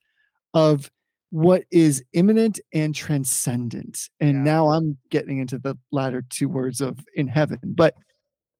of 0.54 0.90
what 1.30 1.64
is 1.70 2.02
immanent 2.12 2.60
and 2.72 2.94
transcendent. 2.94 4.08
And 4.20 4.38
yeah. 4.38 4.42
now 4.42 4.68
I'm 4.70 4.96
getting 5.10 5.38
into 5.38 5.58
the 5.58 5.76
latter 5.90 6.22
two 6.30 6.48
words 6.48 6.80
of 6.80 6.98
in 7.16 7.26
heaven. 7.26 7.58
But 7.64 7.94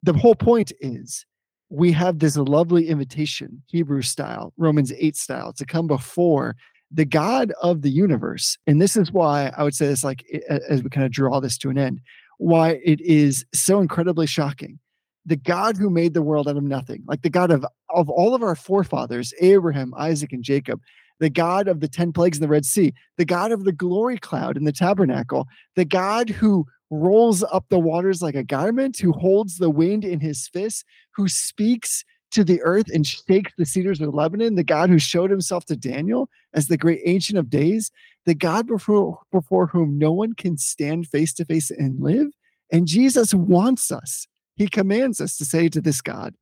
the 0.03 0.13
whole 0.13 0.35
point 0.35 0.73
is 0.81 1.25
we 1.71 1.93
have 1.93 2.19
this 2.19 2.37
lovely 2.37 2.89
invitation, 2.89 3.63
Hebrew 3.67 4.03
style, 4.03 4.53
Romans 4.57 4.93
8 4.93 5.17
style, 5.17 5.53
to 5.55 5.65
come 5.65 5.87
before 5.87 6.57
the 6.91 7.05
God 7.05 7.53
of 7.63 7.83
the 7.83 7.91
universe. 7.91 8.59
And 8.67 8.81
this 8.81 8.97
is 8.97 9.11
why 9.11 9.53
I 9.57 9.63
would 9.63 9.75
say 9.75 9.87
this, 9.87 10.05
like, 10.05 10.25
as 10.49 10.83
we 10.83 10.91
kind 10.91 11.07
of 11.07 11.13
draw 11.13 11.41
this 11.41 11.57
to 11.59 11.71
an 11.71 11.79
end, 11.79 12.01
why 12.39 12.81
it 12.85 13.01
is 13.01 13.45
so 13.53 13.81
incredibly 13.81 14.27
shocking 14.27 14.79
the 15.27 15.37
God 15.37 15.77
who 15.77 15.89
made 15.89 16.13
the 16.13 16.23
world 16.23 16.49
out 16.49 16.57
of 16.57 16.63
nothing, 16.63 17.03
like 17.07 17.23
the 17.23 17.31
God 17.31 17.51
of, 17.51 17.65
of 17.91 18.11
all 18.11 18.35
of 18.35 18.43
our 18.43 18.55
forefathers, 18.55 19.33
Abraham, 19.41 19.95
Isaac, 19.97 20.33
and 20.33 20.45
Jacob, 20.45 20.81
the 21.21 21.31
God 21.31 21.69
of 21.69 21.81
the 21.81 21.89
10 21.89 22.13
plagues 22.13 22.39
in 22.39 22.43
the 22.43 22.49
Red 22.49 22.65
Sea, 22.65 22.93
the 23.17 23.25
God 23.25 23.53
of 23.53 23.65
the 23.65 23.73
glory 23.73 24.19
cloud 24.19 24.57
in 24.57 24.65
the 24.65 24.73
tabernacle, 24.73 25.47
the 25.77 25.85
God 25.85 26.31
who 26.31 26.67
rolls 26.91 27.43
up 27.45 27.67
the 27.69 27.79
waters 27.79 28.23
like 28.23 28.35
a 28.35 28.45
garment, 28.45 28.99
who 28.99 29.13
holds 29.13 29.59
the 29.59 29.71
wind 29.71 30.05
in 30.05 30.21
his 30.21 30.49
fist, 30.49 30.85
who 31.15 31.29
speaks 31.29 32.05
to 32.31 32.45
the 32.45 32.61
earth 32.63 32.87
and 32.93 33.07
shakes 33.07 33.53
the 33.57 33.67
cedars 33.67 34.01
of 34.01 34.13
Lebanon, 34.13 34.57
the 34.57 34.65
God 34.65 34.91
who 34.91 34.99
showed 34.99 35.31
himself 35.31 35.65
to 35.67 35.77
Daniel 35.77 36.29
as 36.53 36.67
the 36.67 36.77
great 36.77 37.01
ancient 37.05 37.39
of 37.39 37.49
days, 37.49 37.91
the 38.27 38.35
God 38.35 38.67
before, 38.67 39.21
before 39.31 39.69
whom 39.69 39.99
no 39.99 40.13
one 40.13 40.35
can 40.35 40.59
stand 40.59 41.07
face 41.07 41.33
to 41.35 41.45
face 41.45 41.71
and 41.71 42.01
live. 42.01 42.29
And 42.73 42.89
Jesus 42.89 43.33
wants 43.33 43.93
us 43.93 44.27
he 44.57 44.69
commands 44.69 45.21
us 45.21 45.37
to 45.39 45.45
say 45.45 45.69
to 45.69 45.81
this 45.81 46.01
God, 46.01 46.35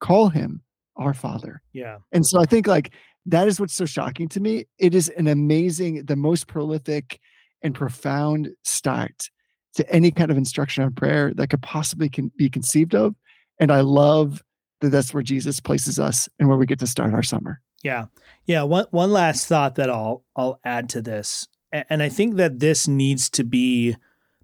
call 0.00 0.28
him 0.28 0.62
our 0.96 1.14
Father. 1.14 1.62
Yeah. 1.72 1.98
And 2.12 2.26
so 2.26 2.40
I 2.40 2.44
think 2.44 2.66
like 2.66 2.92
that 3.26 3.48
is 3.48 3.60
what's 3.60 3.74
so 3.74 3.86
shocking 3.86 4.28
to 4.28 4.40
me. 4.40 4.66
It 4.78 4.94
is 4.94 5.08
an 5.10 5.26
amazing, 5.28 6.04
the 6.04 6.16
most 6.16 6.46
prolific 6.46 7.20
and 7.62 7.74
profound 7.74 8.50
start 8.64 9.30
to 9.74 9.88
any 9.90 10.10
kind 10.10 10.30
of 10.30 10.36
instruction 10.36 10.82
on 10.82 10.92
prayer 10.92 11.32
that 11.34 11.48
could 11.48 11.62
possibly 11.62 12.08
can 12.08 12.32
be 12.36 12.48
conceived 12.48 12.94
of. 12.94 13.14
And 13.58 13.70
I 13.70 13.80
love 13.82 14.42
that 14.80 14.88
that's 14.88 15.14
where 15.14 15.22
Jesus 15.22 15.60
places 15.60 16.00
us 16.00 16.28
and 16.38 16.48
where 16.48 16.58
we 16.58 16.66
get 16.66 16.78
to 16.80 16.86
start 16.86 17.12
our 17.12 17.22
summer. 17.22 17.60
Yeah. 17.82 18.06
Yeah. 18.46 18.62
One 18.62 18.86
one 18.90 19.12
last 19.12 19.46
thought 19.46 19.76
that 19.76 19.90
I'll 19.90 20.24
I'll 20.34 20.58
add 20.64 20.88
to 20.90 21.02
this. 21.02 21.46
And 21.72 22.02
I 22.02 22.08
think 22.08 22.36
that 22.36 22.58
this 22.58 22.88
needs 22.88 23.30
to 23.30 23.44
be 23.44 23.96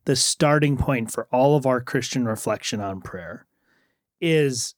the 0.04 0.14
starting 0.14 0.76
point 0.76 1.10
for 1.10 1.26
all 1.32 1.56
of 1.56 1.66
our 1.66 1.80
Christian 1.80 2.24
reflection 2.24 2.80
on 2.80 3.00
prayer 3.00 3.46
is 4.20 4.75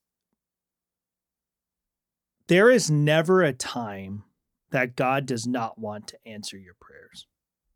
there 2.48 2.70
is 2.70 2.90
never 2.90 3.42
a 3.42 3.52
time 3.52 4.24
that 4.70 4.96
God 4.96 5.26
does 5.26 5.46
not 5.46 5.78
want 5.78 6.08
to 6.08 6.18
answer 6.26 6.58
your 6.58 6.74
prayers, 6.80 7.26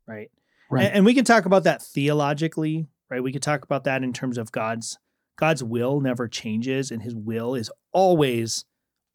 right? 0.07 0.29
Right. 0.69 0.85
And, 0.85 0.95
and 0.95 1.05
we 1.05 1.13
can 1.13 1.25
talk 1.25 1.45
about 1.45 1.63
that 1.63 1.81
theologically, 1.81 2.87
right? 3.09 3.23
We 3.23 3.31
could 3.31 3.41
talk 3.41 3.63
about 3.63 3.83
that 3.85 4.03
in 4.03 4.13
terms 4.13 4.37
of 4.37 4.51
God's 4.51 4.99
God's 5.35 5.63
will 5.63 5.99
never 5.99 6.27
changes 6.27 6.91
and 6.91 7.01
his 7.01 7.15
will 7.15 7.55
is 7.55 7.71
always 7.91 8.65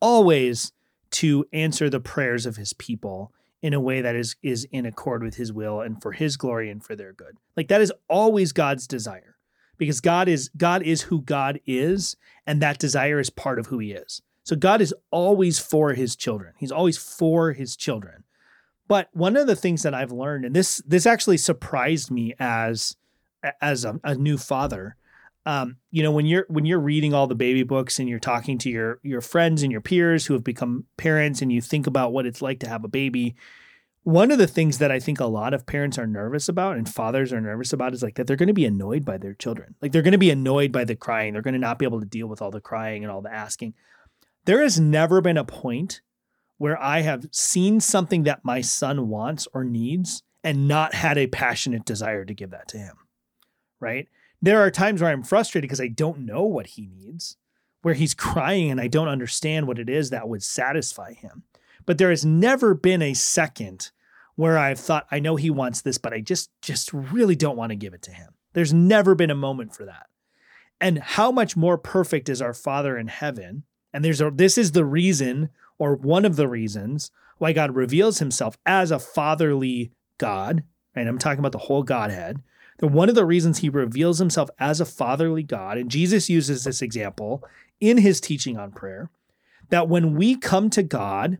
always 0.00 0.72
to 1.10 1.46
answer 1.52 1.88
the 1.88 2.00
prayers 2.00 2.44
of 2.46 2.56
his 2.56 2.72
people 2.72 3.32
in 3.62 3.74
a 3.74 3.80
way 3.80 4.00
that 4.00 4.16
is 4.16 4.36
is 4.42 4.66
in 4.70 4.86
accord 4.86 5.22
with 5.22 5.36
his 5.36 5.52
will 5.52 5.80
and 5.80 6.00
for 6.02 6.12
his 6.12 6.36
glory 6.36 6.70
and 6.70 6.84
for 6.84 6.94
their 6.94 7.12
good. 7.12 7.36
Like 7.56 7.68
that 7.68 7.80
is 7.80 7.92
always 8.08 8.52
God's 8.52 8.86
desire. 8.86 9.36
Because 9.76 10.00
God 10.00 10.28
is 10.28 10.50
God 10.56 10.82
is 10.82 11.02
who 11.02 11.22
God 11.22 11.60
is 11.66 12.16
and 12.46 12.60
that 12.60 12.78
desire 12.78 13.20
is 13.20 13.30
part 13.30 13.60
of 13.60 13.66
who 13.66 13.78
he 13.78 13.92
is. 13.92 14.22
So 14.48 14.56
God 14.56 14.80
is 14.80 14.94
always 15.10 15.58
for 15.58 15.92
his 15.92 16.16
children. 16.16 16.54
He's 16.56 16.72
always 16.72 16.96
for 16.96 17.52
his 17.52 17.76
children. 17.76 18.24
But 18.86 19.10
one 19.12 19.36
of 19.36 19.46
the 19.46 19.54
things 19.54 19.82
that 19.82 19.92
I've 19.92 20.10
learned 20.10 20.46
and 20.46 20.56
this 20.56 20.78
this 20.86 21.04
actually 21.04 21.36
surprised 21.36 22.10
me 22.10 22.34
as 22.38 22.96
as 23.60 23.84
a, 23.84 24.00
a 24.02 24.14
new 24.14 24.38
father 24.38 24.96
um, 25.44 25.76
you 25.90 26.02
know 26.02 26.10
when 26.10 26.24
you're 26.24 26.46
when 26.48 26.64
you're 26.64 26.80
reading 26.80 27.12
all 27.12 27.26
the 27.26 27.34
baby 27.34 27.62
books 27.62 27.98
and 27.98 28.08
you're 28.08 28.18
talking 28.18 28.56
to 28.56 28.70
your 28.70 29.00
your 29.02 29.20
friends 29.20 29.62
and 29.62 29.70
your 29.70 29.82
peers 29.82 30.24
who 30.24 30.32
have 30.32 30.44
become 30.44 30.86
parents 30.96 31.42
and 31.42 31.52
you 31.52 31.60
think 31.60 31.86
about 31.86 32.14
what 32.14 32.24
it's 32.24 32.40
like 32.40 32.60
to 32.60 32.68
have 32.70 32.84
a 32.84 32.88
baby 32.88 33.36
one 34.02 34.30
of 34.30 34.38
the 34.38 34.46
things 34.46 34.78
that 34.78 34.90
i 34.90 34.98
think 34.98 35.20
a 35.20 35.26
lot 35.26 35.54
of 35.54 35.66
parents 35.66 35.98
are 35.98 36.06
nervous 36.06 36.48
about 36.48 36.76
and 36.76 36.88
fathers 36.88 37.32
are 37.32 37.40
nervous 37.40 37.72
about 37.72 37.94
is 37.94 38.02
like 38.02 38.14
that 38.16 38.26
they're 38.26 38.36
going 38.36 38.48
to 38.48 38.52
be 38.52 38.66
annoyed 38.66 39.04
by 39.04 39.16
their 39.16 39.34
children 39.34 39.74
like 39.80 39.92
they're 39.92 40.02
going 40.02 40.12
to 40.12 40.18
be 40.18 40.30
annoyed 40.30 40.72
by 40.72 40.84
the 40.84 40.96
crying 40.96 41.32
they're 41.32 41.42
going 41.42 41.54
to 41.54 41.60
not 41.60 41.78
be 41.78 41.86
able 41.86 42.00
to 42.00 42.06
deal 42.06 42.26
with 42.26 42.42
all 42.42 42.50
the 42.50 42.60
crying 42.60 43.04
and 43.04 43.10
all 43.10 43.22
the 43.22 43.32
asking 43.32 43.72
there 44.48 44.62
has 44.62 44.80
never 44.80 45.20
been 45.20 45.36
a 45.36 45.44
point 45.44 46.00
where 46.56 46.80
i 46.82 47.00
have 47.00 47.26
seen 47.30 47.80
something 47.80 48.24
that 48.24 48.44
my 48.44 48.60
son 48.60 49.08
wants 49.08 49.46
or 49.52 49.64
needs 49.64 50.22
and 50.42 50.66
not 50.66 50.94
had 50.94 51.18
a 51.18 51.26
passionate 51.26 51.84
desire 51.84 52.24
to 52.24 52.34
give 52.34 52.50
that 52.50 52.68
to 52.68 52.78
him 52.78 52.96
right 53.80 54.08
there 54.40 54.60
are 54.60 54.70
times 54.70 55.00
where 55.00 55.10
I'm 55.10 55.24
frustrated 55.24 55.68
because 55.68 55.80
I 55.80 55.88
don't 55.88 56.20
know 56.20 56.44
what 56.44 56.68
he 56.68 56.86
needs, 56.86 57.36
where 57.82 57.94
he's 57.94 58.14
crying 58.14 58.70
and 58.70 58.80
I 58.80 58.86
don't 58.86 59.08
understand 59.08 59.66
what 59.66 59.78
it 59.78 59.88
is 59.88 60.10
that 60.10 60.28
would 60.28 60.42
satisfy 60.42 61.14
him. 61.14 61.44
But 61.86 61.98
there 61.98 62.10
has 62.10 62.24
never 62.24 62.74
been 62.74 63.02
a 63.02 63.14
second 63.14 63.90
where 64.36 64.58
I've 64.58 64.78
thought 64.78 65.06
I 65.10 65.18
know 65.18 65.36
he 65.36 65.50
wants 65.50 65.80
this, 65.80 65.98
but 65.98 66.12
I 66.12 66.20
just 66.20 66.50
just 66.62 66.92
really 66.92 67.34
don't 67.34 67.56
want 67.56 67.70
to 67.70 67.76
give 67.76 67.94
it 67.94 68.02
to 68.02 68.12
him. 68.12 68.34
There's 68.52 68.72
never 68.72 69.14
been 69.14 69.30
a 69.30 69.34
moment 69.34 69.74
for 69.74 69.84
that. 69.86 70.06
And 70.80 70.98
how 70.98 71.32
much 71.32 71.56
more 71.56 71.76
perfect 71.76 72.28
is 72.28 72.40
our 72.40 72.54
Father 72.54 72.96
in 72.96 73.08
heaven? 73.08 73.64
And 73.92 74.04
there's 74.04 74.20
a 74.20 74.30
this 74.30 74.58
is 74.58 74.72
the 74.72 74.84
reason 74.84 75.50
or 75.78 75.94
one 75.94 76.24
of 76.24 76.36
the 76.36 76.48
reasons 76.48 77.10
why 77.38 77.52
God 77.52 77.74
reveals 77.74 78.18
himself 78.18 78.58
as 78.66 78.90
a 78.90 78.98
fatherly 78.98 79.92
God, 80.18 80.64
right? 80.94 81.06
I'm 81.06 81.18
talking 81.18 81.38
about 81.38 81.52
the 81.52 81.58
whole 81.58 81.82
Godhead 81.82 82.42
that 82.78 82.88
one 82.88 83.08
of 83.08 83.14
the 83.14 83.26
reasons 83.26 83.58
he 83.58 83.68
reveals 83.68 84.18
himself 84.18 84.48
as 84.58 84.80
a 84.80 84.86
fatherly 84.86 85.42
God, 85.42 85.78
and 85.78 85.90
Jesus 85.90 86.30
uses 86.30 86.64
this 86.64 86.80
example 86.80 87.44
in 87.80 87.98
his 87.98 88.20
teaching 88.20 88.56
on 88.56 88.72
prayer, 88.72 89.10
that 89.68 89.88
when 89.88 90.14
we 90.14 90.36
come 90.36 90.70
to 90.70 90.82
God 90.82 91.38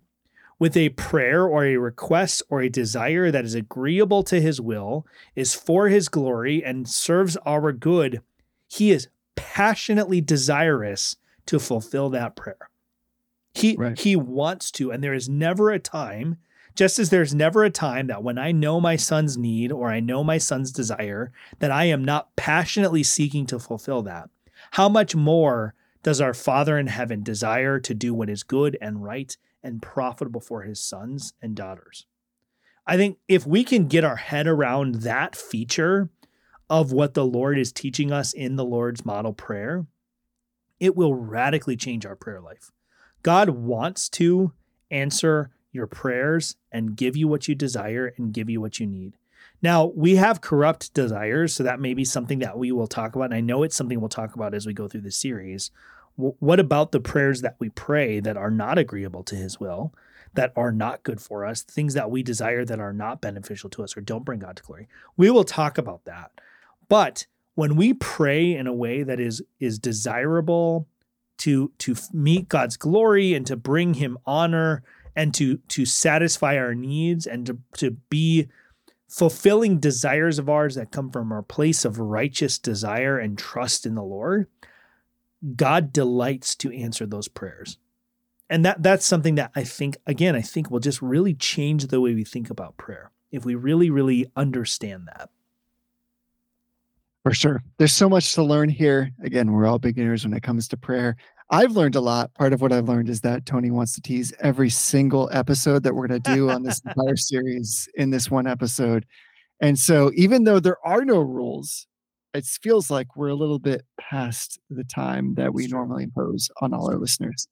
with 0.58 0.76
a 0.76 0.88
prayer 0.90 1.44
or 1.44 1.64
a 1.64 1.76
request 1.76 2.42
or 2.50 2.60
a 2.60 2.68
desire 2.68 3.30
that 3.30 3.44
is 3.44 3.54
agreeable 3.54 4.24
to 4.24 4.40
his 4.40 4.60
will, 4.60 5.06
is 5.36 5.54
for 5.54 5.88
his 5.88 6.08
glory, 6.08 6.62
and 6.64 6.88
serves 6.88 7.36
our 7.46 7.72
good, 7.72 8.20
he 8.66 8.90
is 8.90 9.08
passionately 9.36 10.20
desirous 10.20 11.16
to 11.48 11.58
fulfill 11.58 12.08
that 12.10 12.36
prayer. 12.36 12.70
He, 13.54 13.76
Right. 13.76 13.98
he 13.98 14.14
wants 14.16 14.70
to, 14.72 14.90
and 14.90 15.02
there 15.02 15.14
is 15.14 15.28
never 15.28 15.70
a 15.70 15.78
time 15.78 16.38
just 16.74 17.00
as 17.00 17.10
there's 17.10 17.34
never 17.34 17.64
a 17.64 17.70
time 17.70 18.06
that 18.06 18.22
when 18.22 18.38
I 18.38 18.52
know 18.52 18.80
my 18.80 18.94
son's 18.94 19.36
need 19.36 19.72
or 19.72 19.88
I 19.88 19.98
know 19.98 20.22
my 20.22 20.38
son's 20.38 20.70
desire, 20.70 21.32
that 21.58 21.72
I 21.72 21.86
am 21.86 22.04
not 22.04 22.36
passionately 22.36 23.02
seeking 23.02 23.46
to 23.46 23.58
fulfill 23.58 24.02
that. 24.02 24.30
How 24.72 24.88
much 24.88 25.16
more 25.16 25.74
does 26.04 26.20
our 26.20 26.34
Father 26.34 26.78
in 26.78 26.86
heaven 26.86 27.24
desire 27.24 27.80
to 27.80 27.94
do 27.94 28.14
what 28.14 28.30
is 28.30 28.44
good 28.44 28.78
and 28.80 29.02
right 29.02 29.36
and 29.60 29.82
profitable 29.82 30.40
for 30.40 30.62
his 30.62 30.78
sons 30.78 31.32
and 31.42 31.56
daughters? 31.56 32.06
I 32.86 32.96
think 32.96 33.18
if 33.26 33.44
we 33.44 33.64
can 33.64 33.88
get 33.88 34.04
our 34.04 34.16
head 34.16 34.46
around 34.46 34.96
that 34.96 35.34
feature 35.34 36.10
of 36.70 36.92
what 36.92 37.14
the 37.14 37.26
Lord 37.26 37.58
is 37.58 37.72
teaching 37.72 38.12
us 38.12 38.32
in 38.32 38.54
the 38.54 38.64
Lord's 38.64 39.04
model 39.04 39.32
prayer, 39.32 39.86
it 40.80 40.96
will 40.96 41.14
radically 41.14 41.76
change 41.76 42.06
our 42.06 42.16
prayer 42.16 42.40
life. 42.40 42.70
God 43.22 43.50
wants 43.50 44.08
to 44.10 44.52
answer 44.90 45.50
your 45.72 45.86
prayers 45.86 46.56
and 46.72 46.96
give 46.96 47.16
you 47.16 47.28
what 47.28 47.48
you 47.48 47.54
desire 47.54 48.14
and 48.16 48.32
give 48.32 48.48
you 48.48 48.60
what 48.60 48.80
you 48.80 48.86
need. 48.86 49.14
Now, 49.60 49.86
we 49.86 50.16
have 50.16 50.40
corrupt 50.40 50.94
desires, 50.94 51.52
so 51.54 51.62
that 51.64 51.80
may 51.80 51.92
be 51.94 52.04
something 52.04 52.38
that 52.38 52.58
we 52.58 52.70
will 52.70 52.86
talk 52.86 53.16
about. 53.16 53.26
And 53.26 53.34
I 53.34 53.40
know 53.40 53.62
it's 53.62 53.76
something 53.76 53.98
we'll 54.00 54.08
talk 54.08 54.34
about 54.34 54.54
as 54.54 54.66
we 54.66 54.72
go 54.72 54.86
through 54.86 55.00
the 55.00 55.10
series. 55.10 55.70
W- 56.16 56.36
What 56.38 56.60
about 56.60 56.92
the 56.92 57.00
prayers 57.00 57.42
that 57.42 57.56
we 57.58 57.68
pray 57.68 58.20
that 58.20 58.36
are 58.36 58.50
not 58.50 58.78
agreeable 58.78 59.24
to 59.24 59.34
his 59.34 59.58
will, 59.58 59.92
that 60.34 60.52
are 60.54 60.70
not 60.70 61.02
good 61.02 61.20
for 61.20 61.44
us, 61.44 61.62
things 61.62 61.94
that 61.94 62.10
we 62.10 62.22
desire 62.22 62.64
that 62.64 62.78
are 62.78 62.92
not 62.92 63.20
beneficial 63.20 63.68
to 63.70 63.82
us 63.82 63.96
or 63.96 64.00
don't 64.00 64.24
bring 64.24 64.40
God 64.40 64.56
to 64.56 64.62
glory? 64.62 64.88
We 65.16 65.30
will 65.30 65.44
talk 65.44 65.76
about 65.76 66.04
that. 66.04 66.30
But 66.88 67.26
when 67.58 67.74
we 67.74 67.92
pray 67.92 68.54
in 68.54 68.68
a 68.68 68.72
way 68.72 69.02
that 69.02 69.18
is 69.18 69.42
is 69.58 69.80
desirable 69.80 70.86
to 71.38 71.72
to 71.78 71.96
meet 72.12 72.48
God's 72.48 72.76
glory 72.76 73.34
and 73.34 73.44
to 73.48 73.56
bring 73.56 73.94
him 73.94 74.16
honor 74.24 74.84
and 75.16 75.34
to 75.34 75.56
to 75.56 75.84
satisfy 75.84 76.56
our 76.56 76.72
needs 76.72 77.26
and 77.26 77.46
to, 77.46 77.58
to 77.78 77.90
be 78.10 78.46
fulfilling 79.08 79.80
desires 79.80 80.38
of 80.38 80.48
ours 80.48 80.76
that 80.76 80.92
come 80.92 81.10
from 81.10 81.32
our 81.32 81.42
place 81.42 81.84
of 81.84 81.98
righteous 81.98 82.60
desire 82.60 83.18
and 83.18 83.36
trust 83.36 83.84
in 83.84 83.96
the 83.96 84.04
Lord, 84.04 84.46
God 85.56 85.92
delights 85.92 86.54
to 86.56 86.72
answer 86.72 87.06
those 87.06 87.26
prayers. 87.26 87.76
And 88.48 88.64
that 88.64 88.84
that's 88.84 89.04
something 89.04 89.34
that 89.34 89.50
I 89.56 89.64
think 89.64 89.96
again 90.06 90.36
I 90.36 90.42
think 90.42 90.70
will 90.70 90.78
just 90.78 91.02
really 91.02 91.34
change 91.34 91.88
the 91.88 92.00
way 92.00 92.14
we 92.14 92.22
think 92.22 92.50
about 92.50 92.76
prayer 92.76 93.10
if 93.32 93.44
we 93.44 93.56
really 93.56 93.90
really 93.90 94.30
understand 94.36 95.08
that. 95.08 95.30
For 97.28 97.34
sure. 97.34 97.62
There's 97.76 97.92
so 97.92 98.08
much 98.08 98.32
to 98.36 98.42
learn 98.42 98.70
here. 98.70 99.10
Again, 99.22 99.52
we're 99.52 99.66
all 99.66 99.78
beginners 99.78 100.24
when 100.24 100.32
it 100.32 100.42
comes 100.42 100.66
to 100.68 100.78
prayer. 100.78 101.14
I've 101.50 101.72
learned 101.72 101.94
a 101.94 102.00
lot. 102.00 102.32
Part 102.32 102.54
of 102.54 102.62
what 102.62 102.72
I've 102.72 102.88
learned 102.88 103.10
is 103.10 103.20
that 103.20 103.44
Tony 103.44 103.70
wants 103.70 103.94
to 103.96 104.00
tease 104.00 104.32
every 104.40 104.70
single 104.70 105.28
episode 105.30 105.82
that 105.82 105.94
we're 105.94 106.06
going 106.06 106.22
to 106.22 106.34
do 106.34 106.48
on 106.48 106.62
this 106.62 106.80
entire 106.86 107.16
series 107.16 107.86
in 107.96 108.08
this 108.08 108.30
one 108.30 108.46
episode. 108.46 109.04
And 109.60 109.78
so, 109.78 110.10
even 110.14 110.44
though 110.44 110.58
there 110.58 110.78
are 110.86 111.04
no 111.04 111.20
rules, 111.20 111.86
it 112.32 112.46
feels 112.46 112.90
like 112.90 113.14
we're 113.14 113.28
a 113.28 113.34
little 113.34 113.58
bit 113.58 113.84
past 114.00 114.58
the 114.70 114.84
time 114.84 115.34
that 115.34 115.52
we 115.52 115.66
normally 115.66 116.04
impose 116.04 116.48
on 116.62 116.72
all 116.72 116.90
our 116.90 116.96
listeners. 116.96 117.46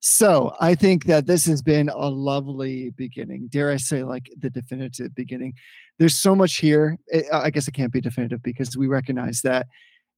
So, 0.00 0.54
I 0.60 0.76
think 0.76 1.06
that 1.06 1.26
this 1.26 1.44
has 1.46 1.60
been 1.60 1.88
a 1.88 2.08
lovely 2.08 2.90
beginning. 2.90 3.48
Dare 3.48 3.72
I 3.72 3.78
say, 3.78 4.04
like 4.04 4.30
the 4.38 4.48
definitive 4.48 5.14
beginning 5.14 5.54
there's 5.98 6.16
so 6.16 6.34
much 6.34 6.56
here. 6.56 6.96
Eh, 7.12 7.22
I 7.32 7.44
I 7.44 7.50
guess 7.50 7.68
it 7.68 7.74
can't 7.74 7.92
be 7.92 8.00
definitive 8.00 8.42
because 8.42 8.76
we 8.76 8.86
recognize 8.86 9.42
that 9.42 9.66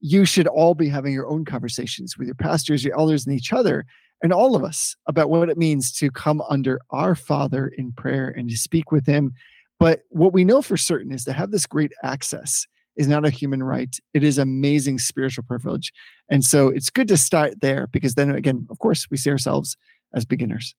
you 0.01 0.25
should 0.25 0.47
all 0.47 0.75
be 0.75 0.89
having 0.89 1.13
your 1.13 1.29
own 1.29 1.45
conversations 1.45 2.17
with 2.17 2.27
your 2.27 2.35
pastors, 2.35 2.85
your 2.85 2.99
elders, 2.99 3.27
and 3.27 3.35
each 3.37 3.53
other, 3.53 3.85
and 4.23 4.33
all 4.33 4.57
of 4.57 4.65
us 4.65 4.97
about 5.07 5.31
what 5.31 5.51
it 5.51 5.59
means 5.59 5.93
to 5.93 6.11
come 6.11 6.43
under 6.49 6.81
our 6.91 7.15
Father 7.15 7.69
in 7.77 7.93
prayer 7.93 8.29
and 8.29 8.49
to 8.49 8.57
speak 8.57 8.93
with 8.93 9.07
Him. 9.07 9.33
But 9.79 10.03
what 10.11 10.33
we 10.33 10.45
know 10.45 10.63
for 10.63 10.77
certain 10.77 11.13
is 11.13 11.25
to 11.25 11.33
have 11.33 11.51
this 11.51 11.67
great 11.67 11.93
access 12.03 12.67
is 13.01 13.09
not 13.09 13.25
a 13.25 13.31
human 13.31 13.63
right. 13.63 13.97
It 14.13 14.23
is 14.23 14.37
amazing 14.37 14.99
spiritual 14.99 15.43
privilege. 15.45 15.91
And 16.29 16.45
so 16.45 16.69
it's 16.69 16.91
good 16.91 17.09
to 17.09 17.17
start 17.17 17.63
there 17.63 17.87
because 17.87 18.15
then 18.15 18.31
again, 18.31 18.67
of 18.71 18.79
course, 18.79 19.09
we 19.11 19.17
see 19.17 19.31
ourselves 19.31 19.77
as 20.15 20.27
beginners. 20.27 20.75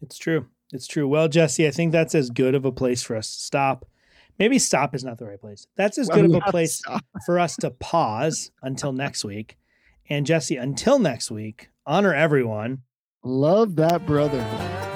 It's 0.00 0.16
true. 0.16 0.46
It's 0.72 0.86
true. 0.86 1.06
Well, 1.06 1.28
Jesse, 1.28 1.66
I 1.66 1.72
think 1.72 1.92
that's 1.92 2.14
as 2.14 2.30
good 2.30 2.54
of 2.54 2.64
a 2.64 2.72
place 2.72 3.02
for 3.02 3.16
us 3.16 3.34
to 3.34 3.40
stop. 3.42 3.86
Maybe 4.38 4.58
stop 4.58 4.94
is 4.94 5.04
not 5.04 5.18
the 5.18 5.26
right 5.26 5.40
place. 5.40 5.66
That's 5.76 5.98
as 5.98 6.08
Well, 6.08 6.22
good 6.22 6.30
of 6.30 6.42
a 6.46 6.50
place 6.50 6.80
for 7.26 7.38
us 7.38 7.54
to 7.56 7.70
pause 7.72 8.50
until 8.62 8.92
next 8.92 9.22
week. 9.22 9.58
And 10.08 10.24
Jesse, 10.24 10.56
until 10.56 10.98
next 10.98 11.30
week, 11.30 11.68
honor 11.84 12.14
everyone. 12.14 12.78
Love 13.22 13.76
that 13.76 14.06
brotherhood. 14.06 14.89